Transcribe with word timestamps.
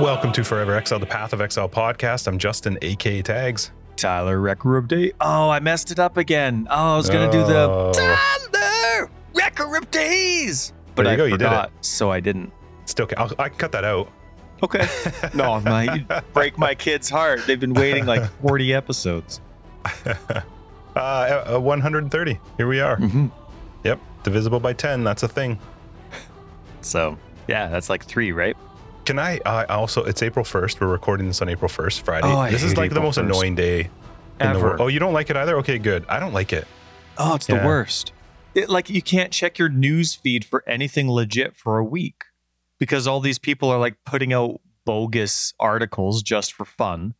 Welcome 0.00 0.32
to 0.32 0.44
Forever 0.44 0.74
Exile, 0.74 0.98
the 0.98 1.06
Path 1.06 1.32
of 1.32 1.40
Exile 1.40 1.68
podcast. 1.68 2.26
I'm 2.28 2.38
Justin, 2.38 2.78
aka 2.82 3.22
Tags. 3.22 3.72
Tyler 3.96 4.38
Record 4.40 4.76
of 4.76 4.88
Day. 4.88 5.12
Oh, 5.20 5.50
I 5.50 5.58
messed 5.60 5.90
it 5.90 5.98
up 5.98 6.16
again. 6.16 6.68
Oh, 6.70 6.94
I 6.94 6.96
was 6.96 7.10
gonna 7.10 7.30
do 7.32 7.44
the 7.44 7.56
Oh. 7.68 7.92
Tyler 7.92 9.10
Record 9.34 9.76
of 9.82 9.90
Days, 9.90 10.72
but 10.94 11.02
There 11.04 11.12
you 11.12 11.14
I 11.14 11.16
go, 11.16 11.24
you 11.24 11.30
did 11.38 11.44
it. 11.46 11.48
forgot, 11.48 11.72
so 11.80 12.10
I 12.12 12.20
didn't. 12.20 12.52
Still, 12.84 13.06
ca- 13.06 13.16
I'll, 13.18 13.32
I 13.38 13.48
can 13.48 13.58
cut 13.58 13.72
that 13.72 13.84
out. 13.84 14.10
Okay. 14.62 14.86
no, 15.34 15.60
my, 15.64 15.94
you 15.94 16.04
break 16.32 16.58
my 16.58 16.74
kid's 16.74 17.08
heart. 17.10 17.40
They've 17.46 17.58
been 17.60 17.74
waiting 17.74 18.06
like 18.06 18.24
40 18.42 18.74
episodes. 18.74 19.40
Uh, 20.96 21.44
uh, 21.54 21.60
130. 21.60 22.40
Here 22.56 22.66
we 22.66 22.80
are. 22.80 22.96
Mhm. 22.96 23.30
Yep, 23.84 24.00
divisible 24.24 24.58
by 24.58 24.72
10. 24.72 25.04
That's 25.04 25.22
a 25.22 25.28
thing. 25.28 25.60
So 26.80 27.16
yeah, 27.46 27.68
that's 27.68 27.88
like 27.88 28.04
three, 28.04 28.32
right? 28.32 28.56
Can 29.08 29.18
I 29.18 29.38
uh, 29.38 29.64
also? 29.70 30.04
It's 30.04 30.22
April 30.22 30.44
1st. 30.44 30.82
We're 30.82 30.86
recording 30.88 31.28
this 31.28 31.40
on 31.40 31.48
April 31.48 31.70
1st, 31.70 32.02
Friday. 32.02 32.26
Oh, 32.26 32.36
I 32.40 32.50
this 32.50 32.62
is 32.62 32.72
hate 32.72 32.76
like 32.76 32.90
the 32.90 32.96
April 32.96 33.04
most 33.08 33.16
1st. 33.16 33.22
annoying 33.22 33.54
day 33.54 33.80
in 33.80 33.88
the 34.38 34.44
Ever. 34.44 34.60
world. 34.60 34.80
Oh, 34.82 34.88
you 34.88 34.98
don't 34.98 35.14
like 35.14 35.30
it 35.30 35.36
either? 35.36 35.56
Okay, 35.60 35.78
good. 35.78 36.04
I 36.10 36.20
don't 36.20 36.34
like 36.34 36.52
it. 36.52 36.66
Oh, 37.16 37.34
it's 37.36 37.48
Yeah. 37.48 37.60
the 37.60 37.66
worst. 37.66 38.12
It, 38.54 38.68
like 38.68 38.90
you 38.90 39.00
can't 39.00 39.32
check 39.32 39.58
your 39.58 39.70
news 39.70 40.14
feed 40.14 40.44
for 40.44 40.62
anything 40.68 41.10
legit 41.10 41.56
for 41.56 41.78
a 41.78 41.84
week 41.84 42.24
because 42.78 43.06
all 43.06 43.20
these 43.20 43.38
people 43.38 43.70
are 43.70 43.78
like 43.78 43.96
putting 44.04 44.34
out 44.34 44.60
bogus 44.84 45.54
articles 45.58 46.22
just 46.22 46.52
for 46.52 46.66
fun. 46.66 47.14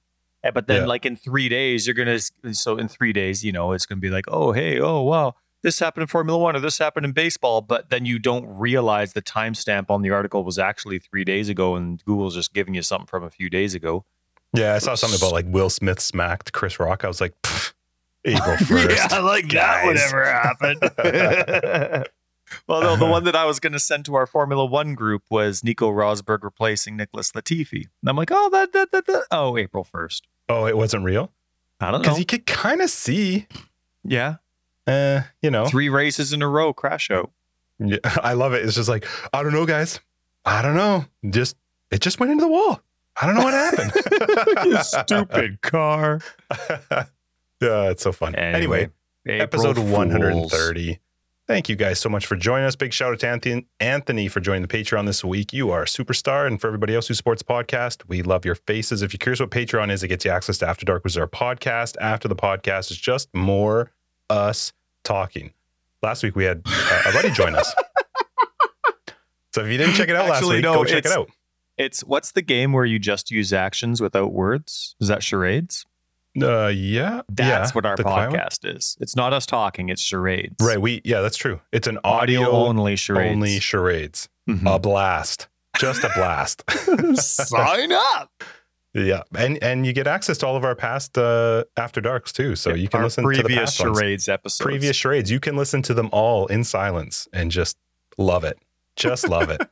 Eh, 0.44 0.50
But 0.50 0.66
then, 0.66 0.82
Yeah. 0.82 0.86
like 0.88 1.06
in 1.06 1.16
three 1.16 1.48
days, 1.48 1.86
you're 1.86 1.94
gonna. 1.94 2.18
So 2.52 2.76
in 2.76 2.88
three 2.88 3.14
days, 3.14 3.46
you 3.46 3.52
know, 3.52 3.72
it's 3.72 3.86
gonna 3.86 3.98
be 3.98 4.10
like, 4.10 4.26
oh 4.28 4.52
hey, 4.52 4.78
oh 4.78 5.00
wow, 5.00 5.36
this 5.68 5.80
happened 5.80 6.02
in 6.02 6.06
Formula 6.06 6.38
One 6.38 6.56
or 6.56 6.60
this 6.60 6.78
happened 6.78 7.04
in 7.04 7.12
baseball. 7.12 7.60
But 7.60 7.90
then 7.90 8.06
you 8.06 8.18
don't 8.18 8.46
realize 8.46 9.12
the 9.12 9.20
timestamp 9.20 9.90
on 9.90 10.00
the 10.00 10.10
article 10.10 10.42
was 10.42 10.58
actually 10.58 10.98
three 10.98 11.24
days 11.24 11.50
ago, 11.50 11.76
and 11.76 12.02
Google's 12.06 12.34
just 12.34 12.54
giving 12.54 12.74
you 12.74 12.80
something 12.80 13.06
from 13.06 13.22
a 13.22 13.30
few 13.30 13.50
days 13.50 13.74
ago. 13.74 14.06
Yeah, 14.54 14.74
I 14.74 14.78
saw 14.78 14.94
something 14.94 15.18
about 15.18 15.32
like 15.32 15.44
Will 15.46 15.68
Smith 15.68 16.00
smacked 16.00 16.54
Chris 16.54 16.80
Rock. 16.80 17.04
I 17.04 17.08
was 17.08 17.20
like, 17.20 17.34
April 18.24 18.56
1st. 18.56 19.10
yeah, 19.10 19.18
like 19.18 19.48
that 19.50 19.84
would 19.84 19.98
ever 19.98 20.24
happen. 20.24 20.78
well, 22.66 22.80
no, 22.80 22.96
the 22.96 23.04
one 23.04 23.24
that 23.24 23.36
I 23.36 23.44
was 23.44 23.60
going 23.60 23.74
to 23.74 23.78
send 23.78 24.06
to 24.06 24.14
our 24.14 24.26
Formula 24.26 24.64
One 24.64 24.94
group 24.94 25.24
was 25.28 25.62
Nico 25.62 25.90
Rosberg 25.90 26.42
replacing 26.42 26.96
Nicholas 26.96 27.32
Latifi. 27.32 27.88
And 28.00 28.08
I'm 28.08 28.16
like, 28.16 28.30
oh, 28.32 28.48
that, 28.50 28.72
that, 28.72 28.90
that, 28.92 29.06
that. 29.06 29.24
Oh, 29.30 29.58
April 29.58 29.84
1st. 29.84 30.22
Oh, 30.48 30.66
it 30.66 30.78
wasn't 30.78 31.04
real? 31.04 31.30
I 31.78 31.90
don't 31.90 32.00
know. 32.00 32.04
Because 32.04 32.18
you 32.18 32.24
could 32.24 32.46
kind 32.46 32.80
of 32.80 32.88
see, 32.88 33.46
yeah. 34.02 34.36
Uh, 34.88 35.22
you 35.42 35.50
know. 35.50 35.66
Three 35.66 35.88
races 35.88 36.32
in 36.32 36.42
a 36.42 36.48
row 36.48 36.72
crash 36.72 37.10
out. 37.10 37.30
Yeah, 37.78 37.98
I 38.04 38.32
love 38.32 38.52
it. 38.54 38.64
It's 38.64 38.74
just 38.74 38.88
like, 38.88 39.06
I 39.32 39.42
don't 39.42 39.52
know, 39.52 39.66
guys. 39.66 40.00
I 40.44 40.62
don't 40.62 40.74
know. 40.74 41.04
Just 41.28 41.56
it 41.90 42.00
just 42.00 42.20
went 42.20 42.32
into 42.32 42.44
the 42.44 42.50
wall. 42.50 42.80
I 43.20 43.26
don't 43.26 43.34
know 43.34 43.44
what 43.44 43.54
happened. 43.54 44.78
stupid 44.84 45.60
car. 45.60 46.20
yeah, 47.60 47.90
it's 47.90 48.02
so 48.02 48.12
fun. 48.12 48.34
Anyway, 48.34 48.90
April 49.26 49.42
episode 49.42 49.76
Fools. 49.76 49.90
130. 49.90 51.00
Thank 51.48 51.70
you 51.70 51.76
guys 51.76 51.98
so 51.98 52.10
much 52.10 52.26
for 52.26 52.36
joining 52.36 52.66
us. 52.66 52.76
Big 52.76 52.92
shout 52.92 53.12
out 53.12 53.20
to 53.20 53.26
Anthony, 53.26 53.66
Anthony 53.80 54.28
for 54.28 54.38
joining 54.38 54.60
the 54.60 54.68
Patreon 54.68 55.06
this 55.06 55.24
week. 55.24 55.52
You 55.54 55.70
are 55.70 55.82
a 55.82 55.86
superstar. 55.86 56.46
And 56.46 56.60
for 56.60 56.66
everybody 56.66 56.94
else 56.94 57.08
who 57.08 57.14
supports 57.14 57.42
the 57.42 57.50
podcast, 57.50 58.06
we 58.06 58.20
love 58.20 58.44
your 58.44 58.54
faces. 58.54 59.00
If 59.00 59.14
you're 59.14 59.18
curious 59.18 59.40
what 59.40 59.50
Patreon 59.50 59.90
is, 59.90 60.02
it 60.02 60.08
gets 60.08 60.26
you 60.26 60.30
access 60.30 60.58
to 60.58 60.68
After 60.68 60.84
Dark, 60.84 61.04
which 61.04 61.14
is 61.14 61.16
our 61.16 61.26
podcast. 61.26 61.96
After 62.02 62.28
the 62.28 62.36
podcast 62.36 62.90
is 62.90 62.98
just 62.98 63.34
more 63.34 63.90
us 64.28 64.74
talking. 65.04 65.52
Last 66.02 66.22
week 66.22 66.36
we 66.36 66.44
had 66.44 66.62
uh, 66.66 67.02
a 67.08 67.12
buddy 67.12 67.30
join 67.30 67.54
us. 67.54 67.74
So 69.54 69.64
if 69.64 69.72
you 69.72 69.78
didn't 69.78 69.94
check 69.94 70.08
it 70.10 70.14
out 70.14 70.28
last 70.28 70.46
week, 70.46 70.62
no, 70.62 70.74
go 70.74 70.84
check 70.84 71.06
it 71.06 71.10
out. 71.10 71.30
It's 71.78 72.02
what's 72.04 72.32
the 72.32 72.42
game 72.42 72.72
where 72.72 72.84
you 72.84 72.98
just 72.98 73.30
use 73.30 73.52
actions 73.52 74.00
without 74.00 74.32
words? 74.32 74.94
Is 75.00 75.08
that 75.08 75.22
charades? 75.22 75.86
Uh, 76.40 76.66
yeah, 76.68 77.22
That's 77.30 77.70
yeah, 77.70 77.74
what 77.74 77.86
our 77.86 77.96
the 77.96 78.02
quiet 78.04 78.30
one. 78.30 78.38
podcast 78.38 78.76
is. 78.76 78.96
It's 79.00 79.16
not 79.16 79.32
us 79.32 79.46
talking, 79.46 79.88
it's 79.88 80.02
charades. 80.02 80.54
Right. 80.60 80.80
We 80.80 81.00
yeah, 81.02 81.22
that's 81.22 81.36
true. 81.38 81.60
It's 81.72 81.88
an 81.88 81.98
Audio, 82.04 82.42
audio, 82.42 82.50
only 82.52 82.94
charades. 82.94 83.32
only 83.32 83.58
charades. 83.58 84.28
Mhm. 84.48 84.72
A 84.72 84.78
blast. 84.78 85.48
Just 85.78 86.04
a 86.04 86.10
blast. 86.14 86.62
Sign 87.16 87.90
up. 87.92 88.30
yeah, 88.94 89.22
and 89.36 89.62
and 89.62 89.86
you 89.86 89.92
get 89.92 90.06
access 90.06 90.38
to 90.38 90.46
all 90.46 90.56
of 90.56 90.64
our 90.64 90.74
past 90.74 91.16
uh, 91.18 91.64
after 91.76 92.00
darks 92.00 92.32
too, 92.32 92.56
so 92.56 92.74
you 92.74 92.88
can 92.88 93.02
listen 93.02 93.22
to 93.22 93.28
previous 93.28 93.58
past 93.58 93.80
ones. 93.80 93.98
charades 93.98 94.28
episodes. 94.28 94.64
previous 94.66 94.96
charades. 94.96 95.30
You 95.30 95.40
can 95.40 95.56
listen 95.56 95.82
to 95.82 95.94
them 95.94 96.08
all 96.12 96.46
in 96.46 96.64
silence 96.64 97.28
and 97.32 97.50
just 97.50 97.76
love 98.16 98.44
it. 98.44 98.58
Just 98.96 99.28
love 99.28 99.50
it. 99.50 99.60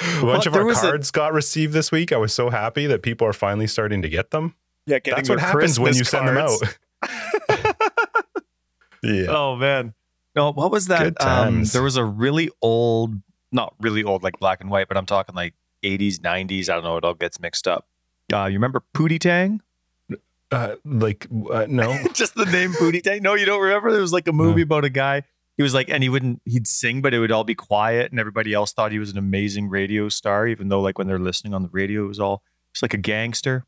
A 0.00 0.24
Well, 0.24 0.34
bunch 0.34 0.46
of 0.46 0.54
our 0.56 0.64
was 0.64 0.78
a- 0.78 0.88
cards 0.88 1.10
got 1.12 1.32
received 1.32 1.72
this 1.72 1.92
week. 1.92 2.12
I 2.12 2.16
was 2.16 2.32
so 2.34 2.50
happy 2.50 2.86
that 2.86 3.02
people 3.02 3.26
are 3.26 3.32
finally 3.32 3.68
starting 3.68 4.02
to 4.02 4.08
get 4.08 4.30
them. 4.32 4.54
yeah, 4.86 4.98
getting 4.98 5.16
That's 5.16 5.28
what 5.28 5.38
happens 5.38 5.78
when 5.78 5.94
you 5.94 6.02
Christmas 6.04 6.10
send 6.10 6.28
them 6.28 6.36
out. 6.36 7.76
yeah. 9.02 9.26
oh 9.28 9.56
man. 9.56 9.94
No, 10.34 10.52
what 10.52 10.70
was 10.70 10.88
that? 10.88 11.18
Um, 11.24 11.64
there 11.64 11.82
was 11.82 11.96
a 11.96 12.04
really 12.04 12.50
old, 12.60 13.14
not 13.52 13.74
really 13.80 14.02
old 14.04 14.22
like 14.22 14.38
black 14.38 14.60
and 14.60 14.68
white, 14.70 14.86
but 14.88 14.96
I'm 14.98 15.06
talking 15.06 15.34
like 15.34 15.54
80s, 15.82 16.18
90s. 16.18 16.68
I 16.68 16.74
don't 16.74 16.84
know. 16.84 16.96
It 16.98 17.04
all 17.04 17.14
gets 17.14 17.40
mixed 17.40 17.66
up. 17.66 17.86
Uh, 18.32 18.46
you 18.46 18.54
remember 18.54 18.82
Pootie 18.94 19.20
Tang? 19.20 19.60
Uh, 20.50 20.76
like 20.84 21.26
uh, 21.50 21.66
no. 21.68 21.96
Just 22.12 22.34
the 22.34 22.46
name 22.46 22.72
Pootie 22.72 23.02
Tang? 23.02 23.22
No, 23.22 23.34
you 23.34 23.46
don't 23.46 23.60
remember? 23.60 23.92
There 23.92 24.00
was 24.00 24.12
like 24.12 24.28
a 24.28 24.32
movie 24.32 24.62
about 24.62 24.84
a 24.84 24.90
guy. 24.90 25.22
He 25.56 25.62
was 25.62 25.72
like, 25.72 25.88
and 25.88 26.02
he 26.02 26.08
wouldn't, 26.10 26.42
he'd 26.44 26.66
sing, 26.66 27.00
but 27.00 27.14
it 27.14 27.18
would 27.18 27.32
all 27.32 27.44
be 27.44 27.54
quiet, 27.54 28.10
and 28.10 28.20
everybody 28.20 28.52
else 28.52 28.72
thought 28.74 28.92
he 28.92 28.98
was 28.98 29.10
an 29.10 29.16
amazing 29.16 29.70
radio 29.70 30.10
star, 30.10 30.46
even 30.46 30.68
though 30.68 30.82
like 30.82 30.98
when 30.98 31.06
they're 31.06 31.18
listening 31.18 31.54
on 31.54 31.62
the 31.62 31.70
radio, 31.72 32.04
it 32.04 32.08
was 32.08 32.20
all 32.20 32.42
just 32.74 32.82
like 32.82 32.92
a 32.92 32.98
gangster. 32.98 33.64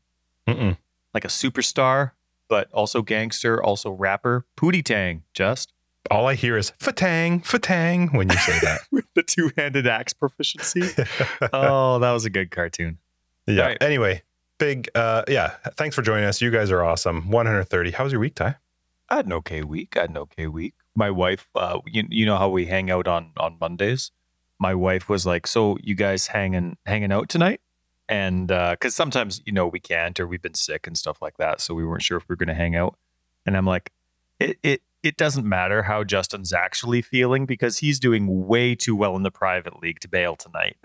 Mm-mm. 0.47 0.77
like 1.13 1.25
a 1.25 1.29
superstar, 1.29 2.11
but 2.47 2.71
also 2.71 3.01
gangster, 3.01 3.61
also 3.61 3.91
rapper. 3.91 4.45
Pootie 4.57 4.83
Tang, 4.83 5.23
just 5.33 5.73
All 6.09 6.27
I 6.27 6.33
hear 6.35 6.57
is 6.57 6.71
fatang, 6.79 7.43
fatang 7.45 8.13
when 8.15 8.29
you 8.29 8.37
say 8.37 8.57
that. 8.59 8.81
with 8.91 9.05
the 9.15 9.21
two 9.23 9.51
handed 9.57 9.85
axe 9.85 10.13
proficiency. 10.13 10.81
oh, 11.53 11.99
that 11.99 12.11
was 12.11 12.25
a 12.25 12.29
good 12.29 12.49
cartoon. 12.51 12.97
yeah. 13.45 13.67
Right. 13.67 13.77
Anyway, 13.81 14.23
big 14.59 14.89
uh 14.93 15.23
yeah, 15.27 15.55
thanks 15.75 15.95
for 15.95 16.03
joining 16.03 16.25
us. 16.25 16.41
You 16.41 16.51
guys 16.51 16.69
are 16.69 16.83
awesome. 16.83 17.29
130. 17.31 17.91
How 17.91 18.03
was 18.03 18.13
your 18.13 18.21
week, 18.21 18.35
Ty? 18.35 18.57
I 19.09 19.15
had 19.15 19.25
an 19.25 19.33
okay 19.33 19.63
week. 19.63 19.97
I 19.97 20.01
had 20.01 20.11
an 20.11 20.17
okay 20.17 20.47
week. 20.47 20.75
My 20.95 21.09
wife, 21.09 21.49
uh, 21.55 21.79
you, 21.87 22.03
you 22.09 22.25
know 22.25 22.37
how 22.37 22.49
we 22.49 22.67
hang 22.67 22.91
out 22.91 23.07
on 23.07 23.31
on 23.37 23.57
Mondays. 23.59 24.11
My 24.59 24.75
wife 24.75 25.09
was 25.09 25.25
like, 25.25 25.47
"So 25.47 25.77
you 25.81 25.95
guys 25.95 26.27
hanging 26.27 26.77
hanging 26.85 27.11
out 27.11 27.29
tonight?" 27.29 27.61
And 28.07 28.47
because 28.47 28.93
sometimes 28.95 29.41
you 29.45 29.53
know 29.53 29.67
we 29.67 29.79
can't, 29.79 30.19
or 30.19 30.27
we've 30.27 30.41
been 30.41 30.53
sick 30.53 30.85
and 30.85 30.97
stuff 30.97 31.21
like 31.21 31.37
that, 31.37 31.61
so 31.61 31.73
we 31.73 31.85
weren't 31.85 32.03
sure 32.03 32.17
if 32.17 32.27
we 32.27 32.33
were 32.33 32.37
going 32.37 32.49
to 32.49 32.53
hang 32.53 32.75
out. 32.75 32.95
And 33.45 33.55
I'm 33.57 33.65
like, 33.65 33.91
it 34.39 34.57
it 34.61 34.81
it 35.03 35.17
doesn't 35.17 35.45
matter 35.45 35.83
how 35.83 36.03
Justin's 36.03 36.51
actually 36.51 37.01
feeling 37.01 37.45
because 37.45 37.77
he's 37.79 37.99
doing 37.99 38.47
way 38.47 38.75
too 38.75 38.95
well 38.95 39.15
in 39.15 39.23
the 39.23 39.31
private 39.31 39.81
league 39.81 39.99
to 40.01 40.07
bail 40.07 40.35
tonight. 40.35 40.77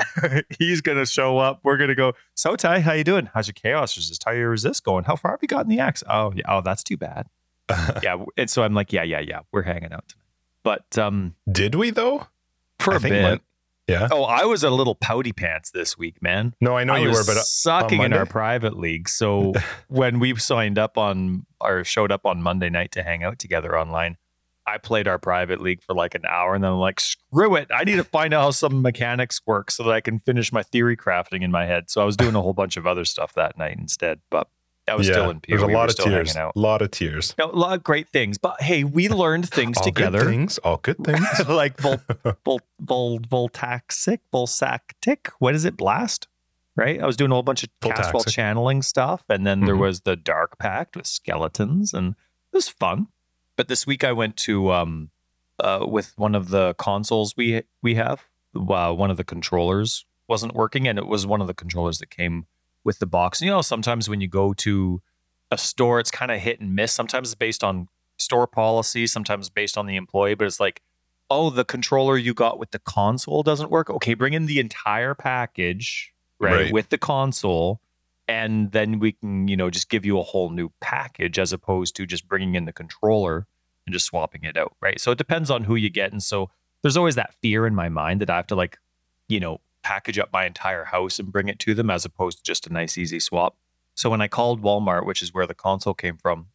he's 0.58 0.80
going 0.80 0.98
to 0.98 1.06
show 1.06 1.38
up. 1.38 1.60
We're 1.62 1.76
going 1.76 1.88
to 1.88 1.94
go. 1.94 2.12
So 2.34 2.54
Ty, 2.56 2.80
how 2.80 2.92
you 2.92 3.04
doing? 3.04 3.28
How's 3.34 3.48
your 3.48 3.54
chaos 3.54 3.96
resist? 3.96 4.22
How 4.24 4.30
are 4.30 4.36
your 4.36 4.50
resist 4.50 4.84
going? 4.84 5.04
How 5.04 5.16
far 5.16 5.32
have 5.32 5.40
you 5.42 5.48
gotten 5.48 5.68
the 5.68 5.80
axe? 5.80 6.04
Oh 6.08 6.32
yeah. 6.34 6.44
Oh, 6.48 6.60
that's 6.60 6.82
too 6.84 6.96
bad 6.96 7.26
yeah 8.02 8.22
and 8.36 8.50
so 8.50 8.62
i'm 8.62 8.74
like 8.74 8.92
yeah 8.92 9.02
yeah 9.02 9.20
yeah 9.20 9.40
we're 9.52 9.62
hanging 9.62 9.92
out 9.92 10.06
tonight 10.08 10.26
but 10.62 10.98
um 10.98 11.34
Did 11.50 11.74
we 11.74 11.90
though? 11.90 12.26
for 12.78 12.94
I 12.94 12.96
a 12.96 13.00
bit 13.00 13.42
yeah. 13.86 14.08
oh 14.10 14.24
i 14.24 14.44
was 14.44 14.62
a 14.62 14.70
little 14.70 14.94
pouty 14.94 15.32
pants 15.32 15.70
this 15.70 15.96
week 15.98 16.22
man. 16.22 16.54
No, 16.60 16.76
I 16.76 16.84
know 16.84 16.94
I 16.94 16.98
you 16.98 17.08
was 17.08 17.18
were, 17.18 17.34
but 17.34 17.36
uh, 17.38 17.42
sucking 17.42 18.02
in 18.02 18.12
our 18.12 18.26
private 18.26 18.78
league. 18.78 19.08
So 19.08 19.52
when 19.88 20.18
we 20.20 20.34
signed 20.36 20.78
up 20.78 20.96
on 20.98 21.46
or 21.60 21.84
showed 21.84 22.12
up 22.12 22.26
on 22.26 22.42
monday 22.42 22.70
night 22.70 22.92
to 22.92 23.02
hang 23.02 23.22
out 23.22 23.38
together 23.38 23.78
online 23.78 24.16
i 24.66 24.78
played 24.78 25.06
our 25.06 25.18
private 25.18 25.60
league 25.60 25.82
for 25.82 25.94
like 25.94 26.14
an 26.14 26.24
hour 26.26 26.54
and 26.54 26.64
then 26.64 26.72
i'm 26.72 26.78
like 26.78 27.00
screw 27.00 27.56
it. 27.56 27.68
I 27.74 27.84
need 27.84 27.96
to 27.96 28.04
find 28.04 28.32
out 28.32 28.42
how 28.42 28.50
some 28.50 28.82
mechanics 28.82 29.40
work 29.46 29.70
so 29.70 29.82
that 29.84 29.92
i 29.92 30.00
can 30.00 30.18
finish 30.18 30.52
my 30.52 30.62
theory 30.62 30.96
crafting 30.96 31.42
in 31.42 31.50
my 31.50 31.66
head. 31.66 31.90
So 31.90 32.00
i 32.00 32.04
was 32.04 32.16
doing 32.16 32.34
a 32.34 32.42
whole 32.42 32.54
bunch 32.54 32.76
of 32.76 32.86
other 32.86 33.04
stuff 33.04 33.34
that 33.34 33.58
night 33.58 33.76
instead 33.78 34.20
but 34.30 34.48
i 34.88 34.94
was 34.94 35.06
yeah, 35.08 35.14
still 35.14 35.30
in. 35.30 35.40
There's 35.48 35.62
a 35.62 35.66
we 35.66 35.74
lot 35.74 35.88
of 35.90 35.96
tears. 35.96 36.36
A 36.36 36.50
lot 36.54 36.82
of 36.82 36.90
tears. 36.90 37.34
No, 37.38 37.46
a 37.50 37.56
lot 37.56 37.74
of 37.74 37.82
great 37.82 38.08
things. 38.08 38.38
But 38.38 38.60
hey, 38.60 38.84
we 38.84 39.08
learned 39.24 39.48
things 39.48 39.78
all 39.78 39.84
together. 39.84 40.18
Good 40.20 40.28
things. 40.28 40.58
All 40.58 40.76
good 40.78 40.98
things. 41.04 41.26
like 41.48 41.78
vol, 41.80 42.00
vol, 42.44 42.60
vol, 42.80 43.20
voltaxic, 43.20 44.18
volsactic. 44.32 45.28
What 45.38 45.54
is 45.54 45.64
it? 45.64 45.76
Blast, 45.76 46.28
right? 46.76 47.00
I 47.00 47.06
was 47.06 47.16
doing 47.16 47.30
a 47.30 47.34
whole 47.34 47.42
bunch 47.42 47.62
of 47.62 47.70
cast 47.80 48.12
while 48.12 48.22
Voltaxic. 48.22 48.32
channeling 48.32 48.82
stuff, 48.82 49.24
and 49.28 49.46
then 49.46 49.60
there 49.60 49.74
Mhm. 49.74 49.80
was 49.80 50.00
the 50.02 50.16
Dark 50.16 50.58
Pact 50.58 50.96
with 50.96 51.06
skeletons, 51.06 51.94
and 51.94 52.10
it 52.52 52.56
was 52.56 52.68
fun. 52.68 53.08
But 53.56 53.68
this 53.68 53.86
week 53.86 54.04
I 54.04 54.12
went 54.12 54.36
to 54.38 54.72
um, 54.72 55.10
uh, 55.60 55.86
with 55.88 56.12
one 56.18 56.34
of 56.34 56.48
the 56.50 56.74
consoles 56.74 57.36
we 57.36 57.62
we 57.82 57.94
have. 57.94 58.24
Uh, 58.56 58.92
one 58.92 59.10
of 59.10 59.16
the 59.16 59.24
controllers 59.24 60.04
wasn't 60.28 60.54
working, 60.54 60.86
and 60.86 60.98
it 60.98 61.06
was 61.06 61.26
one 61.26 61.40
of 61.40 61.46
the 61.46 61.54
controllers 61.54 61.98
that 61.98 62.10
came 62.10 62.46
with 62.84 62.98
the 62.98 63.06
box. 63.06 63.40
And, 63.40 63.46
You 63.46 63.52
know, 63.52 63.62
sometimes 63.62 64.08
when 64.08 64.20
you 64.20 64.28
go 64.28 64.52
to 64.54 65.00
a 65.50 65.58
store, 65.58 66.00
it's 66.00 66.10
kind 66.10 66.30
of 66.30 66.40
hit 66.40 66.60
and 66.60 66.74
miss. 66.74 66.92
Sometimes 66.92 67.28
it's 67.28 67.34
based 67.34 67.64
on 67.64 67.88
store 68.16 68.46
policy, 68.46 69.06
sometimes 69.06 69.48
based 69.50 69.76
on 69.76 69.86
the 69.86 69.96
employee, 69.96 70.34
but 70.34 70.46
it's 70.46 70.60
like, 70.60 70.82
oh, 71.30 71.50
the 71.50 71.64
controller 71.64 72.16
you 72.16 72.34
got 72.34 72.58
with 72.58 72.70
the 72.70 72.78
console 72.78 73.42
doesn't 73.42 73.70
work. 73.70 73.88
Okay, 73.90 74.14
bring 74.14 74.34
in 74.34 74.46
the 74.46 74.60
entire 74.60 75.14
package, 75.14 76.12
right, 76.38 76.52
Right. 76.52 76.72
with 76.72 76.90
the 76.90 76.98
console. 76.98 77.80
and 78.26 78.72
then 78.72 78.98
we 78.98 79.12
can 79.12 79.48
you 79.48 79.54
know 79.56 79.68
just 79.68 79.90
give 79.90 80.02
you 80.06 80.18
a 80.18 80.22
whole 80.22 80.48
new 80.48 80.70
package 80.80 81.38
as 81.38 81.52
opposed 81.52 81.94
to 81.94 82.06
just 82.06 82.26
bringing 82.26 82.54
in 82.54 82.64
the 82.64 82.72
controller 82.72 83.46
and 83.86 83.92
just 83.92 84.06
swapping 84.06 84.42
it 84.44 84.56
out 84.56 84.74
right 84.80 84.98
so 84.98 85.10
it 85.10 85.18
depends 85.18 85.50
on 85.50 85.64
who 85.64 85.74
you 85.74 85.90
get 85.90 86.10
and 86.10 86.22
so 86.22 86.48
there's 86.80 86.96
always 86.96 87.16
that 87.16 87.34
fear 87.42 87.66
in 87.66 87.74
my 87.74 87.90
mind 87.90 88.22
that 88.22 88.30
i 88.30 88.36
have 88.36 88.46
to 88.46 88.54
like 88.54 88.78
you 89.28 89.38
know 89.38 89.60
package 89.84 90.18
up 90.18 90.32
my 90.32 90.46
entire 90.46 90.84
house 90.84 91.18
and 91.18 91.30
bring 91.30 91.48
it 91.48 91.58
to 91.60 91.74
them 91.74 91.90
as 91.90 92.04
opposed 92.04 92.38
to 92.38 92.44
just 92.44 92.66
a 92.66 92.72
nice 92.72 92.98
easy 92.98 93.20
swap. 93.20 93.56
So 93.94 94.10
when 94.10 94.20
i 94.20 94.26
called 94.26 94.60
walmart 94.60 95.06
which 95.06 95.22
is 95.22 95.32
where 95.32 95.46
the 95.46 95.54
console 95.54 95.94
came 95.94 96.16
from 96.16 96.46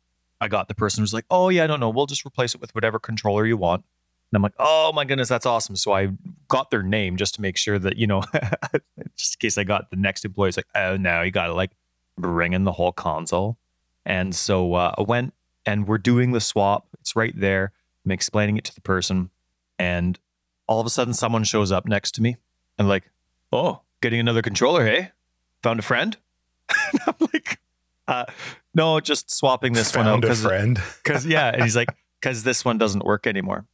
i 0.41 0.49
got 0.49 0.67
the 0.67 0.75
person 0.75 0.99
who 0.99 1.03
was 1.03 1.13
like 1.13 1.25
oh 1.31 1.47
yeah 1.47 1.63
i 1.63 1.67
don't 1.67 1.79
know 1.79 1.89
we'll 1.89 2.05
just 2.05 2.25
replace 2.25 2.53
it 2.53 2.59
with 2.59 2.75
whatever 2.75 2.99
controller 2.99 3.45
you 3.45 3.55
want. 3.55 3.85
And 4.31 4.37
i'm 4.37 4.43
like 4.43 4.55
oh 4.59 4.91
my 4.93 5.05
goodness 5.05 5.29
that's 5.29 5.45
awesome. 5.45 5.77
So 5.77 5.93
i 5.93 6.09
got 6.49 6.71
their 6.71 6.83
name 6.83 7.15
just 7.15 7.35
to 7.35 7.41
make 7.41 7.55
sure 7.55 7.79
that 7.79 7.97
you 7.97 8.07
know 8.07 8.23
just 9.15 9.35
in 9.35 9.39
case 9.39 9.57
i 9.57 9.63
got 9.63 9.89
the 9.89 9.95
next 9.95 10.25
employee 10.25 10.49
it's 10.49 10.57
like 10.57 10.67
oh 10.75 10.97
no 10.97 11.21
you 11.21 11.31
gotta 11.31 11.53
like 11.53 11.71
bring 12.17 12.51
in 12.51 12.65
the 12.65 12.73
whole 12.73 12.91
console. 12.91 13.57
And 14.05 14.35
so 14.35 14.73
uh, 14.73 14.95
i 14.97 15.01
went 15.01 15.33
and 15.65 15.87
we're 15.87 15.99
doing 15.99 16.31
the 16.31 16.41
swap. 16.41 16.87
It's 16.99 17.15
right 17.15 17.33
there. 17.35 17.71
I'm 18.03 18.11
explaining 18.11 18.57
it 18.57 18.63
to 18.65 18.75
the 18.75 18.81
person 18.81 19.29
and 19.77 20.19
all 20.67 20.79
of 20.79 20.85
a 20.85 20.89
sudden 20.89 21.13
someone 21.13 21.43
shows 21.43 21.71
up 21.71 21.87
next 21.87 22.11
to 22.15 22.21
me 22.21 22.37
and 22.77 22.87
like 22.87 23.09
oh 23.51 23.81
getting 24.01 24.19
another 24.19 24.41
controller 24.41 24.85
hey 24.85 25.11
found 25.63 25.79
a 25.79 25.83
friend 25.83 26.17
and 26.91 27.01
i'm 27.07 27.15
like 27.33 27.59
uh, 28.09 28.25
no 28.73 28.99
just 28.99 29.31
swapping 29.31 29.73
this 29.73 29.95
one 29.95 30.07
out 30.07 30.23
Found 30.23 30.25
a 30.25 30.35
friend. 30.35 30.81
because 31.03 31.25
yeah, 31.25 31.49
and 31.49 31.61
he's 31.61 31.75
like, 31.75 31.89
because 32.21 32.43
this 32.43 32.65
one 32.65 32.77
doesn't 32.77 33.05
work 33.05 33.27
anymore. 33.27 33.65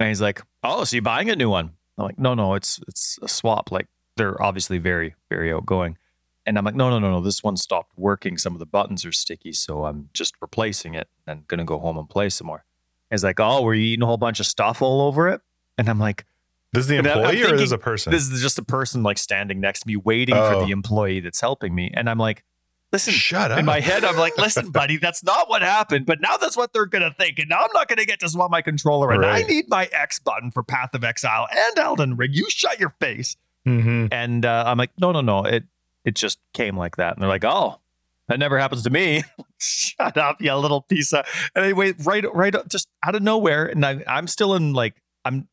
And 0.00 0.08
he's 0.08 0.20
like, 0.20 0.42
oh, 0.64 0.82
so 0.84 0.96
you 0.96 1.02
buying 1.02 1.30
a 1.30 1.36
new 1.36 1.48
one? 1.48 1.70
I'm 1.96 2.04
like, 2.04 2.18
no, 2.18 2.34
no, 2.34 2.54
it's 2.54 2.80
it's 2.88 3.18
a 3.22 3.28
swap. 3.28 3.70
Like 3.70 3.86
they're 4.16 4.40
obviously 4.42 4.78
very 4.78 5.14
very 5.30 5.52
outgoing. 5.52 5.96
And 6.44 6.58
I'm 6.58 6.64
like, 6.64 6.74
no, 6.74 6.90
no, 6.90 6.98
no, 6.98 7.10
no. 7.10 7.20
This 7.20 7.42
one 7.42 7.56
stopped 7.56 7.92
working. 7.96 8.36
Some 8.36 8.52
of 8.52 8.58
the 8.58 8.66
buttons 8.66 9.06
are 9.06 9.12
sticky, 9.12 9.52
so 9.52 9.86
I'm 9.86 10.10
just 10.12 10.34
replacing 10.42 10.94
it 10.94 11.08
and 11.26 11.46
gonna 11.46 11.64
go 11.64 11.78
home 11.78 11.96
and 11.96 12.08
play 12.08 12.28
some 12.28 12.48
more. 12.48 12.64
And 13.10 13.16
he's 13.16 13.24
like, 13.24 13.38
oh, 13.38 13.62
were 13.62 13.74
you 13.74 13.84
eating 13.84 14.02
a 14.02 14.06
whole 14.06 14.16
bunch 14.16 14.40
of 14.40 14.46
stuff 14.46 14.82
all 14.82 15.02
over 15.02 15.28
it? 15.28 15.40
And 15.78 15.88
I'm 15.88 16.00
like, 16.00 16.26
This 16.74 16.82
is 16.82 16.88
the 16.88 16.98
And 16.98 17.06
employee 17.06 17.42
or 17.42 17.52
this 17.52 17.62
is 17.62 17.72
a 17.72 17.78
person? 17.78 18.12
this 18.12 18.28
is 18.30 18.42
just 18.42 18.58
a 18.58 18.64
person 18.64 19.02
like 19.02 19.18
standing 19.18 19.60
next 19.60 19.80
to 19.80 19.86
me, 19.88 19.96
waiting 19.96 20.34
Oh. 20.36 20.60
for 20.60 20.66
the 20.66 20.72
employee 20.72 21.20
that's 21.20 21.40
helping 21.40 21.74
me. 21.74 21.90
And 21.94 22.10
I'm 22.10 22.18
like, 22.18 22.44
listen, 22.92 23.12
Shut 23.14 23.50
up. 23.50 23.58
in 23.58 23.64
my 23.64 23.80
head, 23.80 24.04
I'm 24.04 24.16
like, 24.16 24.36
listen, 24.38 24.70
buddy, 24.72 24.96
that's 24.98 25.22
not 25.24 25.48
what 25.48 25.62
happened. 25.62 26.06
But 26.06 26.20
now 26.20 26.36
that's 26.36 26.56
what 26.56 26.72
they're 26.72 26.86
gonna 26.86 27.14
think. 27.18 27.38
And 27.38 27.48
now 27.48 27.60
I'm 27.62 27.70
not 27.74 27.88
gonna 27.88 28.04
get 28.04 28.20
to 28.20 28.28
swap 28.28 28.50
my 28.50 28.60
controller. 28.62 29.10
And 29.12 29.24
I 29.24 29.42
need 29.42 29.68
my 29.68 29.88
X 29.92 30.18
button 30.18 30.50
for 30.50 30.62
Path 30.62 30.94
of 30.94 31.04
Exile 31.04 31.46
and 31.50 31.78
Elden 31.78 32.16
Ring. 32.16 32.30
You 32.32 32.46
shut 32.50 32.78
your 32.78 32.94
face. 33.00 33.36
Mhm. 33.66 34.08
And 34.12 34.44
uh, 34.44 34.64
I'm 34.66 34.76
like, 34.78 34.90
no, 34.98 35.12
no, 35.12 35.20
no. 35.22 35.44
It 35.44 35.64
it 36.04 36.14
just 36.16 36.38
came 36.52 36.76
like 36.76 36.96
that. 36.96 37.14
And 37.14 37.22
they're 37.22 37.28
like, 37.30 37.44
oh, 37.46 37.80
that 38.28 38.38
never 38.38 38.58
happens 38.58 38.82
to 38.82 38.90
me. 38.90 39.22
Shut 39.58 40.16
up, 40.18 40.40
you 40.42 40.54
little 40.54 40.82
piece 40.82 41.12
of. 41.14 41.24
And 41.54 41.64
anyway, 41.64 41.94
right, 42.04 42.24
right, 42.34 42.54
just 42.68 42.88
out 43.02 43.14
of 43.14 43.22
nowhere. 43.22 43.64
And 43.66 43.84
I, 43.86 44.02
I'm 44.06 44.26
still 44.26 44.54
in 44.54 44.72
like, 44.74 45.00
I'm 45.24 45.48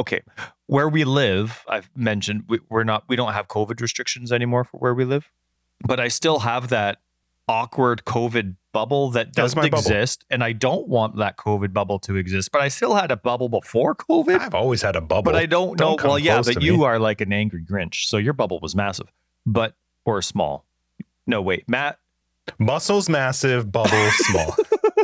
okay. 0.00 0.22
Where 0.66 0.88
we 0.88 1.04
live, 1.04 1.64
I've 1.68 1.90
mentioned 1.96 2.44
we, 2.48 2.60
we're 2.68 2.84
not, 2.84 3.04
we 3.08 3.16
don't 3.16 3.32
have 3.32 3.48
COVID 3.48 3.80
restrictions 3.80 4.30
anymore 4.32 4.64
for 4.64 4.78
where 4.78 4.94
we 4.94 5.04
live, 5.04 5.30
but 5.86 5.98
I 6.00 6.08
still 6.08 6.40
have 6.40 6.68
that 6.68 6.98
awkward 7.48 8.04
COVID 8.04 8.56
bubble 8.72 9.10
that 9.10 9.26
That's 9.28 9.36
doesn't 9.36 9.58
my 9.58 9.68
bubble. 9.68 9.78
exist. 9.80 10.24
And 10.30 10.44
I 10.44 10.52
don't 10.52 10.86
want 10.88 11.16
that 11.16 11.36
COVID 11.36 11.72
bubble 11.72 11.98
to 12.00 12.14
exist, 12.16 12.52
but 12.52 12.60
I 12.60 12.68
still 12.68 12.94
had 12.94 13.10
a 13.10 13.16
bubble 13.16 13.48
before 13.48 13.96
COVID. 13.96 14.38
I've 14.38 14.54
always 14.54 14.82
had 14.82 14.94
a 14.94 15.00
bubble. 15.00 15.22
But 15.22 15.34
I 15.36 15.46
don't, 15.46 15.76
Don't 15.76 16.00
know. 16.00 16.10
Well, 16.10 16.18
yeah, 16.18 16.40
but 16.44 16.62
you 16.62 16.78
me. 16.78 16.84
are 16.84 16.98
like 17.00 17.20
an 17.20 17.32
angry 17.32 17.64
Grinch, 17.64 18.06
so 18.06 18.16
your 18.16 18.32
bubble 18.32 18.60
was 18.60 18.76
massive, 18.76 19.08
but 19.44 19.74
or 20.04 20.22
small. 20.22 20.64
No, 21.26 21.42
wait, 21.42 21.68
Matt. 21.68 21.98
Muscles 22.58 23.08
massive, 23.08 23.70
bubble 23.70 23.90
small. 24.12 24.56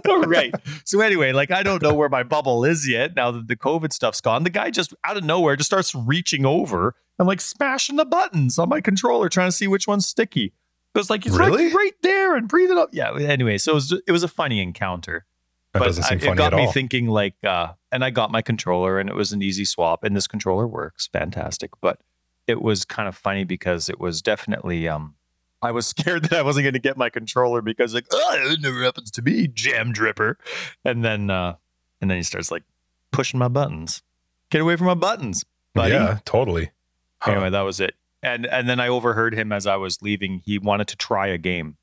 right. 0.27 0.55
So 0.85 1.01
anyway, 1.01 1.33
like 1.33 1.51
I 1.51 1.63
don't 1.63 1.83
know 1.83 1.95
where 1.95 2.09
my 2.09 2.23
bubble 2.23 2.65
is 2.65 2.89
yet. 2.89 3.15
Now 3.17 3.31
that 3.31 3.49
the 3.49 3.57
COVID 3.57 3.93
stuff's 3.93 4.21
gone, 4.21 4.43
the 4.45 4.51
guy 4.51 4.71
just 4.71 4.95
out 5.05 5.17
of 5.17 5.25
nowhere 5.25 5.57
just 5.57 5.69
starts 5.69 5.95
reaching 5.95 6.45
over 6.47 6.95
and 7.19 7.27
like 7.27 7.41
smashing 7.41 7.97
the 7.97 8.05
buttons 8.05 8.59
on 8.59 8.69
my 8.69 8.81
controller, 8.81 9.29
trying 9.29 9.49
to 9.49 9.53
see 9.57 9.67
which 9.69 9.87
one's 9.87 10.07
sticky. 10.07 10.53
It 10.95 10.99
was 10.99 11.11
like 11.11 11.25
he's 11.25 11.37
Really? 11.37 11.67
right, 11.67 11.75
right 11.75 11.95
there 12.03 12.37
and 12.37 12.49
breathing 12.49 12.79
up. 12.79 12.91
Yeah. 12.93 13.15
Anyway, 13.19 13.59
so 13.59 13.73
it 13.73 13.75
was 13.75 13.93
it 14.07 14.13
was 14.13 14.23
a 14.23 14.29
funny 14.29 14.61
encounter. 14.63 15.27
That 15.73 15.81
but 15.81 16.11
I- 16.11 16.15
it 16.15 16.37
got 16.37 16.55
me 16.55 16.65
all. 16.67 16.73
thinking 16.73 17.07
like 17.09 17.35
uh 17.45 17.73
and 17.93 18.03
i 18.03 18.09
got 18.09 18.31
my 18.31 18.41
controller 18.41 18.99
and 18.99 19.11
it 19.11 19.15
was 19.15 19.33
an 19.33 19.43
easy 19.43 19.67
swap 19.67 20.05
and 20.05 20.17
this 20.17 20.27
controller 20.27 20.67
works 20.67 21.07
fantastic 21.07 21.71
but 21.83 22.01
it 22.47 22.63
was 22.63 22.87
kind 22.87 23.07
of 23.09 23.15
funny 23.17 23.45
because 23.45 23.91
it 23.91 24.01
was 24.01 24.23
definitely 24.23 24.89
um 24.89 25.17
i 25.63 25.71
was 25.71 25.87
scared 25.95 26.25
that 26.25 26.35
i 26.35 26.43
wasn't 26.43 26.63
going 26.65 26.73
to 26.75 26.79
get 26.79 26.97
my 26.97 27.09
controller 27.11 27.63
because 27.63 27.95
like 27.95 28.07
oh 28.13 28.35
it 28.53 28.61
never 28.61 28.83
happens 28.83 29.11
to 29.11 29.23
me 29.23 29.47
jam 29.47 29.93
dripper 29.93 30.35
and 30.85 31.05
then 31.05 31.31
uh 31.31 31.55
and 32.01 32.11
then 32.11 32.17
he 32.19 32.23
starts 32.23 32.51
like 32.51 32.63
pushing 33.11 33.39
my 33.39 33.49
buttons 33.49 34.03
get 34.51 34.61
away 34.61 34.77
from 34.77 34.87
my 34.87 34.95
buttons 34.95 35.45
buddy 35.75 35.93
Yeah, 35.95 36.19
totally. 36.25 36.71
Huh. 37.21 37.33
anyway 37.33 37.51
that 37.51 37.63
was 37.63 37.81
it 37.81 37.95
and 38.23 38.47
and 38.47 38.69
then 38.69 38.81
i 38.81 38.89
overheard 38.89 39.35
him 39.35 39.53
as 39.53 39.67
i 39.67 39.77
was 39.77 40.03
leaving 40.03 40.43
he 40.45 40.59
wanted 40.59 40.89
to 40.89 40.97
try 40.97 41.27
a 41.29 41.39
game 41.39 41.77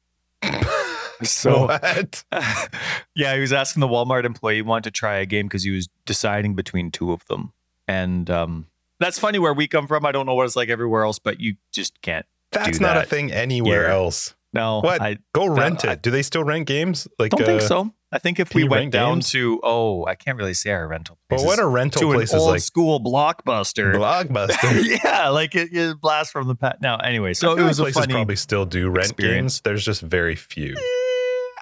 so 1.24 1.68
what? 1.68 2.24
yeah, 3.16 3.34
he 3.36 3.40
was 3.40 3.54
asking 3.54 3.82
the 3.82 3.88
Walmart 3.88 4.26
employee 4.26 4.56
he 4.56 4.62
wanted 4.62 4.84
to 4.86 4.92
try 4.92 5.16
a 5.16 5.26
game 5.26 5.48
because 5.48 5.64
he 5.64 5.72
was 5.72 5.88
deciding 6.06 6.56
between 6.56 6.92
two 6.92 7.12
of 7.12 7.26
them. 7.28 7.54
And 7.88 8.30
um, 8.30 8.68
that's 9.00 9.20
funny 9.20 9.40
where 9.40 9.54
we 9.54 9.68
come 9.68 9.88
from. 9.88 10.06
I 10.06 10.12
don't 10.12 10.26
know 10.26 10.34
what 10.34 10.46
it's 10.46 10.56
like 10.56 10.70
everywhere 10.70 11.04
else, 11.04 11.20
but 11.20 11.40
you 11.40 11.56
just 11.72 12.02
can't. 12.02 12.26
That's 12.54 12.80
not 12.80 12.98
a 12.98 13.04
thing 13.06 13.32
anywhere 13.32 13.82
here. 13.84 13.90
else. 13.92 14.36
No, 14.54 14.82
What? 14.82 15.02
I 15.02 15.18
Go 15.34 15.48
No, 15.48 15.56
rent 15.56 15.84
I- 15.84 15.94
it. 15.94 16.04
Do 16.04 16.12
they 16.12 16.22
still 16.22 16.44
rent 16.44 16.68
games? 16.68 17.08
Like, 17.18 17.32
don't 17.32 17.44
think 17.46 17.62
uh, 17.64 17.68
so. 17.68 17.94
I 18.12 18.20
think 18.20 18.40
if 18.40 18.54
we 18.54 18.64
went 18.66 18.92
down 18.92 19.16
games? 19.16 19.32
to 19.32 19.60
oh, 19.64 20.06
I 20.06 20.14
can't 20.14 20.38
really 20.38 20.54
say 20.54 20.70
our 20.70 20.88
rental. 20.88 21.18
But 21.28 21.42
what 21.42 21.58
are 21.58 21.68
rental 21.68 22.00
to 22.02 22.12
an 22.12 22.18
places 22.18 22.36
old 22.36 22.52
like? 22.52 22.62
school 22.62 23.00
blockbuster. 23.00 23.96
Blockbuster. 23.96 25.00
yeah, 25.04 25.30
like 25.30 25.56
it, 25.56 25.70
it 25.74 26.00
blast 26.00 26.32
from 26.32 26.48
the 26.48 26.54
past. 26.54 26.80
Now, 26.82 26.98
anyway, 26.98 27.34
So 27.34 27.58
it 27.58 27.64
was 27.64 27.80
a 27.80 27.84
places 27.86 28.02
funny. 28.02 28.14
probably 28.14 28.36
still 28.36 28.68
do 28.68 28.90
rent 28.92 29.10
experience. 29.10 29.56
games. 29.56 29.62
There's 29.62 29.84
just 29.84 30.02
very 30.02 30.36
few. 30.36 30.76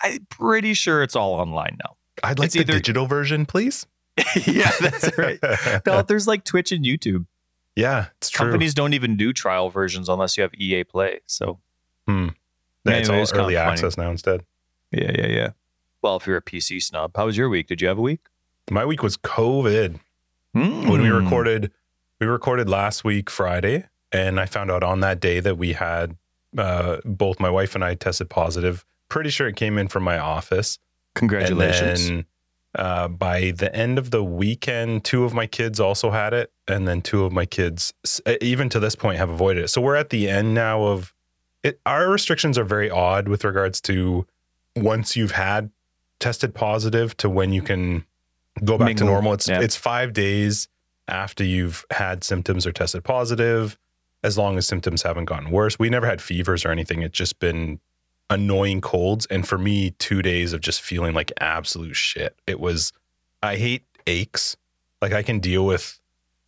I'm 0.03 0.27
pretty 0.29 0.73
sure 0.73 1.01
it's 1.03 1.15
all 1.15 1.35
online 1.35 1.77
now. 1.81 1.95
I'd 2.23 2.37
like 2.39 2.47
It's 2.47 2.55
the 2.55 2.61
either- 2.61 2.73
digital 2.73 3.05
version, 3.05 3.45
please. 3.45 3.85
yeah, 4.45 4.69
that's 4.81 5.17
right. 5.17 5.39
No, 5.85 6.01
there's 6.01 6.27
like 6.27 6.43
Twitch 6.43 6.73
and 6.73 6.83
YouTube. 6.83 7.25
Yeah, 7.75 8.07
it's 8.17 8.29
true. 8.29 8.45
Companies 8.45 8.73
don't 8.73 8.93
even 8.93 9.15
do 9.17 9.31
trial 9.33 9.69
versions 9.69 10.09
unless 10.09 10.37
you 10.37 10.43
have 10.43 10.53
EA 10.55 10.83
Play. 10.83 11.19
So 11.25 11.59
Yeah, 12.07 12.29
it's 12.85 13.09
all 13.09 13.15
early 13.15 13.55
funny. 13.55 13.55
access 13.57 13.97
now 13.97 14.09
instead. 14.11 14.43
yeah, 14.91 15.11
yeah, 15.17 15.27
yeah. 15.27 15.49
Well, 16.01 16.17
if 16.17 16.25
you're 16.25 16.37
a 16.37 16.41
PC 16.41 16.81
snob, 16.81 17.11
how 17.15 17.25
was 17.27 17.37
your 17.37 17.47
week? 17.47 17.67
Did 17.67 17.79
you 17.81 17.87
have 17.87 17.97
a 17.97 18.01
week? 18.01 18.21
My 18.71 18.85
week 18.85 19.03
was 19.03 19.17
COVID. 19.17 19.99
when 20.53 20.87
we 20.89 21.07
Mm. 21.09 21.23
recorded 21.23 21.71
we 22.19 22.27
recorded 22.27 22.67
last 22.67 23.05
week 23.05 23.29
friday 23.29 23.85
and 24.11 24.37
i 24.37 24.45
found 24.45 24.69
out 24.69 24.83
on 24.83 24.99
that 24.99 25.21
day 25.21 25.39
that 25.39 25.57
we 25.57 25.71
had 25.71 26.17
uh, 26.57 26.97
both 27.05 27.39
my 27.39 27.49
wife 27.49 27.73
and 27.73 27.85
i 27.85 27.95
tested 27.95 28.29
positive 28.29 28.83
pretty 29.07 29.29
sure 29.29 29.47
it 29.47 29.55
came 29.55 29.77
in 29.77 29.87
from 29.87 30.03
my 30.03 30.17
office 30.19 30.77
Congratulations. 31.15 32.25
Uh, 32.75 33.07
by 33.07 33.51
the 33.51 33.73
end 33.75 33.97
of 33.97 34.11
the 34.11 34.23
weekend 34.23 35.03
two 35.03 35.23
of 35.25 35.33
my 35.33 35.45
kids 35.45 35.79
also 35.79 36.09
had 36.11 36.33
it 36.33 36.51
and 36.67 36.87
then 36.87 37.01
two 37.01 37.25
of 37.25 37.31
my 37.33 37.45
kids 37.45 37.93
even 38.39 38.69
to 38.69 38.79
this 38.79 38.95
point 38.95 39.17
have 39.17 39.29
avoided 39.29 39.65
it. 39.65 39.67
So 39.67 39.81
we're 39.81 39.95
at 39.95 40.09
the 40.09 40.29
end 40.29 40.53
now 40.53 40.83
of 40.83 41.13
it 41.63 41.79
our 41.85 42.09
restrictions 42.09 42.57
are 42.57 42.63
very 42.63 42.89
odd 42.89 43.27
with 43.27 43.43
regards 43.43 43.81
to 43.81 44.25
once 44.75 45.15
you've 45.17 45.31
had 45.31 45.69
tested 46.19 46.53
positive 46.55 47.17
to 47.17 47.29
when 47.29 47.51
you 47.51 47.61
can 47.61 48.05
go 48.63 48.77
back 48.77 48.95
to 48.97 49.03
normal. 49.03 49.33
It's 49.33 49.49
Yeah. 49.49 49.59
it's 49.59 49.75
5 49.75 50.13
days 50.13 50.67
after 51.07 51.43
you've 51.43 51.85
had 51.91 52.23
symptoms 52.23 52.65
or 52.65 52.71
tested 52.71 53.03
positive 53.03 53.77
as 54.23 54.37
long 54.37 54.57
as 54.57 54.65
symptoms 54.65 55.01
haven't 55.01 55.25
gotten 55.25 55.49
worse. 55.51 55.77
We 55.77 55.89
never 55.89 56.05
had 56.05 56.21
fevers 56.21 56.63
or 56.63 56.69
anything. 56.69 57.01
It's 57.01 57.17
just 57.17 57.39
been 57.39 57.79
annoying 58.31 58.81
colds. 58.81 59.27
And 59.27 59.47
for 59.47 59.59
me 59.59 59.91
2 59.99 60.21
days 60.23 60.53
of 60.53 60.61
just 60.61 60.81
feeling 60.81 61.13
like 61.13 61.31
absolute 61.39 61.95
shit. 61.95 62.35
It 62.47 62.59
was 62.59 62.91
i 63.43 63.57
hate 63.57 63.83
aches. 64.07 64.55
Like 65.01 65.13
i 65.13 65.21
can 65.21 65.39
deal 65.39 65.65
with 65.65 65.99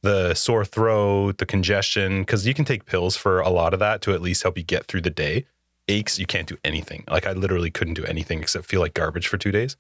the 0.02 0.34
sore 0.34 0.66
throat 0.66 1.38
the 1.38 1.46
congestion 1.46 2.22
because 2.24 2.46
you 2.48 2.54
can 2.54 2.66
take 2.66 2.86
pills 2.86 3.16
for 3.16 3.40
a 3.40 3.50
lot 3.50 3.74
of 3.74 3.80
that 3.80 4.02
to 4.02 4.14
at 4.14 4.22
least 4.22 4.44
help 4.44 4.58
you 4.58 4.64
get 4.64 4.86
through 4.86 5.02
the 5.02 5.10
day. 5.10 5.46
Aches 5.88 6.18
you 6.18 6.26
can't 6.26 6.48
do 6.48 6.58
anything. 6.64 7.04
Like 7.10 7.28
i 7.28 7.34
literally 7.34 7.70
couldn't 7.70 7.94
do 7.96 8.06
anything 8.06 8.40
except 8.42 8.66
feel 8.66 8.80
like 8.82 8.94
garbage 8.94 9.28
for 9.28 9.38
two 9.38 9.52
days. 9.52 9.76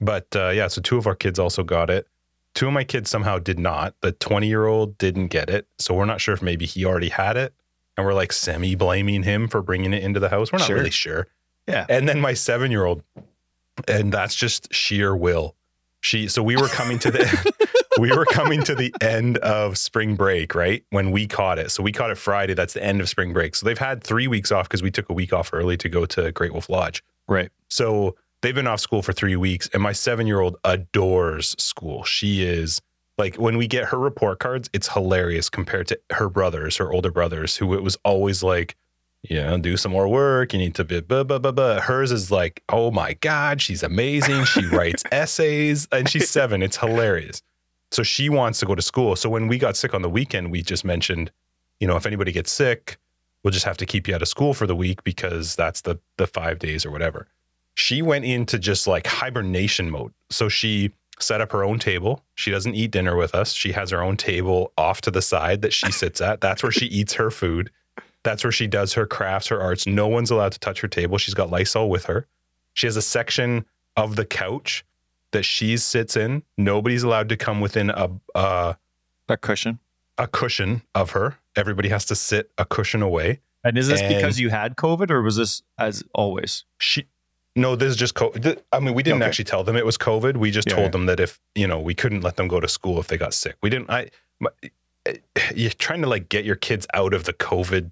But 0.00 0.34
uh, 0.36 0.50
yeah 0.50 0.68
so 0.68 0.80
two 0.80 0.96
of 0.96 1.06
our 1.06 1.16
kids 1.16 1.38
also 1.38 1.62
got 1.64 1.90
it. 1.90 2.06
Two 2.54 2.68
of 2.68 2.72
my 2.72 2.84
kids 2.84 3.10
somehow 3.10 3.38
did 3.38 3.58
not. 3.58 3.94
The 4.00 4.12
20 4.12 4.46
year 4.48 4.66
old 4.66 4.96
didn't 4.98 5.28
get 5.28 5.50
it. 5.50 5.66
So 5.78 5.94
we're 5.94 6.04
not 6.06 6.20
sure 6.20 6.34
if 6.34 6.42
maybe 6.42 6.66
he 6.66 6.84
already 6.84 7.10
had 7.10 7.36
it. 7.36 7.52
And 7.96 8.06
we're 8.06 8.14
like 8.14 8.32
semi 8.32 8.74
blaming 8.76 9.24
him 9.24 9.48
for 9.48 9.60
bringing 9.60 9.92
it 9.92 10.02
into 10.04 10.20
the 10.20 10.28
house. 10.28 10.52
We're 10.52 10.58
not 10.60 10.66
Sure. 10.68 10.76
really 10.76 10.90
sure 10.90 11.26
Yeah. 11.68 11.86
and 11.88 12.08
then 12.08 12.20
my 12.20 12.32
seven 12.34 12.70
year 12.70 12.84
old 12.84 13.02
and 13.86 14.12
that's 14.12 14.34
just 14.34 14.72
sheer 14.74 15.14
will 15.14 15.54
She 16.00 16.26
so 16.28 16.42
we 16.42 16.56
were 16.56 16.68
coming 16.68 16.98
to 17.00 17.10
the 17.10 17.54
we 17.98 18.16
were 18.16 18.24
coming 18.24 18.62
to 18.64 18.74
the 18.74 18.94
end 19.00 19.38
of 19.38 19.76
spring 19.76 20.14
break, 20.16 20.54
right? 20.54 20.84
When 20.90 21.10
we 21.10 21.26
caught 21.26 21.58
it. 21.58 21.70
So 21.70 21.82
we 21.82 21.92
caught 21.92 22.10
it 22.10 22.18
Friday. 22.18 22.54
That's 22.54 22.74
the 22.74 22.82
end 22.82 23.00
of 23.00 23.08
spring 23.08 23.32
break. 23.32 23.54
So 23.56 23.66
they've 23.66 23.76
had 23.78 24.02
three 24.02 24.28
weeks 24.28 24.52
off 24.52 24.68
because 24.68 24.82
we 24.82 24.90
took 24.90 25.08
a 25.10 25.12
week 25.12 25.32
off 25.32 25.50
early 25.52 25.76
to 25.78 25.88
go 25.88 26.06
to 26.06 26.32
Great 26.32 26.52
Wolf 26.52 26.68
Lodge. 26.68 27.02
Right. 27.26 27.50
So 27.68 28.14
they've 28.42 28.54
been 28.54 28.66
off 28.68 28.80
school 28.80 29.02
for 29.02 29.12
three 29.12 29.36
weeks, 29.36 29.68
and 29.72 29.82
my 29.82 29.92
seven 29.92 30.26
year 30.26 30.40
old 30.40 30.56
adores 30.64 31.54
school. 31.58 32.04
She 32.04 32.44
is 32.44 32.80
like 33.18 33.34
when 33.36 33.56
we 33.58 33.66
get 33.66 33.86
her 33.86 33.98
report 33.98 34.38
cards, 34.38 34.70
it's 34.72 34.88
hilarious 34.88 35.50
compared 35.50 35.88
to 35.88 35.98
her 36.12 36.28
brothers, 36.28 36.76
her 36.76 36.92
older 36.92 37.10
brothers, 37.10 37.56
who 37.56 37.74
it 37.74 37.82
was 37.82 37.96
always 38.04 38.42
like, 38.42 38.76
you 39.28 39.36
know, 39.36 39.58
do 39.58 39.76
some 39.76 39.92
more 39.92 40.08
work. 40.08 40.52
You 40.52 40.58
need 40.58 40.74
to 40.76 40.84
be 40.84 41.00
blah, 41.00 41.24
blah, 41.24 41.38
blah, 41.38 41.52
blah. 41.52 41.80
Hers 41.80 42.10
is 42.10 42.30
like, 42.30 42.62
oh 42.68 42.90
my 42.90 43.14
God, 43.14 43.60
she's 43.60 43.82
amazing. 43.82 44.44
She 44.44 44.66
writes 44.72 45.04
essays 45.12 45.86
and 45.92 46.08
she's 46.08 46.28
seven. 46.28 46.62
It's 46.62 46.78
hilarious. 46.78 47.42
So 47.90 48.02
she 48.02 48.28
wants 48.28 48.60
to 48.60 48.66
go 48.66 48.74
to 48.74 48.82
school. 48.82 49.16
So 49.16 49.28
when 49.28 49.48
we 49.48 49.58
got 49.58 49.76
sick 49.76 49.94
on 49.94 50.02
the 50.02 50.10
weekend, 50.10 50.50
we 50.50 50.62
just 50.62 50.84
mentioned, 50.84 51.30
you 51.80 51.86
know, 51.86 51.96
if 51.96 52.06
anybody 52.06 52.32
gets 52.32 52.50
sick, 52.50 52.98
we'll 53.42 53.52
just 53.52 53.64
have 53.64 53.76
to 53.78 53.86
keep 53.86 54.08
you 54.08 54.14
out 54.14 54.22
of 54.22 54.28
school 54.28 54.54
for 54.54 54.66
the 54.66 54.76
week 54.76 55.04
because 55.04 55.56
that's 55.56 55.82
the 55.82 55.98
the 56.16 56.26
five 56.26 56.58
days 56.58 56.84
or 56.84 56.90
whatever. 56.90 57.28
She 57.74 58.02
went 58.02 58.24
into 58.24 58.58
just 58.58 58.86
like 58.86 59.06
hibernation 59.06 59.90
mode. 59.90 60.12
So 60.30 60.48
she 60.48 60.92
set 61.20 61.40
up 61.40 61.52
her 61.52 61.64
own 61.64 61.78
table. 61.78 62.22
She 62.34 62.50
doesn't 62.50 62.74
eat 62.74 62.90
dinner 62.90 63.16
with 63.16 63.34
us. 63.34 63.52
She 63.52 63.72
has 63.72 63.90
her 63.90 64.02
own 64.02 64.16
table 64.16 64.72
off 64.76 65.00
to 65.02 65.10
the 65.10 65.22
side 65.22 65.62
that 65.62 65.72
she 65.72 65.92
sits 65.92 66.20
at. 66.20 66.40
That's 66.40 66.62
where 66.62 66.72
she 66.72 66.86
eats 66.86 67.14
her 67.14 67.30
food. 67.30 67.70
That's 68.24 68.44
where 68.44 68.52
she 68.52 68.66
does 68.66 68.94
her 68.94 69.06
crafts, 69.06 69.48
her 69.48 69.60
arts. 69.60 69.86
No 69.86 70.06
one's 70.08 70.30
allowed 70.30 70.52
to 70.52 70.58
touch 70.58 70.80
her 70.80 70.88
table. 70.88 71.18
She's 71.18 71.34
got 71.34 71.50
Lysol 71.50 71.88
with 71.88 72.06
her. 72.06 72.26
She 72.74 72.86
has 72.86 72.96
a 72.96 73.02
section 73.02 73.64
of 73.96 74.16
the 74.16 74.24
couch 74.24 74.84
that 75.30 75.44
she 75.44 75.76
sits 75.76 76.16
in. 76.16 76.42
Nobody's 76.56 77.02
allowed 77.02 77.28
to 77.30 77.36
come 77.36 77.60
within 77.60 77.90
a 77.90 78.10
uh, 78.34 78.74
A 79.28 79.36
cushion. 79.36 79.78
a 80.16 80.26
cushion 80.26 80.82
of 80.94 81.10
her. 81.12 81.38
Everybody 81.56 81.88
has 81.90 82.04
to 82.06 82.14
sit 82.14 82.50
a 82.58 82.64
cushion 82.64 83.02
away. 83.02 83.40
And 83.64 83.76
is 83.76 83.88
this 83.88 84.00
And- 84.00 84.14
because 84.14 84.38
you 84.40 84.50
had 84.50 84.76
COVID 84.76 85.10
or 85.10 85.22
was 85.22 85.36
this 85.36 85.62
as 85.78 86.02
always? 86.14 86.64
She 86.78 87.06
no, 87.56 87.74
this 87.74 87.90
is 87.90 87.96
just 87.96 88.14
COVID. 88.14 88.60
I 88.72 88.78
mean, 88.78 88.94
we 88.94 89.02
didn't 89.02 89.20
Okay. 89.20 89.28
actually 89.28 89.46
tell 89.46 89.64
them 89.64 89.74
it 89.74 89.84
was 89.84 89.98
COVID. 89.98 90.36
We 90.36 90.52
just 90.52 90.68
Yeah, 90.68 90.74
told 90.76 90.86
yeah. 90.86 90.90
them 90.92 91.06
that 91.06 91.18
if 91.18 91.40
you 91.56 91.66
know, 91.66 91.80
we 91.80 91.92
couldn't 91.92 92.20
let 92.20 92.36
them 92.36 92.46
go 92.46 92.60
to 92.60 92.68
school 92.68 93.00
if 93.00 93.08
they 93.08 93.16
got 93.18 93.34
sick. 93.34 93.56
We 93.62 93.68
didn't. 93.70 93.90
I. 93.90 94.10
My, 94.38 94.50
you're 95.54 95.70
trying 95.70 96.02
to 96.02 96.08
like 96.08 96.28
get 96.28 96.44
your 96.44 96.54
kids 96.56 96.86
out 96.94 97.14
of 97.14 97.24
the 97.24 97.32
COVID 97.32 97.90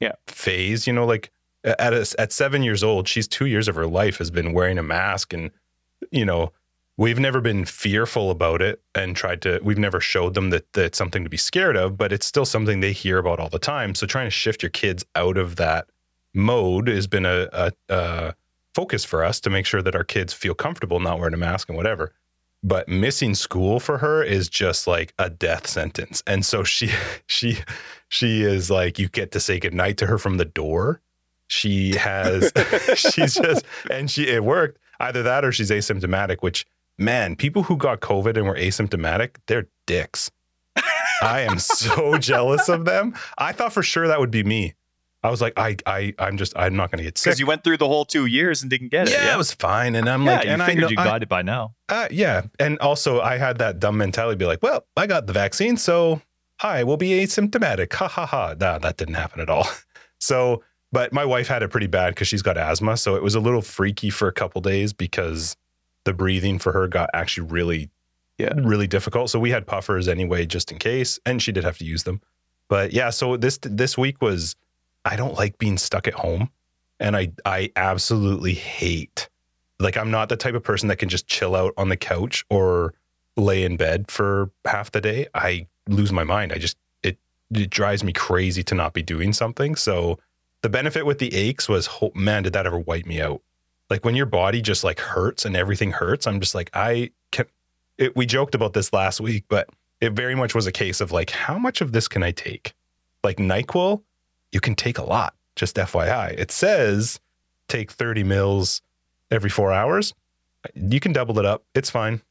Yeah. 0.00 0.12
phase. 0.26 0.86
You 0.86 0.92
know, 0.92 1.04
like 1.04 1.30
at 1.64 1.92
a, 1.92 2.06
at 2.18 2.32
seven 2.32 2.62
years 2.62 2.84
old, 2.84 3.08
she's 3.08 3.26
two 3.28 3.46
years 3.46 3.68
of 3.68 3.74
her 3.74 3.86
life 3.86 4.18
has 4.18 4.30
been 4.30 4.52
wearing 4.52 4.78
a 4.78 4.82
mask, 4.82 5.32
and 5.32 5.50
you 6.10 6.24
know, 6.24 6.52
we've 6.96 7.18
never 7.18 7.40
been 7.40 7.64
fearful 7.64 8.30
about 8.30 8.62
it 8.62 8.80
and 8.94 9.16
tried 9.16 9.42
to. 9.42 9.60
We've 9.62 9.78
never 9.78 10.00
showed 10.00 10.34
them 10.34 10.50
that 10.50 10.72
that 10.74 10.84
it's 10.84 10.98
something 10.98 11.24
to 11.24 11.30
be 11.30 11.36
scared 11.36 11.76
of, 11.76 11.96
but 11.96 12.12
it's 12.12 12.26
still 12.26 12.44
something 12.44 12.80
they 12.80 12.92
hear 12.92 13.18
about 13.18 13.40
all 13.40 13.48
the 13.48 13.58
time. 13.58 13.94
So 13.94 14.06
trying 14.06 14.26
to 14.26 14.30
shift 14.30 14.62
your 14.62 14.70
kids 14.70 15.04
out 15.14 15.36
of 15.36 15.56
that 15.56 15.88
mode 16.34 16.88
has 16.88 17.06
been 17.06 17.26
a, 17.26 17.48
a, 17.52 17.72
a 17.88 18.34
focus 18.74 19.04
for 19.04 19.24
us 19.24 19.40
to 19.40 19.50
make 19.50 19.66
sure 19.66 19.82
that 19.82 19.96
our 19.96 20.04
kids 20.04 20.32
feel 20.32 20.54
comfortable 20.54 21.00
not 21.00 21.18
wearing 21.18 21.34
a 21.34 21.38
mask 21.38 21.68
and 21.68 21.76
whatever. 21.76 22.12
But 22.62 22.88
missing 22.88 23.34
school 23.34 23.80
for 23.80 23.98
her 23.98 24.22
is 24.22 24.48
just 24.48 24.86
like 24.86 25.14
a 25.18 25.30
death 25.30 25.66
sentence. 25.66 26.22
And 26.26 26.44
so 26.44 26.64
she 26.64 26.90
she 27.26 27.58
she 28.08 28.42
is 28.42 28.70
like 28.70 28.98
you 28.98 29.08
get 29.08 29.32
to 29.32 29.40
say 29.40 29.58
goodnight 29.58 29.96
to 29.98 30.06
her 30.06 30.18
from 30.18 30.36
the 30.38 30.44
door. 30.44 31.00
She 31.46 31.94
has 31.96 32.52
she's 32.94 33.34
just 33.34 33.64
and 33.90 34.10
she 34.10 34.28
it 34.28 34.44
worked. 34.44 34.78
Either 35.00 35.22
that 35.22 35.44
or 35.44 35.52
she's 35.52 35.70
asymptomatic, 35.70 36.38
which 36.40 36.66
man, 36.98 37.36
people 37.36 37.62
who 37.64 37.76
got 37.76 38.00
COVID 38.00 38.36
and 38.36 38.46
were 38.46 38.56
asymptomatic, 38.56 39.36
they're 39.46 39.68
dicks. 39.86 40.30
I 41.22 41.40
am 41.40 41.58
so 41.58 42.18
jealous 42.18 42.68
of 42.68 42.84
them. 42.84 43.14
I 43.38 43.52
thought 43.52 43.72
for 43.72 43.82
sure 43.82 44.08
that 44.08 44.18
would 44.20 44.30
be 44.30 44.42
me. 44.44 44.74
I 45.22 45.30
was 45.30 45.40
like, 45.40 45.54
I, 45.58 45.76
I, 45.84 46.14
I'm 46.20 46.36
just, 46.36 46.56
I'm 46.56 46.76
not 46.76 46.92
going 46.92 46.98
to 46.98 47.04
get 47.04 47.18
sick. 47.18 47.24
Because 47.30 47.40
you 47.40 47.46
went 47.46 47.64
through 47.64 47.78
the 47.78 47.88
whole 47.88 48.04
two 48.04 48.26
years 48.26 48.62
and 48.62 48.70
didn't 48.70 48.88
get 48.90 49.08
it. 49.08 49.12
yeah, 49.14 49.34
it 49.34 49.36
was 49.36 49.52
fine. 49.52 49.96
And 49.96 50.08
I'm 50.08 50.22
yeah, 50.24 50.36
like, 50.36 50.44
you 50.44 50.50
and 50.52 50.62
I 50.62 50.66
figured 50.66 50.82
know, 50.84 50.88
you 50.90 50.96
I- 50.96 51.04
got 51.04 51.22
it 51.24 51.28
by 51.28 51.42
now. 51.42 51.74
uh, 51.88 52.06
yeah. 52.12 52.42
And 52.60 52.78
also, 52.78 53.20
I 53.20 53.36
had 53.36 53.58
that 53.58 53.80
dumb 53.80 53.96
mentality 53.98 54.36
be 54.36 54.44
like, 54.44 54.62
well, 54.62 54.84
I 54.96 55.08
got 55.08 55.26
the 55.26 55.32
vaccine, 55.32 55.76
so 55.76 56.22
I 56.62 56.82
will 56.84 56.96
be 56.96 57.10
asymptomatic. 57.10 57.92
Ha 57.94 58.08
ha 58.08 58.26
ha. 58.26 58.54
Nah, 58.58 58.78
that 58.78 58.96
didn't 58.96 59.14
happen 59.14 59.40
at 59.40 59.48
all. 59.50 59.66
So, 60.20 60.64
but 60.90 61.12
my 61.12 61.24
wife 61.24 61.46
had 61.46 61.62
it 61.62 61.68
pretty 61.70 61.86
bad 61.86 62.12
because 62.12 62.26
she's 62.26 62.42
got 62.42 62.58
asthma. 62.58 62.96
So 62.96 63.14
it 63.14 63.22
was 63.22 63.36
a 63.36 63.40
little 63.40 63.62
freaky 63.62 64.10
for 64.10 64.26
a 64.26 64.32
couple 64.32 64.60
days 64.60 64.92
because 64.92 65.56
the 66.02 66.12
breathing 66.12 66.58
for 66.58 66.72
her 66.72 66.88
got 66.88 67.08
actually 67.14 67.46
really, 67.46 67.88
Yeah. 68.36 68.52
really 68.56 68.88
difficult. 68.88 69.30
So 69.30 69.38
we 69.38 69.50
had 69.52 69.64
puffers 69.64 70.08
anyway, 70.08 70.44
just 70.44 70.72
in 70.72 70.78
case. 70.80 71.20
And 71.24 71.40
she 71.40 71.52
did 71.52 71.62
have 71.62 71.78
to 71.78 71.84
use 71.84 72.02
them. 72.02 72.20
But 72.68 72.92
yeah, 72.92 73.10
so 73.10 73.36
this 73.36 73.58
this 73.62 73.96
week 73.96 74.20
was 74.20 74.56
I 75.04 75.14
don't 75.14 75.34
like 75.34 75.56
being 75.58 75.78
stuck 75.78 76.08
at 76.08 76.14
home. 76.14 76.50
And 76.98 77.16
I 77.16 77.30
I 77.44 77.70
absolutely 77.76 78.54
hate 78.54 79.28
like 79.78 79.96
I'm 79.96 80.10
not 80.10 80.28
the 80.30 80.36
type 80.36 80.54
of 80.54 80.64
person 80.64 80.88
that 80.88 80.96
can 80.96 81.08
just 81.08 81.28
chill 81.28 81.54
out 81.54 81.74
on 81.76 81.90
the 81.90 81.96
couch 81.96 82.44
or 82.50 82.92
lay 83.36 83.62
in 83.62 83.76
bed 83.76 84.10
for 84.10 84.50
half 84.66 84.90
the 84.90 85.00
day. 85.00 85.28
I 85.32 85.68
lose 85.88 86.12
my 86.12 86.24
mind. 86.24 86.52
I 86.52 86.58
just 86.58 86.76
it 87.02 87.18
it 87.50 87.70
drives 87.70 88.04
me 88.04 88.12
crazy 88.12 88.62
to 88.64 88.74
not 88.74 88.92
be 88.92 89.02
doing 89.02 89.32
something. 89.32 89.74
So 89.76 90.18
the 90.62 90.68
benefit 90.68 91.06
with 91.06 91.18
the 91.18 91.34
aches 91.34 91.68
was 91.68 91.86
ho- 91.86 92.12
man, 92.14 92.42
did 92.42 92.52
that 92.52 92.66
ever 92.66 92.78
wipe 92.78 93.06
me 93.06 93.20
out? 93.20 93.42
Like 93.90 94.04
when 94.04 94.14
your 94.14 94.26
body 94.26 94.60
just 94.60 94.84
like 94.84 95.00
hurts 95.00 95.44
and 95.44 95.56
everything 95.56 95.92
hurts, 95.92 96.26
I'm 96.26 96.40
just 96.40 96.54
like 96.54 96.70
I 96.74 97.10
can 97.32 97.46
it, 97.96 98.16
we 98.16 98.26
joked 98.26 98.54
about 98.54 98.74
this 98.74 98.92
last 98.92 99.20
week, 99.20 99.44
but 99.48 99.68
it 100.00 100.12
very 100.12 100.34
much 100.34 100.54
was 100.54 100.66
a 100.66 100.72
case 100.72 101.00
of 101.00 101.10
like 101.10 101.30
how 101.30 101.58
much 101.58 101.80
of 101.80 101.92
this 101.92 102.08
can 102.08 102.22
I 102.22 102.30
take? 102.30 102.74
Like 103.24 103.38
NyQuil, 103.38 104.02
you 104.52 104.60
can 104.60 104.74
take 104.74 104.98
a 104.98 105.04
lot. 105.04 105.34
Just 105.56 105.76
FYI. 105.76 106.38
It 106.38 106.52
says 106.52 107.18
take 107.68 107.90
30 107.90 108.22
mils 108.24 108.80
every 109.30 109.50
four 109.50 109.72
hours. 109.72 110.14
You 110.74 111.00
can 111.00 111.12
double 111.12 111.38
it 111.38 111.44
up. 111.44 111.64
It's 111.74 111.90
fine. 111.90 112.22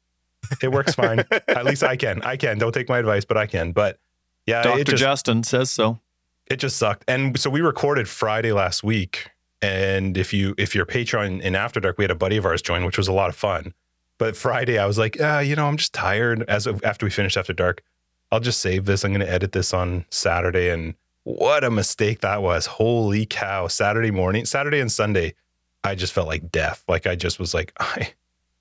It 0.62 0.72
works 0.72 0.96
fine. 0.96 1.24
At 1.48 1.66
least 1.66 1.84
I 1.84 1.96
can. 1.96 2.22
I 2.24 2.38
can. 2.38 2.58
Don't 2.58 2.74
take 2.74 2.89
my 2.89 3.00
advice, 3.00 3.25
but 3.25 3.38
I 3.38 3.46
can. 3.46 3.72
But 3.72 4.00
yeah, 4.46 4.63
Dr. 4.63 4.84
just 4.84 5.01
Justin 5.01 5.44
says 5.44 5.70
so. 5.70 6.00
it 6.50 6.58
just 6.58 6.77
sucked. 6.77 7.04
And 7.08 7.39
so 7.39 7.50
we 7.50 7.62
recorded 7.62 8.08
Friday 8.08 8.51
last 8.51 8.84
week. 8.84 9.30
And 9.62 10.18
if 10.18 10.34
you 10.34 10.54
if 10.58 10.75
you're 10.75 10.84
a 10.84 10.88
Patreon 10.88 11.42
in 11.42 11.56
After 11.56 11.80
Dark, 11.80 11.98
we 11.98 12.04
had 12.04 12.12
a 12.12 12.16
buddy 12.16 12.38
of 12.38 12.46
ours 12.46 12.62
join, 12.62 12.86
which 12.86 12.98
was 12.98 13.08
a 13.08 13.13
lot 13.13 13.30
of 13.30 13.36
fun. 13.36 13.74
But 14.20 14.36
Friday, 14.36 14.80
I 14.80 14.86
was 14.86 14.98
like, 14.98 15.20
uh, 15.22 15.39
you 15.46 15.56
know, 15.56 15.68
I'm 15.68 15.77
just 15.77 15.94
tired. 15.94 16.44
As 16.48 16.66
of, 16.66 16.84
after 16.84 17.06
we 17.06 17.10
finished 17.12 17.38
After 17.38 17.54
Dark, 17.54 17.84
I'll 18.32 18.39
just 18.39 18.60
save 18.60 18.86
this. 18.86 19.04
I'm 19.04 19.12
going 19.12 19.25
to 19.25 19.32
edit 19.32 19.51
this 19.51 19.74
on 19.74 20.06
Saturday. 20.10 20.70
And 20.70 20.96
what 21.24 21.63
a 21.63 21.70
mistake 21.70 22.22
that 22.22 22.42
was! 22.42 22.66
Holy 22.66 23.25
cow! 23.25 23.68
Saturday 23.68 24.12
morning, 24.12 24.46
Saturday 24.46 24.80
and 24.80 24.92
Sunday, 24.92 25.34
I 25.84 25.96
just 25.96 26.13
felt 26.13 26.27
like 26.27 26.51
death. 26.51 26.84
Like 26.88 27.06
I 27.06 27.16
just 27.16 27.39
was 27.39 27.54
like, 27.54 27.74
I 27.80 28.13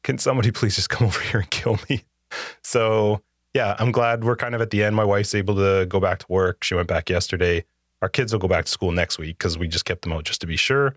can 0.07 0.19
somebody 0.19 0.53
please 0.53 0.77
just 0.77 0.89
come 0.89 1.07
over 1.09 1.21
here 1.21 1.41
and 1.41 1.51
kill 1.51 1.79
me. 1.91 2.05
So 2.63 3.21
yeah, 3.53 3.75
I'm 3.79 3.93
glad 3.93 4.25
we're 4.25 4.37
kind 4.37 4.55
of 4.55 4.61
at 4.61 4.71
the 4.71 4.83
end. 4.85 4.97
My 4.97 5.05
wife's 5.05 5.35
able 5.35 5.57
to 5.57 5.85
go 5.87 6.01
back 6.01 6.21
to 6.21 6.27
work. 6.29 6.63
She 6.63 6.75
went 6.75 6.89
back 6.89 7.11
yesterday. 7.11 7.65
Our 8.03 8.09
kids 8.09 8.33
will 8.33 8.39
go 8.39 8.49
back 8.49 8.67
to 8.67 8.71
school 8.71 8.93
next 8.93 9.19
week 9.19 9.39
because 9.39 9.59
we 9.59 9.67
just 9.67 9.85
kept 9.85 10.03
them 10.03 10.13
out 10.13 10.25
just 10.25 10.41
to 10.43 10.47
be 10.47 10.57
sure. 10.57 10.95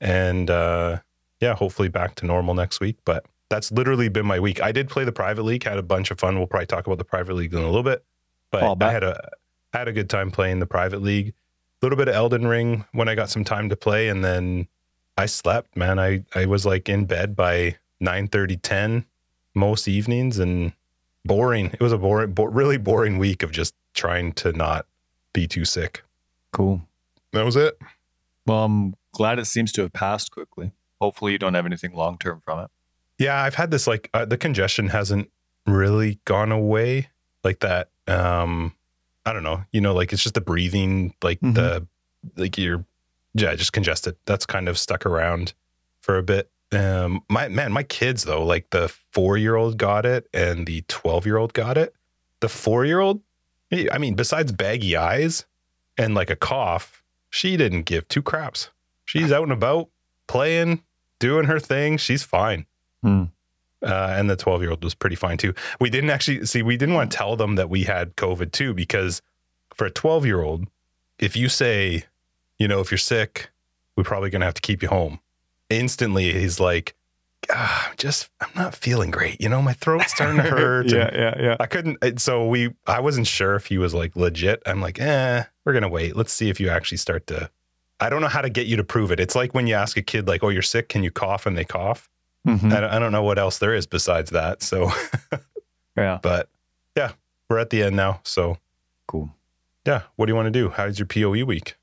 And 0.00 0.48
uh, 0.48 1.00
yeah, 1.40 1.54
hopefully 1.54 1.88
back 1.88 2.14
to 2.16 2.26
normal 2.26 2.54
next 2.54 2.78
week. 2.78 2.98
But 3.04 3.26
that's 3.48 3.72
literally 3.72 4.08
been 4.08 4.26
my 4.26 4.38
week. 4.38 4.62
I 4.62 4.70
did 4.70 4.88
play 4.88 5.04
the 5.04 5.12
private 5.12 5.42
league, 5.42 5.64
had 5.64 5.78
a 5.78 5.82
bunch 5.82 6.10
of 6.10 6.20
fun. 6.20 6.38
We'll 6.38 6.46
probably 6.46 6.66
talk 6.66 6.86
about 6.86 6.98
the 6.98 7.04
private 7.04 7.34
league 7.34 7.52
in 7.52 7.58
a 7.58 7.66
little 7.66 7.82
bit. 7.82 8.04
But. 8.50 8.62
I 8.88 8.92
had 8.92 9.02
a 9.02 9.30
I 9.74 9.78
had 9.78 9.88
a 9.88 9.92
good 9.92 10.10
time 10.10 10.30
playing 10.30 10.60
the 10.60 10.66
private 10.66 11.02
league. 11.02 11.28
A 11.28 11.86
little 11.86 11.96
bit 11.96 12.08
of 12.08 12.14
Elden 12.14 12.46
Ring 12.46 12.84
when 12.92 13.08
I 13.08 13.14
got 13.14 13.30
some 13.30 13.42
time 13.42 13.70
to 13.70 13.76
play, 13.76 14.08
and 14.08 14.22
then 14.22 14.68
I 15.16 15.26
slept. 15.26 15.76
Man, 15.76 15.98
I 15.98 16.24
I 16.34 16.44
was 16.44 16.64
like 16.66 16.88
in 16.88 17.06
bed 17.06 17.34
by 17.34 17.76
9 18.02 18.28
10 18.28 19.04
most 19.54 19.86
evenings, 19.88 20.38
and 20.38 20.72
boring. 21.24 21.66
It 21.66 21.80
was 21.80 21.92
a 21.92 21.98
boring, 21.98 22.32
bo- 22.32 22.44
really 22.44 22.78
boring 22.78 23.18
week 23.18 23.42
of 23.42 23.50
just 23.52 23.74
trying 23.94 24.32
to 24.34 24.52
not 24.52 24.86
be 25.32 25.46
too 25.46 25.64
sick. 25.64 26.02
Cool. 26.52 26.82
That 27.32 27.44
was 27.44 27.56
it. 27.56 27.78
Well, 28.46 28.64
I'm 28.64 28.94
glad 29.12 29.38
it 29.38 29.46
seems 29.46 29.72
to 29.72 29.82
have 29.82 29.92
passed 29.92 30.30
quickly. 30.30 30.72
Hopefully, 31.00 31.32
you 31.32 31.38
don't 31.38 31.54
have 31.54 31.66
anything 31.66 31.94
long 31.94 32.18
term 32.18 32.40
from 32.44 32.60
it. 32.60 32.70
Yeah, 33.18 33.40
I've 33.42 33.54
had 33.54 33.70
this 33.70 33.86
like 33.86 34.10
uh, 34.14 34.24
the 34.24 34.36
congestion 34.38 34.88
hasn't 34.88 35.30
really 35.66 36.18
gone 36.24 36.50
away 36.50 37.08
like 37.44 37.60
that. 37.60 37.88
Um, 38.08 38.74
I 39.24 39.32
don't 39.32 39.42
know. 39.44 39.64
You 39.70 39.80
know, 39.80 39.94
like 39.94 40.12
it's 40.12 40.22
just 40.22 40.34
the 40.34 40.40
breathing, 40.40 41.14
like 41.22 41.40
Mhm. 41.40 41.54
the 41.54 41.86
like 42.36 42.58
you're 42.58 42.84
yeah, 43.34 43.54
just 43.54 43.72
congested. 43.72 44.16
That's 44.26 44.44
kind 44.46 44.68
of 44.68 44.78
stuck 44.78 45.06
around 45.06 45.54
for 46.00 46.18
a 46.18 46.22
bit. 46.22 46.50
Um, 46.72 47.22
my 47.28 47.48
man, 47.48 47.72
my 47.72 47.82
kids 47.82 48.24
though, 48.24 48.44
like 48.44 48.70
the 48.70 48.88
four 48.88 49.36
year 49.36 49.56
old 49.56 49.76
got 49.76 50.06
it 50.06 50.28
and 50.32 50.66
the 50.66 50.82
twelve 50.88 51.26
year 51.26 51.36
old 51.36 51.52
got 51.52 51.76
it. 51.76 51.94
The 52.40 52.48
four 52.48 52.84
year 52.84 53.00
old, 53.00 53.20
I 53.70 53.98
mean, 53.98 54.14
besides 54.14 54.52
baggy 54.52 54.96
eyes 54.96 55.44
and 55.98 56.14
like 56.14 56.30
a 56.30 56.36
cough, 56.36 57.02
she 57.30 57.56
didn't 57.56 57.82
give 57.82 58.08
two 58.08 58.22
craps. 58.22 58.70
She's 59.04 59.32
out 59.32 59.42
and 59.42 59.52
about 59.52 59.88
playing, 60.26 60.82
doing 61.18 61.44
her 61.44 61.60
thing. 61.60 61.98
She's 61.98 62.22
fine. 62.22 62.66
Hmm. 63.02 63.24
Uh, 63.82 64.14
and 64.16 64.30
the 64.30 64.36
12 64.36 64.62
year 64.62 64.70
old 64.70 64.84
was 64.84 64.94
pretty 64.94 65.16
fine 65.16 65.36
too. 65.36 65.54
We 65.80 65.90
didn't 65.90 66.10
actually 66.10 66.46
see, 66.46 66.62
we 66.62 66.76
didn't 66.76 66.94
want 66.94 67.10
to 67.10 67.16
tell 67.16 67.36
them 67.36 67.56
that 67.56 67.68
we 67.68 67.84
had 67.84 68.16
COVID 68.16 68.52
too, 68.52 68.74
because 68.74 69.20
for 69.74 69.86
a 69.86 69.90
12 69.90 70.24
year 70.24 70.40
old, 70.40 70.66
if 71.18 71.36
you 71.36 71.48
say, 71.48 72.04
you 72.58 72.68
know, 72.68 72.80
if 72.80 72.90
you're 72.90 72.98
sick, 72.98 73.50
we're 73.96 74.04
probably 74.04 74.30
going 74.30 74.40
to 74.40 74.46
have 74.46 74.54
to 74.54 74.60
keep 74.60 74.82
you 74.82 74.88
home, 74.88 75.20
instantly 75.72 76.32
he's 76.32 76.60
like, 76.60 76.94
ah, 77.50 77.92
just, 77.96 78.28
I'm 78.40 78.50
not 78.54 78.74
feeling 78.74 79.10
great. 79.10 79.40
You 79.40 79.48
know, 79.48 79.60
my 79.62 79.72
throat's 79.72 80.12
starting 80.12 80.36
to 80.36 80.42
hurt. 80.50 80.86
yeah, 80.90 81.10
yeah, 81.12 81.34
yeah. 81.42 81.56
I 81.60 81.66
couldn't. 81.66 82.20
So 82.20 82.46
we, 82.46 82.74
I 82.86 83.00
wasn't 83.00 83.26
sure 83.26 83.54
if 83.56 83.66
he 83.66 83.78
was 83.78 83.94
like 83.94 84.14
legit. 84.16 84.62
I'm 84.66 84.80
like, 84.80 85.00
eh, 85.00 85.44
we're 85.64 85.72
going 85.72 85.82
to 85.82 85.88
wait. 85.88 86.16
Let's 86.16 86.32
see 86.32 86.48
if 86.50 86.60
you 86.60 86.68
actually 86.68 86.98
start 86.98 87.26
to, 87.28 87.50
I 88.00 88.08
don't 88.10 88.20
know 88.20 88.28
how 88.28 88.40
to 88.42 88.50
get 88.50 88.66
you 88.66 88.76
to 88.76 88.84
prove 88.84 89.10
it. 89.12 89.20
It's 89.20 89.34
like 89.34 89.54
when 89.54 89.66
you 89.66 89.74
ask 89.74 89.96
a 89.96 90.02
kid, 90.02 90.26
like, 90.28 90.42
oh, 90.42 90.48
you're 90.48 90.62
sick. 90.62 90.88
Can 90.88 91.02
you 91.04 91.10
cough? 91.10 91.46
And 91.46 91.56
they 91.56 91.64
cough. 91.64 92.08
Mhm. 92.46 92.72
I, 92.72 92.80
don't, 92.80 92.90
I 92.90 92.98
don't 92.98 93.12
know 93.12 93.22
what 93.22 93.38
else 93.38 93.58
there 93.58 93.74
is 93.74 93.86
besides 93.86 94.30
that. 94.30 94.62
So, 94.62 94.90
Yeah, 95.96 96.18
but 96.22 96.48
yeah, 96.96 97.12
we're 97.50 97.58
at 97.58 97.70
the 97.70 97.82
end 97.82 97.94
now. 97.96 98.20
So, 98.24 98.56
cool. 99.06 99.30
yeah, 99.86 100.02
what 100.16 100.26
do 100.26 100.30
you 100.30 100.36
want 100.36 100.46
to 100.46 100.50
do? 100.50 100.70
How's 100.70 100.98
your 100.98 101.06
POE 101.06 101.44
week? 101.44 101.76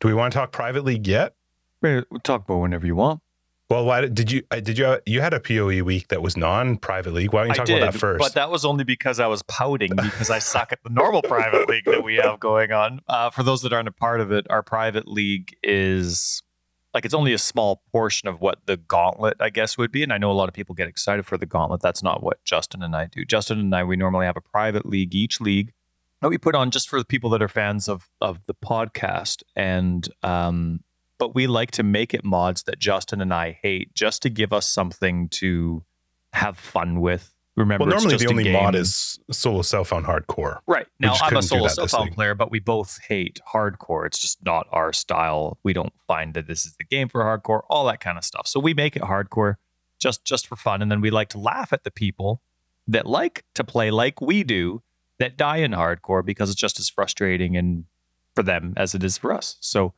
Do 0.00 0.06
we 0.08 0.14
want 0.14 0.32
to 0.32 0.38
talk 0.38 0.52
private 0.52 0.84
league 0.84 1.06
yet? 1.08 1.34
We'll 1.82 2.04
talk 2.22 2.44
about 2.44 2.58
whenever 2.58 2.86
you 2.86 2.94
want. 2.94 3.20
Well, 3.68 3.84
why 3.84 4.02
did 4.02 4.14
did 4.14 4.30
you? 4.30 4.42
uh, 4.50 4.60
Did 4.60 4.78
you? 4.78 4.98
You 5.06 5.20
had 5.20 5.34
a 5.34 5.40
POE 5.40 5.82
week 5.82 6.08
that 6.08 6.22
was 6.22 6.36
non-private 6.36 7.12
league. 7.12 7.32
Why 7.32 7.42
don't 7.42 7.48
you 7.48 7.54
talk 7.54 7.66
did, 7.66 7.82
about 7.82 7.92
that 7.94 7.98
first? 7.98 8.20
but 8.20 8.34
that 8.34 8.50
was 8.50 8.64
only 8.64 8.84
because 8.84 9.18
I 9.18 9.26
was 9.26 9.42
pouting 9.42 9.90
because 9.96 10.30
I 10.30 10.38
suck 10.38 10.72
at 10.72 10.82
the 10.84 10.90
normal 10.90 11.22
private 11.22 11.68
league 11.68 11.84
that 11.86 12.04
we 12.04 12.16
have 12.16 12.38
going 12.38 12.70
on. 12.70 13.00
Uh, 13.08 13.30
for 13.30 13.42
those 13.42 13.62
that 13.62 13.72
aren't 13.72 13.88
a 13.88 13.92
part 13.92 14.20
of 14.20 14.30
it, 14.30 14.46
our 14.50 14.62
private 14.62 15.08
league 15.08 15.56
is 15.64 16.42
like 16.94 17.04
it's 17.04 17.12
only 17.12 17.32
a 17.32 17.38
small 17.38 17.82
portion 17.90 18.28
of 18.28 18.40
what 18.40 18.60
the 18.66 18.76
gauntlet, 18.76 19.36
I 19.40 19.50
guess, 19.50 19.76
would 19.76 19.90
be. 19.90 20.04
And 20.04 20.12
I 20.12 20.18
know 20.18 20.30
a 20.30 20.32
lot 20.32 20.48
of 20.48 20.54
people 20.54 20.74
get 20.74 20.86
excited 20.88 21.26
for 21.26 21.36
the 21.36 21.44
gauntlet. 21.44 21.82
That's 21.82 22.02
not 22.04 22.22
what 22.22 22.42
Justin 22.44 22.82
and 22.82 22.94
I 22.94 23.06
do. 23.06 23.24
Justin 23.24 23.58
and 23.58 23.74
I, 23.74 23.82
we 23.82 23.96
normally 23.96 24.26
have 24.26 24.36
a 24.36 24.40
private 24.40 24.86
league 24.86 25.14
each 25.14 25.40
league 25.40 25.72
that 26.22 26.28
we 26.28 26.38
put 26.38 26.54
on 26.54 26.70
just 26.70 26.88
for 26.88 26.98
the 26.98 27.04
people 27.04 27.30
that 27.30 27.42
are 27.42 27.48
fans 27.48 27.88
of 27.88 28.08
of 28.20 28.38
the 28.46 28.54
podcast. 28.54 29.42
And 29.56 30.08
um, 30.22 30.80
but 31.18 31.34
we 31.34 31.46
like 31.46 31.70
to 31.72 31.82
make 31.82 32.14
it 32.14 32.24
mods 32.24 32.64
that 32.64 32.78
Justin 32.78 33.20
and 33.20 33.32
I 33.32 33.58
hate 33.62 33.94
just 33.94 34.22
to 34.22 34.30
give 34.30 34.52
us 34.52 34.68
something 34.68 35.28
to 35.30 35.84
have 36.32 36.58
fun 36.58 37.00
with. 37.00 37.32
Remember, 37.56 37.86
well, 37.86 37.94
it's 37.94 38.02
normally 38.02 38.18
just 38.18 38.24
the 38.24 38.30
only 38.30 38.52
mod 38.52 38.74
is 38.74 39.18
solo 39.30 39.62
self-found 39.62 40.04
hardcore. 40.04 40.58
Right. 40.66 40.86
Now, 41.00 41.14
I'm 41.22 41.38
a 41.38 41.42
solo 41.42 41.68
cell 41.68 41.74
self 41.74 41.84
this 41.86 41.92
found 41.92 42.04
league. 42.04 42.14
player, 42.14 42.34
but 42.34 42.50
we 42.50 42.60
both 42.60 42.98
hate 43.08 43.40
hardcore. 43.54 44.04
It's 44.06 44.18
just 44.18 44.44
not 44.44 44.66
our 44.70 44.92
style. 44.92 45.58
We 45.62 45.72
don't 45.72 45.94
find 46.06 46.34
that 46.34 46.46
this 46.46 46.66
is 46.66 46.76
the 46.76 46.84
game 46.84 47.08
for 47.08 47.22
hardcore, 47.22 47.62
all 47.70 47.86
that 47.86 48.00
kind 48.00 48.18
of 48.18 48.24
stuff. 48.24 48.46
So 48.46 48.60
we 48.60 48.74
make 48.74 48.94
it 48.94 49.02
hardcore 49.02 49.54
just 49.98 50.22
just 50.26 50.46
for 50.46 50.56
fun. 50.56 50.82
And 50.82 50.90
then 50.90 51.00
we 51.00 51.10
like 51.10 51.30
to 51.30 51.38
laugh 51.38 51.72
at 51.72 51.84
the 51.84 51.90
people 51.90 52.42
that 52.86 53.06
like 53.06 53.44
to 53.54 53.64
play 53.64 53.90
like 53.90 54.20
we 54.20 54.44
do 54.44 54.82
that 55.18 55.38
die 55.38 55.56
in 55.56 55.70
hardcore 55.70 56.22
because 56.22 56.50
it's 56.50 56.60
just 56.60 56.78
as 56.78 56.90
frustrating 56.90 57.56
and 57.56 57.84
for 58.34 58.42
them 58.42 58.74
as 58.76 58.94
it 58.94 59.02
is 59.02 59.16
for 59.16 59.32
us. 59.32 59.56
So. 59.60 59.94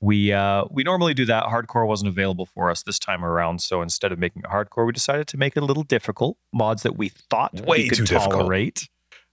We 0.00 0.32
uh 0.32 0.64
we 0.70 0.82
normally 0.84 1.14
do 1.14 1.24
that. 1.26 1.44
Hardcore 1.44 1.86
wasn't 1.86 2.08
available 2.08 2.46
for 2.46 2.70
us 2.70 2.82
this 2.82 2.98
time 2.98 3.24
around. 3.24 3.60
So 3.62 3.82
instead 3.82 4.12
of 4.12 4.18
making 4.18 4.42
it 4.44 4.50
hardcore, 4.50 4.86
we 4.86 4.92
decided 4.92 5.26
to 5.28 5.36
make 5.36 5.56
it 5.56 5.62
a 5.62 5.66
little 5.66 5.82
difficult. 5.82 6.36
Mods 6.52 6.82
that 6.84 6.96
we 6.96 7.08
thought 7.08 7.54
Way 7.54 7.78
we 7.78 7.88
could 7.88 7.98
too 7.98 8.04
difficult. 8.06 8.40
tolerate. 8.42 8.88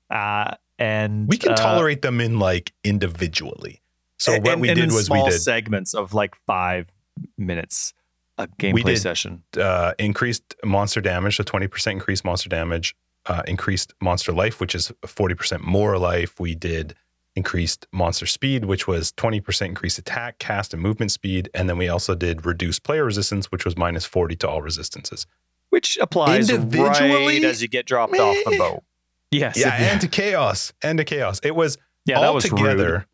Uh 0.10 0.56
and 0.80 1.28
We 1.28 1.38
can 1.38 1.52
uh, 1.54 1.56
tolerate 1.56 2.02
them 2.02 2.20
in 2.20 2.40
like 2.40 2.74
individually. 2.84 3.82
So 4.18 4.34
and- 4.34 4.46
what 4.46 4.60
we 4.60 4.70
and 4.70 4.78
did 4.80 4.92
was 4.92 5.10
we 5.10 5.22
did 5.24 5.40
segments 5.40 5.94
of 5.94 6.14
like 6.14 6.36
five 6.48 6.92
minutes 7.38 7.94
a 8.38 8.48
gameplay 8.48 8.84
did- 8.86 9.00
session. 9.00 9.44
uh, 9.58 9.94
increased 9.98 10.56
monster 10.66 11.00
damage, 11.00 11.38
so 11.38 11.44
20% 11.44 11.92
increased 11.94 12.26
monster 12.26 12.50
damage, 12.50 12.94
uh, 13.28 13.44
increased 13.48 13.94
monster 14.02 14.34
life, 14.34 14.60
which 14.60 14.76
is 14.76 14.92
40% 15.06 15.62
more 15.62 15.98
life. 15.98 16.38
We 16.40 16.54
did 16.56 16.96
increased 17.36 17.86
monster 17.92 18.26
speed, 18.26 18.66
which 18.66 18.88
was 18.88 19.12
20% 19.14 19.66
increased 19.66 19.98
attack, 20.00 20.40
cast, 20.40 20.74
and 20.74 20.82
movement 20.82 21.12
speed. 21.12 21.50
And 21.54 21.70
then 21.70 21.78
we 21.78 21.90
also 21.90 22.16
did 22.16 22.46
reduced 22.46 22.84
player 22.84 23.04
resistance, 23.04 23.52
which 23.52 23.66
was 23.66 23.76
minus 23.78 24.06
40 24.06 24.36
to 24.38 24.50
all 24.50 24.62
resistances. 24.62 25.28
Which 25.70 25.98
applies 26.00 26.50
Individually? 26.50 27.26
right 27.42 27.44
as 27.44 27.62
you 27.62 27.68
get 27.68 27.86
dropped 27.86 28.18
off 28.18 28.38
the 28.46 28.58
boat. 28.58 28.84
Yes. 29.32 29.58
Yeah, 29.58 29.76
it- 29.76 29.92
and 29.92 30.02
to 30.02 30.08
chaos, 30.08 30.72
and 30.82 30.98
to 30.98 31.04
chaos. 31.04 31.40
It 31.44 31.56
was 31.56 31.78
yeah, 32.06 32.20
that 32.22 32.28
all 32.28 32.36
was 32.36 32.46
together. 32.46 32.92
rude. 32.92 33.06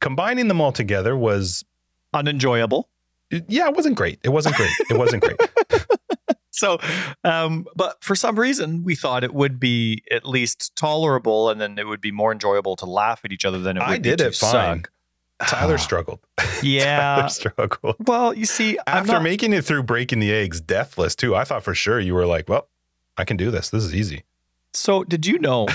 Combining 0.00 0.48
them 0.48 0.60
all 0.60 0.72
together 0.72 1.16
was, 1.16 1.64
Unenjoyable. 2.12 2.88
yeah, 3.30 3.68
it 3.68 3.74
wasn't 3.76 3.94
great. 3.96 4.18
It 4.24 4.30
wasn't 4.30 4.56
great. 4.56 4.70
It 4.90 4.98
wasn't 4.98 5.22
great. 5.22 5.38
So, 6.60 6.78
um, 7.24 7.66
but 7.74 8.04
for 8.04 8.14
some 8.14 8.38
reason, 8.38 8.84
we 8.84 8.94
thought 8.94 9.24
it 9.24 9.32
would 9.32 9.58
be 9.58 10.02
at 10.10 10.26
least 10.28 10.76
tolerable, 10.76 11.48
and 11.48 11.58
then 11.58 11.78
it 11.78 11.86
would 11.86 12.02
be 12.02 12.12
more 12.12 12.32
enjoyable 12.32 12.76
to 12.76 12.84
laugh 12.86 13.22
at 13.24 13.32
each 13.32 13.46
other 13.46 13.58
than 13.58 13.78
it 13.78 13.80
would 13.80 13.88
I 13.88 13.96
be 13.96 14.02
did 14.10 14.18
to 14.18 14.26
it 14.26 14.34
fine. 14.36 14.82
suck. 14.84 14.90
Tyler 15.48 15.78
struggled. 15.88 16.20
Yeah. 16.62 17.16
Tyler 17.16 17.28
struggled. 17.30 17.96
Well, 18.06 18.34
you 18.34 18.44
see, 18.44 18.78
After 18.86 19.12
not- 19.14 19.22
making 19.22 19.54
it 19.54 19.64
through 19.64 19.84
breaking 19.84 20.20
the 20.20 20.30
eggs 20.30 20.60
deathless 20.60 21.14
too, 21.16 21.34
I 21.34 21.44
thought 21.44 21.62
for 21.64 21.74
sure 21.74 21.98
you 21.98 22.14
were 22.14 22.26
like, 22.26 22.46
well, 22.50 22.68
I 23.16 23.24
can 23.24 23.38
do 23.38 23.50
this. 23.50 23.70
This 23.70 23.82
is 23.82 23.94
easy. 23.94 24.24
So 24.74 25.02
did 25.02 25.24
you 25.24 25.38
know? 25.38 25.66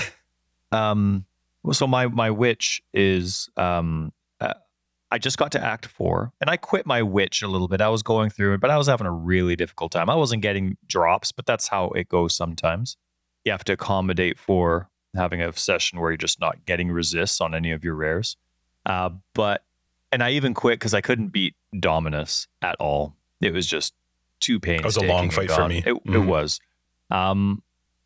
um, 0.70 1.24
so 1.72 1.88
my 1.88 2.06
my 2.06 2.30
witch 2.30 2.80
is 2.94 3.48
um, 3.56 4.12
I 5.16 5.18
just 5.18 5.38
got 5.38 5.50
to 5.52 5.64
Act 5.64 5.86
Four, 5.86 6.34
and 6.42 6.50
I 6.50 6.58
quit 6.58 6.84
my 6.84 7.02
witch 7.02 7.40
a 7.40 7.48
little 7.48 7.68
bit. 7.68 7.80
I 7.80 7.88
was 7.88 8.02
going 8.02 8.28
through 8.28 8.52
it, 8.52 8.60
but 8.60 8.68
I 8.70 8.76
was 8.76 8.86
having 8.86 9.06
a 9.06 9.10
really 9.10 9.56
difficult 9.56 9.90
time. 9.92 10.10
I 10.10 10.14
wasn't 10.14 10.42
getting 10.42 10.76
drops, 10.86 11.32
but 11.32 11.46
that's 11.46 11.68
how 11.68 11.88
it 11.92 12.10
goes 12.10 12.36
sometimes. 12.36 12.98
You 13.42 13.52
have 13.52 13.64
to 13.64 13.72
accommodate 13.72 14.38
for 14.38 14.90
having 15.16 15.40
a 15.40 15.50
session 15.54 16.00
where 16.00 16.10
you're 16.10 16.18
just 16.18 16.38
not 16.38 16.66
getting 16.66 16.90
resists 16.90 17.40
on 17.40 17.54
any 17.54 17.72
of 17.72 17.82
your 17.82 17.94
rares. 17.94 18.36
Uh, 18.84 19.08
but 19.32 19.64
and 20.12 20.22
I 20.22 20.32
even 20.32 20.52
quit 20.52 20.78
because 20.80 20.92
I 20.92 21.00
couldn't 21.00 21.28
beat 21.28 21.54
Dominus 21.80 22.46
at 22.60 22.76
all. 22.78 23.16
It 23.40 23.54
was 23.54 23.66
just 23.66 23.94
too 24.40 24.60
painful. 24.60 24.84
It 24.84 24.86
was 24.86 24.96
a 24.98 25.06
long 25.06 25.30
fight 25.30 25.50
for 25.50 25.66
me. 25.66 25.78
It, 25.78 25.94
it 25.94 26.02
Mhm. 26.04 26.26
was. 26.26 26.60
Um, 27.10 27.62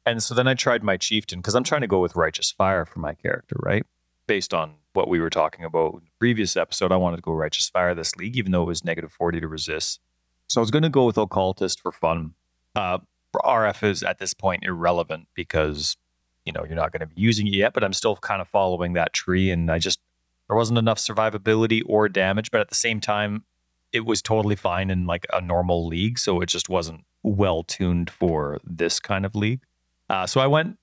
and 0.07 0.23
so 0.23 0.33
then 0.33 0.47
I 0.47 0.55
tried 0.55 0.85
my 0.85 0.97
chieftain 0.97 1.41
because 1.41 1.57
I'm 1.57 1.65
trying 1.65 1.81
to 1.81 1.89
go 1.89 1.99
with 1.99 2.15
righteous 2.15 2.53
fire 2.53 2.85
for 2.85 3.01
my 3.01 3.15
character, 3.15 3.57
right? 3.59 3.85
Based 4.29 4.55
on 4.55 4.75
what 4.93 5.09
we 5.09 5.21
were 5.21 5.31
talking 5.31 5.65
about 5.65 5.95
in 5.95 6.01
the 6.01 6.11
previous 6.19 6.57
episode, 6.57 6.93
I 6.93 6.97
wanted 6.97 7.17
to 7.17 7.23
go 7.23 7.33
righteous 7.33 7.69
fire 7.69 7.95
this 7.95 8.17
league, 8.17 8.37
even 8.37 8.53
though 8.53 8.63
it 8.63 8.67
was 8.67 8.85
negative 8.85 9.13
40 9.13 9.41
to 9.41 9.49
resist. 9.49 10.01
So 10.49 10.61
I 10.61 10.63
was 10.63 10.71
going 10.71 10.83
to 10.83 10.89
go 10.89 11.07
with 11.07 11.17
occultist 11.17 11.81
for 11.81 11.93
fun. 11.93 12.35
Uh, 12.75 12.99
RF 13.35 13.85
is 13.85 14.03
at 14.03 14.19
this 14.19 14.35
point 14.35 14.65
irrelevant 14.65 15.29
because 15.35 15.97
you 16.45 16.53
know 16.53 16.65
you're 16.67 16.77
not 16.77 16.93
going 16.93 17.01
to 17.01 17.07
be 17.07 17.21
using 17.21 17.47
it 17.47 17.55
yet, 17.55 17.73
but 17.73 17.85
I'm 17.85 17.93
still 17.93 18.17
kind 18.17 18.41
of 18.41 18.49
following 18.49 18.95
that 18.95 19.13
tree, 19.13 19.51
and 19.51 19.71
I 19.71 19.79
just 19.79 20.01
there 20.49 20.57
wasn't 20.57 20.79
enough 20.79 20.99
survivability 20.99 21.83
or 21.87 22.09
damage, 22.09 22.51
but 22.51 22.61
at 22.61 22.69
the 22.69 22.75
same 22.75 23.01
time, 23.01 23.45
it 23.93 24.05
was 24.05 24.21
totally 24.23 24.57
fine 24.57 24.91
in 24.91 25.07
like 25.07 25.27
a 25.33 25.41
normal 25.41 25.87
league, 25.87 26.19
so 26.19 26.41
it 26.41 26.47
just 26.47 26.69
wasn't 26.69 27.05
well 27.23 27.63
tuned 27.63 28.11
for 28.11 28.59
this 28.65 28.99
kind 28.99 29.25
of 29.25 29.35
league. 29.35 29.61
Uh, 30.09 30.27
so 30.27 30.41
I 30.41 30.47
went. 30.47 30.77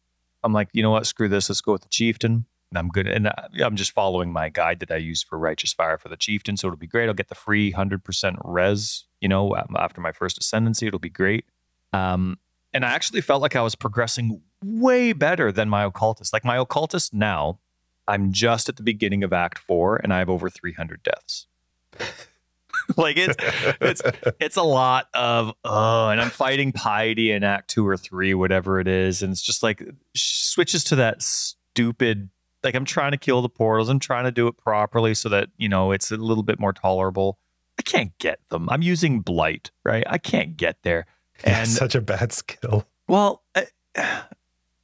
I'm 0.43 0.53
like, 0.53 0.69
you 0.71 0.81
know 0.81 0.91
what? 0.91 1.05
Screw 1.05 1.27
this. 1.27 1.49
Let's 1.49 1.61
go 1.61 1.73
with 1.73 1.81
the 1.81 1.89
chieftain. 1.89 2.45
And 2.71 2.77
I'm 2.77 2.89
good. 2.89 3.07
And 3.07 3.29
I- 3.29 3.47
I'm 3.63 3.75
just 3.75 3.91
following 3.91 4.31
my 4.31 4.49
guide 4.49 4.79
that 4.79 4.91
I 4.91 4.97
use 4.97 5.23
for 5.23 5.37
righteous 5.39 5.73
fire 5.73 5.97
for 5.97 6.09
the 6.09 6.17
chieftain. 6.17 6.57
So 6.57 6.67
it'll 6.67 6.77
be 6.77 6.87
great. 6.87 7.07
I'll 7.07 7.13
get 7.13 7.29
the 7.29 7.35
free 7.35 7.71
hundred 7.71 8.03
percent 8.03 8.37
res. 8.43 9.05
You 9.21 9.29
know, 9.29 9.55
um, 9.55 9.75
after 9.77 10.01
my 10.01 10.11
first 10.11 10.37
ascendancy, 10.37 10.87
it'll 10.87 10.99
be 10.99 11.09
great. 11.09 11.45
Um, 11.93 12.39
and 12.73 12.85
I 12.85 12.89
actually 12.89 13.21
felt 13.21 13.41
like 13.41 13.55
I 13.55 13.61
was 13.61 13.75
progressing 13.75 14.41
way 14.63 15.13
better 15.13 15.51
than 15.51 15.69
my 15.69 15.83
occultist. 15.83 16.33
Like 16.33 16.45
my 16.45 16.57
occultist 16.57 17.13
now, 17.13 17.59
I'm 18.07 18.31
just 18.31 18.69
at 18.69 18.75
the 18.75 18.83
beginning 18.83 19.23
of 19.23 19.33
Act 19.33 19.57
Four, 19.57 19.97
and 19.97 20.13
I 20.13 20.19
have 20.19 20.29
over 20.29 20.49
300 20.49 21.01
deaths. 21.03 21.47
like 22.97 23.17
it's 23.17 23.35
it's 23.81 24.01
it's 24.39 24.55
a 24.55 24.63
lot 24.63 25.07
of 25.13 25.53
oh, 25.63 26.09
and 26.09 26.21
I'm 26.21 26.29
fighting 26.29 26.71
piety 26.71 27.31
in 27.31 27.43
Act 27.43 27.69
Two 27.69 27.87
or 27.87 27.97
Three, 27.97 28.33
whatever 28.33 28.79
it 28.79 28.87
is, 28.87 29.23
and 29.23 29.31
it's 29.31 29.41
just 29.41 29.63
like 29.63 29.83
switches 30.15 30.83
to 30.85 30.95
that 30.97 31.21
stupid. 31.21 32.29
Like 32.63 32.75
I'm 32.75 32.85
trying 32.85 33.11
to 33.11 33.17
kill 33.17 33.41
the 33.41 33.49
portals. 33.49 33.89
I'm 33.89 33.99
trying 33.99 34.25
to 34.25 34.31
do 34.31 34.47
it 34.47 34.57
properly 34.57 35.13
so 35.13 35.29
that 35.29 35.49
you 35.57 35.69
know 35.69 35.91
it's 35.91 36.11
a 36.11 36.17
little 36.17 36.43
bit 36.43 36.59
more 36.59 36.73
tolerable. 36.73 37.37
I 37.79 37.83
can't 37.83 38.17
get 38.17 38.39
them. 38.49 38.67
I'm 38.69 38.81
using 38.81 39.19
blight, 39.21 39.69
right? 39.85 40.03
I 40.07 40.17
can't 40.17 40.57
get 40.57 40.77
there. 40.83 41.05
Yeah, 41.45 41.59
And 41.59 41.69
such 41.69 41.93
a 41.93 42.01
bad 42.01 42.33
skill. 42.33 42.87
well, 43.07 43.43
I, 43.55 43.67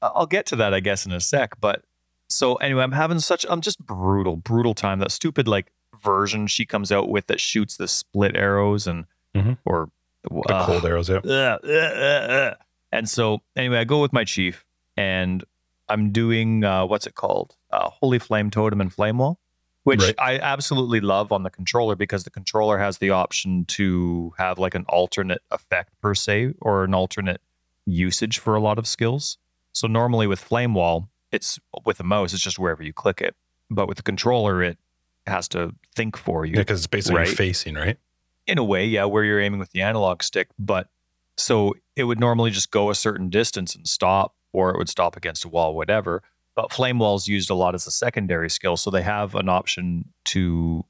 I'll 0.04 0.28
get 0.28 0.46
to 0.48 0.56
that, 0.58 0.72
I 0.74 0.82
guess, 0.82 1.04
in 1.06 1.12
a 1.12 1.20
sec. 1.20 1.60
But 1.60 1.84
so 2.30 2.56
anyway, 2.56 2.84
I'm 2.84 2.92
having 2.92 3.20
such 3.20 3.44
I'm 3.50 3.60
just 3.62 3.80
brutal, 3.80 4.36
brutal 4.36 4.74
time. 4.76 5.00
That 5.00 5.12
stupid 5.12 5.48
like 5.48 5.72
version 6.04 6.46
she 6.48 6.66
comes 6.66 6.92
out 6.92 7.10
with 7.10 7.26
that 7.28 7.40
shoots 7.40 7.78
the 7.78 7.88
split 7.88 8.36
arrows 8.36 8.86
and 8.88 9.06
Mhm. 9.36 9.58
or 9.66 9.90
The 10.24 10.30
uh, 10.54 10.66
cold 10.68 10.86
arrows, 10.86 11.10
yeah. 11.10 11.22
uh, 11.26 11.68
uh. 11.68 12.54
And 12.92 13.10
so 13.10 13.42
anyway, 13.56 13.80
I 13.80 13.84
go 13.84 14.00
with 14.00 14.14
my 14.14 14.24
chief 14.24 14.64
and 14.96 15.44
I'm 15.90 16.12
doing 16.12 16.64
uh, 16.64 16.86
what's 16.86 17.06
it 17.08 17.16
called? 17.16 17.56
Uh, 17.72 17.90
Holy 17.90 18.20
Flame 18.20 18.50
Totem 18.50 18.80
and 18.82 18.92
Flame 18.92 19.18
Wall, 19.18 19.40
which 19.84 20.02
Right. 20.02 20.16
I 20.18 20.40
absolutely 20.40 21.02
love 21.02 21.32
on 21.32 21.44
the 21.44 21.50
controller 21.50 21.96
because 21.96 22.24
the 22.24 22.30
controller 22.30 22.78
has 22.80 23.00
the 23.00 23.10
option 23.10 23.66
to 23.66 24.34
have 24.38 24.58
like 24.60 24.76
an 24.76 24.86
alternate 24.90 25.42
effect 25.52 26.00
per 26.02 26.14
se 26.16 26.54
or 26.62 26.84
an 26.84 26.94
alternate 26.94 27.42
usage 27.86 28.40
for 28.40 28.56
a 28.56 28.62
lot 28.62 28.78
of 28.80 28.88
skills. 28.88 29.38
So 29.74 29.88
normally 29.88 30.28
with 30.28 30.40
Flame 30.40 30.74
Wall, 30.74 31.10
it's 31.32 31.60
with 31.86 32.00
a 32.00 32.04
mouse, 32.04 32.34
it's 32.34 32.44
just 32.44 32.60
wherever 32.60 32.84
you 32.84 32.94
click 32.94 33.20
it. 33.22 33.36
But 33.70 33.88
with 33.88 33.98
the 33.98 34.04
controller, 34.04 34.62
it 34.62 34.78
has 35.26 35.48
to 35.50 35.74
think 35.96 36.16
for 36.16 36.46
you. 36.46 36.54
Yeah, 36.54 36.60
because 36.62 36.80
it's 36.82 36.88
basically 36.88 37.18
Right. 37.20 37.28
facing, 37.30 37.76
right? 37.76 37.98
in 38.46 38.58
a 38.58 38.64
way, 38.64 38.86
yeah, 38.86 39.06
where 39.06 39.24
you're 39.24 39.40
aiming 39.40 39.58
with 39.58 39.72
the 39.72 39.82
analog 39.82 40.22
stick. 40.22 40.50
But 40.60 40.90
so 41.38 41.74
it 41.96 42.04
would 42.04 42.20
normally 42.20 42.52
just 42.52 42.72
go 42.72 42.90
a 42.90 42.96
certain 42.96 43.30
distance 43.30 43.74
and 43.74 43.88
stop, 43.88 44.36
or 44.54 44.70
it 44.72 44.78
would 44.78 44.90
stop 44.90 45.18
against 45.18 45.44
a 45.44 45.50
wall, 45.50 45.76
whatever. 45.76 46.24
But 46.56 46.72
flame 46.72 47.00
walls 47.00 47.28
used 47.28 47.50
a 47.50 47.56
lot 47.56 47.74
as 47.76 47.86
a 47.88 47.92
secondary 47.92 48.50
skill, 48.50 48.78
so 48.78 48.90
they 48.92 49.02
have 49.02 49.36
an 49.36 49.50
option 49.50 50.06
to 50.26 50.86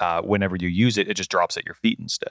uh, 0.00 0.22
whenever 0.22 0.54
you 0.56 0.68
use 0.68 0.96
it, 0.96 1.08
it 1.08 1.14
just 1.14 1.30
drops 1.30 1.56
at 1.56 1.64
your 1.66 1.74
feet 1.74 1.98
instead, 1.98 2.30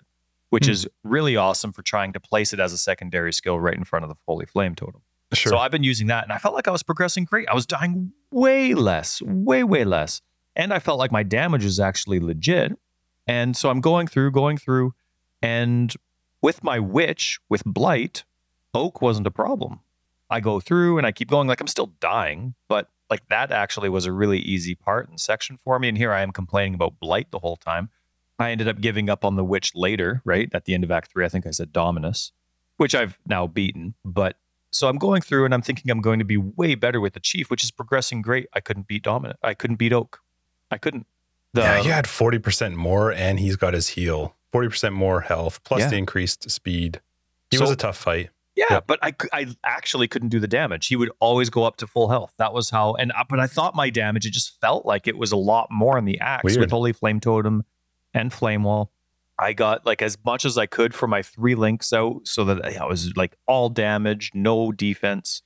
which 0.50 0.66
Hmm. 0.68 0.72
is 0.72 0.88
really 1.04 1.36
awesome 1.36 1.74
for 1.74 1.82
trying 1.82 2.14
to 2.14 2.20
place 2.20 2.54
it 2.54 2.60
as 2.62 2.72
a 2.72 2.78
secondary 2.78 3.34
skill 3.34 3.60
right 3.60 3.76
in 3.76 3.84
front 3.84 4.04
of 4.06 4.10
the 4.10 4.16
holy 4.26 4.46
flame 4.46 4.74
totem. 4.74 5.02
Sure. 5.34 5.50
So 5.52 5.58
I've 5.58 5.72
been 5.72 5.84
using 5.84 6.08
that 6.08 6.24
and 6.24 6.32
I 6.32 6.38
felt 6.38 6.56
like 6.56 6.70
I 6.70 6.72
was 6.72 6.82
progressing 6.84 7.26
great. 7.26 7.50
I 7.50 7.54
was 7.54 7.66
dying 7.66 8.14
way 8.32 8.74
less, 8.74 9.22
way, 9.22 9.66
way 9.66 9.84
less. 9.84 10.22
And 10.56 10.74
I 10.74 10.80
felt 10.80 10.98
like 10.98 11.12
my 11.12 11.24
damage 11.24 11.66
is 11.66 11.78
actually 11.82 12.22
legit. 12.22 12.72
And 13.28 13.58
so 13.58 13.70
I'm 13.70 13.82
going 13.82 14.08
through, 14.08 14.32
going 14.32 14.58
through. 14.58 14.94
And 15.42 15.94
with 16.42 16.64
my 16.64 16.80
witch, 16.80 17.40
with 17.50 17.66
Blight, 17.66 18.24
Oak 18.74 19.02
wasn't 19.02 19.28
a 19.28 19.32
problem. 19.32 19.82
I 20.30 20.40
go 20.40 20.60
through 20.60 20.98
and 20.98 21.08
I 21.08 21.12
keep 21.12 21.30
going, 21.30 21.48
like 21.48 21.62
I'm 21.62 21.68
still 21.68 21.92
dying, 22.00 22.56
but 22.68 22.90
like 23.10 23.28
that 23.30 23.52
actually 23.52 23.90
was 23.90 24.06
a 24.06 24.12
really 24.12 24.40
easy 24.40 24.76
part 24.76 25.08
and 25.10 25.20
section 25.20 25.58
for 25.58 25.80
me. 25.80 25.88
And 25.88 25.98
here 25.98 26.12
I 26.12 26.22
am 26.22 26.32
complaining 26.32 26.74
about 26.74 27.00
Blight 27.00 27.32
the 27.32 27.40
whole 27.40 27.56
time. 27.56 27.90
I 28.40 28.52
ended 28.52 28.68
up 28.68 28.82
giving 28.82 29.10
up 29.10 29.24
on 29.26 29.36
the 29.36 29.44
witch 29.44 29.72
later, 29.74 30.22
right? 30.26 30.50
At 30.54 30.66
the 30.66 30.74
end 30.74 30.84
of 30.84 30.92
Act 30.92 31.12
Three, 31.12 31.26
I 31.26 31.30
think 31.30 31.48
I 31.48 31.52
said 31.52 31.72
Dominus, 31.74 32.32
which 32.78 32.94
I've 32.94 33.18
now 33.26 33.48
beaten. 33.48 33.96
But 34.06 34.36
so 34.70 34.90
I'm 34.90 34.98
going 34.98 35.22
through 35.22 35.46
and 35.46 35.54
I'm 35.54 35.62
thinking 35.62 35.90
I'm 35.90 36.02
going 36.02 36.20
to 36.20 36.26
be 36.26 36.38
way 36.38 36.76
better 36.76 37.00
with 37.00 37.14
the 37.14 37.20
chief, 37.20 37.50
which 37.50 37.64
is 37.64 37.72
progressing 37.72 38.22
great. 38.22 38.48
I 38.54 38.60
couldn't 38.60 38.88
beat 38.88 39.04
Dominant. 39.04 39.40
I 39.42 39.54
couldn't 39.54 39.78
beat 39.78 39.94
Oak. 39.94 40.20
I 40.70 40.78
couldn't. 40.78 41.08
The, 41.54 41.62
yeah, 41.62 41.82
he 41.82 41.90
had 41.90 42.06
40% 42.06 42.76
more 42.76 43.12
and 43.12 43.40
he's 43.40 43.56
got 43.56 43.74
his 43.74 43.88
heal. 43.90 44.36
40% 44.54 44.92
more 44.94 45.22
health 45.22 45.64
plus 45.64 45.80
Yeah. 45.82 45.88
the 45.90 45.96
increased 45.98 46.52
speed. 46.52 47.00
He 47.50 47.58
So- 47.58 47.64
was 47.64 47.72
a 47.72 47.76
tough 47.78 47.98
fight. 47.98 48.30
Yeah, 48.58 48.66
Yeah. 48.70 48.80
but 48.86 49.00
I, 49.02 49.14
I 49.32 49.48
actually 49.64 50.08
couldn't 50.10 50.30
do 50.30 50.40
the 50.40 50.48
damage. 50.48 50.88
He 50.88 50.96
would 50.98 51.12
always 51.20 51.50
go 51.50 51.64
up 51.64 51.78
to 51.78 51.88
full 51.88 52.10
health. 52.10 52.34
That 52.38 52.54
was 52.54 52.72
how, 52.72 52.96
and 52.96 53.14
but 53.30 53.40
I 53.40 53.48
thought 53.48 53.76
my 53.76 53.90
damage, 53.90 54.26
it 54.26 54.32
just 54.32 54.60
felt 54.60 54.86
like 54.86 55.08
it 55.08 55.16
was 55.18 55.32
a 55.32 55.38
lot 55.38 55.68
more 55.72 55.98
in 55.98 56.04
the 56.06 56.20
axe 56.20 56.44
Weird. 56.44 56.60
with 56.60 56.72
Holy 56.72 56.92
Flame 56.92 57.20
Totem 57.20 57.64
and 58.14 58.34
Flame 58.34 58.64
Wall. 58.64 58.92
I 59.40 59.54
got 59.54 59.86
like 59.86 60.02
as 60.02 60.18
much 60.26 60.44
as 60.44 60.58
I 60.58 60.66
could 60.66 60.96
for 60.96 61.08
my 61.08 61.22
three 61.22 61.54
links 61.54 61.94
out 61.94 62.22
so 62.28 62.44
that 62.46 62.66
I 62.82 62.84
was 62.86 63.16
like 63.16 63.38
all 63.46 63.70
damage, 63.70 64.32
no 64.34 64.72
defense. 64.72 65.44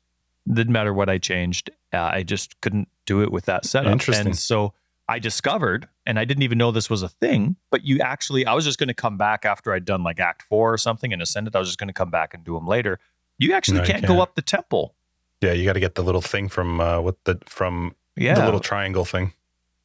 Didn't 0.52 0.72
matter 0.74 0.94
what 0.94 1.10
I 1.10 1.18
changed. 1.18 1.70
Uh, 1.94 1.98
I 2.14 2.24
just 2.24 2.60
couldn't 2.62 2.88
do 3.06 3.22
it 3.22 3.32
with 3.32 3.46
that 3.46 3.66
setup. 3.66 3.92
Interesting. 3.92 4.28
And 4.28 4.38
so 4.40 4.74
I 5.12 5.20
discovered, 5.20 5.88
and 6.06 6.18
I 6.18 6.26
didn't 6.26 6.44
even 6.44 6.58
know 6.58 6.72
this 6.72 6.90
was 6.90 7.04
a 7.04 7.10
thing, 7.10 7.58
but 7.70 7.84
you 7.84 8.00
actually, 8.00 8.46
I 8.46 8.54
was 8.54 8.64
just 8.66 8.80
going 8.80 8.88
to 8.88 8.94
come 8.94 9.18
back 9.18 9.44
after 9.46 9.74
I'd 9.74 9.84
done 9.86 10.04
like 10.04 10.20
Act 10.20 10.42
Four 10.44 10.74
or 10.74 10.78
something 10.78 11.12
and 11.12 11.22
Ascended. 11.22 11.56
I 11.56 11.60
was 11.60 11.68
just 11.68 11.80
going 11.80 11.90
to 11.90 11.94
come 11.94 12.10
back 12.10 12.34
and 12.34 12.44
do 12.44 12.54
them 12.54 12.66
later. 12.66 13.00
You 13.38 13.54
actually 13.54 13.80
No, 13.80 13.86
can't 13.86 14.02
can't. 14.04 14.08
go 14.08 14.22
up 14.22 14.36
the 14.36 14.42
temple. 14.42 14.96
Yeah, 15.42 15.52
you 15.54 15.66
got 15.66 15.74
to 15.74 15.80
get 15.80 15.96
the 15.96 16.04
little 16.04 16.22
thing 16.22 16.48
from 16.50 16.80
uh, 16.80 17.02
what 17.02 17.16
the 17.26 17.40
from 17.46 17.96
Yeah. 18.16 18.36
the 18.36 18.46
little 18.46 18.60
triangle 18.60 19.04
thing. 19.06 19.34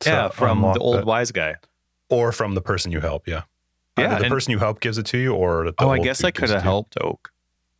yeah, 0.07 0.29
from 0.29 0.61
the 0.62 0.79
old 0.79 0.99
that. 0.99 1.07
wise 1.07 1.33
guy. 1.33 1.57
or 2.09 2.31
from 2.31 2.55
the 2.55 2.61
person 2.61 2.93
you 2.93 3.01
help. 3.01 3.27
Yeah, 3.27 3.43
Yeah, 3.99 4.05
Either 4.05 4.17
the 4.19 4.25
and- 4.27 4.33
person 4.33 4.53
you 4.53 4.59
help 4.61 4.81
gives 4.81 4.97
it 4.99 5.07
to 5.07 5.19
you, 5.19 5.35
or 5.35 5.65
the 5.65 5.75
oh, 5.79 5.91
I 5.91 5.99
guess 5.99 6.23
I 6.23 6.31
could 6.31 6.51
have 6.51 6.62
helped 6.62 6.97
Oak, 7.01 7.33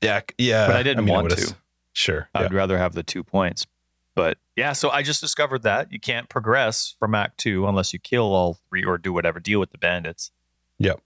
Yeah, 0.03 0.23
yeah, 0.39 0.67
but 0.67 0.75
I 0.77 0.83
didn't 0.83 1.05
mean, 1.05 1.15
want 1.15 1.31
to. 1.31 1.55
Sure. 1.93 2.29
Yeah. 2.35 2.41
I'd 2.43 2.53
rather 2.53 2.77
have 2.77 2.95
the 2.95 3.03
two 3.05 3.23
points. 3.23 3.67
But 4.17 4.39
yeah, 4.57 4.73
so 4.73 4.89
I 4.91 5.03
just 5.03 5.21
discovered 5.21 5.63
that 5.63 5.93
you 5.93 6.01
can't 6.01 6.29
progress 6.29 6.97
from 6.99 7.15
Act 7.15 7.39
Two 7.39 7.69
unless 7.69 7.93
you 7.93 8.01
kill 8.01 8.35
all 8.35 8.59
three 8.69 8.83
or 8.83 8.99
do 8.99 9.13
whatever, 9.13 9.39
deal 9.39 9.61
with 9.61 9.71
the 9.71 9.79
bandits. 9.79 10.33
Yep. 10.79 11.01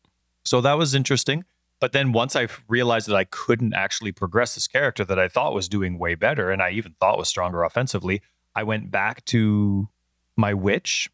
So 0.45 0.63
that 0.63 0.79
was 0.79 0.95
interesting. 0.95 1.45
But 1.81 1.93
then 1.93 2.13
once 2.13 2.37
I 2.37 2.47
realized 2.69 3.09
that 3.09 3.17
I 3.17 3.25
couldn't 3.25 3.75
actually 3.75 4.13
progress 4.13 4.55
this 4.55 4.69
character 4.69 5.05
that 5.05 5.19
I 5.19 5.29
thought 5.29 5.55
was 5.55 5.69
doing 5.69 5.99
way 5.99 6.15
better, 6.15 6.51
and 6.51 6.63
I 6.63 6.71
even 6.71 6.95
thought 7.01 7.19
was 7.19 7.29
stronger 7.29 7.65
offensively, 7.65 8.23
I 8.55 8.63
went 8.63 8.91
back 8.91 9.25
to 9.27 9.89
my 10.37 10.55
witch. 10.55 11.11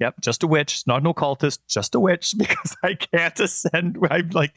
Yep, 0.00 0.20
just 0.20 0.42
a 0.42 0.46
witch, 0.46 0.82
not 0.86 1.02
an 1.02 1.06
occultist, 1.06 1.60
just 1.68 1.94
a 1.94 2.00
witch, 2.00 2.34
because 2.38 2.76
I 2.82 2.94
can't 2.94 3.38
ascend. 3.38 3.98
I'm 4.10 4.30
like, 4.30 4.54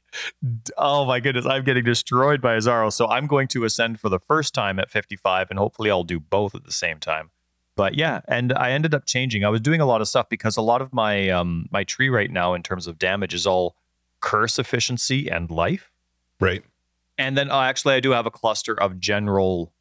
oh 0.78 1.06
my 1.06 1.20
goodness, 1.20 1.46
I'm 1.46 1.64
getting 1.64 1.84
destroyed 1.84 2.42
by 2.42 2.56
Izaro. 2.56 2.92
So 2.92 3.08
I'm 3.08 3.28
going 3.28 3.50
to 3.50 3.66
ascend 3.66 4.00
for 4.00 4.10
the 4.10 4.20
first 4.20 4.54
time 4.54 4.80
at 4.80 4.90
55, 4.90 5.50
and 5.50 5.60
hopefully 5.60 5.92
I'll 5.92 6.06
do 6.06 6.20
both 6.20 6.56
at 6.56 6.64
the 6.64 6.72
same 6.72 7.00
time. 7.00 7.30
But 7.76 7.96
yeah, 7.96 8.22
and 8.28 8.54
I 8.54 8.72
ended 8.72 8.94
up 8.94 9.06
changing. 9.06 9.44
I 9.44 9.50
was 9.50 9.60
doing 9.60 9.82
a 9.82 9.86
lot 9.86 10.00
of 10.00 10.08
stuff 10.08 10.30
because 10.30 10.58
a 10.58 10.62
lot 10.62 10.82
of 10.82 10.94
my 10.94 11.30
um 11.30 11.68
my 11.72 11.84
tree 11.84 12.10
right 12.10 12.30
now 12.30 12.54
in 12.54 12.62
terms 12.62 12.88
of 12.88 13.00
damage 13.00 13.34
is 13.34 13.48
all 13.48 13.76
curse 14.20 14.60
efficiency 14.60 15.28
and 15.28 15.50
life. 15.50 15.92
Right. 16.40 16.64
And 17.18 17.38
then 17.38 17.50
uh, 17.50 17.62
actually, 17.62 17.96
I 17.96 18.00
do 18.00 18.12
have 18.12 18.26
a 18.26 18.32
cluster 18.32 18.80
of 18.80 19.00
general 19.00 19.74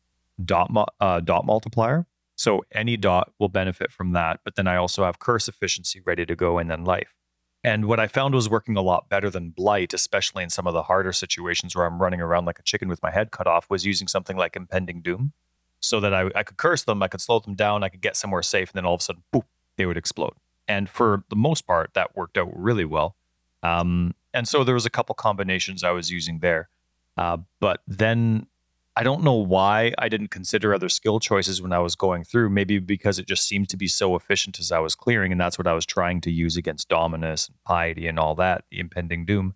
dot 0.43 0.71
uh, 1.01 1.21
dot 1.21 1.45
multiplier. 1.45 2.07
So 2.43 2.65
any 2.73 2.97
dot 2.97 3.31
will 3.39 3.49
benefit 3.49 3.93
from 3.93 4.11
that. 4.15 4.41
But 4.45 4.57
then 4.57 4.67
I 4.67 4.75
also 4.75 5.05
have 5.05 5.21
curse 5.21 5.47
efficiency 5.47 6.01
ready 6.05 6.27
to 6.27 6.35
go, 6.35 6.59
and 6.59 6.69
then 6.69 6.83
life. 6.85 7.15
And 7.63 7.85
what 7.85 8.01
I 8.01 8.09
found 8.09 8.35
was 8.35 8.49
working 8.49 8.77
a 8.77 8.83
lot 8.83 9.09
better 9.09 9.31
than 9.31 9.51
blight, 9.51 9.95
especially 9.95 10.43
in 10.43 10.51
some 10.51 10.67
of 10.67 10.75
the 10.75 10.83
harder 10.83 11.13
situations 11.13 11.77
where 11.77 11.87
I'm 11.87 12.03
running 12.03 12.21
around 12.21 12.47
like 12.47 12.59
a 12.59 12.65
chicken 12.65 12.89
with 12.89 13.01
my 13.01 13.13
head 13.13 13.31
cut 13.31 13.47
off, 13.47 13.71
was 13.71 13.87
using 13.87 14.09
something 14.09 14.37
like 14.37 14.57
impending 14.57 15.03
doom, 15.03 15.35
so 15.79 16.01
that 16.01 16.13
I, 16.13 16.31
I 16.35 16.43
could 16.43 16.57
curse 16.57 16.83
them, 16.83 17.01
I 17.01 17.07
could 17.07 17.21
slow 17.21 17.39
them 17.39 17.55
down, 17.55 17.85
I 17.85 17.89
could 17.89 18.01
get 18.01 18.17
somewhere 18.17 18.43
safe, 18.43 18.71
and 18.71 18.75
then 18.75 18.87
all 18.87 18.95
of 18.95 19.03
a 19.03 19.05
sudden, 19.05 19.23
boop, 19.33 19.45
they 19.77 19.87
would 19.87 19.97
explode. 19.97 20.35
And 20.67 20.91
for 20.91 21.23
the 21.29 21.37
most 21.37 21.65
part, 21.65 21.95
that 21.95 22.17
worked 22.17 22.37
out 22.37 22.51
really 22.53 22.85
well. 22.85 23.15
Um, 23.63 24.17
and 24.35 24.49
so 24.49 24.65
there 24.65 24.75
was 24.75 24.87
a 24.87 24.91
couple 24.91 25.15
combinations 25.15 25.85
I 25.85 25.93
was 25.93 26.11
using 26.11 26.41
there. 26.41 26.71
Uh, 27.17 27.37
but 27.61 27.83
then 27.87 28.49
I 28.95 29.03
don't 29.03 29.23
know 29.23 29.35
why 29.35 29.95
I 29.99 30.09
didn't 30.09 30.29
consider 30.29 30.75
other 30.75 30.91
skill 30.91 31.19
choices 31.19 31.63
when 31.63 31.73
I 31.73 31.79
was 31.79 31.97
going 31.97 32.25
through. 32.25 32.51
Maybe 32.51 32.79
because 32.79 33.19
it 33.19 33.27
just 33.27 33.49
seemed 33.49 33.69
to 33.71 33.77
be 33.77 33.89
so 33.89 34.15
efficient 34.17 34.59
as 34.59 34.71
I 34.71 34.81
was 34.81 34.95
clearing, 34.95 35.33
and 35.33 35.41
that's 35.41 35.59
what 35.59 35.67
I 35.67 35.73
was 35.73 35.87
trying 35.87 36.21
to 36.23 36.31
use 36.31 36.57
against 36.57 36.89
Dominus 36.89 37.49
and 37.49 37.63
Piety 37.65 38.07
and 38.07 38.19
all 38.19 38.35
that, 38.35 38.65
the 38.71 38.81
impending 38.81 39.25
doom. 39.25 39.55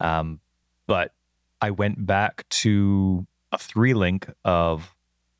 Um, 0.00 0.40
but 0.86 1.12
I 1.60 1.70
went 1.70 2.06
back 2.06 2.48
to 2.48 3.26
a 3.52 3.58
three 3.58 3.94
link 3.94 4.30
of 4.44 4.94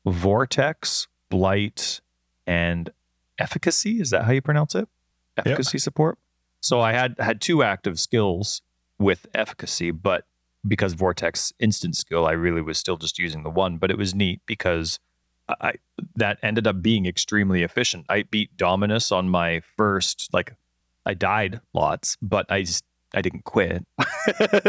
Vortex, 0.05 1.07
Blight, 1.29 2.01
and 2.45 2.91
Efficacy. 3.39 3.99
Is 3.99 4.11
that 4.11 4.25
how 4.25 4.31
you 4.31 4.41
pronounce 4.41 4.75
it? 4.75 4.87
Efficacy 5.37 5.77
support. 5.77 6.17
So 6.61 6.81
I 6.81 6.91
had 6.93 7.15
had 7.19 7.41
two 7.41 7.63
active 7.63 7.99
skills 7.99 8.61
with 8.97 9.27
efficacy, 9.33 9.91
but 9.91 10.25
because 10.67 10.93
Vortex 10.93 11.53
instant 11.59 11.95
skill, 11.95 12.25
I 12.25 12.31
really 12.31 12.61
was 12.61 12.77
still 12.77 12.97
just 12.97 13.19
using 13.19 13.43
the 13.43 13.49
one. 13.49 13.77
But 13.77 13.91
it 13.91 13.97
was 13.97 14.13
neat 14.13 14.41
because 14.45 14.99
I 15.59 15.73
that 16.15 16.37
ended 16.43 16.67
up 16.67 16.81
being 16.81 17.05
extremely 17.05 17.63
efficient. 17.63 18.05
I 18.09 18.23
beat 18.23 18.55
Dominus 18.57 19.11
on 19.11 19.29
my 19.29 19.61
first 19.77 20.29
like 20.33 20.55
I 21.05 21.13
died 21.13 21.61
lots, 21.73 22.17
but 22.21 22.45
I 22.49 22.63
just 22.63 22.83
I 23.13 23.21
didn't 23.21 23.45
quit. 23.45 23.85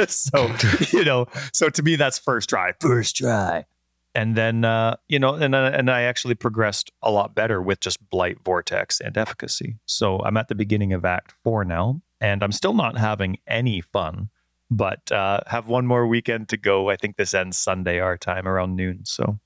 so 0.09 0.55
you 0.93 1.05
know, 1.05 1.27
so 1.53 1.69
to 1.69 1.83
me 1.83 1.97
that's 1.97 2.19
first 2.19 2.49
try, 2.49 2.73
first 2.81 3.17
try. 3.17 3.67
And 4.15 4.35
then 4.37 4.65
uh, 4.65 4.97
you 5.09 5.19
know, 5.19 5.35
and 5.35 5.55
uh, 5.55 5.71
and 5.73 5.91
I 5.91 6.03
actually 6.03 6.35
progressed 6.35 6.91
a 7.03 7.11
lot 7.11 7.35
better 7.35 7.63
with 7.63 7.81
just 7.81 8.09
blight, 8.11 8.39
vortex, 8.45 9.01
and 9.01 9.17
efficacy. 9.17 9.77
So 9.87 10.21
I'm 10.21 10.37
at 10.37 10.49
the 10.49 10.55
beginning 10.55 10.93
of 10.93 11.05
Act 11.05 11.35
Four 11.45 11.65
now, 11.65 12.01
and 12.21 12.43
I'm 12.43 12.53
still 12.53 12.75
not 12.75 12.99
having 12.99 13.39
any 13.47 13.81
fun 13.81 14.31
but 14.71 15.11
uh, 15.13 15.41
have 15.47 15.67
one 15.69 15.87
more 15.87 16.07
weekend 16.07 16.49
to 16.51 16.57
go. 16.57 16.91
I 16.91 16.97
think 16.97 17.17
this 17.17 17.35
ends 17.35 17.57
Sunday 17.59 17.99
our 17.99 18.17
time 18.17 18.47
around 18.47 18.77
noon. 18.77 19.05
So 19.05 19.39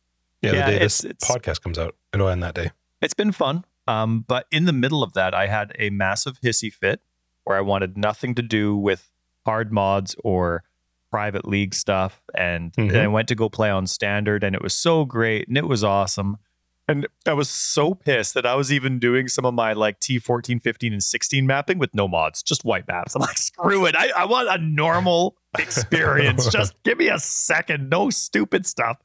Yeah, 0.43 0.53
Yeah, 0.53 0.67
the 0.67 0.71
day 0.73 0.77
it's- 0.77 1.01
this 1.03 1.05
it's- 1.11 1.31
podcast 1.31 1.63
comes 1.63 1.79
out, 1.79 1.97
it'll 2.13 2.29
end 2.29 2.43
that 2.43 2.55
day. 2.55 2.71
it's 3.01 3.15
been 3.15 3.33
fun. 3.33 3.65
Um, 3.87 4.25
but 4.27 4.47
in 4.51 4.65
the 4.67 4.73
middle 4.73 5.03
of 5.03 5.13
that, 5.15 5.35
I 5.35 5.47
had 5.47 5.73
a 5.79 5.91
massive 5.91 6.41
hissy 6.41 6.73
fit 6.73 7.01
where 7.45 7.57
I 7.57 7.61
wanted 7.61 7.97
nothing 7.99 8.35
to 8.37 8.43
do 8.43 8.77
with 8.77 9.11
hard 9.45 9.73
mods 9.73 10.17
or 10.25 10.63
private 11.11 11.47
league 11.47 11.75
stuff. 11.75 12.23
And 12.35 12.73
Mhm. 12.73 12.91
then 12.93 13.05
I 13.05 13.09
went 13.09 13.29
to 13.29 13.35
go 13.35 13.49
play 13.49 13.71
on 13.71 13.87
standard, 13.87 14.43
and 14.43 14.55
it 14.57 14.63
was 14.63 14.75
so 14.75 15.05
great 15.05 15.49
and 15.49 15.57
it 15.59 15.67
was 15.69 15.85
awesome. 15.85 16.39
And 16.87 17.07
I 17.27 17.33
was 17.33 17.49
so 17.49 17.94
pissed 17.94 18.35
that 18.35 18.44
I 18.44 18.55
was 18.55 18.70
even 18.70 18.99
doing 18.99 19.29
some 19.29 19.47
of 19.47 19.55
my 19.55 19.73
like 19.73 20.01
T14, 20.01 20.62
15, 20.62 20.92
and 20.92 21.03
16 21.03 21.47
mapping 21.47 21.79
with 21.79 21.94
no 21.94 22.07
mods, 22.07 22.42
just 22.42 22.64
white 22.64 22.87
maps. 22.87 23.14
I'm 23.14 23.23
like, 23.23 23.38
screw 23.38 23.87
it. 23.87 23.97
I, 23.97 24.11
I 24.11 24.25
want 24.27 24.49
a 24.49 24.59
normal 24.59 25.37
experience. 25.59 26.47
just 26.53 26.75
give 26.83 26.99
me 26.99 27.09
a 27.09 27.18
second. 27.18 27.88
No 27.88 28.11
stupid 28.11 28.66
stuff. 28.66 28.99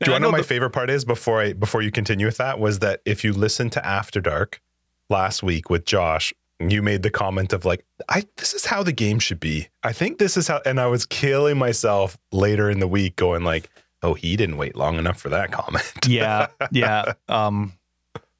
Do 0.00 0.10
you 0.10 0.12
I 0.12 0.14
want 0.14 0.22
to 0.22 0.28
know 0.28 0.32
my 0.32 0.38
the- 0.38 0.44
favorite 0.44 0.70
part 0.70 0.90
is 0.90 1.04
before 1.04 1.40
I 1.40 1.52
before 1.54 1.80
you 1.82 1.90
continue 1.90 2.26
with 2.26 2.36
that 2.36 2.58
was 2.58 2.80
that 2.80 3.00
if 3.04 3.24
you 3.24 3.32
listen 3.32 3.70
to 3.70 3.86
After 3.86 4.20
Dark 4.20 4.60
last 5.08 5.42
week 5.42 5.70
with 5.70 5.84
Josh, 5.86 6.34
you 6.60 6.82
made 6.82 7.02
the 7.02 7.10
comment 7.10 7.52
of 7.52 7.64
like, 7.64 7.84
I 8.08 8.24
this 8.36 8.52
is 8.54 8.66
how 8.66 8.82
the 8.82 8.92
game 8.92 9.18
should 9.18 9.40
be. 9.40 9.68
I 9.82 9.92
think 9.92 10.18
this 10.18 10.36
is 10.36 10.48
how 10.48 10.60
and 10.66 10.78
I 10.78 10.86
was 10.86 11.06
killing 11.06 11.56
myself 11.58 12.18
later 12.30 12.68
in 12.70 12.78
the 12.80 12.88
week 12.88 13.16
going 13.16 13.42
like, 13.42 13.70
Oh, 14.02 14.14
he 14.14 14.36
didn't 14.36 14.56
wait 14.56 14.76
long 14.76 14.98
enough 14.98 15.20
for 15.20 15.28
that 15.28 15.52
comment. 15.52 15.92
yeah, 16.06 16.48
yeah. 16.70 17.12
Um, 17.28 17.74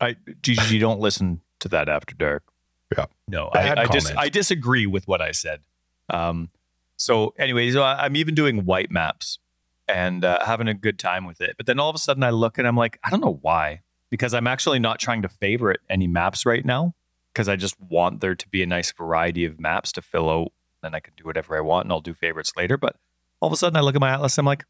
I 0.01 0.15
GG, 0.15 0.81
don't 0.81 1.01
listen 1.01 1.41
to 1.61 1.69
that 1.69 1.89
after 1.89 2.15
dark. 2.15 2.43
Yeah. 2.97 3.07
No, 3.29 3.51
Bad 3.53 3.79
I 3.79 3.83
I, 3.83 3.87
dis- 3.87 4.13
I 4.17 4.29
disagree 4.29 4.87
with 4.87 5.07
what 5.07 5.23
I 5.23 5.31
said. 5.31 5.61
Um, 6.11 6.51
so 6.97 7.35
anyways, 7.39 7.77
I'm 7.77 8.17
even 8.17 8.35
doing 8.35 8.65
white 8.65 8.91
maps 8.91 9.39
and 9.89 10.25
uh, 10.25 10.45
having 10.45 10.69
a 10.69 10.75
good 10.75 10.99
time 10.99 11.25
with 11.27 11.41
it. 11.41 11.57
But 11.57 11.67
then 11.67 11.79
all 11.79 11.89
of 11.89 11.97
a 11.97 11.99
sudden, 11.99 12.23
I 12.23 12.31
look 12.31 12.59
and 12.59 12.67
I'm 12.67 12.77
like, 12.77 12.99
I 13.05 13.11
don't 13.11 13.21
know 13.21 13.39
why, 13.43 13.81
because 14.11 14.35
I'm 14.35 14.47
actually 14.47 14.79
not 14.79 14.99
trying 14.99 15.23
to 15.23 15.29
favorite 15.29 15.81
any 15.89 16.07
maps 16.07 16.45
right 16.45 16.65
now, 16.65 16.95
because 17.33 17.49
I 17.49 17.57
just 17.57 17.81
want 17.81 18.21
there 18.21 18.35
to 18.35 18.49
be 18.49 18.63
a 18.63 18.67
nice 18.67 18.93
variety 18.93 19.45
of 19.45 19.59
maps 19.59 19.93
to 19.93 20.03
fill 20.03 20.29
out. 20.29 20.53
Then 20.83 20.95
I 20.95 21.01
can 21.01 21.15
do 21.17 21.25
whatever 21.25 21.57
I 21.57 21.61
want, 21.61 21.87
and 21.87 21.93
I'll 21.93 22.01
do 22.01 22.15
favorites 22.15 22.53
later. 22.57 22.77
But 22.77 22.97
all 23.41 23.47
of 23.47 23.53
a 23.53 23.57
sudden, 23.57 23.77
I 23.77 23.81
look 23.81 23.95
at 23.95 24.01
my 24.01 24.11
atlas, 24.11 24.37
and 24.37 24.43
I'm 24.43 24.47
like, 24.47 24.65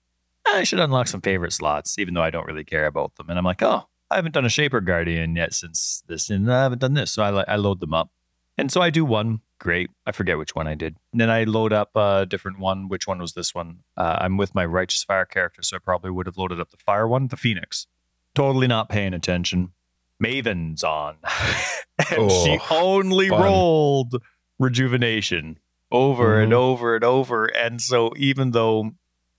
I 0.46 0.64
should 0.64 0.80
unlock 0.80 1.06
some 1.08 1.20
favorite 1.20 1.52
slots, 1.52 1.98
even 1.98 2.14
though 2.14 2.22
I 2.22 2.30
don't 2.30 2.46
really 2.46 2.64
care 2.64 2.86
about 2.86 3.14
them. 3.16 3.28
And 3.30 3.38
I'm 3.38 3.44
like, 3.44 3.62
oh, 3.62 3.88
I 4.10 4.16
haven't 4.16 4.32
done 4.34 4.44
a 4.44 4.48
Shaper 4.50 4.80
Guardian 4.80 5.36
yet 5.36 5.54
since 5.54 6.02
this, 6.06 6.28
and 6.30 6.52
I 6.52 6.64
haven't 6.64 6.80
done 6.80 6.94
this. 6.94 7.12
So 7.12 7.22
I, 7.22 7.44
I 7.52 7.56
load 7.56 7.80
them 7.80 7.94
up. 7.94 8.10
And 8.58 8.70
so 8.70 8.82
I 8.82 8.90
do 8.90 9.04
one. 9.04 9.40
Great. 9.58 9.90
I 10.06 10.12
forget 10.12 10.36
which 10.38 10.54
one 10.54 10.66
I 10.66 10.74
did. 10.74 10.96
And 11.12 11.20
then 11.20 11.30
I 11.30 11.44
load 11.44 11.72
up 11.72 11.90
a 11.96 12.26
different 12.28 12.58
one. 12.58 12.88
Which 12.88 13.06
one 13.06 13.18
was 13.18 13.32
this 13.32 13.54
one? 13.54 13.78
Uh, 13.96 14.18
I'm 14.20 14.36
with 14.36 14.54
my 14.54 14.64
Righteous 14.64 15.04
Fire 15.04 15.24
character, 15.24 15.62
so 15.62 15.76
I 15.76 15.78
probably 15.78 16.10
would 16.10 16.26
have 16.26 16.36
loaded 16.36 16.60
up 16.60 16.70
the 16.70 16.76
Fire 16.76 17.06
one, 17.08 17.28
the 17.28 17.36
Phoenix. 17.36 17.86
Totally 18.34 18.66
not 18.66 18.88
paying 18.88 19.14
attention. 19.14 19.72
Maven's 20.20 20.82
on. 20.84 21.16
and 22.10 22.30
she 22.30 22.58
Oh, 22.70 22.98
only 22.98 23.28
fun. 23.28 23.42
rolled 23.42 24.14
rejuvenation 24.58 25.58
over 25.90 26.40
and 26.40 26.52
Mhm. 26.52 26.56
over 26.56 26.94
and 26.96 27.04
over. 27.04 27.46
And 27.46 27.80
so 27.80 28.12
even 28.16 28.50
though 28.52 28.92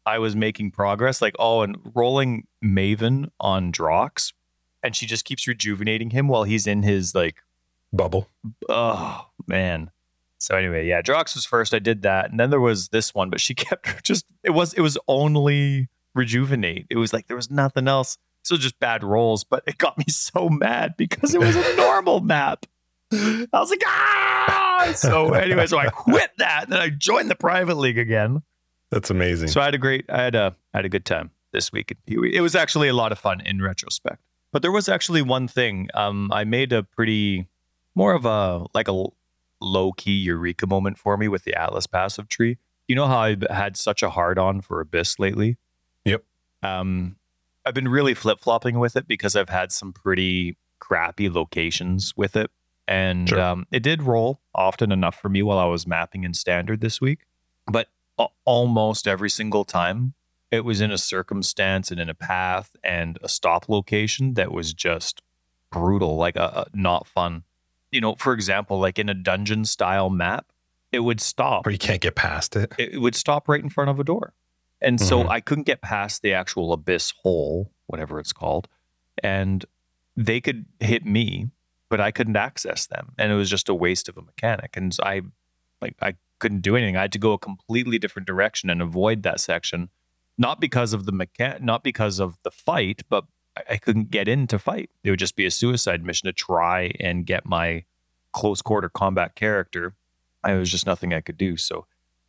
I 0.05 0.19
was 0.19 0.35
making 0.35 0.71
progress, 0.71 1.21
like, 1.21 1.35
oh, 1.39 1.61
and 1.61 1.77
rolling 1.93 2.47
Maven 2.63 3.29
on 3.39 3.71
Drox, 3.71 4.33
and 4.83 4.95
she 4.95 5.05
just 5.05 5.25
keeps 5.25 5.47
rejuvenating 5.47 6.09
him 6.11 6.27
while 6.27 6.43
he's 6.43 6.67
in 6.67 6.83
his 6.83 7.15
like 7.15 7.37
Bubble. 7.93 8.27
oh 8.69 9.27
man. 9.47 9.89
So 10.37 10.57
anyway 10.57 10.85
yeah 10.87 11.01
drox 11.01 11.35
was 11.35 11.45
first. 11.45 11.73
I 11.73 11.79
did 11.79 12.01
that 12.01 12.29
and 12.29 12.39
then 12.39 12.49
there 12.49 12.59
was 12.59 12.89
this 12.89 13.15
one 13.15 13.29
but 13.29 13.39
she 13.39 13.53
kept 13.55 14.03
just 14.03 14.25
it 14.43 14.49
was 14.49 14.73
it 14.73 14.81
was 14.81 14.97
only 15.07 15.87
rejuvenate. 16.13 16.85
It 16.89 16.97
was 16.97 17.13
like 17.13 17.27
there 17.27 17.37
was 17.37 17.49
nothing 17.49 17.87
else. 17.87 18.17
So 18.43 18.57
just 18.57 18.79
bad 18.79 19.03
rolls 19.03 19.43
but 19.43 19.63
it 19.65 19.77
got 19.77 19.97
me 19.97 20.05
so 20.09 20.49
mad 20.49 20.95
because 20.97 21.33
it 21.33 21.39
was 21.39 21.55
a 21.55 21.75
normal 21.77 22.19
map. 22.19 22.65
I 23.11 23.47
was 23.53 23.69
like 23.69 23.83
ah! 23.85 24.91
So 24.95 25.33
anyway 25.33 25.67
so 25.67 25.77
i 25.77 25.87
quit 25.87 26.31
that 26.39 26.63
and 26.63 26.73
then 26.73 26.81
i 26.81 26.89
joined 26.89 27.29
the 27.29 27.35
private 27.35 27.77
league 27.77 27.97
again 27.97 28.41
That's 28.93 29.09
amazing. 29.09 29.47
so 29.49 29.59
I 29.59 29.65
had 29.65 29.75
a 29.75 29.79
great, 29.79 30.05
I 30.09 30.21
had 30.21 30.35
a, 30.35 30.55
I 30.73 30.77
had 30.77 30.85
a 30.85 30.89
good 30.89 31.05
time 31.05 31.31
this 31.51 31.71
week 31.71 31.91
in 31.91 31.97
Pee 32.05 32.17
Wee. 32.17 32.35
It 32.35 32.41
was 32.41 32.55
actually 32.55 32.87
a 32.87 32.93
lot 32.93 33.11
of 33.11 33.17
fun 33.19 33.41
in 33.41 33.61
retrospect. 33.61 34.21
But 34.51 34.61
there 34.61 34.71
was 34.71 34.87
actually 34.87 35.23
one 35.23 35.47
thing. 35.47 35.89
Um, 35.95 36.31
I 36.31 36.43
made 36.43 36.71
a 36.71 36.83
pretty, 36.83 37.47
more 37.95 38.13
of 38.13 38.25
a 38.25 38.65
like 38.75 38.87
a 38.87 39.05
low 39.59 39.91
key 39.93 40.11
eureka 40.13 40.67
moment 40.67 40.97
for 40.99 41.17
me 41.17 41.27
with 41.27 41.43
the 41.43 41.55
Atlas 41.55 41.87
passive 41.87 42.27
tree. 42.29 42.57
You 42.87 42.95
know 42.95 43.07
how 43.07 43.19
I've 43.19 43.43
had 43.49 43.77
such 43.77 44.03
a 44.03 44.09
hard 44.11 44.37
on 44.37 44.61
for 44.61 44.79
Abyss 44.79 45.17
lately. 45.17 45.57
Yep. 46.05 46.23
Um, 46.61 47.15
I've 47.65 47.73
been 47.73 47.87
really 47.87 48.13
flip 48.13 48.39
flopping 48.39 48.77
with 48.77 48.95
it 48.95 49.07
because 49.07 49.35
I've 49.35 49.49
had 49.49 49.71
some 49.71 49.91
pretty 49.93 50.57
crappy 50.79 51.29
locations 51.29 52.13
with 52.17 52.35
it, 52.35 52.51
and 52.87 53.29
Sure. 53.29 53.39
um, 53.39 53.65
it 53.71 53.81
did 53.81 54.03
roll 54.03 54.41
often 54.53 54.91
enough 54.91 55.15
for 55.19 55.29
me 55.29 55.41
while 55.41 55.57
I 55.57 55.65
was 55.65 55.87
mapping 55.87 56.25
in 56.25 56.33
standard 56.33 56.81
this 56.81 56.99
week. 57.01 57.21
But 57.65 57.87
almost 58.45 59.07
every 59.07 59.29
single 59.29 59.63
time. 59.65 60.13
It 60.51 60.63
was 60.65 60.81
in 60.81 60.91
a 60.91 60.97
circumstance 60.97 61.89
and 61.89 61.99
in 61.99 62.09
a 62.09 62.13
path 62.13 62.75
and 62.83 63.17
a 63.23 63.27
stop 63.29 63.67
location 63.69 64.35
that 64.35 64.51
was 64.51 64.73
just 64.73 65.21
brutal 65.71 66.15
like 66.15 66.35
a, 66.35 66.65
a 66.73 66.77
not 66.77 67.07
fun. 67.07 67.43
You 67.91 68.01
know 68.01 68.15
for 68.15 68.33
example 68.33 68.79
like 68.79 68.97
in 68.99 69.09
a 69.09 69.13
dungeon 69.13 69.65
style 69.65 70.09
map 70.09 70.47
it 70.91 70.99
would 70.99 71.19
stop. 71.21 71.65
Or 71.65 71.71
you 71.71 71.79
can't 71.79 72.01
get 72.01 72.13
past 72.15 72.55
it. 72.55 72.71
it 72.77 73.01
would 73.01 73.15
stop 73.15 73.49
right 73.49 73.61
in 73.61 73.69
front 73.69 73.89
of 73.89 73.99
a 73.99 74.03
door. 74.03 74.33
And 74.79 74.99
so 75.01 75.23
Mhm. 75.23 75.29
i 75.29 75.39
couldn't 75.39 75.63
get 75.65 75.81
past 75.81 76.21
the 76.21 76.33
actual 76.33 76.71
abyss 76.73 77.13
hole 77.23 77.71
whatever 77.87 78.19
it's 78.19 78.33
called 78.33 78.67
and 79.23 79.65
they 80.15 80.39
could 80.41 80.65
hit 80.79 81.05
me 81.05 81.49
but 81.89 81.99
i 81.99 82.11
couldn't 82.11 82.35
access 82.35 82.85
them 82.85 83.13
and 83.17 83.31
it 83.31 83.35
was 83.35 83.49
just 83.49 83.69
a 83.69 83.73
waste 83.75 84.07
of 84.09 84.17
a 84.17 84.21
mechanic. 84.21 84.75
And 84.77 84.95
i 85.01 85.21
like 85.81 85.95
i 86.01 86.13
couldn't 86.39 86.61
do 86.61 86.75
anything 86.75 86.97
i 86.97 87.01
had 87.01 87.11
to 87.11 87.19
go 87.19 87.33
a 87.33 87.37
completely 87.37 87.97
different 87.99 88.27
direction 88.27 88.69
and 88.69 88.81
avoid 88.81 89.23
that 89.23 89.39
section 89.39 89.89
not 90.37 90.59
because 90.59 90.93
of 90.93 91.05
the 91.05 91.13
mechan 91.13 91.61
not 91.61 91.83
because 91.83 92.19
of 92.19 92.37
the 92.43 92.51
fight 92.51 93.03
but 93.09 93.25
I, 93.57 93.73
I 93.73 93.77
couldn't 93.77 94.11
get 94.11 94.27
in 94.27 94.47
to 94.47 94.59
fight 94.59 94.89
it 95.03 95.09
would 95.09 95.19
just 95.19 95.35
be 95.35 95.45
a 95.45 95.51
suicide 95.51 96.03
mission 96.03 96.27
to 96.27 96.33
try 96.33 96.91
and 96.99 97.25
get 97.25 97.45
my 97.45 97.85
close 98.31 98.61
quarter 98.61 98.89
combat 98.89 99.35
character 99.35 99.95
I, 100.43 100.55
was 100.55 100.69
just 100.69 100.85
nothing 100.85 101.13
i 101.13 101.21
could 101.21 101.37
do 101.37 101.55
so 101.57 101.85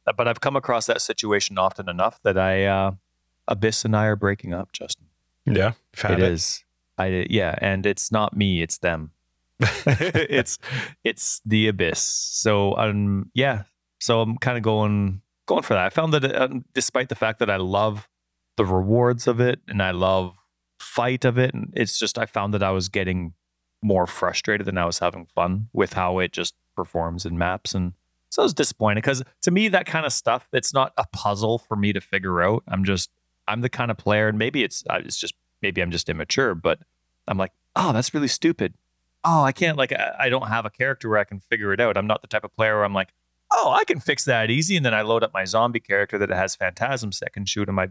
uh, 0.06 0.12
but 0.12 0.28
I've 0.28 0.40
come 0.40 0.56
across 0.56 0.86
that 0.86 1.00
situation 1.00 1.58
often 1.58 1.88
enough 1.88 2.20
that 2.22 2.36
I 2.36 2.64
uh, 2.64 2.92
Abyss 3.48 3.84
and 3.84 3.96
I 3.96 4.06
are 4.06 4.16
breaking 4.16 4.52
up, 4.52 4.72
Justin. 4.72 5.06
Yeah. 5.46 5.72
you've 5.92 6.10
It 6.10 6.20
is. 6.20 6.64
I 6.96 7.26
yeah, 7.28 7.56
and 7.60 7.86
it's 7.86 8.12
not 8.12 8.36
me, 8.36 8.62
it's 8.62 8.78
them. 8.78 9.10
it's 9.60 10.58
it's 11.02 11.40
the 11.44 11.68
Abyss. 11.68 12.00
So 12.00 12.76
um 12.76 13.30
yeah, 13.34 13.64
so 14.04 14.20
I'm 14.20 14.36
kind 14.36 14.58
of 14.58 14.62
going 14.62 15.22
going 15.46 15.62
for 15.62 15.72
that. 15.72 15.86
I 15.86 15.88
found 15.88 16.12
that 16.12 16.24
uh, 16.24 16.48
despite 16.74 17.08
the 17.08 17.14
fact 17.14 17.38
that 17.38 17.48
I 17.48 17.56
love 17.56 18.06
the 18.56 18.66
rewards 18.66 19.26
of 19.26 19.40
it 19.40 19.60
and 19.66 19.82
I 19.82 19.92
love 19.92 20.36
fight 20.78 21.24
of 21.24 21.38
it, 21.38 21.54
and 21.54 21.72
it's 21.74 21.98
just 21.98 22.18
I 22.18 22.26
found 22.26 22.52
that 22.52 22.62
I 22.62 22.70
was 22.70 22.90
getting 22.90 23.32
more 23.82 24.06
frustrated 24.06 24.66
than 24.66 24.76
I 24.76 24.84
was 24.84 24.98
having 24.98 25.26
fun 25.34 25.68
with 25.72 25.94
how 25.94 26.18
it 26.18 26.32
just 26.32 26.54
performs 26.76 27.24
in 27.24 27.38
maps 27.38 27.74
and 27.74 27.92
so 28.30 28.42
I 28.42 28.44
was 28.44 28.54
disappointed 28.54 28.96
because 28.96 29.22
to 29.42 29.50
me 29.50 29.68
that 29.68 29.86
kind 29.86 30.04
of 30.04 30.12
stuff 30.12 30.48
it's 30.52 30.74
not 30.74 30.92
a 30.98 31.06
puzzle 31.12 31.58
for 31.58 31.76
me 31.76 31.92
to 31.92 32.00
figure 32.00 32.42
out. 32.42 32.62
I'm 32.68 32.84
just 32.84 33.10
I'm 33.48 33.62
the 33.62 33.68
kind 33.70 33.90
of 33.90 33.96
player, 33.96 34.28
and 34.28 34.38
maybe 34.38 34.62
it's 34.62 34.84
uh, 34.90 35.00
it's 35.04 35.16
just 35.16 35.34
maybe 35.62 35.80
I'm 35.80 35.90
just 35.90 36.10
immature, 36.10 36.54
but 36.54 36.78
I'm 37.26 37.38
like, 37.38 37.52
oh, 37.74 37.92
that's 37.92 38.12
really 38.12 38.28
stupid. 38.28 38.74
Oh, 39.24 39.42
I 39.42 39.52
can't 39.52 39.78
like 39.78 39.92
I, 39.92 40.14
I 40.18 40.28
don't 40.28 40.48
have 40.48 40.66
a 40.66 40.70
character 40.70 41.08
where 41.08 41.18
I 41.18 41.24
can 41.24 41.40
figure 41.40 41.72
it 41.72 41.80
out. 41.80 41.96
I'm 41.96 42.06
not 42.06 42.20
the 42.20 42.28
type 42.28 42.44
of 42.44 42.54
player 42.54 42.76
where 42.76 42.84
I'm 42.84 42.92
like, 42.92 43.10
oh, 43.56 43.72
I 43.78 43.84
can 43.84 44.00
fix 44.00 44.24
that 44.24 44.50
easy, 44.50 44.76
and 44.76 44.84
then 44.84 44.94
I 44.94 45.02
load 45.02 45.22
up 45.22 45.32
my 45.32 45.44
zombie 45.44 45.80
character 45.80 46.18
that 46.18 46.30
has 46.30 46.54
phantasms 46.56 47.20
that 47.20 47.32
can 47.32 47.44
shoot 47.46 47.68
him. 47.68 47.78
I 47.78 47.88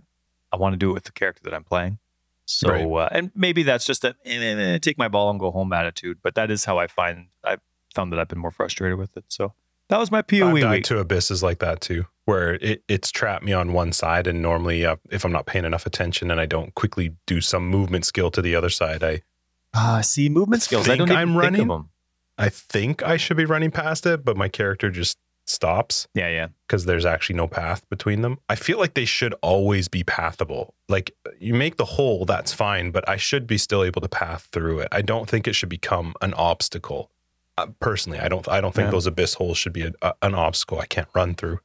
I 0.51 0.57
want 0.57 0.73
to 0.73 0.77
do 0.77 0.91
it 0.91 0.93
with 0.93 1.03
the 1.05 1.11
character 1.11 1.41
that 1.45 1.53
I'm 1.53 1.63
playing. 1.63 1.97
So 2.45 2.69
Right. 2.69 2.85
uh, 3.05 3.09
and 3.11 3.31
maybe 3.35 3.63
that's 3.63 3.85
just 3.85 4.03
a 4.03 4.09
eh, 4.25 4.37
eh, 4.37 4.73
eh, 4.75 4.77
take 4.79 4.97
my 4.97 5.07
ball 5.07 5.29
and 5.29 5.39
go 5.39 5.49
home 5.51 5.71
attitude, 5.73 6.17
but 6.21 6.35
that 6.35 6.51
is 6.51 6.65
how 6.65 6.77
I 6.77 6.87
find 6.87 7.27
I 7.43 7.57
found 7.95 8.11
that 8.11 8.19
I've 8.19 8.27
been 8.27 8.39
more 8.39 8.51
frustrated 8.51 8.97
with 8.99 9.15
it. 9.17 9.25
So 9.29 9.53
that 9.89 9.97
was 9.97 10.11
my 10.11 10.21
POE 10.21 10.47
I've 10.55 10.61
died 10.61 10.71
week. 10.77 10.83
to 10.85 10.99
abysses 10.99 11.41
like 11.43 11.59
that 11.59 11.79
too, 11.81 12.05
where 12.25 12.55
it, 12.55 12.83
it's 12.87 13.11
trapped 13.11 13.43
me 13.45 13.53
on 13.53 13.71
one 13.73 13.91
side, 13.93 14.27
and 14.27 14.41
normally, 14.41 14.85
uh, 14.85 14.95
if 15.11 15.23
I'm 15.25 15.31
not 15.31 15.45
paying 15.45 15.65
enough 15.65 15.85
attention 15.85 16.29
and 16.31 16.39
I 16.41 16.45
don't 16.45 16.73
quickly 16.75 17.15
do 17.27 17.39
some 17.41 17.67
movement 17.69 18.05
skill 18.05 18.29
to 18.31 18.41
the 18.41 18.55
other 18.55 18.69
side, 18.69 19.03
I 19.03 19.21
Ah, 19.73 20.01
see 20.01 20.29
movement 20.29 20.61
skills. 20.63 20.87
I 20.87 20.95
don't 20.97 21.07
even 21.09 21.17
I'm 21.17 21.29
think 21.29 21.41
running? 21.41 21.61
of 21.61 21.67
them. 21.69 21.89
I 22.37 22.49
think 22.49 23.01
I 23.03 23.17
should 23.17 23.37
be 23.37 23.45
running 23.45 23.71
past 23.71 24.05
it, 24.05 24.23
but 24.25 24.35
my 24.37 24.47
character 24.49 24.89
just 24.91 25.17
stops 25.45 26.07
Yeah, 26.13 26.29
yeah. 26.29 26.47
because 26.67 26.85
there's 26.85 27.05
actually 27.05 27.35
no 27.35 27.47
path 27.47 27.87
between 27.89 28.21
them. 28.21 28.39
I 28.49 28.55
feel 28.55 28.77
like 28.79 28.93
they 28.93 29.05
should 29.05 29.33
always 29.41 29.87
be 29.87 30.03
pathable. 30.03 30.71
Like 30.89 31.15
you 31.39 31.53
make 31.53 31.77
the 31.77 31.85
hole, 31.85 32.25
that's 32.25 32.53
fine, 32.53 32.91
but 32.91 33.07
I 33.09 33.17
should 33.17 33.45
be 33.47 33.57
still 33.57 33.83
able 33.83 34.01
to 34.01 34.07
path 34.09 34.47
through 34.51 34.79
it. 34.79 34.87
I 34.91 35.01
don't 35.01 35.29
think 35.29 35.47
it 35.47 35.53
should 35.53 35.69
become 35.69 36.13
an 36.21 36.33
obstacle. 36.35 37.11
Uh, 37.57 37.67
personally, 37.79 38.19
I 38.19 38.29
don't. 38.29 38.47
I 38.47 38.61
don't 38.61 38.73
think 38.73 38.87
Yeah. 38.87 38.91
those 38.91 39.05
abyss 39.05 39.35
holes 39.35 39.57
should 39.57 39.73
be 39.73 39.83
a, 39.83 39.91
a, 40.01 40.13
an 40.23 40.33
obstacle 40.33 40.79
I 40.79 40.85
can't 40.87 41.09
run 41.13 41.35
through. 41.35 41.59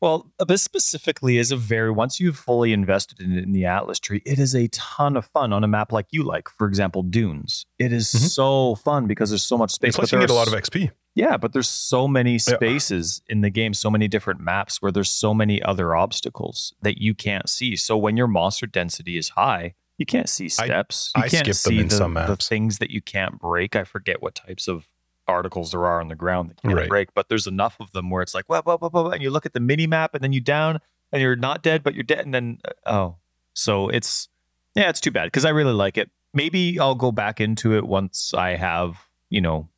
Well, 0.00 0.30
Abyss 0.38 0.62
specifically 0.62 1.38
is 1.38 1.50
a 1.50 1.56
very 1.56 1.90
once 1.90 2.20
you've 2.20 2.36
fully 2.36 2.72
invested 2.74 3.20
in 3.20 3.32
it 3.38 3.44
in 3.44 3.52
the 3.52 3.64
Atlas 3.64 3.98
tree, 3.98 4.20
it 4.26 4.38
is 4.38 4.54
a 4.54 4.68
ton 4.68 5.16
of 5.16 5.24
fun 5.26 5.50
on 5.52 5.64
a 5.64 5.68
map 5.68 5.92
like 5.92 6.06
you 6.10 6.22
like. 6.22 6.48
For 6.50 6.66
example, 6.66 7.02
Dunes. 7.02 7.64
It 7.78 7.90
is 7.92 8.06
Mhm. 8.12 8.28
so 8.28 8.74
fun 8.74 9.06
because 9.06 9.30
there's 9.30 9.42
so 9.42 9.56
much 9.56 9.70
space. 9.72 9.96
Plus, 9.96 10.12
you 10.12 10.18
get 10.18 10.28
a 10.30 10.34
lot 10.34 10.46
of 10.46 10.52
XP. 10.52 10.90
Yeah, 11.14 11.36
but 11.36 11.52
there's 11.52 11.68
so 11.68 12.08
many 12.08 12.38
spaces 12.38 13.22
in 13.28 13.40
the 13.40 13.50
game, 13.50 13.72
so 13.72 13.88
many 13.90 14.08
different 14.08 14.40
maps 14.40 14.82
where 14.82 14.90
there's 14.90 15.10
so 15.10 15.32
many 15.32 15.62
other 15.62 15.94
obstacles 15.94 16.74
that 16.82 16.98
you 17.00 17.14
can't 17.14 17.48
see. 17.48 17.76
So 17.76 17.96
when 17.96 18.16
your 18.16 18.26
monster 18.26 18.66
density 18.66 19.16
is 19.16 19.30
high, 19.30 19.74
you 19.96 20.06
can't 20.06 20.28
see 20.28 20.46
I- 20.46 20.48
steps. 20.48 21.12
you 21.16 21.22
I 21.22 21.28
can't 21.28 21.46
skip 21.46 21.56
them 21.62 21.72
see 21.74 21.80
in 21.80 21.88
the, 21.88 21.94
some 21.96 22.14
the 22.14 22.36
things 22.36 22.78
that 22.78 22.90
you 22.90 23.00
can't 23.00 23.38
break. 23.38 23.76
I 23.76 23.84
forget 23.84 24.20
what 24.20 24.34
types 24.34 24.66
of 24.66 24.88
articles 25.28 25.70
there 25.70 25.86
are 25.86 26.00
on 26.00 26.08
the 26.08 26.16
ground 26.16 26.50
that 26.50 26.58
you 26.64 26.68
can't 26.70 26.80
Right. 26.80 26.88
break, 26.88 27.14
but 27.14 27.28
there's 27.28 27.46
enough 27.46 27.76
of 27.80 27.92
them 27.92 28.10
where 28.10 28.20
it's 28.20 28.34
like, 28.34 28.48
wah, 28.48 28.62
wah, 28.66 28.76
wah, 28.80 28.90
wah, 28.92 29.02
wah, 29.04 29.10
and 29.10 29.22
you 29.22 29.30
look 29.30 29.46
at 29.46 29.52
the 29.52 29.60
mini 29.60 29.86
map 29.86 30.14
and 30.14 30.22
then 30.22 30.32
you 30.32 30.40
down 30.40 30.80
and 31.12 31.22
you're 31.22 31.36
not 31.36 31.62
dead, 31.62 31.82
but 31.84 31.94
you're 31.94 32.02
dead. 32.02 32.24
And 32.24 32.34
then, 32.34 32.58
uh, 32.64 32.92
oh, 32.92 33.16
so 33.54 33.88
it's, 33.88 34.28
yeah, 34.74 34.88
it's 34.90 35.00
too 35.00 35.12
bad 35.12 35.26
because 35.26 35.44
I 35.44 35.50
really 35.50 35.72
like 35.72 35.96
it. 35.96 36.10
Maybe 36.34 36.78
I'll 36.80 36.96
go 36.96 37.12
back 37.12 37.40
into 37.40 37.74
it 37.76 37.86
once 37.86 38.34
I 38.34 38.56
have, 38.56 38.98
you 39.30 39.40
know, 39.40 39.68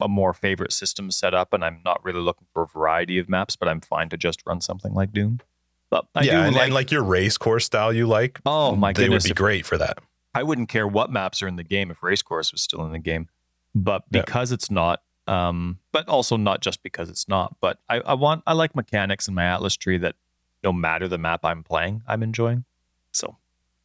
a 0.00 0.08
more 0.08 0.32
favorite 0.34 0.72
system 0.72 1.10
set 1.10 1.32
up 1.34 1.52
and 1.52 1.64
I'm 1.64 1.80
not 1.84 2.04
really 2.04 2.20
looking 2.20 2.46
for 2.52 2.62
a 2.62 2.66
variety 2.66 3.18
of 3.18 3.28
maps, 3.28 3.56
but 3.56 3.68
I'm 3.68 3.80
fine 3.80 4.08
to 4.10 4.16
just 4.16 4.42
run 4.46 4.60
something 4.60 4.92
like 4.94 5.12
Doom. 5.12 5.40
But 5.88 6.06
I 6.14 6.22
yeah, 6.24 6.32
do 6.32 6.46
and 6.48 6.54
like, 6.56 6.64
and 6.64 6.74
like 6.74 6.90
your 6.90 7.02
race 7.04 7.38
course 7.38 7.64
style 7.64 7.92
you 7.92 8.06
like. 8.06 8.40
oh 8.44 8.74
my 8.76 8.92
they 8.92 9.04
goodness, 9.04 9.24
they 9.24 9.28
would 9.30 9.34
be 9.36 9.38
great 9.38 9.64
for 9.66 9.78
that. 9.78 9.98
I 10.34 10.42
wouldn't 10.42 10.68
care 10.68 10.86
what 10.86 11.10
maps 11.10 11.40
are 11.42 11.48
in 11.48 11.56
the 11.56 11.62
game 11.64 11.90
if 11.90 12.02
race 12.02 12.22
course 12.22 12.52
was 12.52 12.60
still 12.60 12.84
in 12.84 12.92
the 12.92 12.98
game. 12.98 13.28
But 13.74 14.02
Yeah. 14.10 14.20
because 14.20 14.52
it's 14.52 14.70
not, 14.70 15.02
um, 15.26 15.78
but 15.92 16.08
also 16.08 16.36
not 16.36 16.60
just 16.60 16.82
because 16.82 17.08
it's 17.08 17.26
not, 17.28 17.56
but 17.60 17.78
I, 17.88 18.00
I 18.00 18.14
want 18.14 18.42
I 18.46 18.52
like 18.52 18.74
mechanics 18.76 19.28
in 19.28 19.34
my 19.34 19.44
Atlas 19.44 19.76
tree 19.76 19.96
that 19.98 20.16
no 20.62 20.72
matter 20.72 21.08
the 21.08 21.18
map 21.18 21.44
I'm 21.44 21.62
playing, 21.62 22.02
I'm 22.06 22.22
enjoying. 22.22 22.64
So 23.12 23.36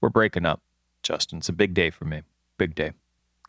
we're 0.02 0.10
breaking 0.10 0.46
up, 0.46 0.62
Justin. 1.04 1.38
It's 1.38 1.50
a 1.50 1.54
big 1.54 1.74
day 1.74 1.90
for 1.90 2.06
me. 2.06 2.24
Big 2.58 2.76
day. 2.76 2.92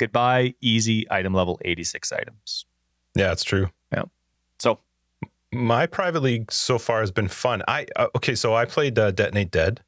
Goodbye, 0.03 0.57
easy 0.61 1.07
item 1.13 1.33
level 1.33 1.61
86 1.65 2.11
items. 2.11 2.67
Yeah, 3.15 3.31
it's 3.31 3.45
true. 3.45 3.71
Yeah. 3.93 4.07
So 4.59 4.81
My 5.53 5.87
private 5.87 6.25
league 6.25 6.51
so 6.51 6.77
far 6.77 6.99
has 7.03 7.13
been 7.13 7.29
fun. 7.29 7.63
I 7.69 7.87
uh, 7.95 8.09
okay, 8.17 8.35
so 8.35 8.53
I 8.53 8.65
played 8.65 8.99
uh, 8.99 9.13
Detonate 9.13 9.53
Dead, 9.53 9.81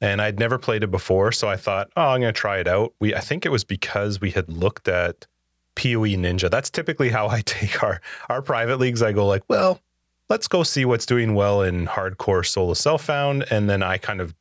and 0.00 0.20
I'd 0.20 0.40
never 0.40 0.58
played 0.58 0.82
it 0.82 0.90
before, 0.90 1.30
so 1.30 1.48
I 1.48 1.54
thought, 1.54 1.88
oh, 1.96 2.08
I'm 2.08 2.20
gonna 2.20 2.32
try 2.32 2.58
it 2.58 2.66
out. 2.66 2.94
We 2.98 3.14
I 3.14 3.20
think 3.20 3.46
it 3.46 3.50
was 3.50 3.62
because 3.62 4.20
we 4.20 4.32
had 4.32 4.48
looked 4.48 4.88
at 4.88 5.28
Poe 5.76 6.02
Ninja. 6.02 6.50
That's 6.50 6.68
typically 6.68 7.10
how 7.10 7.28
I 7.28 7.40
take 7.44 7.80
our 7.84 8.00
our 8.28 8.42
private 8.42 8.80
leagues. 8.80 9.02
I 9.02 9.12
go 9.12 9.24
like, 9.24 9.44
well, 9.46 9.80
let's 10.28 10.48
go 10.48 10.64
see 10.64 10.84
what's 10.84 11.06
doing 11.06 11.36
well 11.36 11.62
in 11.62 11.86
hardcore 11.86 12.44
solo 12.44 12.74
self 12.74 13.04
found, 13.04 13.44
and 13.52 13.70
then 13.70 13.84
I 13.84 13.98
kind 13.98 14.20
of 14.20 14.34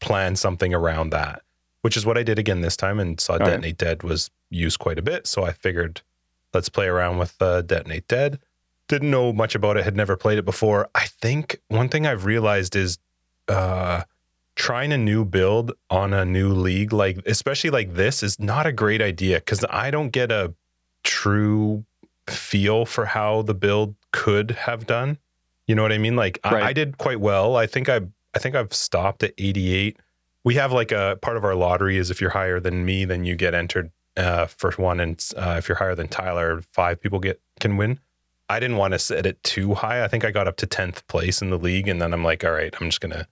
plan 0.00 0.36
something 0.36 0.72
around 0.72 1.10
that, 1.10 1.42
which 1.82 1.96
is 1.96 2.06
what 2.06 2.16
I 2.16 2.22
did 2.22 2.38
again 2.38 2.60
this 2.60 2.76
time, 2.76 3.00
and 3.00 3.20
saw 3.20 3.32
right. 3.32 3.44
Detonate 3.44 3.76
Dead 3.76 4.04
was 4.04 4.30
used 4.50 4.78
quite 4.78 4.98
a 4.98 5.02
bit. 5.02 5.26
So 5.26 5.44
I 5.44 5.52
figured, 5.52 6.02
let's 6.52 6.68
play 6.68 6.86
around 6.86 7.18
with 7.18 7.40
uh, 7.40 7.62
Detonate 7.62 8.08
Dead 8.08 8.38
didn't 8.88 9.10
know 9.10 9.32
much 9.32 9.54
about 9.54 9.76
it, 9.76 9.84
had 9.84 9.96
never 9.96 10.16
played 10.16 10.38
it 10.38 10.44
before. 10.44 10.88
I 10.94 11.06
think 11.06 11.60
one 11.68 11.88
thing 11.88 12.06
I've 12.06 12.24
realized 12.24 12.74
is 12.74 12.98
uh, 13.46 14.02
trying 14.56 14.92
a 14.92 14.98
new 14.98 15.24
build 15.24 15.72
on 15.90 16.12
a 16.12 16.24
new 16.24 16.48
league, 16.48 16.92
like 16.92 17.18
especially 17.26 17.70
like 17.70 17.94
this, 17.94 18.22
is 18.22 18.40
not 18.40 18.66
a 18.66 18.72
great 18.72 19.00
idea 19.02 19.36
because 19.36 19.64
I 19.70 19.90
don't 19.90 20.10
get 20.10 20.32
a 20.32 20.54
true 21.04 21.84
feel 22.26 22.84
for 22.86 23.06
how 23.06 23.42
the 23.42 23.54
build 23.54 23.94
could 24.10 24.52
have 24.52 24.86
done. 24.86 25.18
You 25.66 25.74
know 25.74 25.82
what 25.82 25.92
I 25.92 25.98
mean? 25.98 26.16
Like 26.16 26.40
I, 26.42 26.62
I 26.62 26.72
did 26.72 26.96
quite 26.96 27.20
well. 27.20 27.56
I 27.56 27.66
think 27.66 27.88
I 27.90 28.00
I 28.34 28.38
think 28.38 28.54
I've 28.54 28.72
stopped 28.72 29.22
at 29.22 29.34
88. 29.36 29.98
We 30.44 30.54
have 30.54 30.72
like 30.72 30.92
a 30.92 31.18
part 31.20 31.36
of 31.36 31.44
our 31.44 31.54
lottery 31.54 31.98
is 31.98 32.10
if 32.10 32.22
you're 32.22 32.30
higher 32.30 32.58
than 32.58 32.86
me, 32.86 33.04
then 33.04 33.26
you 33.26 33.36
get 33.36 33.54
entered 33.54 33.90
uh, 34.18 34.46
for 34.46 34.72
one, 34.72 35.00
and 35.00 35.24
uh, 35.36 35.54
if 35.58 35.68
you're 35.68 35.78
higher 35.78 35.94
than 35.94 36.08
Tyler, 36.08 36.60
five 36.72 37.00
people 37.00 37.20
get 37.20 37.40
can 37.60 37.76
win. 37.76 38.00
I 38.50 38.60
didn't 38.60 38.78
want 38.78 38.92
to 38.92 38.98
set 38.98 39.26
it 39.26 39.42
too 39.44 39.74
high. 39.74 40.02
I 40.02 40.08
think 40.08 40.24
I 40.24 40.30
got 40.30 40.48
up 40.48 40.56
to 40.58 40.66
10th 40.66 41.06
place 41.06 41.42
in 41.42 41.50
the 41.50 41.58
league. 41.58 41.86
And 41.86 42.00
then 42.00 42.14
I'm 42.14 42.24
like, 42.24 42.44
all 42.44 42.52
right, 42.52 42.74
I'm 42.80 42.88
just 42.88 43.00
to, 43.02 43.26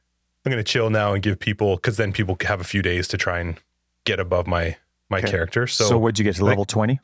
I'm 0.44 0.52
to 0.58 0.62
chill 0.64 0.90
now 0.90 1.14
and 1.14 1.22
give 1.22 1.38
people, 1.38 1.78
cause 1.78 1.96
then 1.96 2.12
people 2.12 2.36
have 2.42 2.60
a 2.60 2.64
few 2.64 2.82
days 2.82 3.08
to 3.08 3.16
try 3.16 3.40
and 3.40 3.56
get 4.04 4.20
above 4.20 4.46
my, 4.46 4.76
my 5.08 5.18
Okay. 5.18 5.30
character. 5.30 5.66
So, 5.66 5.88
so, 5.88 5.98
what'd 5.98 6.18
you 6.18 6.24
get 6.24 6.36
to 6.36 6.44
level 6.44 6.66
20? 6.66 7.00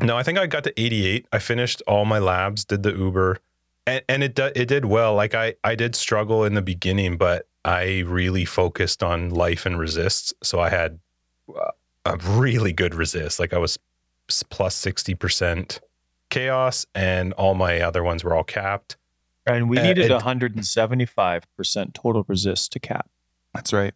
no, 0.00 0.16
I 0.16 0.22
think 0.22 0.38
I 0.38 0.46
got 0.46 0.64
to 0.64 0.80
88. 0.80 1.26
I 1.32 1.38
finished 1.38 1.82
all 1.86 2.06
my 2.06 2.18
labs, 2.18 2.64
did 2.64 2.82
the 2.82 2.94
Uber 2.96 3.40
and, 3.86 4.02
and 4.08 4.24
it, 4.24 4.38
it 4.38 4.66
did 4.66 4.86
well. 4.86 5.14
Like 5.14 5.34
I, 5.34 5.54
I 5.62 5.74
did 5.74 5.94
struggle 5.94 6.44
in 6.44 6.54
the 6.54 6.62
beginning, 6.62 7.18
but 7.18 7.46
I 7.62 8.04
really 8.06 8.46
focused 8.46 9.02
on 9.02 9.28
life 9.28 9.66
and 9.66 9.78
resists. 9.78 10.32
So 10.42 10.60
I 10.60 10.70
had 10.70 10.98
uh, 11.54 11.72
a 12.04 12.16
really 12.16 12.72
good 12.72 12.94
resist. 12.94 13.38
Like 13.40 13.52
I 13.52 13.58
was 13.58 13.78
plus 14.50 14.74
60% 14.82 15.80
chaos 16.30 16.86
and 16.94 17.32
all 17.34 17.54
my 17.54 17.80
other 17.80 18.02
ones 18.02 18.24
were 18.24 18.34
all 18.34 18.44
capped. 18.44 18.96
And 19.46 19.68
we 19.68 19.78
Uh, 19.78 19.82
needed 19.82 20.10
it- 20.10 20.22
175% 20.22 21.94
total 21.94 22.24
resist 22.28 22.72
to 22.72 22.78
cap. 22.80 23.08
That's 23.54 23.72
right. 23.72 23.94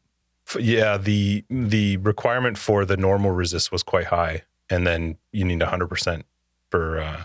Yeah, 0.58 0.96
the 0.96 1.44
the 1.50 1.98
requirement 1.98 2.56
for 2.56 2.84
the 2.86 2.96
normal 2.96 3.32
resist 3.32 3.70
was 3.70 3.82
quite 3.82 4.06
high, 4.06 4.42
and 4.70 4.86
then 4.86 5.18
you 5.30 5.44
need 5.44 5.60
100% 5.60 6.22
for 6.70 6.98
uh, 7.00 7.24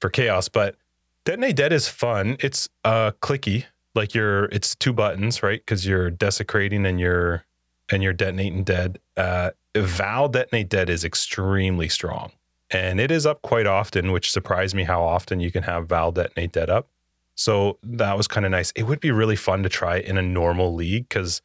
for 0.00 0.08
chaos. 0.08 0.48
But 0.48 0.76
detonate 1.24 1.56
dead 1.56 1.72
is 1.72 1.88
fun. 1.88 2.36
It's 2.38 2.68
uh 2.84 3.10
clicky, 3.22 3.64
like 3.96 4.14
you're 4.14 4.44
it's 4.46 4.76
two 4.76 4.92
buttons, 4.92 5.42
right? 5.42 5.60
Because 5.60 5.84
you're 5.84 6.10
desecrating 6.10 6.86
and 6.86 7.00
you're 7.00 7.44
and 7.90 8.02
you're 8.02 8.12
detonating 8.12 8.64
dead. 8.64 8.98
Uh, 9.16 9.50
Vaal 9.74 10.30
detonate 10.30 10.68
dead 10.68 10.88
is 10.90 11.04
extremely 11.04 11.88
strong, 11.88 12.32
and 12.70 13.00
it 13.00 13.10
is 13.10 13.26
up 13.26 13.42
quite 13.42 13.66
often, 13.66 14.12
which 14.12 14.30
surprised 14.30 14.74
me 14.74 14.84
how 14.84 15.02
often 15.02 15.40
you 15.40 15.50
can 15.50 15.64
have 15.64 15.88
Vaal 15.88 16.12
detonate 16.12 16.52
dead 16.52 16.70
up. 16.70 16.88
So 17.34 17.78
that 17.82 18.16
was 18.16 18.28
kind 18.28 18.44
of 18.44 18.52
nice. 18.52 18.70
It 18.72 18.82
would 18.82 19.00
be 19.00 19.10
really 19.10 19.36
fun 19.36 19.62
to 19.62 19.68
try 19.68 19.96
in 19.96 20.18
a 20.18 20.22
normal 20.22 20.74
league 20.74 21.08
because 21.08 21.40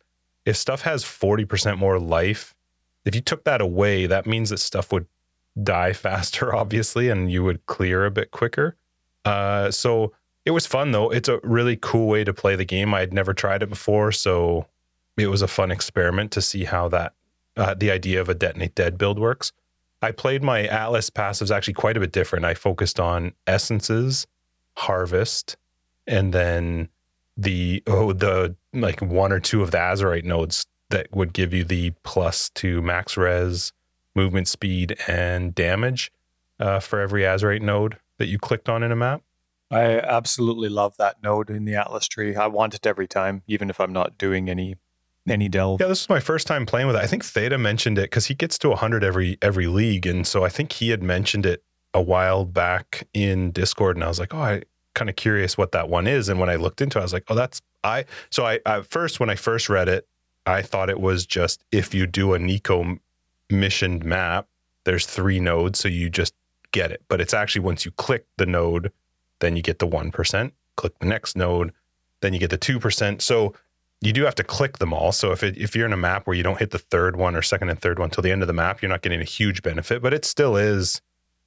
if 0.45 0.57
stuff 0.57 0.81
has 0.81 1.03
40% 1.03 1.77
more 1.77 1.99
life, 1.99 2.53
if 3.05 3.15
you 3.15 3.21
took 3.21 3.43
that 3.45 3.61
away, 3.61 4.05
that 4.05 4.25
means 4.25 4.49
that 4.49 4.59
stuff 4.59 4.91
would 4.91 5.05
die 5.61 5.93
faster, 6.07 6.53
obviously, 6.53 7.09
and 7.09 7.31
you 7.31 7.43
would 7.43 7.65
clear 7.65 8.05
a 8.05 8.11
bit 8.11 8.31
quicker. 8.31 8.75
Uh, 9.23 9.71
so 9.71 10.11
it 10.43 10.51
was 10.51 10.67
fun, 10.67 10.91
though. 10.91 11.09
It's 11.09 11.29
a 11.29 11.39
really 11.43 11.77
cool 11.77 12.07
way 12.07 12.23
to 12.23 12.33
play 12.33 12.55
the 12.55 12.65
game. 12.65 12.93
I 12.93 12.99
had 12.99 13.13
never 13.13 13.33
tried 13.33 13.63
it 13.63 13.69
before. 13.69 14.11
So 14.11 14.67
it 15.17 15.27
was 15.27 15.41
a 15.41 15.47
fun 15.47 15.71
experiment 15.71 16.31
to 16.31 16.41
see 16.41 16.65
how 16.65 16.87
that, 16.89 17.13
uh, 17.57 17.73
the 17.73 17.91
idea 17.91 18.19
of 18.21 18.29
a 18.29 18.35
detonate 18.35 18.75
dead 18.75 18.97
build 18.97 19.19
works. 19.19 19.51
I 20.01 20.11
played 20.11 20.43
my 20.43 20.67
Atlas 20.67 21.09
passives 21.09 21.55
actually 21.55 21.73
quite 21.73 21.97
a 21.97 21.99
bit 21.99 22.11
different. 22.11 22.45
I 22.45 22.53
focused 22.53 22.99
on 22.99 23.33
essences, 23.47 24.27
harvest, 24.77 25.57
and 26.05 26.33
then 26.33 26.89
the 27.37 27.81
oh 27.87 28.13
the 28.13 28.55
like 28.73 29.01
one 29.01 29.31
or 29.31 29.39
two 29.39 29.61
of 29.61 29.71
the 29.71 29.77
Azurite 29.77 30.23
nodes 30.23 30.65
that 30.89 31.07
would 31.11 31.33
give 31.33 31.53
you 31.53 31.63
the 31.63 31.91
plus 32.03 32.49
to 32.51 32.81
max 32.81 33.17
res, 33.17 33.73
movement 34.13 34.47
speed, 34.47 34.97
and 35.07 35.55
damage 35.55 36.11
uh, 36.59 36.79
for 36.79 36.99
every 36.99 37.23
Azurite 37.23 37.61
node 37.61 37.97
that 38.17 38.27
you 38.27 38.37
clicked 38.37 38.69
on 38.69 38.83
in 38.83 38.91
a 38.91 38.95
map. 38.95 39.21
I 39.71 39.99
absolutely 39.99 40.69
love 40.69 40.95
that 40.97 41.23
node 41.23 41.49
in 41.49 41.65
the 41.65 41.75
Atlas 41.75 42.07
tree. 42.07 42.35
I 42.35 42.47
want 42.47 42.75
it 42.75 42.85
every 42.85 43.07
time, 43.07 43.41
even 43.47 43.69
if 43.69 43.79
I'm 43.79 43.91
not 43.91 44.17
doing 44.17 44.49
any 44.49 44.75
any 45.27 45.49
delve. 45.49 45.81
Yeah, 45.81 45.87
this 45.87 46.03
was 46.03 46.09
my 46.09 46.19
first 46.19 46.47
time 46.47 46.65
playing 46.65 46.87
with 46.87 46.95
it. 46.95 47.01
I 47.01 47.07
think 47.07 47.23
Theta 47.23 47.57
mentioned 47.57 47.97
it 47.97 48.03
because 48.03 48.27
he 48.27 48.33
gets 48.33 48.57
to 48.59 48.69
100 48.69 49.03
every 49.03 49.37
every 49.41 49.67
league, 49.67 50.05
and 50.05 50.25
so 50.25 50.43
I 50.43 50.49
think 50.49 50.73
he 50.73 50.89
had 50.89 51.01
mentioned 51.01 51.45
it 51.45 51.63
a 51.93 52.01
while 52.01 52.45
back 52.45 53.07
in 53.13 53.51
Discord, 53.51 53.97
and 53.97 54.03
I 54.03 54.07
was 54.07 54.19
like, 54.19 54.33
oh, 54.33 54.39
I 54.39 54.63
kind 54.93 55.09
of 55.09 55.15
curious 55.15 55.57
what 55.57 55.71
that 55.73 55.89
one 55.89 56.07
is. 56.07 56.29
And 56.29 56.39
when 56.39 56.49
I 56.49 56.55
looked 56.55 56.81
into, 56.81 56.97
it, 56.97 57.01
I 57.01 57.03
was 57.05 57.13
like, 57.13 57.25
oh, 57.29 57.35
that's 57.35 57.61
I. 57.83 58.05
So 58.29 58.45
I 58.45 58.59
at 58.65 58.85
first 58.85 59.19
when 59.19 59.29
I 59.29 59.35
first 59.35 59.69
read 59.69 59.87
it, 59.87 60.07
I 60.45 60.61
thought 60.61 60.89
it 60.89 60.99
was 60.99 61.25
just 61.25 61.63
if 61.71 61.93
you 61.93 62.07
do 62.07 62.33
a 62.33 62.39
Niko 62.39 62.99
missioned 63.49 64.03
map, 64.03 64.47
there's 64.83 65.05
three 65.05 65.39
nodes, 65.39 65.79
so 65.79 65.87
you 65.87 66.09
just 66.09 66.33
get 66.71 66.91
it. 66.91 67.01
But 67.07 67.21
it's 67.21 67.33
actually 67.33 67.61
once 67.61 67.85
you 67.85 67.91
click 67.91 68.25
the 68.37 68.45
node, 68.45 68.91
then 69.39 69.55
you 69.55 69.61
get 69.61 69.79
the 69.79 69.87
one 69.87 70.11
percent. 70.11 70.53
Click 70.75 70.97
the 70.99 71.05
next 71.05 71.37
node, 71.37 71.71
then 72.21 72.33
you 72.33 72.39
get 72.39 72.49
the 72.49 72.57
two 72.57 72.79
percent. 72.79 73.21
So 73.21 73.53
you 74.01 74.13
do 74.13 74.23
have 74.25 74.35
to 74.35 74.43
click 74.43 74.77
them 74.79 74.93
all. 74.93 75.11
So 75.11 75.31
if 75.31 75.41
it, 75.43 75.57
if 75.57 75.75
you're 75.75 75.85
in 75.85 75.93
a 75.93 75.97
map 75.97 76.27
where 76.27 76.35
you 76.35 76.43
don't 76.43 76.59
hit 76.59 76.71
the 76.71 76.77
third 76.79 77.15
one 77.15 77.35
or 77.35 77.41
second 77.41 77.69
and 77.69 77.79
third 77.79 77.97
one 77.99 78.09
till 78.09 78.21
the 78.21 78.31
end 78.31 78.41
of 78.41 78.47
the 78.47 78.53
map, 78.53 78.81
you're 78.81 78.89
not 78.89 79.01
getting 79.01 79.21
a 79.21 79.25
huge 79.25 79.61
benefit, 79.63 80.01
but 80.01 80.13
it 80.13 80.25
still 80.25 80.55
is 80.57 81.01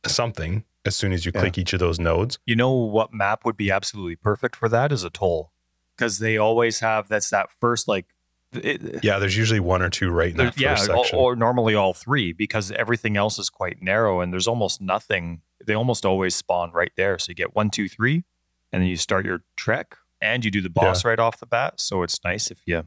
something 0.07 0.65
as 0.85 0.97
soon 0.97 1.13
as 1.13 1.27
you 1.27 1.33
Yeah. 1.35 1.41
click 1.43 1.59
each 1.59 1.73
of 1.73 1.81
those 1.81 1.99
nodes. 1.99 2.39
You 2.47 2.57
know 2.57 2.73
what 2.73 3.13
map 3.13 3.45
would 3.45 3.57
be 3.57 3.71
absolutely 3.71 4.17
perfect 4.17 4.57
for 4.57 4.69
that 4.71 4.93
is 4.93 5.05
Atoll, 5.05 5.53
because 5.97 6.19
they 6.19 6.37
always 6.37 6.81
have 6.81 7.09
that's 7.09 7.31
that 7.31 7.49
first 7.61 7.87
like. 7.89 8.07
It, 8.53 9.05
Yeah, 9.05 9.19
there's 9.19 9.37
usually 9.37 9.61
one 9.61 9.83
or 9.83 9.91
two 9.91 10.11
right 10.11 10.31
in 10.31 10.39
that 10.39 10.59
yeah, 10.59 10.75
section. 10.77 11.19
or 11.19 11.37
normally 11.37 11.75
all 11.75 11.93
three 11.93 12.33
because 12.33 12.73
everything 12.73 13.15
else 13.17 13.39
is 13.39 13.51
quite 13.51 13.83
narrow 13.83 14.23
and 14.23 14.33
there's 14.33 14.49
almost 14.49 14.81
nothing. 14.81 15.43
They 15.67 15.75
almost 15.75 16.07
always 16.07 16.35
spawn 16.35 16.73
right 16.73 16.93
there. 16.97 17.19
So 17.19 17.29
you 17.29 17.35
get 17.35 17.55
one, 17.55 17.69
two, 17.69 17.89
three, 17.91 18.25
and 18.73 18.81
then 18.83 18.89
you 18.89 18.97
start 18.97 19.27
your 19.27 19.43
trek 19.57 19.97
and 20.21 20.45
you 20.45 20.51
do 20.51 20.61
the 20.61 20.71
boss 20.71 21.05
right 21.05 21.19
off 21.19 21.39
the 21.39 21.47
bat. 21.47 21.81
So 21.81 22.03
it's 22.03 22.23
nice 22.25 22.51
if 22.51 22.61
you, 22.67 22.85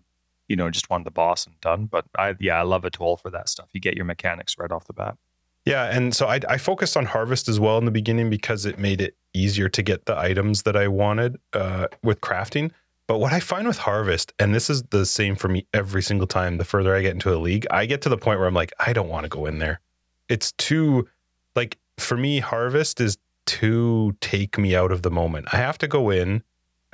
you 0.48 0.56
know, 0.56 0.70
just 0.70 0.90
want 0.90 1.06
the 1.06 1.12
boss 1.12 1.46
and 1.46 1.60
done. 1.62 1.86
But 1.86 2.06
I, 2.18 2.36
yeah, 2.40 2.60
I 2.60 2.64
love 2.64 2.86
Atoll 2.86 3.18
for 3.18 3.30
that 3.30 3.50
stuff. 3.50 3.70
You 3.74 3.80
get 3.80 3.96
your 3.96 4.06
mechanics 4.06 4.58
right 4.58 4.72
off 4.72 4.86
the 4.86 4.94
bat. 4.94 5.18
Yeah, 5.66 5.96
and 5.96 6.16
so 6.16 6.28
I, 6.28 6.40
I 6.50 6.58
focused 6.58 6.98
on 6.98 7.06
harvest 7.06 7.48
as 7.48 7.60
well 7.60 7.78
in 7.78 7.86
the 7.86 7.92
beginning 7.92 8.30
because 8.30 8.66
it 8.66 8.80
made 8.80 9.00
it 9.00 9.16
easier 9.34 9.70
to 9.70 9.84
get 9.84 10.06
the 10.06 10.18
items 10.18 10.64
that 10.64 10.76
I 10.76 10.88
wanted 10.88 11.38
uh, 11.54 11.88
with 12.04 12.20
crafting. 12.20 12.72
But 13.06 13.20
what 13.20 13.32
I 13.34 13.40
find 13.40 13.68
with 13.68 13.80
harvest, 13.80 14.34
and 14.40 14.56
this 14.56 14.70
is 14.70 14.84
the 14.84 15.06
same 15.06 15.36
for 15.36 15.50
me 15.50 15.68
every 15.74 16.02
single 16.02 16.28
time, 16.28 16.58
the 16.58 16.66
further 16.66 16.96
I 16.96 17.02
get 17.02 17.12
into 17.12 17.34
a 17.34 17.38
league, 17.38 17.68
I 17.70 17.86
get 17.86 18.02
to 18.04 18.10
the 18.10 18.18
point 18.18 18.40
where 18.40 18.48
I'm 18.48 18.54
like, 18.54 18.74
I 18.80 18.94
don't 18.94 19.10
want 19.10 19.24
to 19.24 19.30
go 19.30 19.46
in 19.46 19.60
there. 19.60 19.82
It's 20.30 20.52
too, 20.54 21.08
like, 21.56 21.78
for 21.98 22.18
me, 22.18 22.40
harvest 22.40 23.00
is 23.00 23.18
to 23.48 24.16
take 24.22 24.58
me 24.58 24.76
out 24.76 24.92
of 24.92 25.02
the 25.02 25.12
moment. 25.12 25.48
I 25.52 25.58
have 25.58 25.78
to 25.80 25.88
go 25.88 26.10
in, 26.10 26.42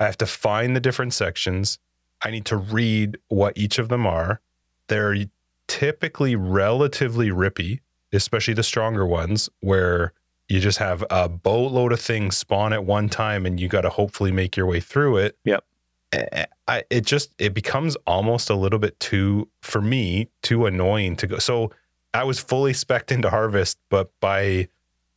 I 0.00 0.04
have 0.04 0.18
to 0.18 0.26
find 0.26 0.76
the 0.76 0.80
different 0.80 1.14
sections, 1.14 1.78
I 2.22 2.30
need 2.30 2.44
to 2.46 2.56
read 2.56 3.18
what 3.28 3.56
each 3.56 3.78
of 3.78 3.88
them 3.88 4.06
are. 4.06 4.40
They're 4.88 5.26
typically 5.66 6.34
relatively 6.34 7.30
rippy 7.30 7.80
especially 8.12 8.54
the 8.54 8.62
stronger 8.62 9.06
ones, 9.06 9.48
where 9.60 10.12
you 10.48 10.60
just 10.60 10.78
have 10.78 11.04
a 11.10 11.28
boatload 11.28 11.92
of 11.92 12.00
things 12.00 12.36
spawn 12.36 12.72
at 12.72 12.84
one 12.84 13.08
time 13.08 13.44
and 13.44 13.60
you 13.60 13.68
got 13.68 13.82
to 13.82 13.90
hopefully 13.90 14.32
make 14.32 14.56
your 14.56 14.66
way 14.66 14.80
through 14.80 15.18
it. 15.18 15.38
Yep. 15.44 15.64
I, 16.66 16.84
it 16.88 17.04
just 17.04 17.34
it 17.38 17.52
becomes 17.52 17.94
almost 18.06 18.48
a 18.48 18.54
little 18.54 18.78
bit 18.78 18.98
too 18.98 19.48
for 19.60 19.82
me 19.82 20.30
too 20.42 20.64
annoying 20.64 21.16
to 21.16 21.26
go. 21.26 21.38
So 21.38 21.70
I 22.14 22.24
was 22.24 22.40
fully 22.40 22.72
specced 22.74 23.12
into 23.12 23.28
harvest, 23.28 23.78
but 23.90 24.10
by 24.20 24.68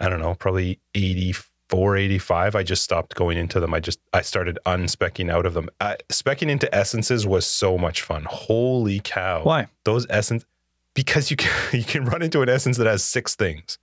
I 0.02 0.10
don't 0.10 0.20
know, 0.20 0.36
probably 0.36 0.80
84, 0.96 1.51
85, 1.74 2.56
I 2.56 2.64
just 2.64 2.84
stopped 2.84 3.16
going 3.16 3.38
into 3.38 3.60
them. 3.60 3.74
I 3.74 3.80
just 3.80 4.00
I 4.14 4.22
started 4.22 4.60
unspecking 4.66 5.30
out 5.30 5.46
of 5.46 5.54
them. 5.54 5.70
Uh, 5.80 5.96
specking 6.10 6.50
into 6.50 6.74
essences 6.74 7.26
was 7.26 7.46
so 7.46 7.78
much 7.78 8.02
fun. 8.02 8.26
Holy 8.30 9.00
cow! 9.00 9.44
Why? 9.44 9.68
Those 9.86 10.06
essence 10.10 10.46
because 10.94 11.32
you 11.32 11.38
can 11.38 11.52
you 11.80 11.84
can 11.84 12.06
run 12.06 12.22
into 12.22 12.42
an 12.42 12.50
essence 12.50 12.78
that 12.78 12.88
has 12.88 13.04
six 13.04 13.36
things, 13.36 13.78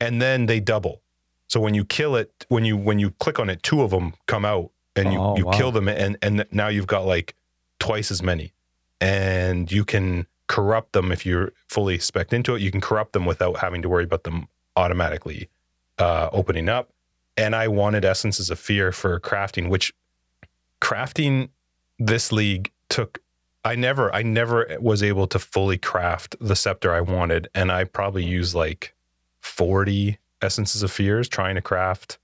and 0.00 0.20
then 0.20 0.46
they 0.46 0.60
double. 0.60 1.02
So 1.48 1.60
when 1.60 1.74
you 1.74 1.84
kill 1.84 2.16
it, 2.16 2.46
when 2.48 2.64
you 2.64 2.76
when 2.76 2.98
you 2.98 3.10
click 3.12 3.38
on 3.38 3.50
it, 3.50 3.62
two 3.62 3.82
of 3.82 3.90
them 3.90 4.14
come 4.26 4.44
out, 4.44 4.70
and 4.96 5.12
you 5.12 5.18
Oh, 5.18 5.36
you 5.36 5.46
wow. 5.46 5.52
kill 5.52 5.72
them, 5.72 5.88
and 5.88 6.16
and 6.22 6.46
now 6.50 6.68
you've 6.68 6.86
got 6.86 7.04
like 7.06 7.34
twice 7.78 8.10
as 8.10 8.22
many, 8.22 8.52
and 9.00 9.70
you 9.70 9.84
can 9.84 10.26
corrupt 10.46 10.92
them 10.92 11.10
if 11.12 11.24
you're 11.24 11.52
fully 11.68 11.98
spec'd 11.98 12.32
into 12.32 12.54
it. 12.54 12.62
You 12.62 12.70
can 12.70 12.80
corrupt 12.80 13.12
them 13.12 13.24
without 13.26 13.58
having 13.58 13.82
to 13.82 13.88
worry 13.88 14.04
about 14.04 14.24
them 14.24 14.48
automatically 14.76 15.48
uh, 15.98 16.28
opening 16.32 16.68
up. 16.68 16.90
And 17.36 17.54
I 17.54 17.68
wanted 17.68 18.04
essences 18.04 18.50
of 18.50 18.58
fear 18.58 18.92
for 18.92 19.18
crafting, 19.20 19.68
which 19.68 19.92
crafting 20.80 21.48
this 21.98 22.30
league 22.30 22.70
took. 22.88 23.20
I 23.64 23.74
never, 23.76 24.14
I 24.14 24.22
never 24.22 24.76
was 24.80 25.02
able 25.02 25.26
to 25.28 25.38
fully 25.38 25.78
craft 25.78 26.36
the 26.40 26.54
scepter 26.54 26.92
I 26.92 27.00
wanted, 27.00 27.48
and 27.54 27.72
I 27.72 27.84
probably 27.84 28.24
used 28.24 28.54
like 28.54 28.94
forty 29.40 30.18
essences 30.42 30.82
of 30.82 30.92
fears 30.92 31.28
trying 31.28 31.54
to 31.54 31.62
craft, 31.62 32.18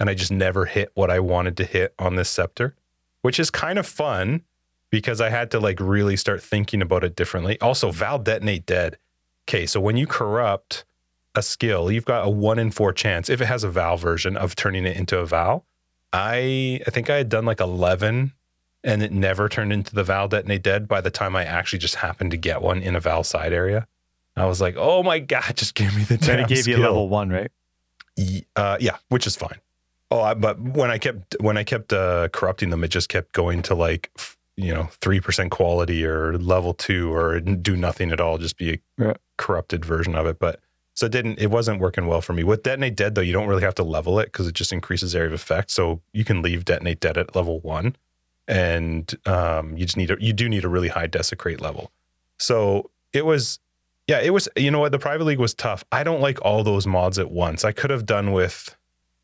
and 0.00 0.08
I 0.08 0.14
just 0.14 0.32
never 0.32 0.64
hit 0.64 0.90
what 0.94 1.10
I 1.10 1.20
wanted 1.20 1.56
to 1.58 1.64
hit 1.64 1.94
on 1.98 2.16
this 2.16 2.30
scepter, 2.30 2.74
which 3.22 3.38
is 3.38 3.50
kind 3.50 3.78
of 3.78 3.86
fun 3.86 4.42
because 4.90 5.20
I 5.20 5.28
had 5.28 5.50
to 5.50 5.60
like 5.60 5.78
really 5.78 6.16
start 6.16 6.42
thinking 6.42 6.80
about 6.80 7.04
it 7.04 7.14
differently. 7.14 7.60
Also, 7.60 7.92
Vaal 7.92 8.22
detonate 8.22 8.66
dead. 8.66 8.96
Okay, 9.48 9.66
so 9.66 9.80
when 9.80 9.96
you 9.96 10.06
corrupt 10.06 10.84
a 11.36 11.42
skill, 11.42 11.92
you've 11.92 12.04
got 12.04 12.26
a 12.26 12.30
one 12.30 12.58
in 12.58 12.70
four 12.72 12.92
chance 12.92 13.28
if 13.30 13.40
it 13.40 13.46
has 13.46 13.62
a 13.62 13.68
Vaal 13.70 13.98
version 13.98 14.36
of 14.36 14.56
turning 14.56 14.84
it 14.86 14.96
into 14.96 15.18
a 15.18 15.26
Vaal. 15.26 15.62
I 16.12 16.80
I 16.86 16.90
think 16.90 17.10
I 17.10 17.16
had 17.16 17.28
done 17.28 17.44
like 17.44 17.60
eleven, 17.60 18.32
and 18.82 19.02
it 19.02 19.12
never 19.12 19.48
turned 19.48 19.72
into 19.72 19.94
the 19.94 20.02
Vaal 20.02 20.28
detonate 20.28 20.62
dead. 20.62 20.88
By 20.88 21.00
the 21.00 21.10
time 21.10 21.36
I 21.36 21.44
actually 21.44 21.78
just 21.80 21.96
happened 21.96 22.30
to 22.32 22.36
get 22.36 22.62
one 22.62 22.82
in 22.82 22.96
a 22.96 23.00
Vaal 23.00 23.24
side 23.24 23.52
area, 23.52 23.86
I 24.36 24.46
was 24.46 24.60
like, 24.60 24.74
oh 24.78 25.02
my 25.02 25.18
god, 25.18 25.56
just 25.56 25.74
give 25.74 25.94
me 25.94 26.04
the. 26.04 26.16
Then 26.16 26.40
it 26.40 26.48
gave 26.48 26.66
you 26.66 26.78
level 26.78 27.08
one, 27.08 27.30
right? 27.30 27.50
Uh, 28.54 28.78
yeah, 28.80 28.96
which 29.08 29.26
is 29.26 29.36
fine. 29.36 29.60
Oh, 30.10 30.20
I, 30.20 30.34
but 30.34 30.58
when 30.60 30.90
I 30.90 30.98
kept 30.98 31.36
when 31.40 31.56
I 31.58 31.64
kept 31.64 31.92
uh, 31.92 32.28
corrupting 32.28 32.70
them, 32.70 32.82
it 32.84 32.88
just 32.88 33.08
kept 33.08 33.32
going 33.32 33.60
to 33.62 33.74
like 33.74 34.10
f- 34.16 34.36
you 34.56 34.72
know 34.72 34.88
three 35.02 35.20
percent 35.20 35.50
quality 35.50 36.04
or 36.06 36.38
level 36.38 36.72
two 36.72 37.12
or 37.12 37.40
do 37.40 37.76
nothing 37.76 38.10
at 38.12 38.20
all, 38.20 38.38
just 38.38 38.56
be 38.56 38.72
a 38.74 38.78
Yeah. 38.98 39.14
corrupted 39.36 39.84
version 39.84 40.14
of 40.14 40.26
it. 40.26 40.38
But 40.38 40.60
so 40.96 41.06
it 41.06 41.12
didn't 41.12 41.38
it 41.38 41.50
wasn't 41.50 41.80
working 41.80 42.06
well 42.06 42.20
for 42.20 42.32
me. 42.32 42.42
With 42.42 42.64
detonate 42.64 42.96
dead 42.96 43.14
though, 43.14 43.20
you 43.20 43.32
don't 43.32 43.46
really 43.46 43.62
have 43.62 43.76
to 43.76 43.84
level 43.84 44.18
it 44.18 44.26
because 44.26 44.48
it 44.48 44.54
just 44.54 44.72
increases 44.72 45.14
area 45.14 45.28
of 45.28 45.34
effect. 45.34 45.70
So 45.70 46.00
you 46.12 46.24
can 46.24 46.42
leave 46.42 46.64
detonate 46.64 46.98
dead 46.98 47.16
at 47.16 47.36
level 47.36 47.60
one, 47.60 47.94
and 48.48 49.14
um, 49.26 49.76
you 49.76 49.84
just 49.84 49.96
need 49.96 50.10
a, 50.10 50.16
you 50.18 50.32
do 50.32 50.48
need 50.48 50.64
a 50.64 50.68
really 50.68 50.88
high 50.88 51.06
desecrate 51.06 51.60
level. 51.60 51.92
So 52.38 52.90
it 53.12 53.24
was 53.24 53.60
yeah, 54.06 54.20
it 54.20 54.30
was. 54.30 54.48
You 54.56 54.70
know 54.70 54.78
what? 54.78 54.92
The 54.92 54.98
private 54.98 55.24
league 55.24 55.40
was 55.40 55.54
tough. 55.54 55.84
I 55.90 56.04
don't 56.04 56.20
like 56.20 56.40
all 56.42 56.62
those 56.62 56.86
mods 56.86 57.18
at 57.18 57.30
once. 57.30 57.64
I 57.64 57.72
could 57.72 57.90
have 57.90 58.06
done 58.06 58.32
with, 58.32 58.76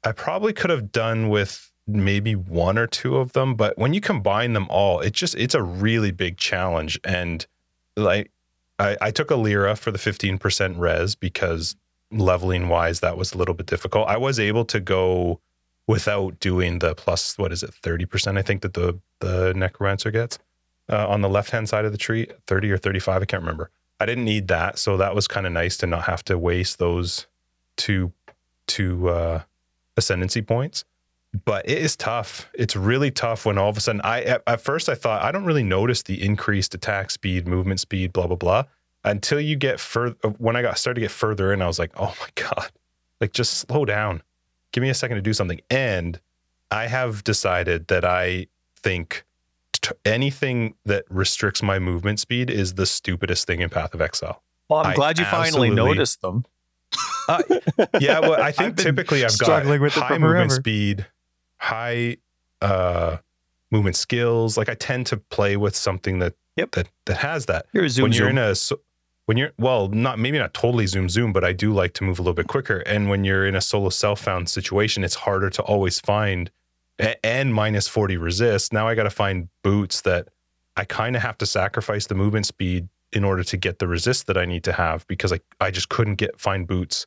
I 0.04 0.12
probably 0.12 0.52
could 0.52 0.70
have 0.70 0.90
done 0.90 1.28
with 1.28 1.70
maybe 1.86 2.34
one 2.34 2.78
or 2.78 2.86
two 2.86 3.16
of 3.16 3.32
them, 3.32 3.54
but 3.54 3.76
when 3.78 3.94
you 3.94 4.00
combine 4.00 4.52
them 4.52 4.66
all, 4.68 5.00
it 5.00 5.12
just 5.12 5.34
it's 5.36 5.54
a 5.54 5.62
really 5.62 6.10
big 6.10 6.36
challenge. 6.36 6.98
And 7.04 7.46
like, 7.96 8.30
I, 8.82 8.96
I 9.00 9.10
took 9.10 9.28
Alira 9.28 9.76
for 9.78 9.90
the 9.90 9.98
fifteen 9.98 10.38
percent 10.38 10.78
res 10.78 11.14
because 11.14 11.76
leveling 12.10 12.68
wise, 12.68 13.00
that 13.00 13.16
was 13.16 13.32
a 13.32 13.38
little 13.38 13.54
bit 13.54 13.66
difficult. 13.66 14.08
I 14.08 14.16
was 14.16 14.38
able 14.38 14.64
to 14.66 14.80
go 14.80 15.40
without 15.86 16.38
doing 16.40 16.78
the 16.78 16.94
plus 16.94 17.36
what 17.38 17.52
is 17.52 17.62
it 17.62 17.72
thirty 17.74 18.06
percent? 18.06 18.38
I 18.38 18.42
think 18.42 18.62
that 18.62 18.74
the 18.74 18.98
the 19.20 19.52
necromancer 19.54 20.10
gets 20.10 20.38
uh, 20.90 21.08
on 21.08 21.20
the 21.20 21.28
left 21.28 21.50
hand 21.50 21.68
side 21.68 21.84
of 21.84 21.92
the 21.92 21.98
tree, 21.98 22.26
thirty 22.46 22.70
or 22.70 22.78
thirty 22.78 22.98
five. 22.98 23.22
I 23.22 23.24
can't 23.24 23.42
remember. 23.42 23.70
I 24.00 24.06
didn't 24.06 24.24
need 24.24 24.48
that, 24.48 24.78
so 24.78 24.96
that 24.96 25.14
was 25.14 25.28
kind 25.28 25.46
of 25.46 25.52
nice 25.52 25.76
to 25.78 25.86
not 25.86 26.04
have 26.04 26.24
to 26.24 26.36
waste 26.36 26.78
those 26.78 27.26
two 27.76 28.12
two 28.66 29.08
uh, 29.08 29.42
ascendancy 29.96 30.42
points. 30.42 30.84
But 31.44 31.68
it 31.68 31.78
is 31.78 31.96
tough. 31.96 32.50
It's 32.54 32.76
really 32.76 33.10
tough 33.10 33.46
when 33.46 33.56
all 33.56 33.70
of 33.70 33.76
a 33.76 33.80
sudden 33.80 34.02
I 34.02 34.22
at, 34.22 34.42
at 34.46 34.60
first 34.60 34.88
I 34.88 34.94
thought 34.94 35.22
I 35.22 35.32
don't 35.32 35.44
really 35.44 35.62
notice 35.62 36.02
the 36.02 36.22
increased 36.22 36.74
attack 36.74 37.10
speed, 37.10 37.46
movement 37.46 37.80
speed, 37.80 38.12
blah 38.12 38.26
blah 38.26 38.36
blah, 38.36 38.64
until 39.02 39.40
you 39.40 39.56
get 39.56 39.80
further. 39.80 40.16
Uh, 40.22 40.30
when 40.30 40.56
I 40.56 40.62
got 40.62 40.78
started 40.78 40.96
to 40.96 41.00
get 41.00 41.10
further 41.10 41.52
in, 41.52 41.62
I 41.62 41.66
was 41.66 41.78
like, 41.78 41.92
oh 41.96 42.14
my 42.20 42.28
god, 42.34 42.70
like 43.20 43.32
just 43.32 43.54
slow 43.54 43.84
down, 43.84 44.22
give 44.72 44.82
me 44.82 44.90
a 44.90 44.94
second 44.94 45.16
to 45.16 45.22
do 45.22 45.32
something. 45.32 45.60
And 45.70 46.20
I 46.70 46.86
have 46.86 47.24
decided 47.24 47.88
that 47.88 48.04
I 48.04 48.48
think 48.76 49.24
t- 49.72 49.90
anything 50.04 50.74
that 50.84 51.04
restricts 51.08 51.62
my 51.62 51.78
movement 51.78 52.20
speed 52.20 52.50
is 52.50 52.74
the 52.74 52.86
stupidest 52.86 53.46
thing 53.46 53.60
in 53.60 53.70
Path 53.70 53.94
of 53.94 54.00
Exile. 54.00 54.42
Well, 54.68 54.80
I'm 54.80 54.86
I 54.86 54.94
glad 54.94 55.18
you 55.18 55.24
finally 55.24 55.70
noticed 55.70 56.20
them. 56.22 56.46
Uh, 57.28 57.42
yeah, 58.00 58.20
well, 58.20 58.40
I 58.40 58.52
think 58.52 58.70
I've 58.70 58.76
typically 58.76 59.24
I've 59.24 59.30
got 59.38 59.44
struggling 59.44 59.80
with 59.80 59.96
it 59.96 60.02
high 60.02 60.18
movement 60.18 60.50
forever. 60.50 60.54
speed, 60.54 61.06
high 61.62 62.16
uh, 62.60 63.18
movement 63.70 63.96
skills. 63.96 64.56
Like 64.58 64.68
I 64.68 64.74
tend 64.74 65.06
to 65.06 65.16
play 65.16 65.56
with 65.56 65.76
something 65.76 66.18
that 66.18 66.34
Yep. 66.56 66.72
that 66.72 66.88
that 67.06 67.18
has 67.18 67.46
that. 67.46 67.66
Here's 67.72 67.92
zoom. 67.92 68.02
when 68.04 68.12
you're 68.12 68.28
zoom. 68.28 68.38
in 68.38 68.44
a 68.44 68.54
when 69.26 69.36
you're 69.38 69.52
well, 69.58 69.88
not 69.88 70.18
maybe 70.18 70.38
not 70.38 70.52
totally 70.52 70.86
zoom 70.86 71.08
zoom, 71.08 71.32
but 71.32 71.44
I 71.44 71.52
do 71.52 71.72
like 71.72 71.94
to 71.94 72.04
move 72.04 72.18
a 72.18 72.22
little 72.22 72.34
bit 72.34 72.48
quicker. 72.48 72.78
And 72.80 73.08
when 73.08 73.24
you're 73.24 73.46
in 73.46 73.54
a 73.54 73.60
solo 73.60 73.88
self 73.88 74.20
found 74.20 74.48
situation, 74.50 75.02
it's 75.04 75.14
harder 75.14 75.48
to 75.50 75.62
always 75.62 75.98
find 76.00 76.50
a- 76.98 77.24
and 77.24 77.54
minus 77.54 77.88
40 77.88 78.16
resist. 78.18 78.72
Now 78.72 78.86
I 78.88 78.94
got 78.94 79.04
to 79.04 79.10
find 79.10 79.48
boots 79.62 80.02
that 80.02 80.28
I 80.76 80.84
kind 80.84 81.16
of 81.16 81.22
have 81.22 81.38
to 81.38 81.46
sacrifice 81.46 82.06
the 82.06 82.14
movement 82.14 82.46
speed 82.46 82.88
in 83.12 83.24
order 83.24 83.44
to 83.44 83.56
get 83.56 83.78
the 83.78 83.86
resist 83.86 84.26
that 84.26 84.36
I 84.36 84.44
need 84.44 84.64
to 84.64 84.72
have 84.72 85.06
because 85.06 85.32
I, 85.32 85.40
I 85.60 85.70
just 85.70 85.88
couldn't 85.88 86.16
get 86.16 86.38
find 86.40 86.66
boots 86.66 87.06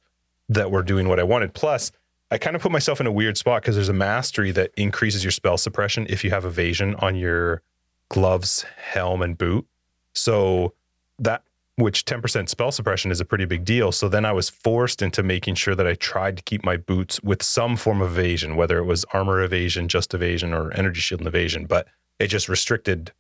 that 0.49 0.71
were 0.71 0.83
doing 0.83 1.07
what 1.09 1.19
I 1.19 1.23
wanted. 1.23 1.53
Plus, 1.53 1.91
I 2.32 2.38
kind 2.38 2.55
of 2.55 2.61
put 2.61 2.71
myself 2.71 2.99
in 2.99 3.07
a 3.07 3.11
weird 3.11 3.38
spot 3.38 3.61
because 3.61 3.76
there's 3.76 3.89
a 3.89 3.93
mastery 3.93 4.51
that 4.51 4.71
increases 4.76 5.23
your 5.23 5.32
spell 5.32 5.57
suppression 5.57 6.07
if 6.09 6.23
you 6.23 6.32
have 6.32 6.45
evasion 6.45 6.95
on 6.95 7.15
your 7.15 7.61
gloves, 8.09 8.65
helm, 8.78 9.21
and 9.21 9.38
boot. 9.38 9.67
So 10.13 10.73
that 11.19 11.43
which 11.78 12.05
10% 12.05 12.47
spell 12.47 12.71
suppression 12.71 13.11
is 13.11 13.19
a 13.19 13.26
pretty 13.26 13.45
big 13.45 13.65
deal. 13.65 13.91
So 13.91 14.07
then 14.07 14.26
I 14.26 14.32
was 14.32 14.49
forced 14.49 15.01
into 15.01 15.21
making 15.23 15.55
sure 15.55 15.76
that 15.76 15.86
I 15.86 15.93
tried 15.95 16.38
to 16.38 16.43
keep 16.43 16.63
my 16.63 16.78
boots 16.78 17.21
with 17.21 17.43
some 17.43 17.76
form 17.76 18.01
of 18.01 18.17
evasion, 18.17 18.55
whether 18.55 18.78
it 18.78 18.86
was 18.86 19.03
armor 19.13 19.41
evasion, 19.41 19.88
just 19.88 20.13
evasion, 20.13 20.53
or 20.53 20.71
energy 20.73 21.01
shield 21.01 21.21
and 21.21 21.28
evasion. 21.28 21.65
But 21.65 21.88
it 22.17 22.28
just 22.28 22.47
restricted 22.47 23.11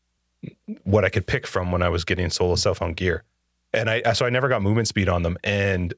what 0.83 1.03
I 1.03 1.09
could 1.09 1.27
pick 1.27 1.45
from 1.45 1.71
when 1.71 1.81
I 1.81 1.89
was 1.89 2.05
getting 2.05 2.29
solo 2.29 2.55
self-found 2.55 2.95
gear. 2.95 3.23
And 3.73 3.89
I 3.89 4.13
so 4.13 4.25
I 4.25 4.29
never 4.29 4.47
got 4.47 4.61
movement 4.61 4.87
speed 4.87 5.09
on 5.09 5.23
them. 5.23 5.37
And 5.43 5.93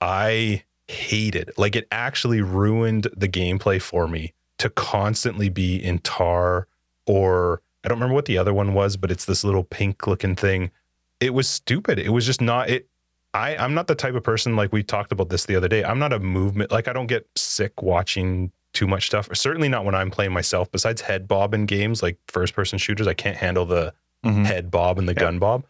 I 0.00 0.64
hated 0.90 1.50
like 1.56 1.76
it 1.76 1.86
actually 1.90 2.40
ruined 2.40 3.06
the 3.16 3.28
gameplay 3.28 3.80
for 3.80 4.06
me 4.08 4.32
to 4.58 4.68
constantly 4.70 5.48
be 5.48 5.76
in 5.76 5.98
tar 6.00 6.66
or 7.06 7.62
I 7.84 7.88
don't 7.88 7.96
remember 7.96 8.14
what 8.14 8.26
the 8.26 8.36
other 8.36 8.52
one 8.52 8.74
was, 8.74 8.96
but 8.98 9.10
it's 9.10 9.24
this 9.24 9.42
little 9.42 9.64
pink 9.64 10.06
looking 10.06 10.36
thing. 10.36 10.70
It 11.18 11.32
was 11.32 11.48
stupid. 11.48 11.98
It 11.98 12.10
was 12.10 12.26
just 12.26 12.40
not 12.42 12.68
it. 12.68 12.88
I, 13.32 13.56
I'm 13.56 13.72
not 13.74 13.86
the 13.86 13.94
type 13.94 14.14
of 14.14 14.22
person 14.22 14.56
like 14.56 14.72
we 14.72 14.82
talked 14.82 15.12
about 15.12 15.28
this 15.30 15.46
the 15.46 15.56
other 15.56 15.68
day. 15.68 15.82
I'm 15.84 15.98
not 15.98 16.12
a 16.12 16.18
movement 16.18 16.70
like 16.72 16.88
I 16.88 16.92
don't 16.92 17.06
get 17.06 17.26
sick 17.36 17.80
watching 17.82 18.52
too 18.74 18.86
much 18.86 19.06
stuff. 19.06 19.30
Or 19.30 19.34
certainly 19.34 19.68
not 19.68 19.84
when 19.84 19.94
I'm 19.94 20.10
playing 20.10 20.32
myself. 20.32 20.70
Besides 20.70 21.00
head 21.02 21.26
bob 21.26 21.54
in 21.54 21.64
games 21.66 22.02
like 22.02 22.18
first 22.28 22.54
person 22.54 22.78
shooters, 22.78 23.06
I 23.06 23.14
can't 23.14 23.36
handle 23.36 23.64
the 23.64 23.94
Mhm. 24.24 24.44
head 24.44 24.70
bob 24.70 24.98
and 24.98 25.08
the 25.08 25.14
Yeah. 25.14 25.20
gun 25.20 25.38
bob. 25.38 25.64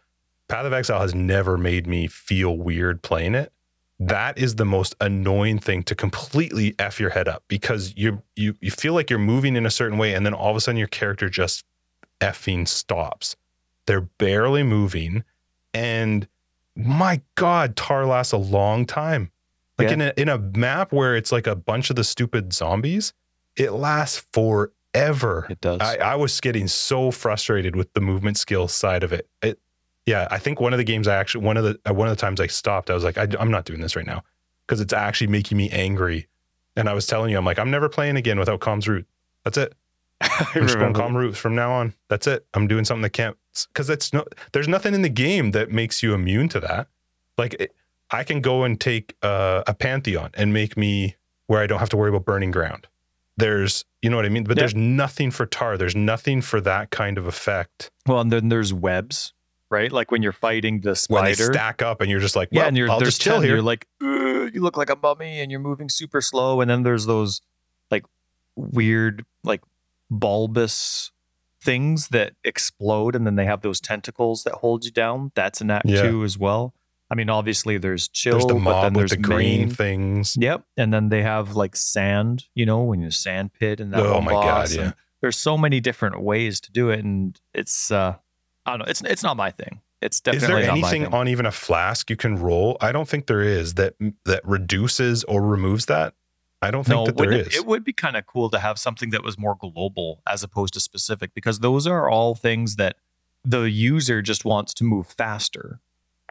Path 0.49 0.65
of 0.65 0.73
Exile 0.73 0.99
has 1.01 1.15
never 1.15 1.57
made 1.57 1.87
me 1.87 2.07
feel 2.07 2.57
weird 2.57 3.01
playing 3.03 3.35
it. 3.35 3.53
That 4.03 4.37
is 4.39 4.55
the 4.55 4.65
most 4.65 4.95
annoying 4.99 5.59
thing 5.59 5.83
to 5.83 5.93
completely 5.93 6.73
f 6.79 6.99
your 6.99 7.11
head 7.11 7.27
up 7.27 7.43
because 7.47 7.93
you 7.95 8.23
you 8.35 8.55
you 8.59 8.71
feel 8.71 8.93
like 8.95 9.11
you're 9.11 9.19
moving 9.19 9.55
in 9.55 9.63
a 9.65 9.69
certain 9.69 9.99
way 9.99 10.15
and 10.15 10.25
then 10.25 10.33
all 10.33 10.49
of 10.49 10.55
a 10.57 10.59
sudden 10.61 10.77
your 10.79 10.87
character 10.87 11.29
just 11.29 11.63
effing 12.19 12.67
stops. 12.67 13.35
They're 13.85 14.01
barely 14.01 14.63
moving 14.63 15.23
and 15.71 16.27
my 16.75 17.21
god, 17.35 17.75
tar 17.75 18.05
lasts 18.07 18.33
a 18.33 18.37
long 18.37 18.85
time. 18.87 19.31
Like 19.77 19.89
Yeah. 19.89 19.93
in 19.93 20.01
a 20.01 20.13
in 20.17 20.29
a 20.29 20.37
map 20.39 20.91
where 20.91 21.15
it's 21.15 21.31
like 21.31 21.45
a 21.45 21.55
bunch 21.55 21.91
of 21.91 21.95
the 21.95 22.03
stupid 22.03 22.53
zombies, 22.53 23.13
it 23.55 23.71
lasts 23.71 24.25
forever. 24.33 25.45
It 25.47 25.61
does. 25.61 25.79
I, 25.79 25.97
I 25.97 26.15
was 26.15 26.39
getting 26.41 26.67
so 26.67 27.11
frustrated 27.11 27.75
with 27.75 27.93
the 27.93 28.01
movement 28.01 28.37
skill 28.37 28.67
side 28.67 29.03
of 29.03 29.13
it. 29.13 29.27
It, 29.43 29.59
yeah, 30.05 30.27
I 30.31 30.37
think 30.39 30.59
one 30.59 30.73
of 30.73 30.77
the 30.77 30.83
games 30.83 31.07
I 31.07 31.15
actually 31.15 31.45
one 31.45 31.57
of 31.57 31.63
the 31.63 31.79
uh, 31.89 31.93
one 31.93 32.07
of 32.07 32.15
the 32.15 32.21
times 32.21 32.39
I 32.39 32.47
stopped, 32.47 32.89
I 32.89 32.93
was 32.93 33.03
like, 33.03 33.17
I, 33.17 33.27
I'm 33.39 33.51
not 33.51 33.65
doing 33.65 33.81
this 33.81 33.95
right 33.95 34.05
now 34.05 34.23
because 34.65 34.81
it's 34.81 34.93
actually 34.93 35.27
making 35.27 35.57
me 35.57 35.69
angry. 35.69 36.27
And 36.75 36.87
I 36.87 36.93
was 36.93 37.05
telling 37.05 37.29
you, 37.31 37.37
I'm 37.37 37.45
like, 37.45 37.59
I'm 37.59 37.69
never 37.69 37.89
playing 37.89 38.15
again 38.15 38.39
without 38.39 38.61
Kaom's 38.61 38.87
Roots. 38.87 39.09
That's 39.43 39.57
it. 39.57 39.73
I'm 40.21 40.63
just 40.63 40.77
going 40.79 40.93
Kaom's 40.93 41.15
Roots 41.15 41.37
from 41.37 41.55
now 41.55 41.71
on. 41.73 41.93
That's 42.07 42.27
it. 42.27 42.45
I'm 42.53 42.67
doing 42.67 42.85
something 42.85 43.01
that 43.01 43.09
can't 43.11 43.35
because 43.67 43.89
it's 43.89 44.13
no. 44.13 44.25
There's 44.53 44.67
nothing 44.67 44.93
in 44.93 45.01
the 45.01 45.09
game 45.09 45.51
that 45.51 45.71
makes 45.71 46.01
you 46.01 46.13
immune 46.13 46.47
to 46.49 46.59
that. 46.61 46.87
Like 47.37 47.55
it, 47.59 47.75
I 48.11 48.23
can 48.23 48.41
go 48.41 48.63
and 48.63 48.79
take 48.79 49.15
uh, 49.21 49.63
a 49.67 49.73
pantheon 49.73 50.31
and 50.33 50.53
make 50.53 50.75
me 50.77 51.15
where 51.47 51.61
I 51.61 51.67
don't 51.67 51.79
have 51.79 51.89
to 51.89 51.97
worry 51.97 52.09
about 52.09 52.25
burning 52.25 52.51
ground. 52.51 52.87
There's, 53.37 53.85
you 54.01 54.09
know 54.09 54.17
what 54.17 54.25
I 54.25 54.29
mean. 54.29 54.43
But 54.43 54.57
Yeah. 54.57 54.61
there's 54.61 54.75
nothing 54.75 55.31
for 55.31 55.45
tar. 55.45 55.77
There's 55.77 55.95
nothing 55.95 56.41
for 56.41 56.61
that 56.61 56.91
kind 56.91 57.17
of 57.17 57.25
effect 57.27 57.89
Well, 58.05 58.19
and 58.21 58.31
then 58.31 58.49
there's 58.49 58.73
webs, 58.73 59.33
right? 59.71 59.91
Like 59.91 60.11
when 60.11 60.21
you're 60.21 60.31
fighting 60.33 60.81
the 60.81 61.03
when 61.09 61.23
they 61.25 61.33
stack 61.33 61.81
up 61.81 62.01
and 62.01 62.11
you're 62.11 62.19
just 62.19 62.35
like, 62.35 62.49
well, 62.51 62.63
yeah, 62.63 62.67
and 62.67 62.77
you're 62.77 62.89
I'll 62.89 62.99
there's 62.99 63.09
just 63.17 63.21
chill 63.21 63.35
10, 63.35 63.43
here. 63.43 63.53
You're 63.55 63.63
like, 63.63 63.87
you 64.01 64.61
look 64.61 64.77
like 64.77 64.89
a 64.89 64.97
mummy, 65.01 65.39
and 65.39 65.49
you're 65.49 65.59
moving 65.61 65.89
super 65.89 66.21
slow. 66.21 66.61
And 66.61 66.69
then 66.69 66.83
there's 66.83 67.05
those 67.05 67.41
like 67.89 68.05
weird, 68.55 69.25
like 69.43 69.61
bulbous 70.09 71.11
things 71.63 72.09
that 72.09 72.33
explode, 72.43 73.15
and 73.15 73.25
then 73.25 73.35
they 73.35 73.45
have 73.45 73.61
those 73.61 73.79
tentacles 73.79 74.43
that 74.43 74.55
hold 74.55 74.83
you 74.85 74.91
down. 74.91 75.31
That's 75.35 75.61
an 75.61 75.71
act 75.71 75.85
Yeah. 75.87 76.01
two 76.03 76.23
as 76.23 76.37
well. 76.37 76.73
I 77.09 77.15
mean, 77.15 77.29
obviously 77.29 77.77
there's 77.77 78.07
chill, 78.07 78.33
there's 78.33 78.45
the 78.45 78.53
but 78.55 78.83
then 78.83 78.93
there's 78.93 79.11
the 79.11 79.17
green 79.17 79.59
main. 79.67 79.69
things. 79.69 80.37
Yep, 80.39 80.63
and 80.77 80.93
then 80.93 81.09
they 81.09 81.23
have 81.23 81.55
like 81.55 81.75
sand. 81.75 82.45
You 82.55 82.65
know, 82.65 82.81
when 82.83 83.01
you 83.01 83.11
sand 83.11 83.51
pit 83.53 83.79
and 83.79 83.93
that. 83.93 83.99
Oh 84.05 84.21
my 84.21 84.31
God, 84.31 84.71
yeah. 84.71 84.93
There's 85.21 85.37
so 85.37 85.55
many 85.57 85.79
different 85.79 86.21
ways 86.21 86.59
to 86.61 86.71
do 86.71 86.89
it, 86.89 87.03
and 87.03 87.39
it's 87.53 87.91
uh, 87.91 88.15
I 88.65 88.71
don't 88.71 88.79
know. 88.79 88.85
It's 88.87 89.01
it's 89.01 89.23
not 89.23 89.37
my 89.37 89.51
thing. 89.51 89.81
It's 90.01 90.19
definitely 90.19 90.61
Is 90.61 90.65
there 90.65 90.71
anything 90.71 91.03
thing. 91.03 91.13
on 91.13 91.27
even 91.27 91.45
a 91.45 91.51
flask 91.51 92.09
you 92.09 92.15
can 92.15 92.35
roll? 92.37 92.77
I 92.81 92.91
don't 92.91 93.07
think 93.07 93.27
there 93.27 93.41
is 93.41 93.75
that 93.75 93.95
that 94.25 94.45
reduces 94.45 95.23
or 95.25 95.41
removes 95.41 95.85
that. 95.87 96.13
I 96.61 96.69
don't 96.69 96.83
think 96.83 96.95
no, 96.95 97.05
that 97.05 97.17
there 97.17 97.31
it, 97.31 97.55
it 97.55 97.65
would 97.65 97.83
be 97.83 97.93
kind 97.93 98.15
of 98.15 98.25
cool 98.27 98.49
to 98.51 98.59
have 98.59 98.77
something 98.77 99.09
that 99.11 99.23
was 99.23 99.37
more 99.37 99.55
global 99.55 100.21
as 100.27 100.43
opposed 100.43 100.73
to 100.75 100.79
specific 100.79 101.33
because 101.33 101.59
those 101.59 101.87
are 101.87 102.09
all 102.09 102.35
things 102.35 102.75
that 102.75 102.97
the 103.43 103.63
user 103.63 104.21
just 104.21 104.45
wants 104.45 104.73
to 104.75 104.83
move 104.83 105.07
faster. 105.07 105.79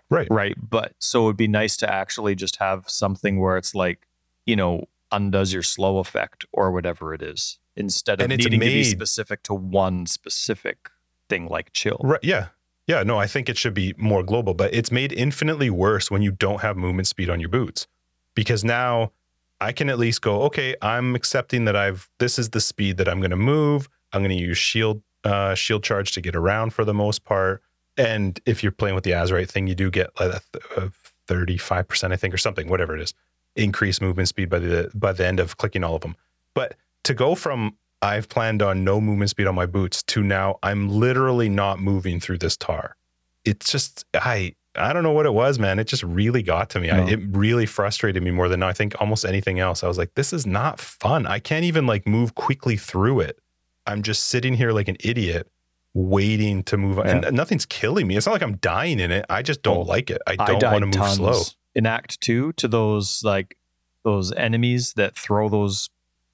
Right. 0.08 0.28
Right. 0.30 0.54
But 0.58 0.94
so 0.98 1.26
it'd 1.26 1.36
be 1.36 1.48
nice 1.48 1.76
to 1.78 1.92
actually 1.92 2.34
just 2.34 2.56
have 2.56 2.88
something 2.88 3.40
where 3.40 3.56
it's 3.56 3.74
like, 3.74 4.06
you 4.46 4.56
know, 4.56 4.88
undoes 5.12 5.52
your 5.52 5.62
slow 5.62 5.98
effect 5.98 6.44
or 6.52 6.70
whatever 6.70 7.12
it 7.14 7.22
is 7.22 7.58
instead 7.76 8.20
of 8.20 8.28
needing 8.28 8.52
to 8.52 8.58
be 8.58 8.84
specific 8.84 9.42
to 9.44 9.54
one 9.54 10.06
specific 10.06 10.90
thing 11.30 11.48
like 11.48 11.72
chill. 11.72 12.00
Right. 12.02 12.20
Yeah. 12.22 12.48
Yeah. 12.86 13.02
No, 13.02 13.18
I 13.18 13.26
think 13.26 13.48
it 13.48 13.56
should 13.56 13.72
be 13.72 13.94
more 13.96 14.22
global, 14.22 14.52
but 14.52 14.74
it's 14.74 14.92
made 14.92 15.12
infinitely 15.12 15.70
worse 15.70 16.10
when 16.10 16.20
you 16.20 16.30
don't 16.30 16.60
have 16.60 16.76
movement 16.76 17.08
speed 17.08 17.30
on 17.30 17.40
your 17.40 17.48
boots. 17.48 17.86
Because 18.34 18.62
now 18.62 19.12
I 19.60 19.72
can 19.72 19.88
at 19.88 19.98
least 19.98 20.20
go, 20.22 20.42
okay, 20.42 20.74
I'm 20.82 21.14
accepting 21.14 21.64
that 21.64 21.76
I've 21.76 22.10
this 22.18 22.38
is 22.38 22.50
the 22.50 22.60
speed 22.60 22.98
that 22.98 23.08
I'm 23.08 23.20
gonna 23.20 23.36
move. 23.36 23.88
I'm 24.12 24.22
gonna 24.22 24.34
use 24.34 24.58
shield 24.58 25.02
uh 25.24 25.54
shield 25.54 25.82
charge 25.82 26.12
to 26.12 26.20
get 26.20 26.36
around 26.36 26.74
for 26.74 26.84
the 26.84 26.94
most 26.94 27.24
part. 27.24 27.62
And 27.96 28.40
if 28.46 28.62
you're 28.62 28.72
playing 28.72 28.94
with 28.94 29.04
the 29.04 29.10
Azurite 29.12 29.50
thing, 29.50 29.66
you 29.66 29.74
do 29.74 29.90
get 29.90 30.08
like 30.18 30.34
a 30.34 30.40
th- 30.52 30.64
a 30.76 30.92
35%, 31.32 32.12
I 32.12 32.16
think, 32.16 32.34
or 32.34 32.38
something, 32.38 32.68
whatever 32.68 32.96
it 32.96 33.00
is, 33.00 33.14
increased 33.54 34.02
movement 34.02 34.28
speed 34.28 34.48
by 34.48 34.58
the 34.58 34.90
by 34.94 35.12
the 35.12 35.26
end 35.26 35.38
of 35.38 35.56
clicking 35.56 35.84
all 35.84 35.94
of 35.94 36.02
them. 36.02 36.16
But 36.54 36.76
to 37.04 37.14
go 37.14 37.34
from 37.34 37.76
I've 38.02 38.28
planned 38.28 38.62
on 38.62 38.82
no 38.84 39.00
movement 39.00 39.30
speed 39.30 39.46
on 39.46 39.54
my 39.54 39.66
boots 39.66 40.02
to 40.04 40.22
now 40.22 40.58
I'm 40.62 40.88
literally 40.88 41.48
not 41.48 41.80
moving 41.80 42.18
through 42.20 42.38
this 42.38 42.56
tar. 42.56 42.96
It's 43.44 43.70
just 43.70 44.04
I 44.14 44.54
I 44.76 44.92
don't 44.92 45.02
know 45.02 45.12
what 45.12 45.26
it 45.26 45.34
was, 45.34 45.58
man. 45.58 45.78
It 45.78 45.86
just 45.88 46.02
really 46.04 46.42
got 46.42 46.70
to 46.70 46.80
me. 46.80 46.90
I, 46.90 47.04
it 47.08 47.18
really 47.32 47.66
frustrated 47.66 48.22
me 48.22 48.30
more 48.30 48.48
than 48.48 48.62
I 48.62 48.72
think 48.72 48.94
almost 49.00 49.24
anything 49.24 49.58
else. 49.58 49.82
I 49.82 49.88
was 49.88 49.98
like, 49.98 50.14
this 50.14 50.32
is 50.32 50.46
not 50.46 50.78
fun. 50.78 51.26
I 51.26 51.40
can't 51.40 51.64
even 51.64 51.86
like 51.86 52.06
move 52.06 52.34
quickly 52.36 52.76
through 52.76 53.20
it. 53.20 53.38
I'm 53.86 54.02
just 54.02 54.24
sitting 54.24 54.54
here 54.54 54.70
like 54.70 54.86
an 54.88 54.96
idiot 55.00 55.48
waiting 55.92 56.62
to 56.64 56.76
move 56.76 57.00
on. 57.00 57.08
And 57.08 57.32
nothing's 57.36 57.66
killing 57.66 58.06
me. 58.06 58.16
It's 58.16 58.26
not 58.26 58.32
like 58.32 58.42
I'm 58.42 58.56
dying 58.58 59.00
in 59.00 59.10
it. 59.10 59.26
I 59.28 59.42
just 59.42 59.62
don't 59.62 59.78
Oh, 59.78 59.82
like 59.82 60.08
it. 60.10 60.22
I 60.26 60.36
don't 60.36 60.62
want 60.62 60.92
to 60.92 60.98
move 60.98 61.10
slow. 61.10 61.42
in 61.74 61.84
Act 61.84 62.20
Two 62.20 62.52
to 62.54 62.68
those 62.68 63.22
like 63.24 63.56
those 64.04 64.32
enemies 64.32 64.92
that 64.94 65.16
throw 65.16 65.48
those 65.48 65.90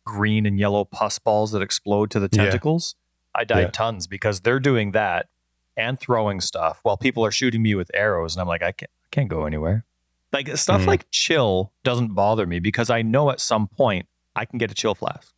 green 0.06 0.46
and 0.46 0.58
yellow 0.58 0.84
pus 0.86 1.18
balls 1.18 1.52
that 1.52 1.60
explode 1.60 2.10
to 2.12 2.20
the 2.20 2.28
Yeah. 2.32 2.44
tentacles. 2.44 2.94
I 3.34 3.44
died 3.44 3.60
Yeah. 3.60 3.70
tons 3.70 4.06
because 4.06 4.40
they're 4.40 4.60
doing 4.60 4.92
that 4.92 5.28
and 5.76 6.00
throwing 6.00 6.40
stuff 6.40 6.78
while 6.82 6.96
people 6.96 7.22
are 7.26 7.30
shooting 7.30 7.60
me 7.62 7.74
with 7.74 7.90
arrows, 7.92 8.34
and 8.34 8.40
I'm 8.40 8.48
like, 8.48 8.62
I 8.62 8.72
can't, 8.72 8.90
I 9.04 9.08
can't 9.10 9.28
go 9.28 9.44
anywhere. 9.44 9.84
Like 10.32 10.56
stuff 10.56 10.82
Mhm. 10.82 10.86
like 10.86 11.06
chill 11.10 11.72
doesn't 11.84 12.14
bother 12.14 12.46
me 12.46 12.58
because 12.60 12.88
I 12.88 13.02
know 13.02 13.30
at 13.30 13.40
some 13.40 13.68
point 13.68 14.06
I 14.34 14.44
can 14.46 14.58
get 14.58 14.70
a 14.70 14.74
chill 14.74 14.94
flask. 14.94 15.32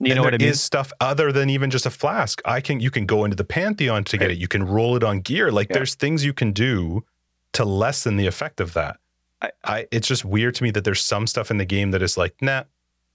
You 0.00 0.06
and 0.10 0.16
know 0.16 0.22
what 0.24 0.34
I 0.34 0.38
mean? 0.38 0.48
is 0.48 0.60
stuff 0.60 0.92
other 1.00 1.30
than 1.32 1.48
even 1.48 1.70
just 1.70 1.86
a 1.86 1.90
flask. 1.90 2.42
I 2.44 2.60
can 2.60 2.80
you 2.80 2.90
can 2.90 3.06
go 3.06 3.24
into 3.24 3.36
the 3.36 3.44
pantheon 3.44 4.02
to 4.04 4.18
get 4.18 4.30
it. 4.30 4.38
You 4.38 4.48
can 4.48 4.64
roll 4.64 4.96
it 4.96 5.04
on 5.04 5.20
gear. 5.20 5.50
Like 5.52 5.68
Yeah. 5.70 5.74
there's 5.74 5.94
things 5.94 6.24
you 6.24 6.32
can 6.32 6.52
do 6.52 7.04
to 7.52 7.64
lessen 7.64 8.16
the 8.16 8.26
effect 8.26 8.60
of 8.60 8.74
that. 8.74 8.98
I- 9.40 9.52
I 9.64 9.86
it's 9.92 10.08
just 10.08 10.24
weird 10.24 10.54
to 10.56 10.62
me 10.64 10.70
that 10.72 10.82
there's 10.84 11.00
some 11.00 11.26
stuff 11.26 11.50
in 11.50 11.58
the 11.58 11.64
game 11.64 11.92
that 11.92 12.02
is 12.02 12.16
like, 12.16 12.34
nah, 12.42 12.64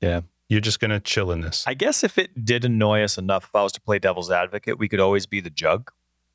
Yeah. 0.01 0.21
You're 0.49 0.61
just 0.61 0.79
gonna 0.79 0.99
chill 0.99 1.31
in 1.31 1.41
this. 1.41 1.63
I 1.67 1.75
guess 1.75 2.03
if 2.03 2.17
it 2.17 2.43
did 2.43 2.65
annoy 2.65 3.03
us 3.03 3.17
enough, 3.17 3.45
if 3.45 3.55
I 3.55 3.63
was 3.63 3.71
to 3.73 3.81
play 3.81 3.99
devil's 3.99 4.31
advocate, 4.31 4.77
we 4.79 4.89
could 4.89 4.99
always 4.99 5.25
be 5.27 5.39
the 5.39 5.49
jug. 5.51 5.91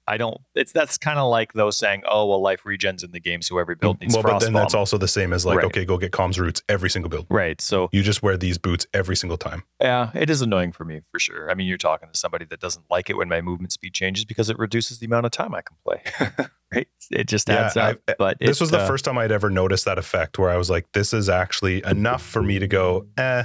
I 0.06 0.18
don't. 0.18 0.36
It's 0.54 0.70
that's 0.70 0.98
kind 0.98 1.18
of 1.18 1.30
like 1.30 1.54
those 1.54 1.78
saying, 1.78 2.02
"Oh, 2.06 2.26
well, 2.26 2.42
life 2.42 2.64
regens 2.64 3.02
in 3.02 3.12
the 3.12 3.20
game, 3.20 3.40
so 3.40 3.56
every 3.58 3.74
build 3.74 4.00
needs 4.02 4.12
well, 4.12 4.22
but 4.22 4.38
then 4.38 4.50
frostbomb." 4.50 4.54
that's 4.54 4.74
also 4.74 4.98
the 4.98 5.08
same 5.08 5.32
as 5.32 5.46
like, 5.46 5.56
Right. 5.56 5.64
okay, 5.64 5.86
go 5.86 5.96
get 5.96 6.12
Kaom's 6.12 6.38
Roots 6.38 6.62
every 6.68 6.90
single 6.90 7.08
build. 7.08 7.26
right. 7.30 7.58
So 7.58 7.88
You 7.90 8.02
just 8.02 8.22
wear 8.22 8.36
these 8.36 8.58
boots 8.58 8.86
every 8.92 9.16
single 9.16 9.38
time. 9.38 9.62
yeah, 9.80 10.10
it 10.14 10.28
is 10.28 10.42
annoying 10.42 10.72
for 10.72 10.84
me 10.84 11.00
for 11.10 11.18
sure. 11.18 11.50
I 11.50 11.54
mean, 11.54 11.66
you're 11.66 11.78
talking 11.78 12.10
to 12.12 12.18
somebody 12.18 12.44
that 12.44 12.60
doesn't 12.60 12.84
like 12.90 13.08
it 13.08 13.16
when 13.16 13.30
my 13.30 13.40
movement 13.40 13.72
speed 13.72 13.94
changes 13.94 14.26
because 14.26 14.50
it 14.50 14.58
reduces 14.58 14.98
the 14.98 15.06
amount 15.06 15.24
of 15.24 15.32
time 15.32 15.54
I 15.54 15.62
can 15.62 15.76
play. 15.82 16.02
right? 16.74 16.88
It 17.10 17.26
just 17.26 17.48
Yeah, 17.48 17.64
adds 17.64 17.76
up. 17.78 17.98
I- 18.06 18.14
but 18.18 18.36
this 18.40 18.60
was 18.60 18.70
the 18.72 18.80
uh, 18.80 18.86
first 18.86 19.06
time 19.06 19.16
I'd 19.16 19.32
ever 19.32 19.48
noticed 19.48 19.86
that 19.86 19.96
effect 19.98 20.38
where 20.38 20.50
I 20.50 20.58
was 20.58 20.68
like, 20.68 20.92
this 20.92 21.14
is 21.14 21.30
actually 21.30 21.82
enough 21.86 22.22
for 22.22 22.42
me 22.42 22.58
to 22.58 22.66
go, 22.68 23.06
eh, 23.16 23.44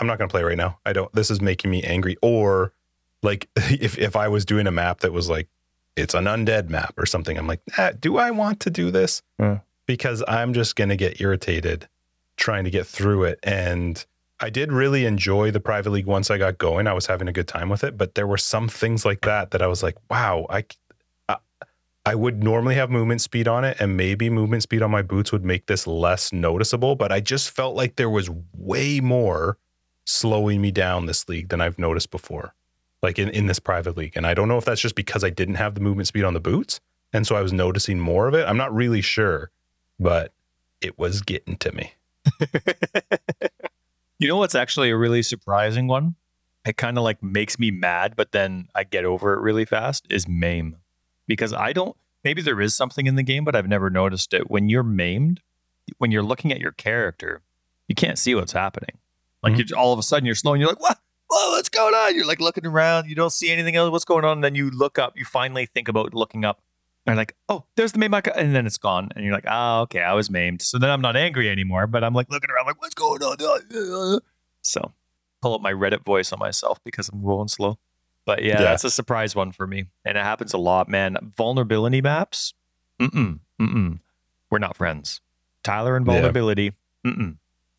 I'm 0.00 0.06
not 0.06 0.18
going 0.18 0.28
to 0.28 0.32
play 0.32 0.42
right 0.42 0.56
now. 0.56 0.78
I 0.86 0.92
don't, 0.92 1.12
this 1.12 1.30
is 1.30 1.40
making 1.40 1.70
me 1.70 1.82
angry. 1.82 2.16
Or 2.22 2.72
like 3.22 3.48
if, 3.56 3.98
if 3.98 4.16
I 4.16 4.28
was 4.28 4.44
doing 4.44 4.66
a 4.66 4.72
map 4.72 5.00
that 5.00 5.12
was 5.12 5.28
like, 5.28 5.48
it's 5.96 6.14
an 6.14 6.24
undead 6.24 6.70
map 6.70 6.94
or 6.96 7.04
something, 7.04 7.36
I'm 7.36 7.46
like, 7.46 7.60
eh, 7.76 7.92
do 8.00 8.16
I 8.16 8.30
want 8.30 8.60
to 8.60 8.70
do 8.70 8.90
this? 8.90 9.22
Because 9.86 10.22
I'm 10.26 10.54
just 10.54 10.76
going 10.76 10.88
to 10.88 10.96
get 10.96 11.20
irritated 11.20 11.88
trying 12.36 12.64
to 12.64 12.70
get 12.70 12.86
through 12.86 13.24
it. 13.24 13.38
And 13.42 14.04
I 14.40 14.50
did 14.50 14.72
really 14.72 15.04
enjoy 15.04 15.50
the 15.50 15.60
private 15.60 15.90
league 15.90 16.06
once 16.06 16.30
I 16.30 16.38
got 16.38 16.58
going. 16.58 16.86
I 16.86 16.94
was 16.94 17.06
having 17.06 17.28
a 17.28 17.32
good 17.32 17.46
time 17.46 17.68
with 17.68 17.84
it, 17.84 17.98
but 17.98 18.14
there 18.14 18.26
were 18.26 18.38
some 18.38 18.68
things 18.68 19.04
like 19.04 19.20
that 19.22 19.50
that 19.50 19.60
I 19.60 19.66
was 19.66 19.82
like, 19.82 19.96
wow, 20.10 20.46
I, 20.48 20.64
I, 21.28 21.36
I 22.06 22.14
would 22.14 22.42
normally 22.42 22.76
have 22.76 22.90
movement 22.90 23.20
speed 23.20 23.46
on 23.46 23.64
it, 23.64 23.76
and 23.78 23.96
maybe 23.96 24.30
movement 24.30 24.62
speed 24.62 24.80
on 24.80 24.90
my 24.90 25.02
boots 25.02 25.30
would 25.30 25.44
make 25.44 25.66
this 25.66 25.86
less 25.86 26.32
noticeable. 26.32 26.96
But 26.96 27.12
I 27.12 27.20
just 27.20 27.50
felt 27.50 27.76
like 27.76 27.96
there 27.96 28.08
was 28.08 28.30
way 28.56 29.00
more 29.00 29.58
slowing 30.10 30.60
me 30.60 30.72
down 30.72 31.06
this 31.06 31.28
league 31.28 31.48
than 31.48 31.60
I've 31.60 31.78
noticed 31.78 32.10
before, 32.10 32.54
like 33.02 33.18
in, 33.18 33.28
in 33.28 33.46
this 33.46 33.60
private 33.60 33.96
league. 33.96 34.16
And 34.16 34.26
I 34.26 34.34
don't 34.34 34.48
know 34.48 34.58
if 34.58 34.64
that's 34.64 34.80
just 34.80 34.96
because 34.96 35.22
I 35.22 35.30
didn't 35.30 35.54
have 35.54 35.74
the 35.74 35.80
movement 35.80 36.08
speed 36.08 36.24
on 36.24 36.34
the 36.34 36.40
boots. 36.40 36.80
And 37.12 37.26
so 37.26 37.36
I 37.36 37.42
was 37.42 37.52
noticing 37.52 38.00
more 38.00 38.26
of 38.26 38.34
it. 38.34 38.46
I'm 38.46 38.56
not 38.56 38.74
really 38.74 39.00
sure, 39.00 39.50
but 39.98 40.32
it 40.80 40.98
was 40.98 41.22
getting 41.22 41.56
to 41.58 41.72
me. 41.72 41.94
you 44.18 44.28
know 44.28 44.36
what's 44.36 44.54
actually 44.54 44.90
a 44.90 44.96
really 44.96 45.22
surprising 45.22 45.86
one? 45.86 46.16
It 46.66 46.76
kind 46.76 46.98
of 46.98 47.04
like 47.04 47.22
makes 47.22 47.58
me 47.58 47.70
mad, 47.70 48.14
but 48.16 48.32
then 48.32 48.68
I 48.74 48.84
get 48.84 49.04
over 49.04 49.32
it 49.32 49.40
really 49.40 49.64
fast. 49.64 50.06
Is 50.10 50.28
maim 50.28 50.76
because 51.26 51.52
I 51.52 51.72
don't. 51.72 51.96
Maybe 52.22 52.42
there 52.42 52.60
is 52.60 52.76
something 52.76 53.06
in 53.06 53.14
the 53.14 53.22
game, 53.22 53.44
but 53.44 53.56
I've 53.56 53.68
never 53.68 53.88
noticed 53.88 54.34
it. 54.34 54.50
When 54.50 54.68
you're 54.68 54.82
maimed, 54.82 55.40
when 55.96 56.10
you're 56.10 56.22
looking 56.22 56.52
at 56.52 56.60
your 56.60 56.72
character, 56.72 57.40
you 57.88 57.94
can't 57.94 58.18
see 58.18 58.34
what's 58.34 58.52
happening. 58.52 58.98
Like 59.42 59.54
Mhm. 59.54 59.70
you, 59.70 59.76
all 59.76 59.92
of 59.92 59.98
a 59.98 60.02
sudden 60.02 60.26
you're 60.26 60.34
slow 60.34 60.52
and 60.52 60.60
you're 60.60 60.68
like, 60.70 60.80
what? 60.80 60.98
Whoa, 61.28 61.50
what's 61.52 61.68
going 61.68 61.94
on? 61.94 62.14
You're 62.16 62.26
like 62.26 62.40
looking 62.40 62.66
around, 62.66 63.08
you 63.08 63.14
don't 63.14 63.32
see 63.32 63.50
anything 63.50 63.76
else. 63.76 63.90
What's 63.90 64.04
going 64.04 64.24
on? 64.24 64.38
And 64.38 64.44
then 64.44 64.54
you 64.56 64.70
look 64.70 64.98
up, 64.98 65.16
you 65.16 65.24
finally 65.24 65.66
think 65.66 65.86
about 65.88 66.12
looking 66.12 66.44
up, 66.44 66.60
and 67.06 67.16
like, 67.16 67.36
oh, 67.48 67.64
there's 67.76 67.92
the 67.92 67.98
maim 67.98 68.12
icon, 68.14 68.34
and 68.36 68.54
then 68.54 68.66
it's 68.66 68.76
gone. 68.78 69.10
And 69.14 69.24
you're 69.24 69.32
like, 69.32 69.46
oh, 69.48 69.82
okay, 69.82 70.02
I 70.02 70.12
was 70.14 70.28
maimed. 70.28 70.60
So 70.60 70.76
then 70.78 70.90
I'm 70.90 71.00
not 71.00 71.16
angry 71.16 71.48
anymore, 71.48 71.86
but 71.86 72.02
I'm 72.02 72.14
like 72.14 72.28
looking 72.30 72.50
around, 72.50 72.66
like, 72.66 72.80
what's 72.82 72.94
going 72.94 73.22
on? 73.22 74.20
So 74.62 74.92
pull 75.40 75.54
up 75.54 75.62
my 75.62 75.72
Reddit 75.72 76.04
voice 76.04 76.32
on 76.32 76.38
myself 76.38 76.78
because 76.84 77.08
I'm 77.08 77.22
going 77.24 77.48
slow. 77.48 77.78
But 78.26 78.42
yeah, 78.42 78.54
Yeah. 78.60 78.62
that's 78.64 78.84
a 78.84 78.90
surprise 78.90 79.34
one 79.34 79.52
for 79.52 79.66
me. 79.66 79.86
And 80.04 80.18
it 80.18 80.22
happens 80.24 80.52
a 80.52 80.58
lot, 80.58 80.88
man. 80.88 81.16
Vulnerability 81.36 82.02
maps, 82.02 82.52
mm-mm, 83.00 83.38
mm-mm. 83.58 84.00
We're 84.50 84.58
not 84.58 84.76
friends. 84.76 85.20
Tyler 85.62 85.96
and 85.96 86.04
Yeah. 86.06 86.12
vulnerability, 86.12 86.72
mm-mm. 87.06 87.36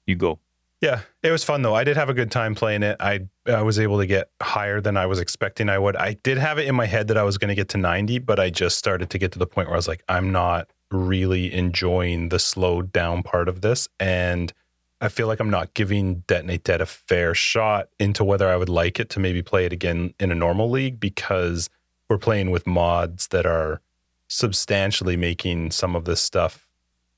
You 0.08 0.16
go. 0.16 0.40
Yeah, 0.82 1.02
it 1.22 1.30
was 1.30 1.44
fun 1.44 1.62
though. 1.62 1.76
I 1.76 1.84
did 1.84 1.96
have 1.96 2.10
a 2.10 2.14
good 2.14 2.32
time 2.32 2.56
playing 2.56 2.82
it. 2.82 2.98
I 3.00 3.28
I 3.46 3.62
was 3.62 3.80
able 3.80 4.00
to 4.00 4.08
get 4.08 4.32
higher 4.42 4.82
than 4.82 4.98
I 4.98 5.06
was 5.06 5.20
expecting 5.20 5.70
I 5.70 5.78
would. 5.78 5.96
I 5.96 6.14
did 6.14 6.40
have 6.40 6.58
it 6.58 6.68
in 6.68 6.74
my 6.74 6.88
head 6.88 7.08
that 7.10 7.18
I 7.18 7.24
was 7.24 7.38
going 7.38 7.50
to 7.50 7.56
get 7.56 7.70
to 7.70 7.78
90, 7.78 8.20
but 8.20 8.40
I 8.40 8.50
just 8.50 8.78
started 8.78 9.12
to 9.12 9.20
get 9.20 9.32
to 9.34 9.40
the 9.40 9.46
point 9.46 9.68
where 9.68 9.76
I 9.76 9.78
was 9.78 9.88
like, 9.88 10.04
I'm 10.10 10.32
not 10.32 10.72
really 10.90 11.54
enjoying 11.54 12.30
the 12.30 12.40
slowed 12.40 12.92
down 12.92 13.22
part 13.22 13.48
of 13.48 13.62
this. 13.62 13.88
And 14.00 14.52
I 15.00 15.10
feel 15.10 15.28
like 15.28 15.40
I'm 15.40 15.50
not 15.52 15.74
giving 15.76 16.24
Detonate 16.28 16.64
Dead 16.64 16.82
a 16.82 16.86
fair 16.88 17.36
shot 17.36 17.90
into 18.00 18.24
whether 18.24 18.50
I 18.50 18.58
would 18.58 18.70
like 18.70 19.00
it 19.00 19.10
to 19.12 19.20
maybe 19.20 19.44
play 19.44 19.66
it 19.66 19.74
again 19.74 20.14
in 20.20 20.32
a 20.32 20.36
normal 20.36 20.70
league 20.70 21.00
because 21.00 21.70
we're 22.10 22.18
playing 22.18 22.50
with 22.50 22.66
mods 22.66 23.28
that 23.28 23.46
are 23.46 23.82
substantially 24.28 25.16
making 25.16 25.72
some 25.72 25.96
of 25.96 26.06
this 26.06 26.22
stuff 26.22 26.68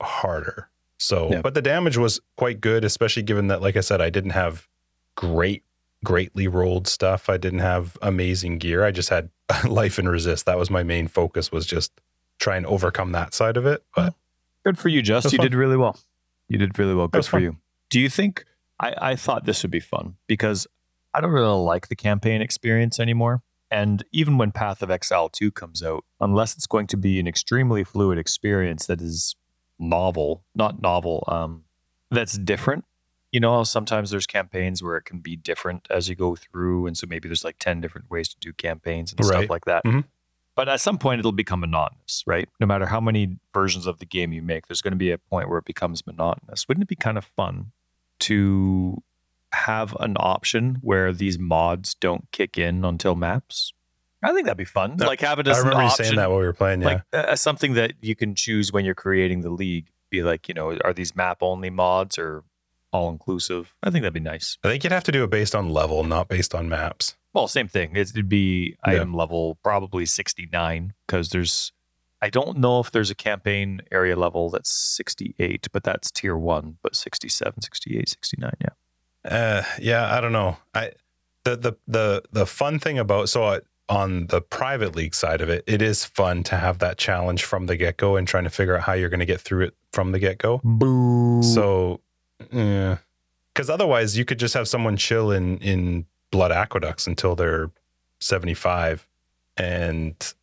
harder. 0.01 0.69
So, 1.03 1.29
Yeah. 1.31 1.41
but 1.41 1.53
the 1.53 1.61
damage 1.61 1.97
was 1.97 2.19
quite 2.37 2.61
good, 2.61 2.83
especially 2.85 3.23
given 3.23 3.47
that, 3.47 3.61
like 3.61 3.75
I 3.75 3.81
said, 3.81 3.99
I 4.01 4.09
didn't 4.09 4.31
have 4.31 4.67
great, 5.15 5.63
greatly 6.03 6.47
rolled 6.47 6.87
stuff. 6.87 7.29
I 7.29 7.37
didn't 7.37 7.59
have 7.59 7.97
amazing 8.01 8.57
gear. 8.57 8.83
I 8.85 8.91
just 8.91 9.09
had 9.09 9.29
life 9.67 9.97
and 9.99 10.09
resist. 10.09 10.45
That 10.45 10.57
was 10.57 10.69
my 10.69 10.83
main 10.83 11.07
focus 11.07 11.51
was 11.51 11.65
just 11.65 11.91
try 12.39 12.55
and 12.57 12.65
overcome 12.65 13.11
that 13.11 13.33
side 13.33 13.57
of 13.57 13.65
it. 13.65 13.83
But 13.95 14.13
Good 14.63 14.77
for 14.79 14.87
you, 14.87 15.01
Just. 15.01 15.31
You 15.33 15.37
fun. 15.37 15.45
did 15.47 15.55
really 15.55 15.75
well. 15.75 15.99
You 16.47 16.57
did 16.57 16.79
really 16.79 16.95
well. 16.95 17.09
Good 17.09 17.25
for 17.25 17.31
fun. 17.31 17.41
you. 17.43 17.57
Do 17.89 17.99
you 17.99 18.07
think 18.09 18.45
I, 18.79 18.93
I 19.11 19.15
thought 19.17 19.45
this 19.45 19.61
would 19.61 19.71
be 19.71 19.81
fun 19.81 20.15
because 20.27 20.67
I 21.13 21.19
don't 21.19 21.31
really 21.31 21.61
like 21.63 21.89
the 21.89 21.95
campaign 21.97 22.41
experience 22.41 22.97
anymore. 22.99 23.43
And 23.69 24.03
even 24.13 24.37
when 24.37 24.51
Path 24.53 24.81
of 24.81 24.89
Exile 24.89 25.27
2 25.29 25.51
comes 25.51 25.83
out, 25.83 26.05
unless 26.21 26.55
it's 26.55 26.65
going 26.67 26.87
to 26.87 26.97
be 26.97 27.19
an 27.19 27.27
extremely 27.27 27.83
fluid 27.83 28.17
experience 28.17 28.85
that 28.85 29.01
is 29.01 29.35
novel, 29.83 30.43
not 30.55 30.81
novel, 30.81 31.23
um, 31.27 31.63
that's 32.11 32.37
different. 32.37 32.85
You 33.31 33.39
know, 33.39 33.55
how 33.57 33.63
sometimes 33.63 34.11
there's 34.11 34.27
campaigns 34.27 34.83
where 34.83 34.95
it 34.97 35.05
can 35.05 35.19
be 35.19 35.35
different 35.35 35.87
as 35.89 36.07
you 36.07 36.15
go 36.15 36.35
through. 36.35 36.85
And 36.85 36.95
so 36.97 37.07
maybe 37.07 37.27
there's 37.27 37.43
like 37.43 37.57
10 37.59 37.81
different 37.81 38.09
ways 38.11 38.29
to 38.29 38.35
do 38.39 38.53
campaigns 38.53 39.11
and 39.11 39.25
stuff 39.25 39.49
like 39.49 39.65
that. 39.65 39.83
Mhm. 39.83 40.05
But 40.55 40.69
at 40.69 40.81
some 40.81 40.99
point, 40.99 41.17
it'll 41.17 41.31
become 41.31 41.61
monotonous, 41.61 42.23
right? 42.27 42.47
No 42.59 42.67
matter 42.67 42.85
how 42.85 42.99
many 43.01 43.39
versions 43.53 43.87
of 43.87 43.97
the 43.97 44.05
game 44.05 44.33
you 44.33 44.43
make, 44.43 44.67
there's 44.67 44.83
going 44.83 44.91
to 44.91 44.97
be 44.97 45.09
a 45.09 45.17
point 45.17 45.49
where 45.49 45.57
it 45.57 45.65
becomes 45.65 46.05
monotonous. 46.05 46.67
Wouldn't 46.67 46.83
it 46.83 46.87
be 46.89 46.95
kind 46.95 47.17
of 47.17 47.25
fun 47.25 47.71
to 48.19 49.01
have 49.51 49.95
an 49.99 50.15
option 50.19 50.77
where 50.81 51.11
these 51.11 51.39
mods 51.39 51.95
don't 51.95 52.31
kick 52.31 52.57
in 52.57 52.85
until 52.85 53.15
maps? 53.15 53.73
I 54.23 54.33
think 54.33 54.45
that'd 54.45 54.57
be 54.57 54.65
fun. 54.65 54.95
Yeah, 54.99 55.07
like 55.07 55.21
have 55.21 55.39
it 55.39 55.47
I 55.47 55.51
as 55.51 55.59
an 55.59 55.65
remember 55.67 55.83
you 55.83 55.89
saying 55.91 56.15
that 56.15 56.29
while 56.29 56.39
we 56.39 56.45
were 56.45 56.53
playing. 56.53 56.81
Yeah. 56.81 56.87
like 56.87 57.01
uh, 57.13 57.35
something 57.35 57.73
that 57.73 57.93
you 58.01 58.15
can 58.15 58.35
choose 58.35 58.71
when 58.71 58.85
you're 58.85 58.95
creating 58.95 59.41
the 59.41 59.49
league. 59.49 59.87
Be 60.09 60.21
like, 60.23 60.47
you 60.47 60.53
know, 60.53 60.77
are 60.85 60.93
these 60.93 61.15
map 61.15 61.39
only 61.41 61.69
mods 61.69 62.17
or 62.19 62.43
all 62.91 63.09
inclusive? 63.09 63.73
I 63.81 63.89
think 63.89 64.03
that'd 64.03 64.13
be 64.13 64.19
nice. 64.19 64.57
I 64.63 64.69
think 64.69 64.83
you'd 64.83 64.93
have 64.93 65.03
to 65.05 65.11
do 65.11 65.23
it 65.23 65.29
based 65.31 65.55
on 65.55 65.69
level, 65.69 66.03
not 66.03 66.27
based 66.27 66.53
on 66.53 66.69
maps. 66.69 67.15
Well, 67.33 67.47
same 67.47 67.67
thing. 67.67 67.95
It'd 67.95 68.29
be 68.29 68.77
Yeah. 68.85 68.93
item 68.93 69.13
level 69.15 69.57
probably 69.63 70.05
69 70.05 70.93
because 71.07 71.29
there's, 71.29 71.71
I 72.21 72.29
don't 72.29 72.59
know 72.59 72.79
if 72.79 72.91
there's 72.91 73.09
a 73.09 73.15
campaign 73.15 73.81
area 73.91 74.15
level 74.15 74.51
that's 74.51 74.69
68, 74.71 75.67
but 75.73 75.83
that's 75.83 76.11
tier 76.11 76.37
one, 76.37 76.77
but 76.83 76.95
67, 76.95 77.61
68, 77.63 78.07
69. 78.09 78.51
Yeah. 78.61 78.67
Uh, 79.25 79.63
yeah, 79.79 80.15
I 80.15 80.21
don't 80.21 80.31
know. 80.31 80.57
I 80.75 80.91
the 81.43 81.55
the 81.57 81.73
the 81.87 82.23
the 82.31 82.45
fun 82.45 82.77
thing 82.79 82.99
about 82.99 83.29
so 83.29 83.43
I, 83.45 83.59
on 83.89 84.27
the 84.27 84.41
private 84.41 84.95
league 84.95 85.13
side 85.15 85.41
of 85.41 85.49
it, 85.49 85.63
it 85.67 85.81
is 85.81 86.05
fun 86.05 86.43
to 86.43 86.55
have 86.57 86.79
that 86.79 86.97
challenge 86.97 87.43
from 87.43 87.65
the 87.67 87.75
get 87.75 87.97
go 87.97 88.15
and 88.15 88.27
trying 88.27 88.45
to 88.45 88.49
figure 88.49 88.75
out 88.77 88.83
how 88.83 88.93
you're 88.93 89.09
going 89.09 89.19
to 89.19 89.25
get 89.25 89.41
through 89.41 89.65
it 89.65 89.73
from 89.91 90.11
the 90.11 90.19
get 90.19 90.37
go. 90.37 90.61
Boo. 90.63 91.43
So, 91.43 91.99
yeah. 92.51 92.97
because 93.53 93.69
otherwise 93.69 94.17
you 94.17 94.25
could 94.25 94.39
just 94.39 94.53
have 94.53 94.67
someone 94.67 94.97
chill 94.97 95.31
in 95.31 95.57
in 95.59 96.05
blood 96.31 96.51
aqueducts 96.51 97.05
until 97.07 97.35
they're 97.35 97.69
75 98.19 99.07
and 99.57 100.33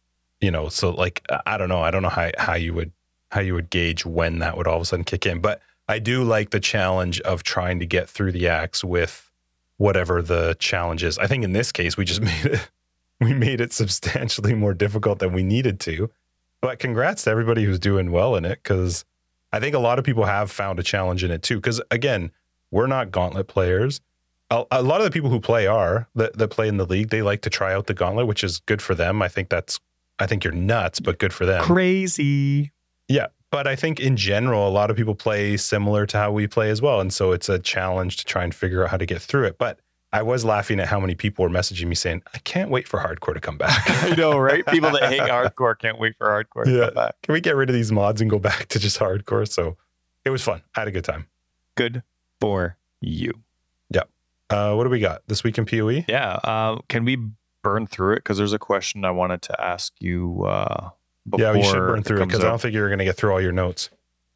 you 0.41 0.51
know 0.51 0.69
so 0.69 0.91
like 0.91 1.25
I- 1.31 1.41
i 1.47 1.57
don't 1.59 1.69
know 1.69 1.81
i 1.83 1.91
don't 1.91 2.03
know 2.03 2.09
how, 2.09 2.31
how 2.39 2.55
you 2.55 2.73
would 2.75 2.93
how 3.33 3.41
you 3.41 3.55
would 3.55 3.71
gauge 3.71 4.05
when 4.07 4.39
that 4.39 4.57
would 4.57 4.67
all 4.67 4.77
of 4.77 4.83
a 4.83 4.85
sudden 4.85 5.05
kick 5.05 5.27
in 5.27 5.41
but 5.41 5.61
i 5.89 5.99
do 5.99 6.23
like 6.23 6.51
the 6.51 6.61
challenge 6.61 7.21
of 7.23 7.43
trying 7.43 7.81
to 7.81 7.87
get 7.87 8.09
through 8.09 8.31
the 8.33 8.47
acts 8.47 8.85
with 8.85 9.31
whatever 9.79 10.23
the 10.23 10.55
challenge 10.61 11.03
is 11.03 11.19
i 11.19 11.27
think 11.27 11.43
in 11.43 11.53
this 11.53 11.73
case 11.73 11.97
we 11.97 12.05
just 12.05 12.21
made 12.31 12.45
it 12.47 12.69
we 13.21 13.35
made 13.35 13.61
it 13.61 13.73
substantially 13.73 14.55
more 14.55 14.75
difficult 14.75 15.19
than 15.19 15.33
we 15.33 15.43
needed 15.43 15.79
to 15.81 16.11
but 16.61 16.79
congrats 16.79 17.25
to 17.25 17.31
everybody 17.31 17.65
who's 17.65 17.79
doing 17.79 18.11
well 18.13 18.37
in 18.37 18.45
it 18.45 18.61
because 18.63 19.05
I 19.53 19.61
think 19.61 19.75
a 19.75 19.79
lot 19.79 19.99
of 19.99 20.05
people 20.05 20.25
have 20.25 20.51
found 20.51 20.79
a 20.79 20.83
challenge 20.83 21.25
in 21.25 21.31
it 21.31 21.43
too. 21.43 21.57
Because 21.57 21.81
again, 21.91 22.31
we're 22.71 22.87
not 22.87 23.11
gauntlet 23.11 23.49
players. 23.49 24.01
A, 24.51 24.65
a 24.71 24.83
lot 24.83 25.01
of 25.01 25.05
the 25.05 25.11
people 25.11 25.31
who 25.31 25.41
play 25.41 25.67
are 25.67 26.09
that, 26.15 26.37
that 26.39 26.49
play 26.49 26.69
in 26.69 26.77
the 26.77 26.87
league. 26.87 27.11
They 27.11 27.23
like 27.23 27.43
to 27.43 27.51
try 27.51 27.73
out 27.73 27.87
the 27.87 27.95
gauntlet, 27.95 28.27
which 28.27 28.45
is 28.45 28.61
good 28.61 28.83
for 28.83 28.95
them. 28.95 29.23
I 29.23 29.29
think 29.29 29.49
that's. 29.49 29.81
I 30.19 30.27
think 30.27 30.45
you're 30.45 30.53
nuts, 30.53 31.01
but 31.01 31.19
good 31.19 31.33
for 31.33 31.47
them. 31.47 31.63
crazy. 31.63 32.73
Yeah, 33.09 33.29
but 33.51 33.67
I 33.67 33.75
think 33.75 33.99
in 33.99 34.19
general, 34.19 34.69
a 34.69 34.71
lot 34.71 34.91
of 34.91 34.97
people 34.97 35.15
play 35.15 35.57
similar 35.57 36.05
to 36.05 36.19
how 36.19 36.31
we 36.31 36.47
play 36.47 36.69
as 36.69 36.83
well, 36.83 37.01
and 37.01 37.11
so 37.11 37.33
it's 37.33 37.49
a 37.49 37.59
challenge 37.59 38.19
to 38.19 38.27
try 38.27 38.45
and 38.45 38.55
figure 38.55 38.85
out 38.85 38.91
how 38.91 38.99
to 38.99 39.07
get 39.07 39.23
through 39.23 39.47
it. 39.47 39.57
But 39.57 39.79
I 40.13 40.23
was 40.23 40.45
laughing 40.45 40.81
at 40.81 40.89
how 40.89 40.99
many 40.99 41.15
people 41.15 41.45
were 41.45 41.51
messaging 41.51 41.87
me 41.87 41.95
saying, 41.95 42.23
"I 42.35 42.39
can't 42.39 42.71
wait 42.71 42.89
for 42.89 42.99
hardcore 42.99 43.35
to 43.35 43.41
come 43.41 43.57
back." 43.59 43.83
I 44.05 44.15
know, 44.17 44.37
right? 44.39 44.67
People 44.67 44.91
that 44.93 45.05
hate 45.05 45.21
hardcore 45.31 45.79
can't 45.79 45.99
wait 46.01 46.17
for 46.19 46.27
hardcore 46.29 46.65
to 46.65 46.71
Yeah. 46.71 46.85
come 46.87 46.95
back. 46.95 47.15
Can 47.23 47.33
we 47.33 47.41
get 47.41 47.55
rid 47.57 47.69
of 47.71 47.75
these 47.75 47.93
mods 47.93 48.21
and 48.21 48.29
go 48.31 48.39
back 48.39 48.67
to 48.69 48.79
just 48.79 48.99
hardcore? 48.99 49.47
So 49.49 49.77
it 50.25 50.31
was 50.31 50.43
fun. 50.43 50.63
I 50.77 50.81
had 50.81 50.89
a 50.89 50.93
good 50.93 51.05
time. 51.05 51.27
Good 51.77 52.03
for 52.41 52.77
you. 53.01 53.33
Uh, 54.53 54.75
what 54.75 54.83
do 54.83 54.91
we 54.91 54.99
got 54.99 55.23
this 55.29 55.45
week 55.45 55.57
in 55.59 55.65
PoE? 55.65 56.05
Yeah. 56.09 56.33
Uh, 56.43 56.79
can 56.89 57.05
we 57.05 57.17
burn 57.63 57.87
through 57.87 58.15
it? 58.15 58.17
Because 58.17 58.37
there's 58.37 58.53
a 58.53 58.59
question 58.59 59.05
I 59.05 59.13
wanted 59.13 59.43
to 59.43 59.61
ask 59.65 59.93
you. 60.01 60.43
Uh, 60.45 60.91
before 61.29 61.41
Yeah, 61.47 61.53
we 61.53 61.63
should 61.63 61.75
burn 61.79 62.03
through 62.03 62.21
it 62.23 62.27
because 62.27 62.43
I 62.43 62.49
don't 62.49 62.61
think 62.61 62.75
you're 62.75 62.89
going 62.89 62.99
to 62.99 63.05
get 63.05 63.17
through 63.17 63.31
all 63.31 63.41
your 63.41 63.53
notes. 63.53 63.91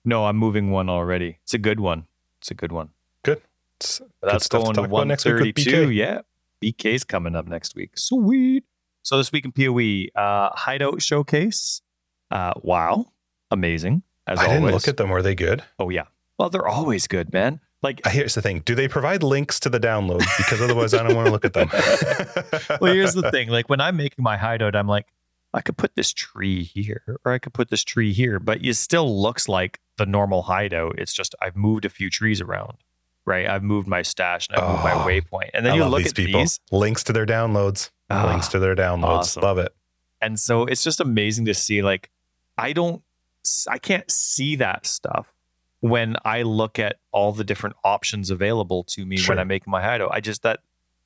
No, 0.04 0.26
I'm 0.26 0.36
moving 0.36 0.70
one 0.70 0.88
already. 0.88 1.38
It's 1.42 1.52
a 1.52 1.58
good 1.58 1.80
one. 1.80 2.06
It's 2.38 2.52
a 2.52 2.54
good 2.54 2.70
one. 2.70 2.90
It's 3.26 4.00
That's 4.24 4.46
stuff 4.46 4.60
to 4.60 4.64
going 4.64 4.88
to, 4.88 4.94
talk 4.94 5.06
next 5.06 5.24
week 5.24 5.34
132. 5.34 5.88
BK. 5.88 5.94
Yeah. 5.94 6.20
BK's 6.62 7.04
coming 7.04 7.36
up 7.36 7.46
next 7.46 7.74
week. 7.74 7.98
Sweet. 7.98 8.64
So 9.02 9.18
this 9.18 9.30
week 9.32 9.44
in 9.44 9.52
PoE, 9.52 10.08
uh, 10.18 10.50
Hideout 10.54 11.02
Showcase. 11.02 11.82
Uh, 12.30 12.54
wow. 12.62 13.12
Amazing. 13.50 14.02
As 14.26 14.38
I 14.38 14.44
always. 14.44 14.60
didn't 14.60 14.72
look 14.72 14.88
at 14.88 14.96
them. 14.96 15.10
Were 15.10 15.22
they 15.22 15.34
good? 15.34 15.62
oh, 15.78 15.90
yeah. 15.90 16.04
Well, 16.38 16.50
they're 16.50 16.66
always 16.66 17.06
good, 17.06 17.32
man. 17.32 17.60
Like, 17.84 18.00
Here's 18.06 18.34
the 18.34 18.40
thing: 18.40 18.60
Do 18.60 18.74
they 18.74 18.88
provide 18.88 19.22
links 19.22 19.60
to 19.60 19.68
the 19.68 19.78
download? 19.78 20.24
Because 20.38 20.62
otherwise, 20.62 20.94
I 20.94 21.02
don't 21.02 21.14
want 21.14 21.26
to 21.26 21.32
look 21.32 21.44
at 21.44 21.52
them. 21.52 21.68
well, 22.80 22.94
here's 22.94 23.12
the 23.12 23.30
thing. 23.30 23.50
Like 23.50 23.68
when 23.68 23.78
I'm 23.78 23.96
making 23.96 24.22
my 24.22 24.38
hideout, 24.38 24.74
I'm 24.74 24.88
like, 24.88 25.12
I 25.52 25.60
could 25.60 25.76
put 25.76 25.94
this 25.94 26.10
tree 26.14 26.64
here, 26.64 27.18
or 27.26 27.32
I 27.32 27.38
could 27.38 27.52
put 27.52 27.68
this 27.68 27.84
tree 27.84 28.14
here, 28.14 28.40
but 28.40 28.64
it 28.64 28.74
still 28.76 29.20
looks 29.20 29.50
like 29.50 29.80
the 29.98 30.06
normal 30.06 30.42
hideout. 30.42 30.98
It's 30.98 31.12
just 31.12 31.34
I've 31.42 31.56
moved 31.56 31.84
a 31.84 31.90
few 31.90 32.08
trees 32.08 32.40
around, 32.40 32.78
right? 33.26 33.48
I've 33.48 33.62
moved 33.62 33.88
my 33.88 34.02
stash 34.02 34.48
and 34.48 34.56
I've 34.58 34.68
moved 34.70 34.84
my 34.84 34.92
Oh, 34.92 35.06
waypoint, 35.06 35.50
and 35.54 35.64
then 35.64 35.72
I 35.72 35.76
you 35.76 35.84
look 35.86 36.00
these 36.02 36.08
at 36.12 36.16
people. 36.16 36.40
these, 36.40 36.60
Links 36.70 37.02
to 37.04 37.12
their 37.12 37.26
downloads. 37.26 37.90
Ah, 38.10 38.26
links 38.26 38.48
to 38.48 38.58
their 38.58 38.74
downloads. 38.76 39.04
awesome. 39.04 39.42
Love 39.42 39.58
it. 39.58 39.72
and 40.20 40.38
so 40.38 40.64
it's 40.66 40.84
just 40.84 41.00
amazing 41.00 41.44
to 41.46 41.54
see. 41.54 41.82
Like 41.82 42.10
I 42.58 42.72
don't, 42.72 43.02
I 43.68 43.78
can't 43.78 44.10
see 44.10 44.56
that 44.56 44.86
stuff 44.86 45.32
when 45.80 46.16
I 46.24 46.42
look 46.42 46.78
at 46.78 46.96
all 47.12 47.32
the 47.32 47.44
different 47.44 47.76
options 47.84 48.30
available 48.30 48.84
to 48.84 49.04
me 49.04 49.16
Sure. 49.18 49.34
when 49.34 49.38
I'm 49.40 49.48
making 49.48 49.70
my 49.70 49.82
hideout. 49.82 50.10
I 50.12 50.20
just 50.20 50.42
that 50.42 50.60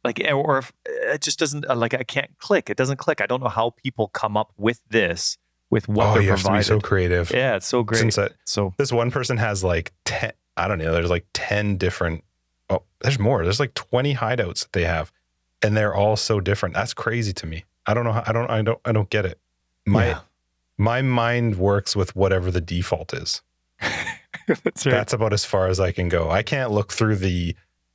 like 0.05 0.21
or 0.33 0.59
if 0.59 0.73
it 0.87 1.21
just 1.21 1.39
doesn't 1.39 1.69
uh, 1.69 1.75
like 1.77 1.95
I 1.95 2.03
can't 2.05 2.37
click. 2.39 2.69
It 2.71 2.77
doesn't 2.77 2.99
click. 2.99 3.21
I 3.21 3.27
don't 3.27 3.43
know 3.43 3.49
how 3.49 3.71
people 3.71 4.09
come 4.09 4.37
up 4.37 4.53
with 4.57 4.81
this 4.89 5.37
with 5.71 5.89
what 5.89 6.07
oh, 6.07 6.15
they're 6.15 6.23
you 6.23 6.31
have 6.31 6.43
to 6.45 6.53
be 6.53 6.63
so 6.63 6.81
creative. 6.81 7.31
yeah, 7.33 7.57
it's 7.57 7.67
so 7.67 7.83
great. 7.83 7.99
Since 7.99 8.19
I- 8.19 8.31
so 8.45 8.75
this 8.79 8.93
one 8.93 9.11
person 9.11 9.37
has 9.37 9.63
like 9.65 9.93
10 10.05 10.33
i 10.59 10.69
don't 10.69 10.79
know 10.79 10.93
there's 10.93 11.11
like 11.11 11.27
10 11.35 11.77
different 11.79 12.25
oh 12.71 12.83
there's 13.01 13.19
more 13.19 13.43
there's 13.45 13.61
like 13.61 13.75
20 13.75 14.15
hideouts 14.15 14.61
that 14.63 14.73
they 14.73 14.85
have 14.85 15.13
and 15.63 15.77
they're 15.77 15.93
all 15.95 16.15
so 16.15 16.39
different. 16.41 16.75
That's 16.77 16.95
crazy 16.95 17.33
to 17.33 17.45
me. 17.47 17.65
I 17.85 17.93
don't 17.93 18.05
know 18.05 18.13
how 18.13 18.23
i 18.27 18.33
don't 18.33 18.49
i 18.51 18.63
don't 18.63 18.79
i 18.85 18.93
don't 18.93 19.11
get 19.11 19.25
it. 19.27 19.41
My 19.87 20.07
Yeah. 20.09 20.21
my 20.77 21.03
mind 21.03 21.57
works 21.57 21.97
with 21.97 22.15
whatever 22.15 22.51
the 22.53 22.61
default 22.61 23.13
is. 23.13 23.43
That's 24.47 24.87
right. 24.87 24.93
that's 24.93 25.13
about 25.13 25.33
as 25.33 25.45
far 25.45 25.67
as 25.69 25.79
i 25.81 25.91
can 25.93 26.09
go. 26.09 26.31
I 26.31 26.43
can't 26.43 26.71
look 26.71 26.93
through 26.93 27.17
the 27.17 27.55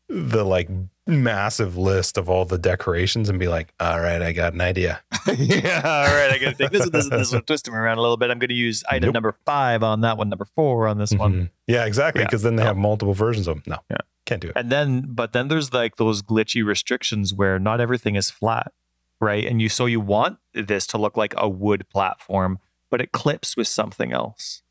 the 0.09 0.43
like 0.43 0.69
massive 1.07 1.77
list 1.77 2.17
of 2.17 2.29
all 2.29 2.45
the 2.45 2.57
decorations 2.57 3.27
and 3.29 3.37
be 3.39 3.47
like 3.47 3.73
all 3.79 3.99
right 3.99 4.21
i 4.21 4.31
got 4.31 4.53
an 4.53 4.61
idea 4.61 5.01
yeah, 5.37 5.81
all 5.83 6.13
right. 6.15 6.31
I 6.31 6.37
got 6.37 6.49
to 6.51 6.55
take 6.55 6.71
this, 6.71 6.89
this, 6.89 7.07
this 7.09 7.31
one, 7.31 7.43
twist 7.43 7.63
them 7.65 7.75
around 7.75 7.97
a 7.97 8.01
little 8.01 8.17
bit. 8.17 8.29
I'm 8.29 8.39
going 8.39 8.49
to 8.49 8.53
use 8.55 8.83
item 8.89 9.07
Nope. 9.07 9.13
number 9.13 9.35
five 9.45 9.81
on 9.81 10.01
that 10.01 10.17
one, 10.17 10.27
number 10.27 10.43
four 10.53 10.85
on 10.87 10.97
this 10.97 11.13
one. 11.13 11.33
Mhm. 11.33 11.49
yeah 11.65 11.85
exactly 11.85 12.21
Yeah. 12.21 12.27
because 12.27 12.41
then 12.43 12.57
they 12.57 12.63
No. 12.63 12.67
have 12.67 12.77
multiple 12.77 13.13
versions 13.13 13.47
of 13.47 13.55
them 13.55 13.63
no 13.67 13.77
Yeah. 13.89 13.97
can't 14.25 14.41
do 14.41 14.49
it 14.49 14.53
And 14.57 14.69
then, 14.69 15.05
but 15.07 15.31
then 15.31 15.47
there's 15.47 15.71
like 15.73 15.95
those 15.95 16.21
glitchy 16.21 16.65
restrictions 16.65 17.33
where 17.33 17.57
not 17.57 17.79
everything 17.79 18.15
is 18.15 18.29
flat, 18.29 18.73
right? 19.21 19.45
And 19.45 19.61
you, 19.61 19.69
so 19.69 19.85
you 19.85 20.01
want 20.01 20.39
this 20.53 20.85
to 20.87 20.97
look 20.97 21.15
like 21.15 21.33
a 21.37 21.47
wood 21.47 21.87
platform, 21.89 22.59
but 22.89 22.99
it 22.99 23.13
clips 23.13 23.55
with 23.55 23.69
something 23.69 24.11
else. 24.11 24.61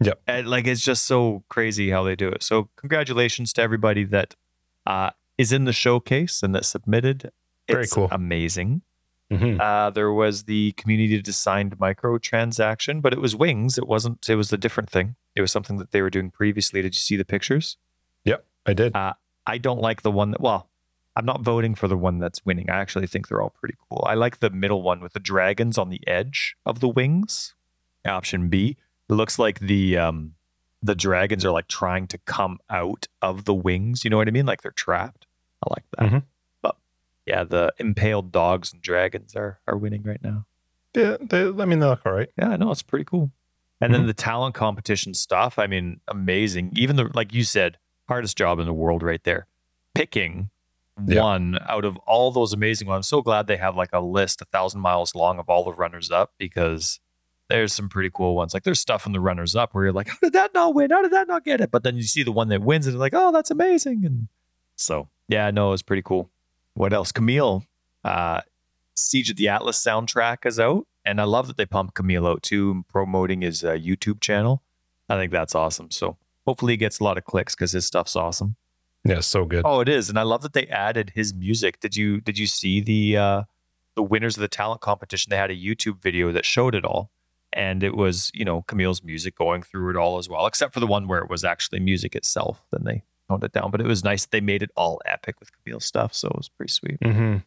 Yep. 0.00 0.20
And 0.26 0.46
like, 0.48 0.66
it's 0.66 0.84
just 0.84 1.06
so 1.06 1.42
crazy 1.48 1.88
how 1.90 2.02
they 2.02 2.16
do 2.16 2.28
it. 2.28 2.42
So 2.42 2.68
congratulations 2.76 3.52
to 3.54 3.62
everybody 3.62 4.04
that 4.04 4.34
uh, 4.86 5.10
is 5.38 5.52
in 5.52 5.64
the 5.64 5.72
showcase 5.72 6.42
and 6.42 6.54
that 6.54 6.64
submitted. 6.64 7.30
Very 7.68 7.84
It's 7.84 7.92
cool. 7.92 8.08
Amazing. 8.10 8.82
Mhm. 9.30 9.58
Uh, 9.60 9.88
there 9.90 10.12
was 10.12 10.44
the 10.44 10.72
community 10.72 11.20
designed 11.22 11.78
micro 11.80 12.18
transaction, 12.18 13.00
but 13.00 13.12
it 13.14 13.20
was 13.20 13.34
wings. 13.34 13.78
It 13.78 13.86
wasn't, 13.88 14.28
it 14.28 14.34
was 14.34 14.52
a 14.52 14.58
different 14.58 14.90
thing. 14.90 15.16
It 15.34 15.40
was 15.40 15.50
something 15.50 15.78
that 15.78 15.90
they 15.90 16.02
were 16.02 16.10
doing 16.10 16.30
previously. 16.30 16.82
Did 16.82 16.94
you 16.94 16.98
see 16.98 17.16
the 17.16 17.24
pictures? 17.24 17.78
Yep, 18.24 18.44
I 18.66 18.74
did. 18.74 18.94
Uh, 18.94 19.14
I 19.46 19.56
don't 19.58 19.80
like 19.80 20.02
the 20.02 20.10
one 20.10 20.32
that, 20.32 20.40
well, 20.40 20.68
I'm 21.16 21.24
not 21.24 21.40
voting 21.40 21.74
for 21.74 21.88
the 21.88 21.96
one 21.96 22.18
that's 22.18 22.44
winning. 22.44 22.68
I 22.68 22.76
actually 22.76 23.06
think 23.06 23.28
they're 23.28 23.40
all 23.40 23.50
pretty 23.58 23.74
cool. 23.88 24.04
I 24.06 24.14
like 24.14 24.40
the 24.40 24.50
middle 24.50 24.82
one 24.82 25.00
with 25.00 25.14
the 25.14 25.20
dragons 25.20 25.78
on 25.78 25.88
the 25.88 26.00
edge 26.06 26.54
of 26.66 26.80
the 26.80 26.88
wings. 26.88 27.54
Option 28.06 28.48
B. 28.48 28.76
It 29.08 29.12
looks 29.14 29.38
like 29.38 29.60
the 29.60 29.96
um 29.96 30.34
the 30.82 30.94
dragons 30.94 31.44
are 31.44 31.50
like 31.52 31.68
trying 31.68 32.06
to 32.08 32.18
come 32.18 32.58
out 32.68 33.06
of 33.20 33.44
the 33.44 33.54
wings. 33.54 34.04
You 34.04 34.10
know 34.10 34.16
what 34.16 34.28
I 34.28 34.32
mean? 34.32 34.46
Like 34.46 34.62
they're 34.62 34.72
trapped. 34.72 35.26
I 35.64 35.72
like 35.72 35.84
that. 35.98 36.10
Mhm. 36.10 36.22
But 36.60 36.76
yeah, 37.26 37.44
the 37.44 37.72
impaled 37.78 38.32
dogs 38.32 38.72
and 38.72 38.82
dragons 38.82 39.36
are 39.36 39.60
are 39.66 39.76
winning 39.76 40.02
right 40.02 40.22
now. 40.22 40.46
yeah, 40.94 41.16
they, 41.20 41.42
I 41.46 41.64
mean, 41.64 41.78
they 41.78 41.86
look 41.86 42.04
all 42.04 42.12
right. 42.12 42.28
Yeah, 42.36 42.50
I 42.50 42.56
know 42.56 42.70
it's 42.70 42.82
pretty 42.82 43.04
cool. 43.04 43.30
And 43.80 43.92
then 43.92 44.06
the 44.06 44.14
talent 44.14 44.54
competition 44.54 45.12
stuff, 45.12 45.58
I 45.58 45.66
mean, 45.66 46.00
amazing. 46.06 46.72
Even 46.76 46.94
the 46.96 47.10
like 47.14 47.32
you 47.32 47.42
said, 47.42 47.78
hardest 48.08 48.36
job 48.38 48.58
in 48.60 48.66
the 48.66 48.72
world 48.72 49.02
right 49.02 49.22
there. 49.24 49.46
Picking 49.94 50.50
Yeah. 51.06 51.22
one 51.22 51.58
out 51.66 51.84
of 51.84 51.96
all 52.06 52.30
those 52.30 52.52
amazing 52.52 52.86
ones. 52.86 52.98
I'm 52.98 53.02
so 53.18 53.22
glad 53.22 53.46
they 53.46 53.56
have 53.56 53.74
like 53.74 53.88
a 53.92 54.00
list 54.00 54.40
a 54.42 54.44
thousand 54.44 54.82
miles 54.82 55.14
long 55.14 55.38
of 55.40 55.48
all 55.48 55.64
the 55.64 55.72
runners 55.72 56.10
up 56.12 56.32
because 56.38 57.00
there's 57.52 57.72
some 57.72 57.88
pretty 57.88 58.10
cool 58.12 58.34
ones. 58.34 58.54
Like 58.54 58.62
there's 58.62 58.80
stuff 58.80 59.06
in 59.06 59.12
the 59.12 59.20
runners 59.20 59.54
up 59.54 59.74
where 59.74 59.84
you're 59.84 59.92
like, 59.92 60.08
how 60.08 60.16
did 60.22 60.32
that 60.32 60.54
not 60.54 60.74
win? 60.74 60.90
How 60.90 61.02
did 61.02 61.12
that 61.12 61.28
not 61.28 61.44
get 61.44 61.60
it? 61.60 61.70
But 61.70 61.82
then 61.84 61.96
you 61.96 62.02
see 62.02 62.22
the 62.22 62.32
one 62.32 62.48
that 62.48 62.62
wins 62.62 62.86
and 62.86 62.94
you're 62.94 63.00
like, 63.00 63.14
oh, 63.14 63.30
that's 63.30 63.50
amazing. 63.50 64.04
And 64.04 64.28
so 64.76 65.08
yeah, 65.28 65.50
no, 65.50 65.68
it 65.68 65.72
was 65.72 65.82
pretty 65.82 66.02
cool. 66.02 66.30
What 66.74 66.92
else? 66.92 67.12
Camille, 67.12 67.64
uh, 68.04 68.40
Siege 68.94 69.30
of 69.30 69.36
the 69.36 69.48
Atlas 69.48 69.82
soundtrack 69.82 70.46
is 70.46 70.58
out. 70.58 70.86
And 71.04 71.20
I 71.20 71.24
love 71.24 71.46
that 71.48 71.56
they 71.56 71.66
pumped 71.66 71.94
Camille 71.94 72.26
out 72.26 72.42
too, 72.42 72.84
promoting 72.88 73.42
his 73.42 73.64
uh, 73.64 73.72
YouTube 73.72 74.20
channel. 74.20 74.62
I 75.08 75.16
think 75.16 75.32
that's 75.32 75.54
awesome. 75.54 75.90
So 75.90 76.16
hopefully 76.46 76.72
he 76.74 76.76
gets 76.78 77.00
a 77.00 77.04
lot 77.04 77.18
of 77.18 77.24
clicks 77.24 77.54
because 77.54 77.72
his 77.72 77.84
stuff's 77.84 78.16
awesome. 78.16 78.56
Yeah, 79.04 79.20
so 79.20 79.44
good. 79.44 79.62
Oh, 79.64 79.80
it 79.80 79.88
is, 79.88 80.08
and 80.08 80.16
I 80.16 80.22
love 80.22 80.42
that 80.42 80.52
they 80.52 80.68
added 80.68 81.10
his 81.16 81.34
music. 81.34 81.80
Did 81.80 81.96
you 81.96 82.20
did 82.20 82.38
you 82.38 82.46
see 82.46 82.80
the 82.80 83.16
uh, 83.16 83.42
the 83.96 84.02
winners 84.02 84.36
of 84.36 84.42
the 84.42 84.48
talent 84.48 84.80
competition? 84.80 85.30
They 85.30 85.36
had 85.36 85.50
a 85.50 85.56
YouTube 85.56 86.00
video 86.00 86.30
that 86.30 86.44
showed 86.44 86.76
it 86.76 86.84
all, 86.84 87.10
and 87.52 87.82
it 87.82 87.96
was 87.96 88.30
you 88.34 88.44
know 88.44 88.62
Camille's 88.62 89.02
music 89.02 89.36
going 89.36 89.62
through 89.62 89.90
it 89.90 89.96
all 89.96 90.18
as 90.18 90.28
well, 90.28 90.46
except 90.46 90.74
for 90.74 90.80
the 90.80 90.86
one 90.86 91.08
where 91.08 91.20
it 91.20 91.30
was 91.30 91.44
actually 91.44 91.80
music 91.80 92.14
itself. 92.14 92.64
Then 92.70 92.84
they 92.84 93.02
toned 93.28 93.44
it 93.44 93.52
down, 93.52 93.70
but 93.70 93.80
it 93.80 93.86
was 93.86 94.04
nice. 94.04 94.26
They 94.26 94.40
made 94.40 94.62
it 94.62 94.70
all 94.76 95.00
epic 95.06 95.40
with 95.40 95.50
Camille's 95.52 95.84
stuff, 95.84 96.14
so 96.14 96.28
it 96.28 96.36
was 96.36 96.48
pretty 96.48 96.72
sweet. 96.72 97.00
Mm-hmm. 97.00 97.38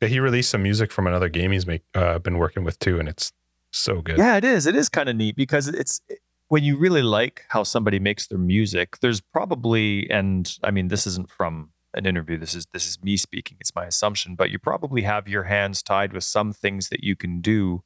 Yeah, 0.00 0.08
he 0.08 0.20
released 0.20 0.50
some 0.50 0.62
music 0.62 0.92
from 0.92 1.06
another 1.06 1.28
game 1.28 1.52
he's 1.52 1.66
make, 1.66 1.82
uh, 1.94 2.18
been 2.18 2.36
working 2.36 2.64
with 2.64 2.78
too, 2.78 2.98
and 2.98 3.08
it's 3.08 3.32
so 3.72 4.00
good. 4.02 4.18
Yeah, 4.18 4.36
it 4.36 4.44
is. 4.44 4.66
It 4.66 4.76
is 4.76 4.88
kind 4.88 5.08
of 5.08 5.16
neat 5.16 5.36
because 5.36 5.68
it's 5.68 6.00
when 6.48 6.62
you 6.62 6.76
really 6.76 7.02
like 7.02 7.44
how 7.48 7.62
somebody 7.62 7.98
makes 7.98 8.26
their 8.26 8.38
music. 8.38 8.98
There's 9.00 9.20
probably, 9.20 10.08
and 10.10 10.56
I 10.62 10.70
mean, 10.70 10.88
this 10.88 11.06
isn't 11.06 11.30
from 11.30 11.70
an 11.94 12.06
interview. 12.06 12.36
This 12.38 12.54
is 12.54 12.66
this 12.72 12.86
is 12.86 13.02
me 13.02 13.16
speaking. 13.16 13.56
It's 13.60 13.74
my 13.74 13.86
assumption, 13.86 14.34
but 14.34 14.50
you 14.50 14.58
probably 14.58 15.02
have 15.02 15.28
your 15.28 15.44
hands 15.44 15.82
tied 15.82 16.12
with 16.12 16.24
some 16.24 16.52
things 16.52 16.88
that 16.88 17.02
you 17.02 17.16
can 17.16 17.40
do 17.40 17.82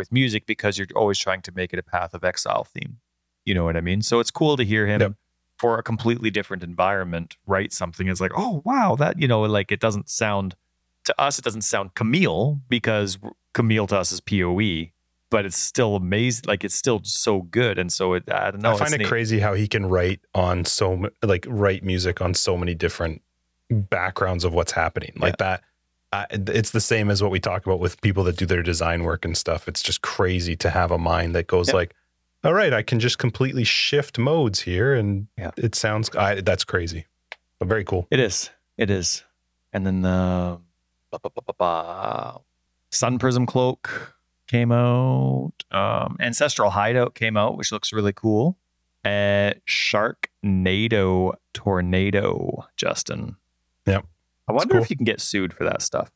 with 0.00 0.10
music 0.10 0.46
because 0.46 0.78
you're 0.78 0.88
always 0.96 1.18
trying 1.18 1.42
to 1.42 1.52
make 1.52 1.72
it 1.72 1.78
a 1.78 1.82
Path 1.82 2.14
of 2.14 2.24
Exile 2.24 2.64
theme. 2.64 2.96
You 3.44 3.54
know 3.54 3.64
what 3.64 3.76
I 3.76 3.80
mean? 3.80 4.02
So 4.02 4.18
it's 4.18 4.30
cool 4.30 4.56
to 4.56 4.64
hear 4.64 4.86
him 4.86 5.00
Yep. 5.00 5.12
for 5.58 5.78
a 5.78 5.82
completely 5.82 6.30
different 6.30 6.62
environment 6.62 7.36
write 7.46 7.72
something. 7.72 8.08
It's 8.08 8.20
like, 8.20 8.32
oh 8.36 8.62
wow, 8.64 8.96
that 8.96 9.20
you 9.20 9.28
know, 9.28 9.42
like 9.42 9.70
it 9.70 9.80
doesn't 9.80 10.08
sound 10.08 10.56
to 11.04 11.14
us. 11.20 11.38
It 11.38 11.44
doesn't 11.44 11.62
sound 11.62 11.94
Camille 11.94 12.60
because 12.68 13.18
Camille 13.52 13.86
to 13.88 13.98
us 13.98 14.10
is 14.12 14.20
Poe 14.20 14.58
but 15.30 15.46
it's 15.46 15.56
still 15.56 15.94
amazing. 15.96 16.44
Like 16.48 16.64
it's 16.64 16.74
still 16.74 17.00
so 17.04 17.42
good, 17.42 17.78
and 17.78 17.92
so 17.92 18.14
it. 18.14 18.24
I 18.30 18.50
don't 18.50 18.60
know. 18.62 18.72
I 18.72 18.76
find 18.78 18.92
it 18.94 18.98
neat. 18.98 19.06
crazy 19.06 19.38
how 19.38 19.54
he 19.54 19.68
can 19.68 19.86
write 19.86 20.20
on 20.34 20.64
so 20.64 21.08
like 21.22 21.46
write 21.48 21.84
music 21.84 22.20
on 22.20 22.34
so 22.34 22.56
many 22.56 22.74
different 22.74 23.22
backgrounds 23.70 24.44
of 24.44 24.52
what's 24.52 24.72
happening. 24.72 25.12
Like 25.16 25.36
that, 25.38 25.62
it's 26.30 26.70
the 26.70 26.80
same 26.80 27.10
as 27.10 27.22
what 27.22 27.30
we 27.30 27.40
talk 27.40 27.64
about 27.66 27.78
with 27.80 28.00
people 28.00 28.24
that 28.24 28.36
do 28.36 28.46
their 28.46 28.62
design 28.62 29.04
work 29.04 29.24
and 29.24 29.36
stuff. 29.36 29.68
It's 29.68 29.82
just 29.82 30.02
crazy 30.02 30.56
to 30.56 30.70
have 30.70 30.90
a 30.90 30.98
mind 30.98 31.34
that 31.34 31.46
goes 31.46 31.68
Yep. 31.68 31.74
like, 31.74 31.94
"All 32.44 32.52
right, 32.54 32.72
I 32.72 32.82
can 32.82 32.98
just 33.00 33.18
completely 33.18 33.64
shift 33.64 34.18
modes 34.18 34.60
here," 34.60 34.94
and 34.94 35.28
Yeah. 35.38 35.50
it 35.56 35.74
sounds. 35.74 36.10
I, 36.16 36.40
that's 36.40 36.64
crazy, 36.64 37.06
but 37.58 37.68
very 37.68 37.84
cool. 37.84 38.06
It 38.10 38.18
is. 38.20 38.50
It 38.76 38.90
is. 38.90 39.22
And 39.72 39.86
then 39.86 40.02
the 40.02 40.58
Sun 42.90 43.18
Prism 43.18 43.46
Cloak 43.46 44.14
came 44.48 44.72
out. 44.72 45.52
Um, 45.70 46.16
Ancestral 46.20 46.70
Hideout 46.70 47.14
came 47.14 47.36
out, 47.36 47.56
which 47.56 47.70
looks 47.70 47.92
really 47.92 48.12
cool. 48.12 48.58
Uh, 49.04 49.52
Sharknado 49.68 51.34
Tornado, 51.54 52.66
Justin. 52.76 53.36
Yep. 53.86 54.06
I 54.50 54.52
wonder 54.52 54.74
cool. 54.74 54.82
if 54.82 54.90
you 54.90 54.96
can 54.96 55.04
get 55.04 55.20
sued 55.20 55.52
for 55.52 55.64
that 55.64 55.82
stuff. 55.82 56.10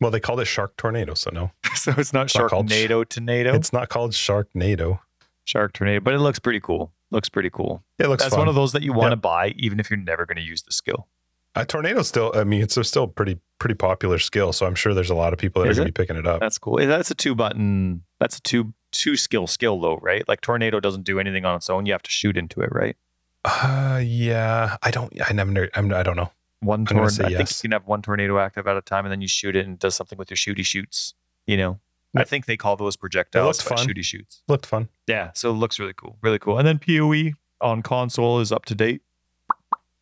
Well, 0.00 0.10
they 0.10 0.20
called 0.20 0.40
it 0.40 0.46
Shark 0.46 0.76
Tornado, 0.76 1.14
so 1.14 1.30
no, 1.30 1.50
so 1.74 1.92
it's 1.98 2.12
not 2.12 2.26
It's 2.26 2.34
not 2.34 2.48
sh- 2.48 2.50
Tornado, 2.50 3.02
it's 3.02 3.72
not 3.72 3.88
called 3.88 4.12
Sharknado. 4.12 5.00
Shark 5.44 5.72
Tornado, 5.72 6.00
but 6.00 6.14
it 6.14 6.18
looks 6.20 6.38
pretty 6.38 6.60
cool. 6.60 6.92
Looks 7.10 7.28
pretty 7.28 7.50
cool. 7.50 7.82
It 7.98 8.06
looks 8.08 8.22
That's 8.22 8.34
fun. 8.34 8.40
one 8.40 8.48
of 8.48 8.54
those 8.54 8.72
that 8.72 8.82
you 8.82 8.92
want 8.92 9.10
to 9.12 9.16
Yep. 9.16 9.22
buy, 9.22 9.54
even 9.56 9.80
if 9.80 9.90
you're 9.90 9.98
never 9.98 10.24
going 10.24 10.36
to 10.36 10.42
use 10.42 10.62
the 10.62 10.72
skill. 10.72 11.08
A 11.56 11.64
tornado 11.66 12.02
still. 12.02 12.30
I 12.36 12.44
mean, 12.44 12.62
it's 12.62 12.76
a 12.76 12.84
still 12.84 13.08
pretty 13.08 13.40
pretty 13.58 13.74
popular 13.74 14.18
skill, 14.20 14.52
so 14.52 14.64
I'm 14.66 14.76
sure 14.76 14.94
there's 14.94 15.10
a 15.10 15.14
lot 15.16 15.32
of 15.32 15.38
people 15.40 15.62
that 15.62 15.68
Is 15.70 15.76
are 15.78 15.80
going 15.82 15.88
to 15.88 15.92
be 15.92 16.00
picking 16.02 16.16
it 16.16 16.26
up. 16.26 16.38
That's 16.40 16.56
cool. 16.58 16.76
That's 16.76 17.10
a 17.10 17.14
two 17.16 17.34
button. 17.34 18.04
That's 18.20 18.38
a 18.38 18.40
two 18.42 18.72
two 18.92 19.16
skill 19.16 19.48
skill 19.48 19.80
though, 19.80 19.96
right? 19.96 20.26
Like 20.28 20.40
tornado 20.40 20.78
doesn't 20.78 21.02
do 21.04 21.18
anything 21.18 21.44
on 21.44 21.56
its 21.56 21.68
own. 21.68 21.86
You 21.86 21.92
have 21.92 22.02
to 22.04 22.10
shoot 22.10 22.36
into 22.36 22.60
it, 22.60 22.68
right? 22.72 22.96
Uh, 23.44 24.00
yeah. 24.04 24.76
I 24.82 24.90
don't. 24.92 25.12
I 25.28 25.32
never. 25.32 25.68
I'm, 25.74 25.92
I 25.92 26.02
don't 26.04 26.16
know. 26.16 26.30
One 26.60 26.84
tornado. 26.84 27.24
I 27.24 27.28
think 27.28 27.38
yes. 27.38 27.62
you 27.62 27.68
can 27.68 27.72
have 27.72 27.86
one 27.86 28.02
tornado 28.02 28.38
active 28.38 28.66
at 28.66 28.76
a 28.76 28.82
time, 28.82 29.04
and 29.04 29.12
then 29.12 29.20
you 29.20 29.28
shoot 29.28 29.56
it 29.56 29.64
and 29.64 29.74
it 29.74 29.80
does 29.80 29.94
something 29.94 30.18
with 30.18 30.30
your 30.30 30.36
shooty 30.36 30.64
shoots. 30.64 31.14
You 31.46 31.56
know, 31.56 31.80
I 32.14 32.24
think 32.24 32.46
they 32.46 32.56
call 32.56 32.76
those 32.76 32.96
projectiles 32.96 33.60
fun. 33.62 33.78
shooty 33.78 34.04
shoots. 34.04 34.42
Looked 34.46 34.66
fun. 34.66 34.88
Yeah, 35.06 35.30
so 35.34 35.50
it 35.50 35.54
looks 35.54 35.78
really 35.78 35.94
cool, 35.94 36.18
really 36.20 36.38
cool. 36.38 36.58
And 36.58 36.66
then 36.66 36.78
PoE 36.78 37.32
on 37.60 37.82
console 37.82 38.40
is 38.40 38.52
up 38.52 38.64
to 38.66 38.74
date 38.74 39.02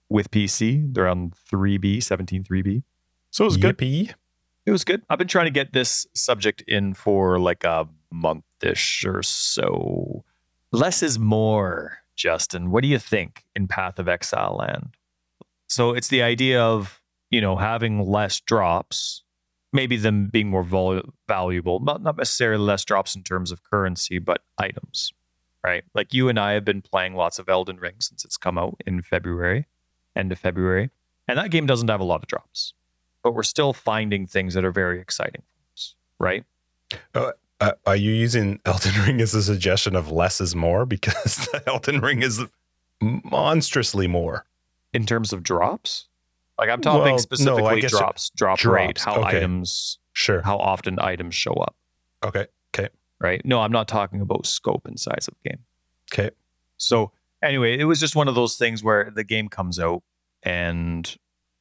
with 0.08 0.30
PC. 0.30 0.92
They're 0.94 1.08
on 1.08 1.32
3B, 1.52 1.98
17.3B. 1.98 2.82
So 3.30 3.44
it 3.44 3.46
was 3.46 3.56
good. 3.56 3.78
Yippee. 3.78 4.14
It 4.66 4.70
was 4.70 4.84
good. 4.84 5.02
I've 5.08 5.18
been 5.18 5.28
trying 5.28 5.46
to 5.46 5.50
get 5.50 5.72
this 5.72 6.06
subject 6.14 6.62
in 6.62 6.94
for 6.94 7.38
like 7.38 7.64
a 7.64 7.88
month-ish 8.10 9.04
or 9.06 9.22
so. 9.22 10.24
Less 10.72 11.02
is 11.02 11.18
more, 11.18 11.98
Justin. 12.16 12.70
What 12.70 12.82
do 12.82 12.88
you 12.88 12.98
think 12.98 13.44
in 13.56 13.68
Path 13.68 13.98
of 13.98 14.08
Exile 14.08 14.56
Land? 14.58 14.97
So 15.68 15.92
it's 15.92 16.08
the 16.08 16.22
idea 16.22 16.60
of, 16.60 17.00
you 17.30 17.40
know, 17.40 17.56
having 17.56 18.06
less 18.08 18.40
drops, 18.40 19.22
maybe 19.72 19.96
them 19.96 20.28
being 20.28 20.48
more 20.48 20.62
vol- 20.62 21.02
valuable, 21.26 21.80
not, 21.80 22.02
not 22.02 22.16
necessarily 22.16 22.64
less 22.64 22.84
drops 22.84 23.14
in 23.14 23.22
terms 23.22 23.52
of 23.52 23.62
currency, 23.62 24.18
but 24.18 24.42
items, 24.56 25.12
right? 25.62 25.84
Like 25.94 26.14
you 26.14 26.28
and 26.28 26.38
I 26.38 26.52
have 26.52 26.64
been 26.64 26.82
playing 26.82 27.14
lots 27.14 27.38
of 27.38 27.48
Elden 27.48 27.78
Ring 27.78 27.96
since 28.00 28.24
it's 28.24 28.36
come 28.36 28.58
out 28.58 28.80
in 28.86 29.02
February, 29.02 29.66
end 30.16 30.32
of 30.32 30.38
February. 30.38 30.90
And 31.26 31.38
that 31.38 31.50
game 31.50 31.66
doesn't 31.66 31.88
have 31.88 32.00
a 32.00 32.04
lot 32.04 32.22
of 32.22 32.28
drops 32.28 32.72
but 33.22 33.34
we're 33.34 33.42
still 33.42 33.72
finding 33.72 34.26
things 34.26 34.54
that 34.54 34.64
are 34.64 34.72
very 34.72 35.00
exciting 35.00 35.42
for 35.42 35.72
us, 35.74 35.94
right? 36.18 36.44
Uh, 37.14 37.32
are 37.86 37.96
you 37.96 38.12
using 38.12 38.60
Elden 38.64 39.02
Ring 39.06 39.20
as 39.20 39.34
a 39.34 39.42
suggestion 39.42 39.96
of 39.96 40.10
less 40.10 40.40
is 40.40 40.54
more? 40.54 40.86
Because 40.86 41.48
Elden 41.66 42.00
Ring 42.00 42.22
is 42.22 42.42
monstrously 43.00 44.06
more. 44.06 44.44
In 44.98 45.06
terms 45.06 45.32
of 45.32 45.44
drops, 45.44 46.08
like 46.58 46.68
I'm 46.68 46.80
talking 46.80 47.12
Well, 47.12 47.18
specifically 47.20 47.80
guess 47.80 47.92
drops, 47.92 48.30
drop 48.30 48.58
drops, 48.58 48.74
rate, 48.86 48.98
how 48.98 49.20
okay. 49.20 49.36
items, 49.36 50.00
Sure. 50.12 50.42
how 50.42 50.58
often 50.58 50.98
items 50.98 51.36
show 51.36 51.52
up, 51.52 51.76
Okay. 52.24 52.46
Okay. 52.74 52.88
Right? 53.20 53.40
No, 53.44 53.60
I'm 53.60 53.70
not 53.70 53.86
talking 53.86 54.20
about 54.20 54.44
scope 54.44 54.84
and 54.86 54.98
size 54.98 55.28
of 55.28 55.34
the 55.42 55.50
game. 55.50 55.60
Okay. 56.12 56.30
So 56.78 57.12
anyway, 57.40 57.78
it 57.78 57.84
was 57.84 58.00
just 58.00 58.16
one 58.16 58.26
of 58.26 58.34
those 58.34 58.56
things 58.56 58.82
where 58.82 59.12
the 59.14 59.22
game 59.22 59.48
comes 59.48 59.78
out 59.78 60.02
and 60.42 61.16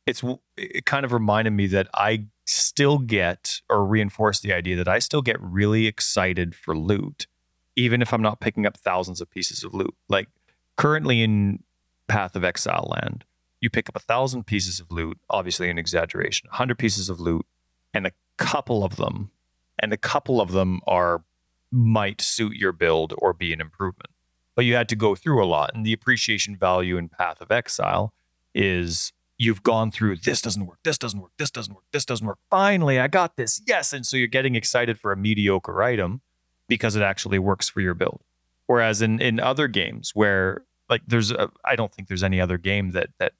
it's 0.08 0.24
it 0.58 0.86
kind 0.88 1.06
of 1.06 1.12
reminded 1.14 1.52
me 1.52 1.68
that 1.68 1.90
I 1.94 2.26
still 2.46 2.98
get 2.98 3.62
or 3.70 3.86
reinforce 3.86 4.40
the 4.40 4.52
idea 4.52 4.76
that 4.78 4.88
I 4.88 4.98
still 4.98 5.22
get 5.22 5.38
really 5.40 5.86
excited 5.86 6.56
for 6.56 6.76
loot, 6.76 7.28
even 7.76 8.02
if 8.02 8.12
I'm 8.14 8.22
not 8.24 8.40
picking 8.40 8.66
up 8.66 8.78
thousands 8.78 9.22
of 9.22 9.30
pieces 9.30 9.64
of 9.64 9.76
loot. 9.76 9.94
Like 10.10 10.28
currently 10.76 11.22
in 11.22 11.64
Path 12.08 12.36
of 12.36 12.44
Exile 12.44 12.92
Land, 13.02 13.24
you 13.62 13.70
pick 13.70 13.90
up 13.90 13.96
a 13.96 14.00
thousand 14.00 14.46
pieces 14.46 14.80
of 14.80 14.92
loot, 14.92 15.18
obviously 15.30 15.70
an 15.70 15.78
exaggeration, 15.78 16.48
a 16.52 16.56
hundred 16.56 16.78
pieces 16.78 17.10
of 17.10 17.20
loot, 17.20 17.46
and 17.94 18.06
a 18.06 18.12
couple 18.38 18.84
of 18.84 18.98
them, 18.98 19.32
and 19.80 19.92
a 19.92 19.98
couple 19.98 20.40
of 20.40 20.52
them 20.52 20.82
are 20.88 21.24
might 21.72 22.22
suit 22.22 22.56
your 22.56 22.72
build 22.72 23.14
or 23.18 23.34
be 23.34 23.54
an 23.54 23.62
improvement. 23.62 24.10
But 24.56 24.66
you 24.66 24.76
had 24.76 24.90
to 24.90 24.96
go 24.96 25.16
through 25.16 25.44
a 25.44 25.46
lot. 25.46 25.72
And 25.74 25.86
the 25.86 25.94
appreciation 25.94 26.56
value 26.56 26.98
in 26.98 27.10
Path 27.10 27.42
of 27.42 27.52
Exile 27.52 28.14
is 28.56 29.12
you've 29.38 29.62
gone 29.62 29.92
through 29.92 30.16
this 30.18 30.42
doesn't 30.42 30.66
work, 30.66 30.80
this 30.84 30.98
doesn't 30.98 31.20
work, 31.20 31.32
this 31.38 31.52
doesn't 31.52 31.74
work, 31.74 31.84
this 31.92 32.06
doesn't 32.06 32.26
work. 32.26 32.40
Finally, 32.50 33.00
I 33.00 33.08
got 33.08 33.36
this. 33.36 33.62
Yes. 33.68 33.94
And 33.94 34.06
so 34.06 34.18
you're 34.18 34.28
getting 34.28 34.56
excited 34.56 35.00
for 35.00 35.12
a 35.12 35.18
mediocre 35.18 35.84
item 35.84 36.22
because 36.68 36.96
it 36.96 37.04
actually 37.04 37.40
works 37.40 37.70
for 37.70 37.82
your 37.82 37.94
build. 37.94 38.22
Whereas 38.66 39.02
in, 39.02 39.22
in 39.22 39.40
other 39.40 39.68
games 39.68 40.12
where 40.14 40.64
like 40.90 41.02
there's 41.08 41.32
a, 41.32 41.50
I 41.66 41.76
don't 41.76 41.92
think 41.92 42.08
there's 42.08 42.24
any 42.24 42.40
other 42.40 42.58
game 42.58 42.92
that 42.92 43.10
that 43.20 43.34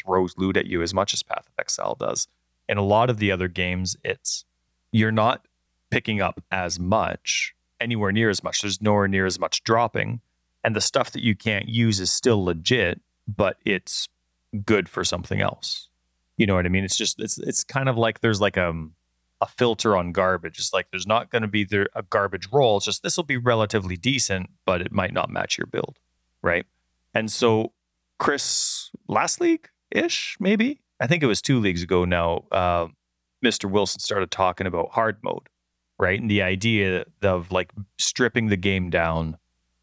throws 0.00 0.34
loot 0.36 0.56
at 0.56 0.66
you 0.66 0.82
as 0.82 0.94
much 0.94 1.14
as 1.14 1.22
Path 1.22 1.46
of 1.46 1.52
Exile 1.58 1.94
does. 1.94 2.28
In 2.68 2.78
a 2.78 2.82
lot 2.82 3.10
of 3.10 3.18
the 3.18 3.30
other 3.30 3.48
games, 3.48 3.96
it's 4.04 4.44
you're 4.92 5.12
not 5.12 5.46
picking 5.90 6.20
up 6.20 6.42
as 6.50 6.78
much, 6.78 7.54
anywhere 7.80 8.12
near 8.12 8.30
as 8.30 8.42
much. 8.42 8.62
There's 8.62 8.80
nowhere 8.80 9.08
near 9.08 9.26
as 9.26 9.38
much 9.38 9.62
dropping. 9.64 10.20
And 10.62 10.74
the 10.74 10.80
stuff 10.80 11.10
that 11.12 11.22
you 11.22 11.36
can't 11.36 11.68
use 11.68 12.00
is 12.00 12.10
still 12.10 12.42
legit, 12.42 13.00
but 13.28 13.58
it's 13.64 14.08
good 14.64 14.88
for 14.88 15.04
something 15.04 15.40
else. 15.40 15.88
You 16.36 16.46
know 16.46 16.54
what 16.54 16.66
I 16.66 16.68
mean? 16.68 16.84
It's 16.84 16.96
just 16.96 17.20
it's 17.20 17.38
it's 17.38 17.62
kind 17.64 17.88
of 17.88 17.96
like 17.96 18.20
there's 18.20 18.40
like 18.40 18.56
a 18.56 18.70
um, 18.70 18.94
a 19.40 19.46
filter 19.46 19.96
on 19.96 20.12
garbage. 20.12 20.58
It's 20.58 20.72
like 20.72 20.90
there's 20.90 21.06
not 21.06 21.30
going 21.30 21.42
to 21.42 21.48
be 21.48 21.64
there 21.64 21.86
a 21.94 22.02
garbage 22.02 22.48
roll. 22.50 22.78
It's 22.78 22.86
just 22.86 23.02
this 23.02 23.16
will 23.16 23.24
be 23.24 23.36
relatively 23.36 23.96
decent, 23.96 24.50
but 24.64 24.80
it 24.80 24.90
might 24.90 25.12
not 25.12 25.28
match 25.28 25.58
your 25.58 25.66
build, 25.66 25.98
right? 26.42 26.66
And 27.14 27.30
so 27.30 27.72
Chris 28.18 28.90
last 29.08 29.40
league 29.40 29.68
ish 29.90 30.36
maybe 30.40 30.80
I 31.00 31.06
think 31.06 31.22
it 31.22 31.26
was 31.26 31.42
two 31.42 31.60
leagues 31.60 31.82
ago 31.82 32.04
now. 32.04 32.44
Uh, 32.50 32.88
Mr. 33.44 33.70
Wilson 33.70 34.00
started 34.00 34.30
talking 34.30 34.66
about 34.66 34.92
hard 34.92 35.18
mode, 35.22 35.48
right? 35.98 36.20
And 36.20 36.30
the 36.30 36.42
idea 36.42 37.04
of 37.22 37.52
like 37.52 37.72
stripping 37.98 38.48
the 38.48 38.56
game 38.56 38.90
down, 38.90 39.36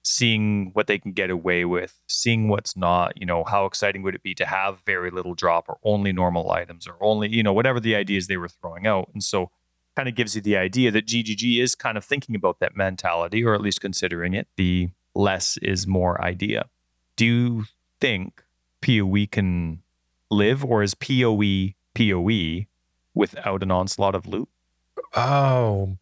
seeing 0.04 0.72
what 0.74 0.88
they 0.88 0.98
can 0.98 1.12
get 1.12 1.30
away 1.30 1.64
with, 1.66 2.02
seeing 2.08 2.48
what's 2.48 2.76
not, 2.76 3.20
you 3.20 3.26
know, 3.26 3.44
how 3.44 3.66
exciting 3.66 4.02
would 4.04 4.16
it 4.16 4.24
be 4.24 4.34
to 4.36 4.46
have 4.46 4.80
very 4.86 5.12
little 5.12 5.36
drop 5.36 5.70
or 5.70 5.78
only 5.84 6.12
normal 6.12 6.50
items 6.52 6.88
or 6.88 6.96
only, 7.02 7.30
you 7.30 7.44
know, 7.44 7.54
whatever 7.54 7.80
the 7.80 7.96
ideas 7.96 8.28
they 8.28 8.38
were 8.38 8.50
throwing 8.50 8.88
out. 8.88 9.10
And 9.14 9.24
so 9.24 9.52
kind 9.96 10.10
of 10.10 10.16
gives 10.16 10.36
you 10.36 10.42
the 10.42 10.58
idea 10.58 10.90
that 10.90 11.06
GGG 11.06 11.62
is 11.62 11.76
kind 11.76 11.98
of 11.98 12.06
thinking 12.06 12.36
about 12.36 12.60
that 12.62 12.76
mentality 12.76 13.44
or 13.44 13.54
at 13.54 13.62
least 13.62 13.82
considering 13.82 14.34
it. 14.34 14.48
The 14.56 14.90
less 15.14 15.58
is 15.58 15.86
more 15.86 16.20
idea. 16.24 16.70
Do 17.22 17.28
you 17.28 17.66
think 18.00 18.44
PoE 18.82 19.28
can 19.32 19.84
live 20.32 20.66
or 20.66 20.82
is 20.82 20.96
PoE 20.96 21.76
PoE 21.94 22.66
without 23.14 23.62
an 23.62 23.70
onslaught 23.70 24.16
of 24.16 24.26
loot? 24.26 24.50
Oh, 25.16 25.98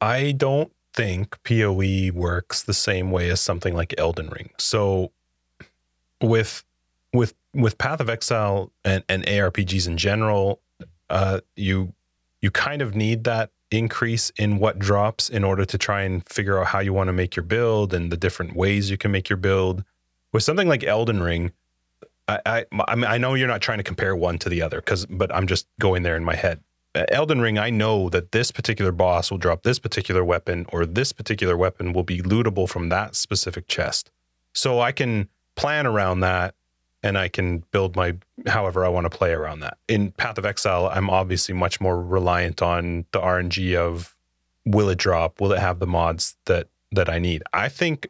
I 0.00 0.32
don't 0.32 0.72
think 0.94 1.36
PoE 1.44 2.12
works 2.14 2.62
the 2.62 2.72
same 2.72 3.10
way 3.10 3.28
as 3.28 3.42
something 3.42 3.74
like 3.74 3.92
Elden 3.98 4.30
Ring. 4.30 4.52
So 4.56 5.12
with 6.22 6.64
with 7.12 7.34
with 7.52 7.76
Path 7.76 8.00
of 8.00 8.08
Exile 8.08 8.72
and, 8.86 9.04
and 9.06 9.22
ARPGs 9.26 9.86
in 9.86 9.98
general, 9.98 10.60
uh, 11.10 11.40
you 11.56 11.92
you 12.40 12.50
kind 12.50 12.80
of 12.80 12.94
need 12.94 13.24
that 13.24 13.50
increase 13.70 14.32
in 14.38 14.56
what 14.56 14.78
drops 14.78 15.28
in 15.28 15.44
order 15.44 15.66
to 15.66 15.76
try 15.76 16.04
and 16.04 16.26
figure 16.26 16.58
out 16.58 16.68
how 16.68 16.78
you 16.80 16.94
want 16.94 17.08
to 17.08 17.12
make 17.12 17.36
your 17.36 17.44
build 17.44 17.92
and 17.92 18.10
the 18.10 18.16
different 18.16 18.56
ways 18.56 18.90
you 18.90 18.96
can 18.96 19.10
make 19.10 19.28
your 19.28 19.36
build. 19.36 19.84
With 20.34 20.42
something 20.42 20.66
like 20.66 20.82
Elden 20.82 21.22
Ring, 21.22 21.52
I 22.26 22.40
I, 22.44 22.64
I, 22.88 22.94
mean, 22.96 23.04
I 23.04 23.18
know 23.18 23.34
you're 23.34 23.46
not 23.46 23.62
trying 23.62 23.78
to 23.78 23.84
compare 23.84 24.16
one 24.16 24.36
to 24.40 24.48
the 24.48 24.62
other 24.62 24.80
because, 24.80 25.06
but 25.06 25.32
I'm 25.32 25.46
just 25.46 25.68
going 25.78 26.02
there 26.02 26.16
in 26.16 26.24
my 26.24 26.34
head. 26.34 26.60
Uh, 26.92 27.04
Elden 27.08 27.40
Ring, 27.40 27.56
I 27.56 27.70
know 27.70 28.08
that 28.08 28.32
this 28.32 28.50
particular 28.50 28.90
boss 28.90 29.30
will 29.30 29.38
drop 29.38 29.62
this 29.62 29.78
particular 29.78 30.24
weapon, 30.24 30.66
or 30.72 30.86
this 30.86 31.12
particular 31.12 31.56
weapon 31.56 31.92
will 31.92 32.02
be 32.02 32.20
lootable 32.20 32.68
from 32.68 32.88
that 32.88 33.14
specific 33.14 33.68
chest. 33.68 34.10
So 34.52 34.80
I 34.80 34.90
can 34.90 35.28
plan 35.54 35.86
around 35.86 36.20
that 36.20 36.56
and 37.00 37.16
I 37.16 37.28
can 37.28 37.58
build 37.70 37.94
my 37.94 38.16
however 38.48 38.84
I 38.84 38.88
want 38.88 39.04
to 39.04 39.16
play 39.16 39.32
around 39.32 39.60
that. 39.60 39.78
In 39.86 40.10
Path 40.10 40.36
of 40.36 40.44
Exile, 40.44 40.90
I'm 40.92 41.10
obviously 41.10 41.54
much 41.54 41.80
more 41.80 42.02
reliant 42.02 42.60
on 42.60 43.04
the 43.12 43.20
RNG 43.20 43.76
of 43.76 44.16
will 44.64 44.88
it 44.88 44.98
drop? 44.98 45.40
Will 45.40 45.52
it 45.52 45.60
have 45.60 45.78
the 45.78 45.86
mods 45.86 46.36
that 46.46 46.66
that 46.90 47.08
I 47.08 47.20
need? 47.20 47.44
I 47.52 47.68
think 47.68 48.08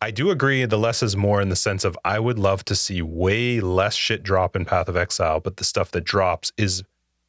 I 0.00 0.10
do 0.10 0.30
agree 0.30 0.64
the 0.66 0.78
less 0.78 1.02
is 1.02 1.16
more 1.16 1.40
in 1.40 1.48
the 1.48 1.56
sense 1.56 1.84
of 1.84 1.98
I 2.04 2.18
would 2.18 2.38
love 2.38 2.64
to 2.66 2.74
see 2.74 3.00
way 3.00 3.60
less 3.60 3.94
shit 3.94 4.22
drop 4.22 4.54
in 4.54 4.64
Path 4.64 4.88
of 4.88 4.96
Exile, 4.96 5.40
but 5.40 5.56
the 5.56 5.64
stuff 5.64 5.90
that 5.92 6.04
drops 6.04 6.52
is 6.58 6.82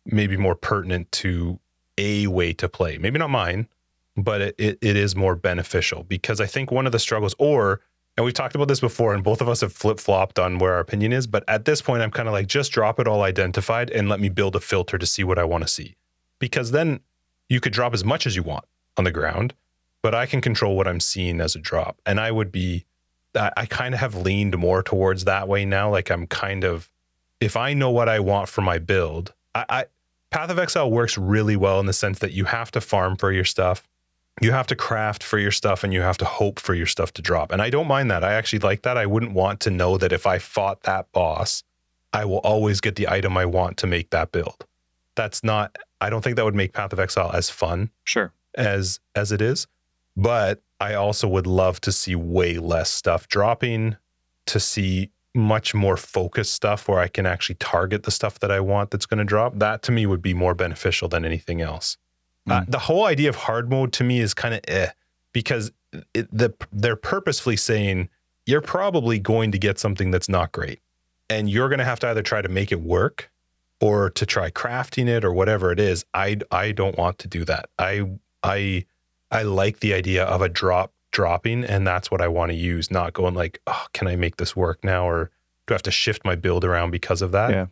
maybe 0.06 0.36
more 0.36 0.56
pertinent 0.56 1.12
to 1.14 1.60
a 1.98 2.28
way 2.28 2.54
to 2.54 2.68
play. 2.68 2.98
Maybe 2.98 3.20
not 3.20 3.30
mine, 3.30 3.68
but 4.16 4.42
it, 4.42 4.56
it, 4.58 4.78
it 4.82 4.96
is 4.98 5.16
more 5.16 5.36
beneficial 5.36 6.04
because 6.04 6.42
I 6.42 6.46
think 6.46 6.72
one 6.72 6.86
of 6.86 6.92
the 6.92 7.00
struggles, 7.00 7.36
or, 7.38 7.82
and 8.18 8.26
we've 8.26 8.34
talked 8.34 8.56
about 8.56 8.68
this 8.68 8.80
before, 8.82 9.14
and 9.14 9.24
both 9.24 9.42
of 9.42 9.48
us 9.48 9.62
have 9.62 9.72
flip 9.72 10.00
flopped 10.00 10.38
on 10.38 10.60
where 10.60 10.74
our 10.74 10.80
opinion 10.80 11.14
is, 11.14 11.26
but 11.26 11.44
at 11.48 11.66
this 11.66 11.82
point, 11.82 12.02
I'm 12.02 12.12
kind 12.12 12.28
of 12.28 12.34
like, 12.34 12.48
just 12.48 12.72
drop 12.72 13.00
it 13.00 13.08
all 13.08 13.22
identified 13.22 13.90
and 13.92 14.10
let 14.10 14.20
me 14.20 14.30
build 14.30 14.56
a 14.56 14.60
filter 14.60 14.98
to 14.98 15.06
see 15.06 15.24
what 15.24 15.40
I 15.40 15.46
want 15.46 15.64
to 15.64 15.68
see. 15.68 15.96
Because 16.40 16.72
then 16.72 17.00
you 17.48 17.60
could 17.60 17.74
drop 17.74 17.94
as 17.94 18.04
much 18.04 18.28
as 18.28 18.36
you 18.36 18.44
want 18.44 18.66
on 18.98 19.06
the 19.06 19.12
ground, 19.12 19.54
but 20.02 20.14
I 20.14 20.26
can 20.26 20.42
control 20.42 20.76
what 20.76 20.88
I'm 20.88 21.00
seeing 21.00 21.42
as 21.42 21.56
a 21.56 21.60
drop. 21.60 22.00
And 22.06 22.20
I 22.20 22.32
would 22.32 22.52
be, 22.52 22.86
I, 23.36 23.52
I 23.58 23.66
kind 23.66 23.94
of 23.94 24.00
have 24.00 24.16
leaned 24.16 24.58
more 24.58 24.84
towards 24.84 25.26
that 25.26 25.48
way 25.48 25.66
now. 25.66 25.90
Like 25.90 26.10
I'm 26.10 26.28
kind 26.28 26.64
of, 26.64 26.90
if 27.40 27.56
I 27.56 27.74
know 27.74 27.92
what 27.92 28.10
I 28.10 28.20
want 28.20 28.50
for 28.50 28.62
my 28.62 28.80
build, 28.80 29.34
I, 29.54 29.66
I 29.70 29.86
Path 30.30 30.50
of 30.50 30.60
Exile 30.60 30.92
works 30.92 31.18
really 31.18 31.56
well 31.56 31.80
in 31.80 31.86
the 31.86 31.94
sense 31.94 32.20
that 32.20 32.32
you 32.32 32.46
have 32.46 32.72
to 32.72 32.82
farm 32.82 33.16
for 33.16 33.32
your 33.32 33.46
stuff. 33.46 33.88
You 34.42 34.52
have 34.52 34.68
to 34.68 34.76
craft 34.76 35.24
for 35.24 35.40
your 35.40 35.52
stuff 35.52 35.84
and 35.84 35.94
you 35.94 36.02
have 36.02 36.18
to 36.20 36.26
hope 36.26 36.60
for 36.60 36.76
your 36.76 36.86
stuff 36.86 37.12
to 37.14 37.22
drop. 37.22 37.52
And 37.52 37.62
I 37.62 37.70
don't 37.70 37.88
mind 37.88 38.12
that. 38.12 38.24
I 38.24 38.34
actually 38.34 38.60
like 38.60 38.84
that. 38.84 38.98
I 38.98 39.06
wouldn't 39.06 39.34
want 39.34 39.60
to 39.62 39.72
know 39.72 39.98
that 39.98 40.12
if 40.12 40.28
I 40.28 40.38
fought 40.38 40.84
that 40.84 41.12
boss, 41.12 41.64
I 42.14 42.26
will 42.26 42.40
always 42.40 42.82
get 42.82 42.96
the 42.96 43.08
item 43.08 43.38
I 43.38 43.46
want 43.46 43.78
to 43.78 43.88
make 43.88 44.12
that 44.12 44.32
build. 44.32 44.66
That's 45.16 45.44
not 45.44 45.78
I 46.00 46.10
don't 46.10 46.24
think 46.24 46.36
that 46.36 46.46
would 46.46 46.56
make 46.56 46.74
Path 46.74 46.94
of 46.94 47.00
Exile 47.00 47.32
as 47.34 47.50
fun. 47.50 47.90
Sure. 48.04 48.32
As 48.56 49.00
as 49.16 49.32
it 49.32 49.42
is. 49.42 49.66
But 50.18 50.64
I 50.80 50.96
also 50.96 51.28
would 51.28 51.46
love 51.46 51.80
to 51.82 51.92
see 51.92 52.16
way 52.16 52.58
less 52.58 52.90
stuff 52.90 53.28
dropping, 53.28 53.98
to 54.48 54.60
see 54.60 55.12
much 55.36 55.76
more 55.76 55.96
focused 55.96 56.54
stuff 56.54 56.88
where 56.88 57.00
I 57.00 57.08
can 57.08 57.28
actually 57.28 57.56
target 57.56 58.04
the 58.04 58.12
stuff 58.12 58.40
that 58.40 58.52
I 58.52 58.60
want 58.60 58.90
that's 58.90 59.06
going 59.06 59.20
to 59.20 59.24
drop. 59.24 59.60
That 59.60 59.84
to 59.84 59.92
me 59.92 60.08
would 60.08 60.24
be 60.24 60.34
more 60.34 60.56
beneficial 60.56 61.08
than 61.08 61.24
anything 61.24 61.62
else. 61.62 61.98
Mm. 62.50 62.62
Uh, 62.62 62.66
the 62.68 62.80
whole 62.80 63.06
idea 63.06 63.30
of 63.30 63.36
hard 63.36 63.70
mode 63.70 63.94
to 63.94 64.04
me 64.04 64.20
is 64.20 64.34
kind 64.34 64.56
of 64.56 64.62
eh 64.68 64.90
because 65.34 65.72
it, 66.16 66.28
the, 66.36 66.54
they're 66.72 66.96
purposefully 66.96 67.56
saying 67.56 68.10
you're 68.48 68.62
probably 68.62 69.20
going 69.20 69.52
to 69.52 69.60
get 69.60 69.78
something 69.78 70.10
that's 70.10 70.30
not 70.30 70.52
great. 70.52 70.80
And 71.30 71.48
you're 71.50 71.70
going 71.70 71.80
to 71.80 71.86
have 71.86 72.00
to 72.00 72.08
either 72.08 72.24
try 72.24 72.42
to 72.42 72.50
make 72.50 72.72
it 72.72 72.82
work 72.82 73.30
or 73.80 74.10
to 74.12 74.26
try 74.26 74.50
crafting 74.50 75.08
it 75.08 75.24
or 75.24 75.32
whatever 75.32 75.72
it 75.72 75.80
is. 75.80 76.06
I, 76.14 76.40
I 76.50 76.72
don't 76.72 76.98
want 76.98 77.20
to 77.20 77.28
do 77.28 77.46
that. 77.46 77.70
I, 77.78 78.10
I, 78.42 78.86
I 79.32 79.44
like 79.44 79.80
the 79.80 79.94
idea 79.94 80.24
of 80.24 80.42
a 80.42 80.50
drop 80.50 80.94
dropping 81.12 81.64
and 81.64 81.86
that's 81.86 82.12
what 82.12 82.22
I 82.22 82.28
want 82.28 82.52
to 82.52 82.56
use, 82.56 82.92
not 82.92 83.14
going 83.14 83.34
like, 83.34 83.60
oh, 83.68 83.86
can 83.94 84.08
I 84.08 84.16
make 84.16 84.38
this 84.38 84.56
work 84.56 84.84
now 84.84 85.08
or 85.10 85.32
do 85.66 85.74
I 85.74 85.76
have 85.76 85.84
to 85.84 85.92
shift 85.92 86.24
my 86.24 86.36
build 86.36 86.64
around 86.64 86.92
because 86.92 87.22
of 87.22 87.32
that? 87.32 87.52
Yeah. 87.52 87.68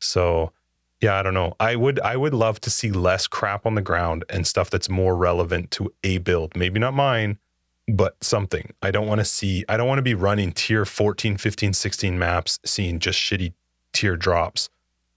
So 0.00 0.52
yeah, 1.00 1.14
I 1.14 1.22
don't 1.22 1.34
know. 1.34 1.54
I 1.60 1.76
would 1.76 2.00
I 2.00 2.16
would 2.16 2.34
love 2.34 2.60
to 2.62 2.70
see 2.70 2.90
less 2.90 3.26
crap 3.26 3.66
on 3.66 3.74
the 3.74 3.82
ground 3.82 4.24
and 4.28 4.46
stuff 4.46 4.68
that's 4.68 4.88
more 4.88 5.16
relevant 5.16 5.70
to 5.72 5.92
a 6.02 6.18
build. 6.18 6.56
Maybe 6.56 6.80
not 6.80 6.92
mine, 6.92 7.38
but 7.86 8.22
something. 8.22 8.72
I 8.82 8.90
don't 8.90 9.06
want 9.06 9.20
to 9.20 9.24
see 9.24 9.64
I 9.68 9.76
don't 9.76 9.86
want 9.86 9.98
to 9.98 10.02
be 10.02 10.14
running 10.14 10.52
tier 10.52 10.84
14, 10.84 11.36
15, 11.36 11.72
16 11.72 12.18
maps 12.18 12.58
seeing 12.64 12.98
just 12.98 13.18
shitty 13.18 13.52
tier 13.92 14.16
drops 14.16 14.68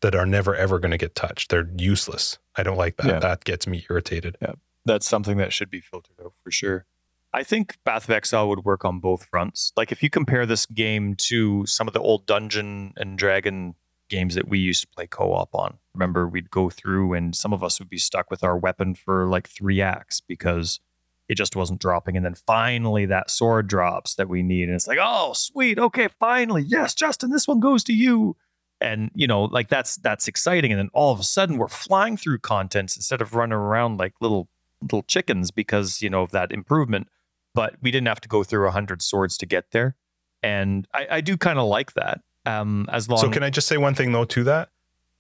that 0.02 0.16
are 0.16 0.26
never 0.26 0.56
ever 0.56 0.78
going 0.78 0.92
to 0.92 0.98
get 0.98 1.16
touched. 1.16 1.50
They're 1.50 1.70
useless. 1.78 2.38
I 2.56 2.64
don't 2.64 2.78
like 2.78 2.98
that. 2.98 3.08
Yeah. 3.08 3.20
That 3.20 3.44
gets 3.44 3.66
me 3.66 3.86
irritated. 3.90 4.38
Yeah. 4.42 4.54
That's 4.86 5.08
something 5.08 5.38
that 5.38 5.54
should 5.54 5.70
be 5.70 5.82
filtered 5.82 6.16
out 6.24 6.34
for 6.44 6.52
sure. 6.52 6.86
I 7.34 7.44
think 7.44 7.78
Path 7.86 8.06
of 8.06 8.10
Exile 8.10 8.50
would 8.50 8.66
work 8.66 8.84
on 8.84 9.00
both 9.00 9.26
fronts. 9.26 9.72
Like 9.78 9.92
if 9.92 10.04
you 10.04 10.10
compare 10.10 10.46
this 10.46 10.66
game 10.66 11.16
to 11.16 11.66
some 11.66 11.88
of 11.88 11.94
the 11.94 12.02
old 12.02 12.26
Dungeon 12.26 12.94
and 12.98 13.18
Dragon 13.18 13.76
games 14.12 14.36
that 14.36 14.48
we 14.48 14.60
used 14.60 14.82
to 14.82 14.88
play 14.90 15.08
co-op 15.08 15.56
on. 15.56 15.78
Remember, 15.96 16.28
we'd 16.28 16.52
go 16.52 16.70
through 16.70 17.14
and 17.14 17.36
some 17.36 17.54
of 17.54 17.64
us 17.64 17.80
would 17.80 17.90
be 17.90 17.98
stuck 17.98 18.30
with 18.30 18.44
our 18.44 18.58
weapon 18.58 18.94
for 18.94 19.28
like 19.28 19.48
three 19.48 19.82
acts 19.82 20.20
because 20.20 20.82
it 21.30 21.36
just 21.36 21.56
wasn't 21.56 21.80
dropping. 21.80 22.18
And 22.18 22.26
then 22.26 22.36
finally 22.36 23.06
that 23.06 23.32
sword 23.32 23.68
drops 23.68 24.16
that 24.16 24.28
we 24.28 24.44
need. 24.44 24.64
And 24.64 24.76
it's 24.76 24.86
like, 24.86 25.00
oh, 25.02 25.32
sweet. 25.34 25.80
Okay, 25.80 26.10
finally. 26.20 26.62
Yes, 26.62 26.94
Justin, 26.94 27.32
this 27.32 27.48
one 27.48 27.62
goes 27.62 27.84
to 27.86 27.94
you. 27.94 28.36
And 28.82 29.12
you 29.16 29.28
know, 29.28 29.44
like 29.46 29.70
that's 29.70 29.96
that's 29.98 30.28
exciting. 30.28 30.72
And 30.72 30.80
then 30.80 30.90
all 30.94 31.14
of 31.14 31.20
a 31.20 31.24
sudden 31.24 31.58
we're 31.58 31.68
flying 31.68 32.18
through 32.18 32.40
contents 32.40 32.96
instead 32.96 33.22
of 33.22 33.34
running 33.34 33.54
around 33.54 33.98
like 33.98 34.14
little 34.20 34.50
little 34.82 35.04
chickens 35.04 35.52
because, 35.52 36.02
you 36.02 36.10
know, 36.10 36.24
of 36.24 36.32
that 36.32 36.52
improvement 36.52 37.08
but 37.54 37.76
we 37.82 37.92
didn't 37.92 38.08
have 38.08 38.22
to 38.22 38.30
go 38.30 38.44
through 38.44 38.68
a 38.68 38.72
hundred 38.72 39.02
swords 39.02 39.38
to 39.40 39.46
get 39.46 39.72
there. 39.72 39.96
And 40.44 40.88
I, 40.94 41.08
I 41.12 41.22
do 41.22 41.38
kind 41.38 41.60
of 41.60 41.66
like 41.66 41.94
that. 41.94 42.22
Um, 42.46 42.88
as 42.92 43.08
long. 43.08 43.20
So 43.20 43.30
can 43.30 43.44
I 43.44 43.52
just 43.52 43.68
say 43.68 43.78
one 43.78 43.94
thing 43.94 44.12
though 44.12 44.26
to 44.26 44.44
that? 44.46 44.70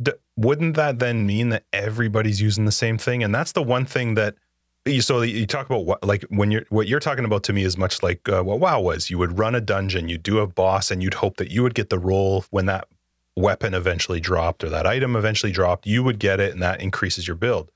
D- 0.02 0.14
wouldn't 0.36 0.76
that 0.76 0.98
then 0.98 1.28
mean 1.28 1.50
that 1.50 1.66
everybody's 1.72 2.42
using 2.42 2.66
the 2.66 2.72
same 2.72 2.98
thing? 2.98 3.24
And 3.24 3.34
that's 3.34 3.52
the 3.52 3.62
one 3.62 3.86
thing 3.86 4.16
that 4.16 4.36
you 4.86 5.02
so 5.02 5.22
you 5.22 5.46
talk 5.46 5.68
about 5.68 5.86
what 5.86 6.04
like 6.04 6.24
when 6.30 6.50
you're 6.50 6.66
what 6.70 6.88
you're 6.88 7.00
talking 7.00 7.26
about 7.26 7.44
to 7.44 7.54
me 7.54 7.64
is 7.64 7.78
much 7.78 8.02
like 8.02 8.28
uh, 8.28 8.42
what 8.42 8.60
WoW 8.60 8.80
was. 8.80 9.12
You 9.12 9.20
would 9.20 9.38
run 9.38 9.54
a 9.54 9.62
dungeon, 9.62 10.10
you'd 10.10 10.24
do 10.24 10.40
a 10.40 10.48
boss, 10.48 10.90
and 10.90 11.04
you'd 11.04 11.16
hope 11.16 11.38
that 11.38 11.52
you 11.52 11.62
would 11.62 11.76
get 11.76 11.92
the 11.92 12.00
role 12.00 12.46
when 12.50 12.66
that 12.66 12.88
weapon 13.38 13.76
eventually 13.76 14.20
dropped 14.20 14.64
or 14.64 14.70
that 14.70 14.88
item 14.88 15.16
eventually 15.16 15.52
dropped. 15.52 15.86
You 15.86 16.02
would 16.04 16.18
get 16.18 16.40
it, 16.40 16.54
and 16.54 16.64
that 16.64 16.82
increases 16.82 17.28
your 17.28 17.36
build. 17.36 17.70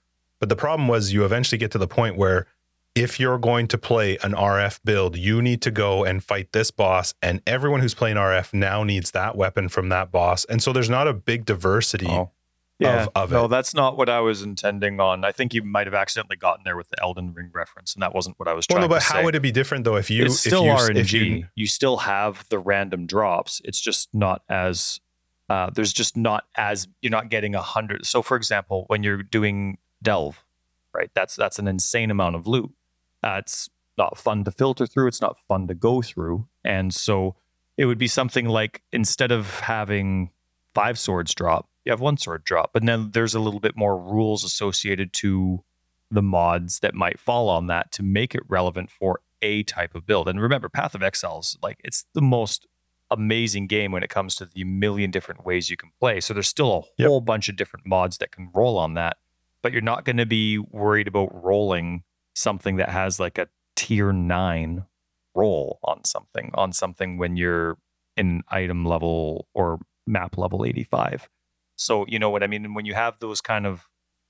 But 0.46 0.50
the 0.50 0.56
problem 0.56 0.88
was 0.88 1.12
you 1.12 1.26
eventually 1.26 1.58
get 1.58 1.72
to 1.72 1.80
the 1.80 1.88
point 1.88 2.18
where 2.18 2.46
if 2.94 3.20
you're 3.20 3.40
going 3.40 3.68
to 3.70 3.80
play 3.80 4.20
an 4.22 4.34
RF 4.34 4.80
build, 4.86 5.18
you 5.18 5.42
need 5.42 5.60
to 5.64 5.72
go 5.72 6.04
and 6.04 6.24
fight 6.24 6.52
this 6.52 6.70
boss. 6.70 7.16
And 7.20 7.42
everyone 7.48 7.80
who's 7.80 7.96
playing 7.96 8.18
RF 8.18 8.54
now 8.54 8.84
needs 8.84 9.10
that 9.10 9.36
weapon 9.36 9.70
from 9.70 9.90
that 9.90 10.12
boss. 10.12 10.46
And 10.46 10.62
so 10.62 10.72
there's 10.72 10.88
not 10.88 11.08
a 11.08 11.14
big 11.14 11.46
diversity 11.46 12.06
Oh. 12.08 12.30
Yeah, 12.78 13.06
of, 13.06 13.10
of 13.16 13.32
no, 13.32 13.46
it. 13.46 13.48
that's 13.48 13.74
not 13.74 13.98
what 13.98 14.08
I 14.08 14.20
was 14.20 14.44
intending 14.44 15.00
on. 15.00 15.26
I 15.26 15.32
think 15.32 15.56
you 15.56 15.64
might 15.64 15.88
have 15.88 15.96
accidentally 15.96 16.36
gotten 16.38 16.64
there 16.64 16.78
with 16.78 16.90
the 16.90 17.02
Elden 17.02 17.34
Ring 17.34 17.50
reference, 17.52 17.96
and 17.96 18.04
that 18.04 18.14
wasn't 18.14 18.38
what 18.38 18.48
I 18.48 18.54
was 18.54 18.68
Well, 18.70 18.76
trying 18.78 18.88
no, 18.88 18.94
but 18.94 19.02
how 19.02 19.16
say. 19.16 19.24
would 19.24 19.34
it 19.34 19.42
be 19.42 19.52
different 19.52 19.84
though 19.86 19.96
if 19.96 20.12
you 20.12 20.26
it's 20.26 20.40
still 20.42 20.66
if 20.66 20.68
you, 20.68 20.94
RNG. 20.94 20.98
If 21.00 21.14
You, 21.14 21.48
you, 21.56 21.66
still 21.68 21.98
have 21.98 22.48
the 22.50 22.60
random 22.60 23.08
drops. 23.08 23.62
It's 23.64 23.80
just 23.80 24.14
not 24.14 24.44
as 24.48 25.00
uh, 25.50 25.70
there's 25.74 25.94
just 25.94 26.18
not 26.18 26.46
as 26.56 26.88
you're 27.02 27.12
not 27.12 27.30
getting 27.30 27.56
a 27.56 27.62
hundred. 27.62 28.06
So, 28.06 28.22
for 28.22 28.36
example, 28.38 28.84
when 28.88 29.04
you're 29.04 29.24
doing 29.24 29.78
delve, 30.06 30.46
right? 30.94 31.10
That's 31.14 31.36
that's 31.36 31.60
an 31.60 31.68
insane 31.68 32.10
amount 32.12 32.36
of 32.38 32.48
loot. 32.48 32.72
Uh, 33.22 33.38
it's 33.40 33.70
not 33.98 34.18
fun 34.18 34.44
to 34.46 34.52
filter 34.52 34.86
through. 34.86 35.08
It's 35.08 35.22
not 35.22 35.38
fun 35.48 35.68
to 35.68 35.74
go 35.76 36.02
through, 36.02 36.48
and 36.64 36.94
so 36.94 37.36
it 37.78 37.86
would 37.86 37.98
be 37.98 38.08
something 38.08 38.46
like 38.48 38.82
instead 38.94 39.32
of 39.32 39.60
having 39.62 40.32
five 40.74 40.98
swords 40.98 41.34
drop, 41.34 41.68
you 41.84 41.92
have 41.92 42.00
one 42.02 42.18
sword 42.18 42.44
drop, 42.46 42.72
but 42.74 42.86
then 42.86 43.12
there's 43.12 43.36
a 43.36 43.40
little 43.40 43.60
bit 43.60 43.76
more 43.76 43.98
rules 43.98 44.44
associated 44.46 45.12
to 45.14 45.64
the 46.12 46.22
mods 46.22 46.80
that 46.80 46.94
might 46.94 47.20
fall 47.20 47.50
on 47.50 47.68
that 47.68 47.92
to 47.92 48.04
make 48.04 48.34
it 48.36 48.44
relevant 48.48 48.90
for 48.90 49.20
a 49.42 49.64
type 49.64 49.96
of 49.96 50.06
build. 50.06 50.28
And 50.30 50.40
remember, 50.42 50.70
Path 50.70 50.96
of 50.96 51.04
Exiles, 51.04 51.58
like 51.62 51.80
it's 51.84 52.06
the 52.14 52.22
most 52.22 52.66
amazing 53.12 53.68
game 53.68 53.92
when 53.92 54.04
it 54.04 54.10
comes 54.10 54.36
to 54.36 54.46
the 54.46 54.64
million 54.64 55.12
different 55.12 55.46
ways 55.46 55.70
you 55.70 55.78
can 55.78 55.92
play. 56.00 56.20
So 56.20 56.34
there's 56.34 56.48
still 56.48 56.72
a 56.74 56.82
Yep. 57.02 57.08
whole 57.08 57.22
bunch 57.22 57.50
of 57.50 57.56
different 57.56 57.86
mods 57.86 58.18
that 58.20 58.32
can 58.32 58.50
roll 58.54 58.78
on 58.78 58.94
that, 58.96 59.18
but 59.66 59.74
you're 59.74 59.82
not 59.82 60.06
going 60.06 60.18
to 60.18 60.28
be 60.28 60.60
worried 60.60 61.08
about 61.08 61.44
rolling 61.44 62.04
something 62.36 62.76
that 62.76 62.90
has 62.90 63.20
like 63.20 63.40
a 63.40 63.48
tier 63.76 64.14
9 64.14 64.86
roll 65.34 65.80
on 65.84 66.06
something 66.06 66.52
on 66.54 66.72
something 66.72 67.18
when 67.18 67.36
you're 67.36 67.76
in 68.16 68.44
item 68.50 68.86
level 68.86 69.48
or 69.56 69.80
map 70.06 70.38
level 70.38 70.66
85. 70.66 71.28
So, 71.78 72.06
you 72.08 72.20
know 72.20 72.30
what 72.30 72.44
I 72.44 72.48
mean? 72.48 72.76
When 72.76 72.86
you 72.86 72.94
have 72.94 73.16
those 73.20 73.42
kind 73.42 73.66
of 73.66 73.88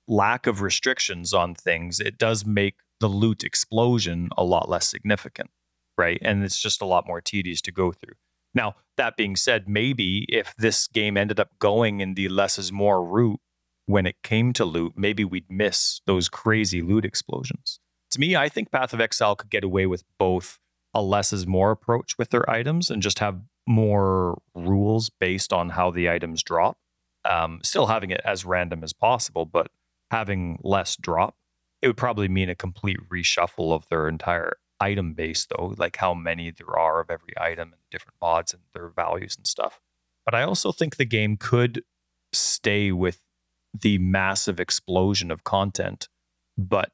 lack 0.08 0.48
of 0.48 0.62
restrictions 0.62 1.34
on 1.34 1.54
things, 1.54 2.00
it 2.00 2.18
does 2.18 2.46
make 2.46 2.76
the 3.02 3.10
loot 3.10 3.44
explosion 3.44 4.30
a 4.38 4.44
lot 4.46 4.70
less 4.70 4.88
significant, 4.88 5.50
right? 5.98 6.20
And 6.22 6.46
it's 6.46 6.62
just 6.62 6.82
a 6.82 6.86
lot 6.86 7.06
more 7.06 7.20
tedious 7.20 7.60
to 7.64 7.74
go 7.74 7.92
through. 7.92 8.16
Now, 8.54 8.76
that 8.96 9.18
being 9.18 9.36
said, 9.36 9.68
maybe 9.68 10.26
if 10.30 10.56
this 10.56 10.88
game 10.88 11.18
ended 11.18 11.42
up 11.42 11.50
going 11.60 12.00
in 12.00 12.14
the 12.14 12.30
less 12.30 12.58
is 12.58 12.72
more 12.72 13.04
route 13.04 13.42
when 13.86 14.06
it 14.06 14.22
came 14.24 14.54
to 14.54 14.66
loot, 14.66 14.94
maybe 14.96 15.24
we'd 15.24 15.50
miss 15.50 16.02
those 16.06 16.30
crazy 16.30 16.82
loot 16.82 17.06
explosions. 17.06 17.80
To 18.12 18.20
me, 18.20 18.36
I 18.36 18.50
think 18.50 18.72
Path 18.72 18.94
of 18.94 19.02
Exile 19.02 19.36
could 19.36 19.50
get 19.50 19.64
away 19.64 19.86
with 19.86 20.04
both 20.18 20.60
a 20.94 21.02
less 21.02 21.34
is 21.34 21.46
more 21.46 21.72
approach 21.72 22.18
with 22.18 22.30
their 22.30 22.50
items 22.50 22.90
and 22.90 23.02
just 23.02 23.20
have 23.20 23.42
more 23.68 24.42
rules 24.54 25.10
based 25.10 25.52
on 25.52 25.72
how 25.72 25.92
the 25.92 26.10
items 26.10 26.42
drop. 26.42 26.78
Um, 27.26 27.60
still 27.64 27.88
having 27.88 28.12
it 28.12 28.22
as 28.24 28.46
random 28.46 28.84
as 28.84 28.94
possible, 28.94 29.46
but 29.46 29.68
having 30.12 30.60
less 30.64 30.96
drop. 30.96 31.36
It 31.82 31.88
would 31.88 31.98
probably 31.98 32.28
mean 32.28 32.50
a 32.50 32.56
complete 32.56 33.00
reshuffle 33.10 33.74
of 33.74 33.88
their 33.90 34.08
entire 34.08 34.58
item 34.80 35.14
base, 35.14 35.46
though, 35.46 35.76
like 35.78 35.98
how 35.98 36.14
many 36.14 36.52
there 36.52 36.78
are 36.78 37.02
of 37.02 37.10
every 37.10 37.34
item 37.40 37.74
and 37.74 37.82
different 37.92 38.16
mods 38.22 38.54
and 38.54 38.64
their 38.74 38.90
values 38.90 39.36
and 39.36 39.48
stuff. 39.48 39.82
But 40.24 40.36
I 40.36 40.44
also 40.44 40.72
think 40.72 40.96
the 40.96 41.06
game 41.06 41.38
could 41.38 41.84
stay 42.32 42.92
with 42.92 43.20
the 43.82 43.98
massive 43.98 44.60
explosion 44.60 45.32
of 45.32 45.44
content. 45.44 46.08
But 46.58 46.92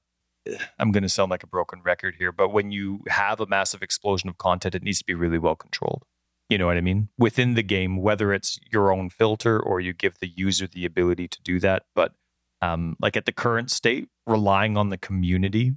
eh, 0.47 0.57
I'm 0.79 0.91
going 0.91 1.03
to 1.03 1.09
sound 1.09 1.31
like 1.31 1.43
a 1.43 1.47
broken 1.47 1.81
record 1.83 2.15
here. 2.17 2.31
But 2.31 2.49
when 2.49 2.71
you 2.71 3.01
have 3.07 3.39
a 3.39 3.47
massive 3.47 3.81
explosion 3.81 4.29
of 4.29 4.37
content, 4.37 4.75
it 4.75 4.83
needs 4.83 4.99
to 4.99 5.05
be 5.05 5.13
really 5.13 5.37
well 5.37 5.55
controlled. 5.55 6.03
You 6.49 6.57
know 6.57 6.65
what 6.65 6.77
I 6.77 6.81
mean? 6.81 7.09
Within 7.17 7.53
the 7.53 7.63
game, 7.63 8.01
whether 8.01 8.33
it's 8.33 8.59
your 8.71 8.91
own 8.91 9.09
filter 9.09 9.57
or 9.57 9.79
you 9.79 9.93
give 9.93 10.19
the 10.19 10.31
user 10.35 10.67
the 10.67 10.85
ability 10.85 11.29
to 11.29 11.41
do 11.43 11.59
that. 11.61 11.83
But 11.95 12.13
um, 12.61 12.97
like 13.01 13.15
at 13.15 13.25
the 13.25 13.31
current 13.31 13.71
state, 13.71 14.09
relying 14.27 14.77
on 14.77 14.89
the 14.89 14.97
community 14.97 15.75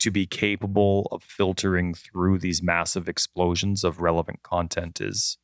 to 0.00 0.10
be 0.10 0.26
capable 0.26 1.08
of 1.12 1.22
filtering 1.22 1.94
through 1.94 2.38
these 2.38 2.62
massive 2.62 3.08
explosions 3.08 3.84
of 3.84 4.00
relevant 4.00 4.42
content 4.42 5.00
is, 5.00 5.38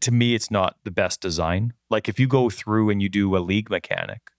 to 0.00 0.10
me, 0.10 0.34
it's 0.34 0.50
not 0.50 0.76
the 0.84 0.90
best 0.90 1.20
design. 1.20 1.72
Like 1.88 2.08
if 2.08 2.18
you 2.18 2.26
go 2.26 2.50
through 2.50 2.90
and 2.90 3.00
you 3.00 3.08
do 3.08 3.36
a 3.36 3.38
league 3.38 3.70
mechanic, 3.70 4.30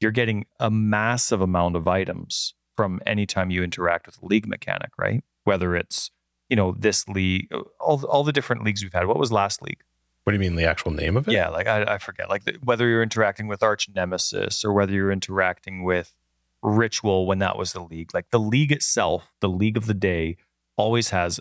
you're 0.00 0.10
getting 0.10 0.46
a 0.60 0.70
massive 0.70 1.40
amount 1.40 1.76
of 1.76 1.88
items 1.88 2.54
from 2.76 3.00
any 3.06 3.26
time 3.26 3.50
you 3.50 3.62
interact 3.62 4.06
with 4.06 4.22
a 4.22 4.26
league 4.26 4.46
mechanic, 4.46 4.90
right? 4.96 5.24
Whether 5.44 5.74
it's 5.74 6.10
you 6.48 6.56
know 6.56 6.74
this 6.78 7.06
league, 7.08 7.52
all 7.80 8.04
all 8.06 8.24
the 8.24 8.32
different 8.32 8.64
leagues 8.64 8.82
we've 8.82 8.92
had. 8.92 9.06
What 9.06 9.18
was 9.18 9.32
last 9.32 9.62
league? 9.62 9.82
what 10.28 10.32
do 10.32 10.44
you 10.44 10.50
mean 10.50 10.56
the 10.56 10.68
actual 10.68 10.90
name 10.90 11.16
of 11.16 11.26
it? 11.26 11.32
Yeah, 11.32 11.48
like 11.48 11.66
I, 11.66 11.94
I 11.94 11.96
forget. 11.96 12.28
Like 12.28 12.44
the, 12.44 12.58
whether 12.62 12.86
you're 12.86 13.02
interacting 13.02 13.46
with 13.46 13.60
Archnemesis 13.60 14.62
or 14.62 14.74
whether 14.74 14.92
you're 14.92 15.10
interacting 15.10 15.84
with 15.84 16.14
Ritual 16.62 17.26
when 17.26 17.38
that 17.38 17.56
was 17.56 17.72
the 17.72 17.80
league. 17.80 18.12
Like 18.12 18.28
the 18.28 18.38
league 18.38 18.70
itself, 18.70 19.32
the 19.40 19.48
league 19.48 19.78
of 19.78 19.86
the 19.86 19.94
day, 19.94 20.36
always 20.76 21.08
has 21.10 21.40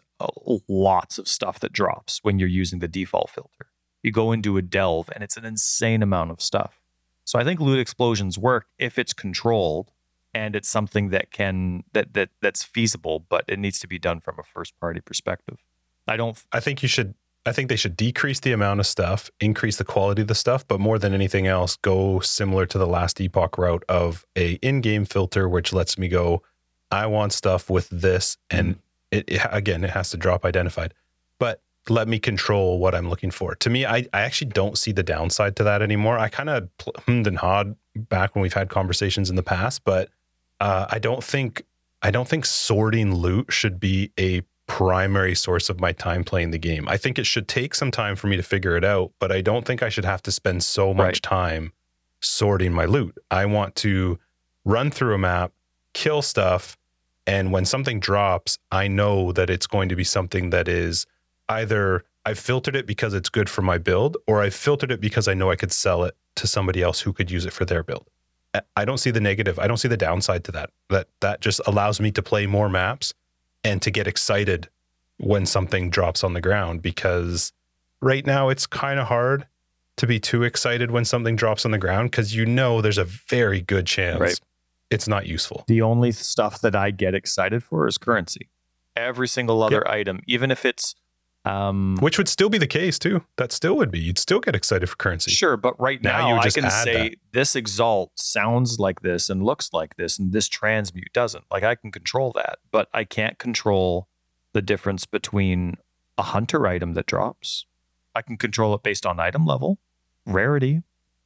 lots 0.70 1.18
of 1.18 1.28
stuff 1.28 1.60
that 1.60 1.74
drops 1.74 2.20
when 2.24 2.40
you're 2.40 2.48
using 2.48 2.80
the 2.80 2.88
default 2.88 3.30
filter. 3.30 3.72
You 4.04 4.14
go 4.14 4.32
into 4.32 4.56
a 4.56 4.62
delve 4.62 5.10
and 5.12 5.22
it's 5.22 5.36
an 5.36 5.44
insane 5.44 6.02
amount 6.02 6.32
of 6.32 6.42
stuff. 6.42 6.80
So 7.28 7.38
I 7.38 7.44
think 7.44 7.60
loot 7.60 7.78
explosions 7.78 8.38
work 8.38 8.68
if 8.80 8.98
it's 8.98 9.12
controlled 9.12 9.92
and 10.34 10.56
it's 10.56 10.70
something 10.70 11.10
that 11.10 11.30
can 11.30 11.84
that 11.92 12.14
that 12.14 12.30
that's 12.42 12.64
feasible, 12.64 13.20
but 13.20 13.44
it 13.50 13.60
needs 13.60 13.80
to 13.80 13.88
be 13.88 14.00
done 14.00 14.22
from 14.22 14.40
a 14.40 14.44
first 14.44 14.80
party 14.80 15.02
perspective. 15.02 15.58
I 16.08 16.16
don't 16.16 16.42
I 16.54 16.62
think 16.62 16.82
you 16.82 16.88
should. 16.88 17.16
I 17.46 17.52
think 17.54 17.70
they 17.70 17.78
should 17.78 17.96
decrease 17.96 18.42
the 18.42 18.52
amount 18.52 18.82
of 18.82 18.88
stuff, 18.88 19.30
increase 19.40 19.78
the 19.78 19.86
quality 19.86 20.22
of 20.22 20.28
the 20.28 20.36
stuff, 20.36 20.68
but 20.68 20.82
more 20.82 21.00
than 21.00 21.14
anything 21.14 21.48
else, 21.48 21.78
go 21.78 22.20
similar 22.20 22.66
to 22.66 22.78
the 22.78 22.88
last 22.88 23.22
epoch 23.22 23.58
route 23.58 23.86
of 23.88 24.26
a 24.36 24.54
in-game 24.56 25.06
filter, 25.06 25.48
which 25.48 25.72
lets 25.72 25.98
me 25.98 26.10
go. 26.10 26.44
I 26.92 27.06
want 27.08 27.32
stuff 27.32 27.70
with 27.70 27.90
this, 27.90 28.38
and 28.50 28.76
mm-hmm. 28.76 28.80
it, 29.12 29.26
it 29.28 29.42
again, 29.52 29.84
it 29.84 29.92
has 29.92 30.10
to 30.12 30.18
drop 30.18 30.46
identified, 30.46 30.94
but 31.40 31.62
let 31.90 32.08
me 32.08 32.20
control 32.20 32.80
what 32.80 32.94
I'm 32.96 33.10
looking 33.10 33.32
for. 33.32 33.56
To 33.56 33.70
me, 33.70 33.86
I, 33.86 33.98
I 34.14 34.22
actually 34.22 34.50
don't 34.52 34.78
see 34.78 34.92
the 34.92 35.04
downside 35.04 35.56
to 35.58 35.64
that 35.64 35.82
anymore. 35.82 36.18
I 36.18 36.30
kind 36.30 36.50
of 36.50 36.76
pl- 36.78 36.94
hummed 37.06 37.28
and 37.28 37.38
hawed 37.38 37.76
back 37.96 38.36
when 38.36 38.42
we've 38.42 38.54
had 38.54 38.70
conversations 38.70 39.30
in 39.30 39.36
the 39.36 39.44
past, 39.44 39.84
but 39.84 40.10
uh, 40.60 40.88
I 40.90 41.00
don't 41.00 41.24
think 41.24 41.64
I 42.02 42.12
don't 42.12 42.28
think 42.28 42.46
sorting 42.46 43.14
loot 43.16 43.52
should 43.52 43.80
be 43.80 44.12
a 44.20 44.42
primary 44.68 45.34
source 45.34 45.70
of 45.70 45.80
my 45.80 45.92
time 45.94 46.24
playing 46.24 46.52
the 46.52 46.58
game. 46.58 46.88
I 46.90 46.98
think 46.98 47.18
it 47.18 47.26
should 47.26 47.48
take 47.48 47.74
some 47.74 47.90
time 47.90 48.16
for 48.16 48.28
me 48.28 48.36
to 48.38 48.44
figure 48.44 48.76
it 48.76 48.84
out, 48.84 49.14
but 49.20 49.32
I 49.32 49.42
don't 49.42 49.66
think 49.66 49.82
I 49.82 49.90
should 49.90 50.06
have 50.06 50.22
to 50.24 50.32
spend 50.32 50.64
so 50.64 50.94
much 50.94 51.06
Right. 51.06 51.22
time 51.24 51.74
sorting 52.22 52.74
my 52.74 52.86
loot. 52.86 53.18
I 53.32 53.46
want 53.46 53.76
to 53.78 54.20
run 54.66 54.92
through 54.92 55.16
a 55.16 55.18
map, 55.18 55.54
kill 55.94 56.22
stuff, 56.22 56.78
and 57.26 57.52
when 57.52 57.66
something 57.66 58.00
drops, 58.00 58.58
I 58.72 58.88
know 58.88 59.32
that 59.32 59.50
it's 59.50 59.68
going 59.68 59.90
to 59.90 59.96
be 59.96 60.04
something 60.04 60.50
that 60.52 60.68
is 60.68 61.06
either 61.50 62.04
I've 62.26 62.40
filtered 62.40 62.76
it 62.76 62.86
because 62.86 63.14
it's 63.14 63.30
good 63.30 63.50
for 63.50 63.62
my 63.62 63.78
build, 63.78 64.18
or 64.28 64.42
I've 64.42 64.54
filtered 64.56 64.92
it 64.92 65.00
because 65.02 65.28
I 65.28 65.34
know 65.34 65.50
I 65.52 65.56
could 65.56 65.72
sell 65.72 66.04
it 66.04 66.16
to 66.36 66.48
somebody 66.48 66.82
else 66.82 67.00
who 67.02 67.14
could 67.14 67.32
use 67.32 67.46
it 67.46 67.54
for 67.54 67.66
their 67.66 67.84
build. 67.84 68.10
I- 68.54 68.62
I 68.76 68.86
don't 68.86 68.98
see 68.98 69.12
the 69.12 69.22
negative. 69.22 69.58
I 69.60 69.68
don't 69.68 69.78
see 69.78 69.88
the 69.88 69.98
downside 69.98 70.44
to 70.46 70.52
that. 70.54 70.70
That 70.90 71.08
that 71.22 71.42
just 71.42 71.62
allows 71.66 72.00
me 72.00 72.12
to 72.12 72.22
play 72.22 72.48
more 72.48 72.70
maps 72.70 73.14
and 73.64 73.82
to 73.82 73.92
get 73.92 74.08
excited 74.08 74.70
when 75.18 75.46
something 75.46 75.90
drops 75.90 76.24
on 76.24 76.34
the 76.34 76.42
ground 76.42 76.82
because 76.82 77.52
right 78.02 78.26
now 78.26 78.50
it's 78.50 78.68
kind 78.68 79.00
of 79.00 79.08
hard 79.08 79.48
to 79.98 80.06
be 80.06 80.20
too 80.20 80.44
excited 80.44 80.92
when 80.92 81.04
something 81.06 81.36
drops 81.36 81.66
on 81.66 81.72
the 81.72 81.78
ground 81.80 82.12
because 82.12 82.36
you 82.36 82.46
know 82.46 82.82
there's 82.82 83.00
a 83.00 83.04
very 83.04 83.62
good 83.62 83.88
chance 83.88 84.20
Right. 84.20 84.40
it's 84.92 85.08
not 85.08 85.26
useful. 85.26 85.64
The 85.68 85.82
only 85.82 86.12
stuff 86.12 86.62
that 86.62 86.76
I 86.76 86.92
get 86.92 87.16
excited 87.16 87.64
for 87.64 87.88
is 87.88 87.98
currency. 87.98 88.50
Every 88.96 89.28
single 89.28 89.64
other 89.64 89.88
item, 89.90 90.22
even 90.28 90.52
if 90.52 90.66
it's 90.66 90.94
um 91.48 91.98
Which 92.00 92.18
would 92.18 92.28
still 92.28 92.50
be 92.50 92.58
the 92.58 92.68
case 92.68 93.00
too. 93.00 93.24
That 93.38 93.52
still 93.52 93.76
would 93.78 93.92
be. 93.92 94.00
You'd 94.00 94.18
still 94.20 94.40
get 94.40 94.56
excited 94.56 94.88
for 94.90 94.96
currency. 94.96 95.32
sure, 95.32 95.58
but 95.58 95.80
right 95.80 96.02
Now 96.02 96.20
now, 96.20 96.30
you 96.30 96.36
I 96.36 96.44
just 96.44 96.58
can 96.58 96.70
say 96.70 97.10
that. 97.10 97.16
this 97.32 97.56
exalt 97.56 98.12
sounds 98.20 98.80
like 98.80 99.02
this 99.02 99.30
and 99.30 99.44
looks 99.44 99.72
like 99.74 99.96
this 99.96 100.20
and 100.20 100.32
this 100.34 100.48
transmute 100.48 101.12
doesn't. 101.14 101.46
Like 101.52 101.64
I 101.64 101.76
can 101.76 101.92
control 101.92 102.32
that, 102.36 102.60
but 102.72 102.90
I 102.94 103.04
can't 103.04 103.38
control 103.40 104.08
the 104.54 104.62
difference 104.62 105.06
between 105.06 105.76
a 106.18 106.24
hunter 106.24 106.66
item 106.68 106.94
that 106.94 107.06
drops. 107.06 107.66
I 108.16 108.22
can 108.24 108.38
control 108.38 108.74
it 108.74 108.82
based 108.84 109.06
on 109.06 109.20
item 109.20 109.46
level, 109.46 109.78
rarity. 110.26 110.82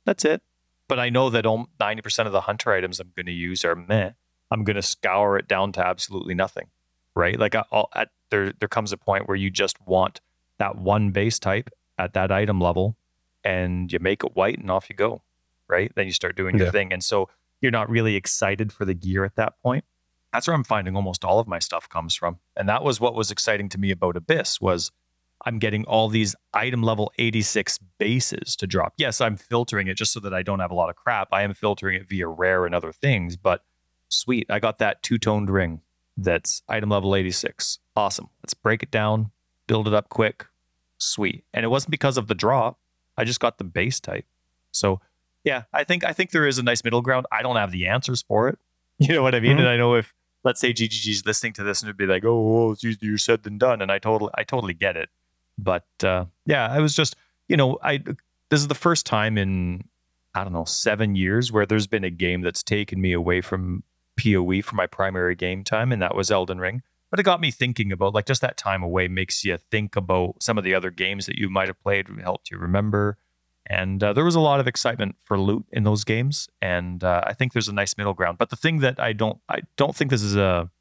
That's 0.05 0.25
it. 0.25 0.41
But 0.87 0.99
I 0.99 1.09
know 1.09 1.29
that 1.29 1.45
90% 1.45 2.25
of 2.25 2.33
the 2.33 2.41
hunter 2.41 2.71
items 2.73 2.99
I'm 2.99 3.13
going 3.15 3.27
to 3.27 3.31
use 3.31 3.63
are 3.63 3.75
meh. 3.75 4.11
I'm 4.51 4.65
going 4.65 4.75
to 4.75 4.81
scour 4.81 5.37
it 5.37 5.47
down 5.47 5.71
to 5.73 5.85
absolutely 5.85 6.33
nothing, 6.33 6.67
right? 7.15 7.39
Like 7.39 7.55
I- 7.55 7.63
I'll, 7.71 7.89
at, 7.95 8.09
there, 8.31 8.51
there 8.59 8.67
comes 8.67 8.91
a 8.91 8.97
point 8.97 9.27
where 9.27 9.37
you 9.37 9.49
just 9.51 9.77
want 9.85 10.19
that 10.57 10.75
one 10.77 11.11
base 11.11 11.37
type 11.39 11.69
at 11.99 12.13
that 12.13 12.31
item 12.31 12.59
level 12.59 12.95
and 13.43 13.91
you 13.93 13.99
make 13.99 14.23
it 14.23 14.35
white 14.35 14.57
and 14.59 14.71
off 14.71 14.89
you 14.89 14.95
go, 14.95 15.21
right? 15.67 15.91
Then 15.95 16.05
you 16.07 16.11
start 16.13 16.35
doing 16.35 16.57
your 16.57 16.65
Yeah. 16.67 16.71
thing. 16.71 16.91
And 16.91 17.03
so 17.03 17.29
you're 17.61 17.71
not 17.71 17.89
really 17.89 18.15
excited 18.15 18.71
for 18.73 18.85
the 18.85 18.93
gear 18.95 19.23
at 19.23 19.35
that 19.35 19.53
point. 19.61 19.85
That's 20.33 20.47
where 20.47 20.55
I'm 20.55 20.63
finding 20.63 20.95
almost 20.95 21.23
all 21.25 21.39
of 21.39 21.47
my 21.47 21.59
stuff 21.59 21.87
comes 21.89 22.15
from. 22.15 22.39
And 22.55 22.67
that 22.69 22.83
was 22.83 22.99
what 22.99 23.13
was 23.15 23.31
exciting 23.31 23.69
to 23.69 23.77
me 23.77 23.91
about 23.91 24.15
Abyss 24.15 24.61
was 24.61 24.91
I'm 25.43 25.57
getting 25.59 25.83
all 25.85 26.07
these 26.07 26.35
item 26.53 26.83
level 26.83 27.11
86 27.17 27.79
bases 27.97 28.55
to 28.57 28.67
drop. 28.67 28.93
Yes, 28.97 29.19
I'm 29.19 29.35
filtering 29.35 29.87
it 29.87 29.95
just 29.95 30.13
so 30.13 30.19
that 30.21 30.33
I 30.33 30.43
don't 30.43 30.59
have 30.59 30.71
a 30.71 30.75
lot 30.75 30.89
of 30.89 30.95
crap. 30.95 31.29
I 31.31 31.41
am 31.41 31.53
filtering 31.53 31.99
it 31.99 32.07
via 32.07 32.27
rare 32.27 32.65
and 32.65 32.73
other 32.75 32.91
things, 32.91 33.35
but 33.37 33.63
sweet. 34.07 34.45
I 34.51 34.59
got 34.59 34.77
that 34.77 35.01
two-toned 35.03 35.49
ring 35.49 35.81
that's 36.15 36.61
item 36.69 36.89
level 36.89 37.15
86. 37.15 37.79
Awesome. 37.95 38.29
Let's 38.43 38.53
break 38.53 38.83
it 38.83 38.91
down, 38.91 39.31
build 39.67 39.87
it 39.87 39.93
up 39.93 40.09
quick. 40.09 40.47
Sweet. 40.97 41.43
And 41.53 41.65
it 41.65 41.69
wasn't 41.69 41.91
because 41.91 42.17
of 42.17 42.27
the 42.27 42.35
draw. 42.35 42.75
I 43.17 43.23
just 43.23 43.39
got 43.39 43.57
the 43.57 43.63
base 43.63 43.99
type. 43.99 44.25
So 44.71 45.01
yeah, 45.43 45.63
I 45.73 45.83
think 45.83 46.03
I 46.03 46.13
think 46.13 46.31
there 46.31 46.47
is 46.47 46.57
a 46.57 46.63
nice 46.63 46.83
middle 46.83 47.01
ground. 47.01 47.25
I 47.31 47.41
don't 47.41 47.55
have 47.55 47.71
the 47.71 47.87
answers 47.87 48.21
for 48.21 48.49
it. 48.49 48.59
You 48.99 49.15
know 49.15 49.23
what 49.23 49.33
I 49.33 49.39
mean? 49.39 49.53
Mm-hmm. 49.53 49.61
And 49.61 49.67
I 49.67 49.77
know 49.77 49.95
if 49.95 50.13
let's 50.43 50.61
say 50.61 50.73
GGG's 50.73 51.25
listening 51.25 51.53
to 51.53 51.63
this 51.63 51.81
and 51.81 51.87
it'd 51.87 51.97
be 51.97 52.05
like, 52.05 52.23
oh, 52.23 52.39
well, 52.39 52.71
it's 52.73 52.83
easier 52.83 53.17
said 53.17 53.41
than 53.41 53.57
done. 53.57 53.81
And 53.81 53.91
I 53.91 53.97
totally 53.97 54.31
I 54.35 54.43
totally 54.43 54.75
get 54.75 54.95
it. 54.95 55.09
But 55.57 55.87
uh, 56.03 56.25
yeah, 56.45 56.67
I 56.71 56.79
was 56.79 56.95
just, 56.95 57.15
you 57.47 57.57
know, 57.57 57.79
I 57.81 58.03
this 58.49 58.59
is 58.59 58.67
the 58.67 58.75
first 58.75 59.07
time 59.07 59.39
in 59.39 59.85
I 60.35 60.43
don't 60.43 60.53
know, 60.53 60.65
seven 60.65 61.15
years 61.15 61.51
where 61.51 61.65
there's 61.65 61.87
been 61.87 62.03
a 62.03 62.11
game 62.11 62.41
that's 62.41 62.61
taken 62.61 63.01
me 63.01 63.11
away 63.11 63.41
from 63.41 63.83
PoE 64.19 64.61
for 64.61 64.75
my 64.75 64.85
primary 64.85 65.35
game 65.35 65.63
time, 65.63 65.91
and 65.91 66.01
that 66.01 66.15
was 66.15 66.29
Elden 66.29 66.59
Ring. 66.59 66.83
But 67.11 67.19
it 67.19 67.23
got 67.23 67.41
me 67.41 67.51
thinking 67.51 67.91
about 67.91 68.13
like 68.13 68.25
just 68.25 68.41
that 68.41 68.57
time 68.57 68.81
away 68.81 69.07
makes 69.07 69.45
you 69.45 69.57
think 69.69 69.95
about 69.95 70.41
some 70.41 70.57
of 70.57 70.63
the 70.63 70.73
other 70.73 70.89
games 70.89 71.27
that 71.27 71.37
you 71.37 71.49
might 71.49 71.67
have 71.67 71.81
played, 71.83 72.07
helped 72.23 72.49
you 72.49 72.57
remember. 72.57 73.17
And 73.67 74.01
uh, 74.03 74.13
there 74.13 74.25
was 74.25 74.35
a 74.35 74.39
lot 74.39 74.59
of 74.59 74.67
excitement 74.67 75.15
for 75.23 75.39
loot 75.39 75.65
in 75.71 75.83
those 75.83 76.03
games, 76.03 76.49
and 76.61 77.03
uh, 77.03 77.21
I 77.27 77.33
think 77.33 77.53
there's 77.53 77.67
a 77.67 77.73
nice 77.73 77.95
middle 77.95 78.15
ground. 78.15 78.39
But 78.39 78.49
the 78.49 78.55
thing 78.55 78.79
that 78.79 78.99
I 78.99 79.13
don't, 79.13 79.39
I 79.47 79.59
don't 79.77 79.95
think 79.95 80.09
this 80.09 80.23
is 80.23 80.35
a 80.35 80.71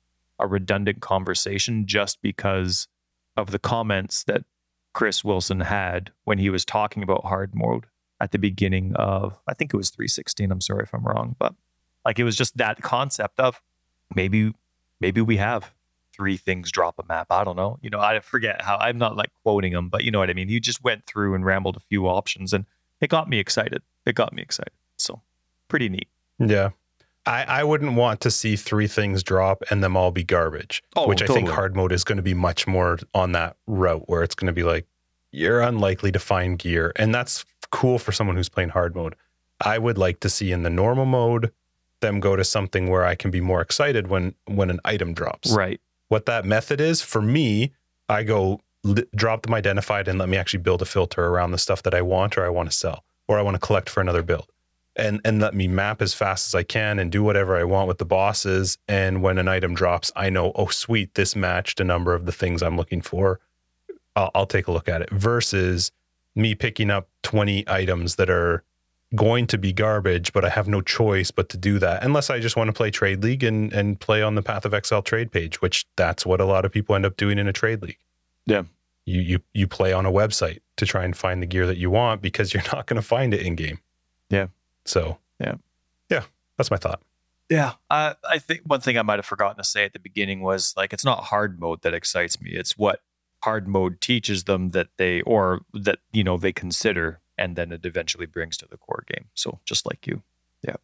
a 0.40 0.46
redundant 0.46 1.00
conversation 1.00 1.86
just 1.86 2.20
because 2.22 2.88
of 3.36 3.50
the 3.50 3.58
comments 3.58 4.24
that 4.24 4.44
Chris 4.92 5.22
Wilson 5.22 5.60
had 5.60 6.10
when 6.24 6.38
he 6.38 6.50
was 6.50 6.64
talking 6.64 7.02
about 7.02 7.26
hard 7.26 7.54
mode 7.54 7.86
at 8.20 8.32
the 8.32 8.38
beginning 8.38 8.94
of, 8.96 9.38
I 9.46 9.54
think 9.54 9.72
it 9.72 9.76
was 9.76 9.90
316. 9.90 10.50
I'm 10.50 10.60
sorry 10.60 10.82
if 10.82 10.94
I'm 10.94 11.04
wrong, 11.04 11.36
but 11.38 11.54
like 12.04 12.18
it 12.18 12.24
was 12.24 12.36
just 12.36 12.56
that 12.56 12.82
concept 12.82 13.38
of 13.38 13.62
maybe, 14.14 14.52
maybe 15.00 15.20
we 15.20 15.36
have 15.36 15.72
three 16.20 16.36
things 16.36 16.70
drop 16.70 16.98
a 16.98 17.02
map. 17.08 17.28
I 17.30 17.44
don't 17.44 17.56
know. 17.56 17.78
You 17.80 17.88
know, 17.88 17.98
I 17.98 18.20
forget 18.20 18.60
how 18.60 18.76
I'm 18.76 18.98
not 18.98 19.16
like 19.16 19.30
quoting 19.42 19.72
him, 19.72 19.88
but 19.88 20.04
you 20.04 20.10
know 20.10 20.18
what 20.18 20.28
I 20.28 20.34
mean. 20.34 20.48
He 20.48 20.60
just 20.60 20.84
went 20.84 21.06
through 21.06 21.34
and 21.34 21.46
rambled 21.46 21.78
a 21.78 21.80
few 21.80 22.06
options, 22.06 22.52
and 22.52 22.66
it 23.00 23.08
got 23.08 23.26
me 23.26 23.38
excited. 23.38 23.80
It 24.04 24.14
got 24.14 24.34
me 24.34 24.42
excited. 24.42 24.74
So 24.98 25.22
pretty 25.68 25.88
neat. 25.88 26.08
Yeah. 26.38 26.70
I, 27.24 27.44
I 27.44 27.64
wouldn't 27.64 27.94
want 27.94 28.20
to 28.20 28.30
see 28.30 28.54
three 28.54 28.86
things 28.86 29.22
drop 29.22 29.62
and 29.70 29.82
them 29.82 29.96
all 29.96 30.10
be 30.10 30.22
garbage. 30.22 30.82
Oh, 30.94 31.08
which 31.08 31.20
totally. 31.20 31.38
I 31.38 31.40
think 31.40 31.54
hard 31.54 31.74
mode 31.74 31.90
is 31.90 32.04
going 32.04 32.16
to 32.16 32.22
be 32.22 32.34
much 32.34 32.66
more 32.66 32.98
on 33.14 33.32
that 33.32 33.56
route 33.66 34.02
where 34.06 34.22
it's 34.22 34.34
going 34.34 34.48
to 34.48 34.52
be 34.52 34.62
like 34.62 34.86
you're 35.32 35.62
unlikely 35.62 36.12
to 36.12 36.18
find 36.18 36.58
gear, 36.58 36.92
and 36.96 37.14
that's 37.14 37.46
cool 37.70 37.98
for 37.98 38.12
someone 38.12 38.36
who's 38.36 38.50
playing 38.50 38.70
hard 38.70 38.94
mode. 38.94 39.14
I 39.58 39.78
would 39.78 39.96
like 39.96 40.20
to 40.20 40.28
see 40.28 40.52
in 40.52 40.64
the 40.64 40.70
normal 40.70 41.06
mode 41.06 41.50
them 42.00 42.20
go 42.20 42.36
to 42.36 42.44
something 42.44 42.90
where 42.90 43.06
I 43.06 43.14
can 43.14 43.30
be 43.30 43.40
more 43.40 43.62
excited 43.62 44.08
when 44.08 44.34
when 44.46 44.68
an 44.68 44.80
item 44.84 45.14
drops. 45.14 45.50
Right. 45.50 45.80
What 46.10 46.26
that 46.26 46.44
method 46.44 46.80
is 46.80 47.00
for 47.00 47.22
me, 47.22 47.72
I 48.08 48.24
go 48.24 48.60
drop 49.14 49.42
them 49.42 49.54
identified 49.54 50.08
and 50.08 50.18
let 50.18 50.28
me 50.28 50.36
actually 50.36 50.58
build 50.58 50.82
a 50.82 50.84
filter 50.84 51.24
around 51.24 51.52
the 51.52 51.58
stuff 51.58 51.84
that 51.84 51.94
I 51.94 52.02
want 52.02 52.36
or 52.36 52.44
I 52.44 52.48
want 52.48 52.68
to 52.68 52.76
sell 52.76 53.04
or 53.28 53.38
I 53.38 53.42
want 53.42 53.54
to 53.54 53.60
collect 53.60 53.88
for 53.88 54.00
another 54.00 54.24
build. 54.24 54.50
And 54.96 55.20
and 55.24 55.40
let 55.40 55.54
me 55.54 55.68
map 55.68 56.02
as 56.02 56.12
fast 56.12 56.48
as 56.48 56.54
I 56.56 56.64
can 56.64 56.98
and 56.98 57.12
do 57.12 57.22
whatever 57.22 57.56
I 57.56 57.62
want 57.62 57.86
with 57.86 57.98
the 57.98 58.04
bosses. 58.04 58.76
And 58.88 59.22
when 59.22 59.38
an 59.38 59.46
item 59.46 59.72
drops, 59.72 60.10
I 60.16 60.30
know, 60.30 60.50
oh 60.56 60.66
sweet, 60.66 61.14
this 61.14 61.36
matched 61.36 61.78
a 61.78 61.84
number 61.84 62.12
of 62.12 62.26
the 62.26 62.32
things 62.32 62.60
I'm 62.60 62.76
looking 62.76 63.02
for. 63.02 63.38
I'll, 64.16 64.32
I'll 64.34 64.46
take 64.46 64.66
a 64.66 64.72
look 64.72 64.88
at 64.88 65.02
it. 65.02 65.10
Versus 65.10 65.92
me 66.34 66.56
picking 66.56 66.90
up 66.90 67.08
20 67.22 67.68
items 67.68 68.16
that 68.16 68.28
are 68.28 68.64
going 69.14 69.46
to 69.48 69.58
be 69.58 69.72
garbage, 69.72 70.32
but 70.32 70.44
I 70.44 70.48
have 70.50 70.68
no 70.68 70.80
choice 70.80 71.30
but 71.30 71.48
to 71.50 71.56
do 71.56 71.78
that 71.80 72.04
unless 72.04 72.30
I 72.30 72.38
just 72.38 72.56
want 72.56 72.68
to 72.68 72.72
play 72.72 72.90
Trade 72.90 73.22
League 73.22 73.42
and 73.42 73.72
and 73.72 73.98
play 73.98 74.22
on 74.22 74.34
the 74.34 74.42
Path 74.42 74.64
of 74.64 74.74
Exile 74.74 75.02
trade 75.02 75.32
page, 75.32 75.60
which 75.60 75.86
that's 75.96 76.24
what 76.24 76.40
a 76.40 76.44
lot 76.44 76.64
of 76.64 76.72
people 76.72 76.94
end 76.94 77.04
up 77.04 77.16
doing 77.16 77.38
in 77.38 77.48
a 77.48 77.52
trade 77.52 77.82
league. 77.82 77.98
Yeah. 78.46 78.62
You 79.06 79.20
you 79.20 79.40
you 79.52 79.66
play 79.66 79.92
on 79.92 80.06
a 80.06 80.12
website 80.12 80.60
to 80.76 80.86
try 80.86 81.04
and 81.04 81.16
find 81.16 81.42
the 81.42 81.46
gear 81.46 81.66
that 81.66 81.76
you 81.76 81.90
want 81.90 82.22
because 82.22 82.54
you're 82.54 82.62
not 82.72 82.86
going 82.86 83.00
to 83.00 83.06
find 83.06 83.34
it 83.34 83.42
in 83.42 83.54
game. 83.54 83.80
Yeah. 84.28 84.46
So, 84.84 85.18
yeah. 85.40 85.56
Yeah, 86.08 86.24
that's 86.56 86.70
my 86.70 86.76
thought. 86.76 87.00
Yeah, 87.48 87.72
uh, 87.90 88.14
I 88.28 88.38
think 88.38 88.62
one 88.64 88.80
thing 88.80 88.96
I 88.96 89.02
might 89.02 89.18
have 89.18 89.26
forgotten 89.26 89.56
to 89.56 89.64
say 89.64 89.84
at 89.84 89.92
the 89.92 89.98
beginning 89.98 90.40
was 90.40 90.72
like 90.76 90.92
it's 90.92 91.04
not 91.04 91.24
hard 91.24 91.58
mode 91.58 91.82
that 91.82 91.92
excites 91.92 92.40
me. 92.40 92.52
It's 92.52 92.78
what 92.78 93.00
hard 93.42 93.66
mode 93.66 94.00
teaches 94.00 94.44
them 94.44 94.70
that 94.70 94.88
they 94.98 95.20
or 95.22 95.62
that 95.74 95.98
you 96.12 96.22
know 96.22 96.36
they 96.36 96.52
consider 96.52 97.18
and 97.40 97.56
then 97.56 97.72
it 97.72 97.84
eventually 97.84 98.26
brings 98.26 98.56
to 98.58 98.68
the 98.68 98.76
core 98.76 99.04
game. 99.08 99.24
So 99.34 99.58
just 99.64 99.86
like 99.86 100.06
you, 100.06 100.22
yeah, 100.62 100.76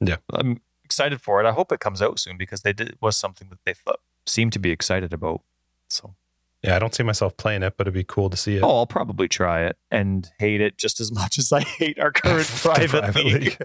yeah, 0.00 0.16
I'm 0.32 0.60
excited 0.84 1.20
for 1.20 1.40
it. 1.40 1.46
I 1.46 1.52
hope 1.52 1.72
it 1.72 1.80
comes 1.80 2.02
out 2.02 2.20
soon 2.20 2.36
because 2.36 2.60
they 2.60 2.74
did 2.74 2.90
it 2.90 2.98
was 3.00 3.16
something 3.16 3.48
that 3.48 3.64
they 3.64 3.72
thought, 3.72 4.00
seemed 4.26 4.52
to 4.52 4.58
be 4.58 4.70
excited 4.70 5.12
about. 5.14 5.40
So 5.88 6.14
yeah, 6.62 6.76
I 6.76 6.78
don't 6.78 6.94
see 6.94 7.02
myself 7.02 7.36
playing 7.38 7.62
it, 7.62 7.74
but 7.76 7.86
it'd 7.86 7.94
be 7.94 8.04
cool 8.04 8.28
to 8.28 8.36
see 8.36 8.56
it. 8.56 8.62
Oh, 8.62 8.76
I'll 8.76 8.86
probably 8.86 9.26
try 9.26 9.64
it 9.64 9.78
and 9.90 10.30
hate 10.38 10.60
it 10.60 10.76
just 10.76 11.00
as 11.00 11.10
much 11.20 11.38
as 11.38 11.50
I 11.50 11.62
hate 11.62 11.98
our 11.98 12.12
current 12.12 12.46
private, 12.62 13.12
private 13.12 13.24
league. 13.24 13.56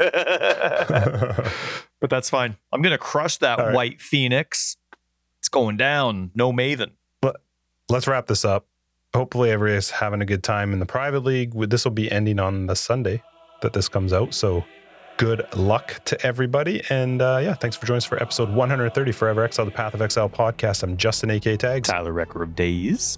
but 1.99 2.09
that's 2.09 2.29
fine. 2.29 2.55
I'm 2.71 2.81
gonna 2.81 2.97
crush 2.97 3.37
that 3.37 3.59
right. 3.59 3.73
white 3.73 4.01
phoenix. 4.01 4.77
It's 5.39 5.49
going 5.49 5.75
down. 5.75 6.31
No 6.33 6.53
Maven. 6.53 6.91
But 7.21 7.41
let's 7.89 8.07
wrap 8.07 8.27
this 8.27 8.45
up 8.45 8.67
hopefully 9.17 9.49
everybody's 9.49 9.89
having 9.89 10.21
a 10.21 10.25
good 10.25 10.43
time 10.43 10.71
in 10.73 10.79
the 10.79 10.85
private 10.85 11.21
league. 11.21 11.51
This 11.69 11.83
will 11.83 11.91
be 11.91 12.09
ending 12.11 12.39
on 12.39 12.67
the 12.67 12.75
Sunday 12.75 13.23
that 13.61 13.73
this 13.73 13.89
comes 13.89 14.13
out. 14.13 14.35
So 14.35 14.63
good 15.17 15.43
luck 15.55 15.99
to 16.05 16.23
everybody. 16.25 16.83
And 16.89 17.19
uh, 17.19 17.39
yeah, 17.41 17.55
thanks 17.55 17.75
for 17.75 17.87
joining 17.87 17.97
us 17.97 18.05
for 18.05 18.21
episode 18.21 18.49
130 18.51 19.11
Forever 19.11 19.43
Exile, 19.43 19.65
the 19.65 19.71
Path 19.71 19.95
of 19.95 20.03
Exile 20.03 20.29
podcast. 20.29 20.83
I'm 20.83 20.97
Justin, 20.97 21.31
AK 21.31 21.57
Tags. 21.57 21.89
Tyler 21.89 22.13
Record 22.13 22.43
of 22.43 22.55
Days. 22.55 23.17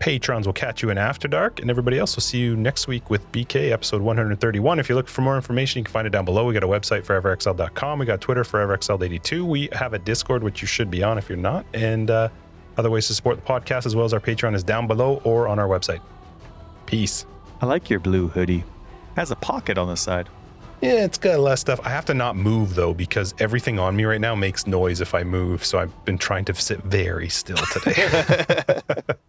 Patrons 0.00 0.46
will 0.46 0.52
catch 0.52 0.82
you 0.82 0.90
in 0.90 0.98
After 0.98 1.26
Dark, 1.26 1.60
and 1.60 1.70
everybody 1.70 1.98
else 1.98 2.14
will 2.14 2.22
see 2.22 2.38
you 2.38 2.54
next 2.54 2.86
week 2.86 3.10
with 3.10 3.32
BK, 3.32 3.72
episode 3.72 4.00
131. 4.00 4.78
If 4.78 4.88
you're 4.88 4.94
looking 4.94 5.10
for 5.10 5.22
more 5.22 5.34
information, 5.34 5.80
you 5.80 5.84
can 5.84 5.92
find 5.92 6.06
it 6.06 6.10
down 6.10 6.24
below. 6.24 6.44
We 6.46 6.54
got 6.54 6.62
a 6.62 6.68
website, 6.68 7.04
foreverxl.com. 7.04 7.98
We 7.98 8.06
got 8.06 8.20
Twitter, 8.20 8.44
foreverxl82. 8.44 9.42
We 9.44 9.68
have 9.72 9.94
a 9.94 9.98
Discord, 9.98 10.44
which 10.44 10.60
you 10.60 10.68
should 10.68 10.90
be 10.90 11.02
on 11.02 11.18
if 11.18 11.28
you're 11.28 11.36
not. 11.38 11.66
And 11.74 12.10
uh, 12.10 12.28
other 12.78 12.90
ways 12.90 13.08
to 13.08 13.14
support 13.14 13.36
the 13.36 13.42
podcast, 13.42 13.84
as 13.84 13.94
well 13.94 14.04
as 14.04 14.14
our 14.14 14.20
Patreon, 14.20 14.54
is 14.54 14.62
down 14.62 14.86
below 14.86 15.20
or 15.24 15.48
on 15.48 15.58
our 15.58 15.68
website. 15.68 16.00
Peace. 16.86 17.26
I 17.60 17.66
like 17.66 17.90
your 17.90 18.00
blue 18.00 18.28
hoodie. 18.28 18.64
Has 19.16 19.30
a 19.30 19.36
pocket 19.36 19.76
on 19.76 19.88
the 19.88 19.96
side. 19.96 20.28
Yeah, 20.80 21.04
it's 21.04 21.18
got 21.18 21.34
a 21.34 21.42
lot 21.42 21.52
of 21.54 21.58
stuff. 21.58 21.80
I 21.82 21.88
have 21.88 22.04
to 22.04 22.14
not 22.14 22.36
move 22.36 22.76
though 22.76 22.94
because 22.94 23.34
everything 23.40 23.80
on 23.80 23.96
me 23.96 24.04
right 24.04 24.20
now 24.20 24.36
makes 24.36 24.66
noise 24.66 25.00
if 25.00 25.12
I 25.12 25.24
move. 25.24 25.64
So 25.64 25.80
I've 25.80 26.04
been 26.04 26.18
trying 26.18 26.44
to 26.46 26.54
sit 26.54 26.78
very 26.84 27.28
still 27.28 27.56
today. 27.72 28.80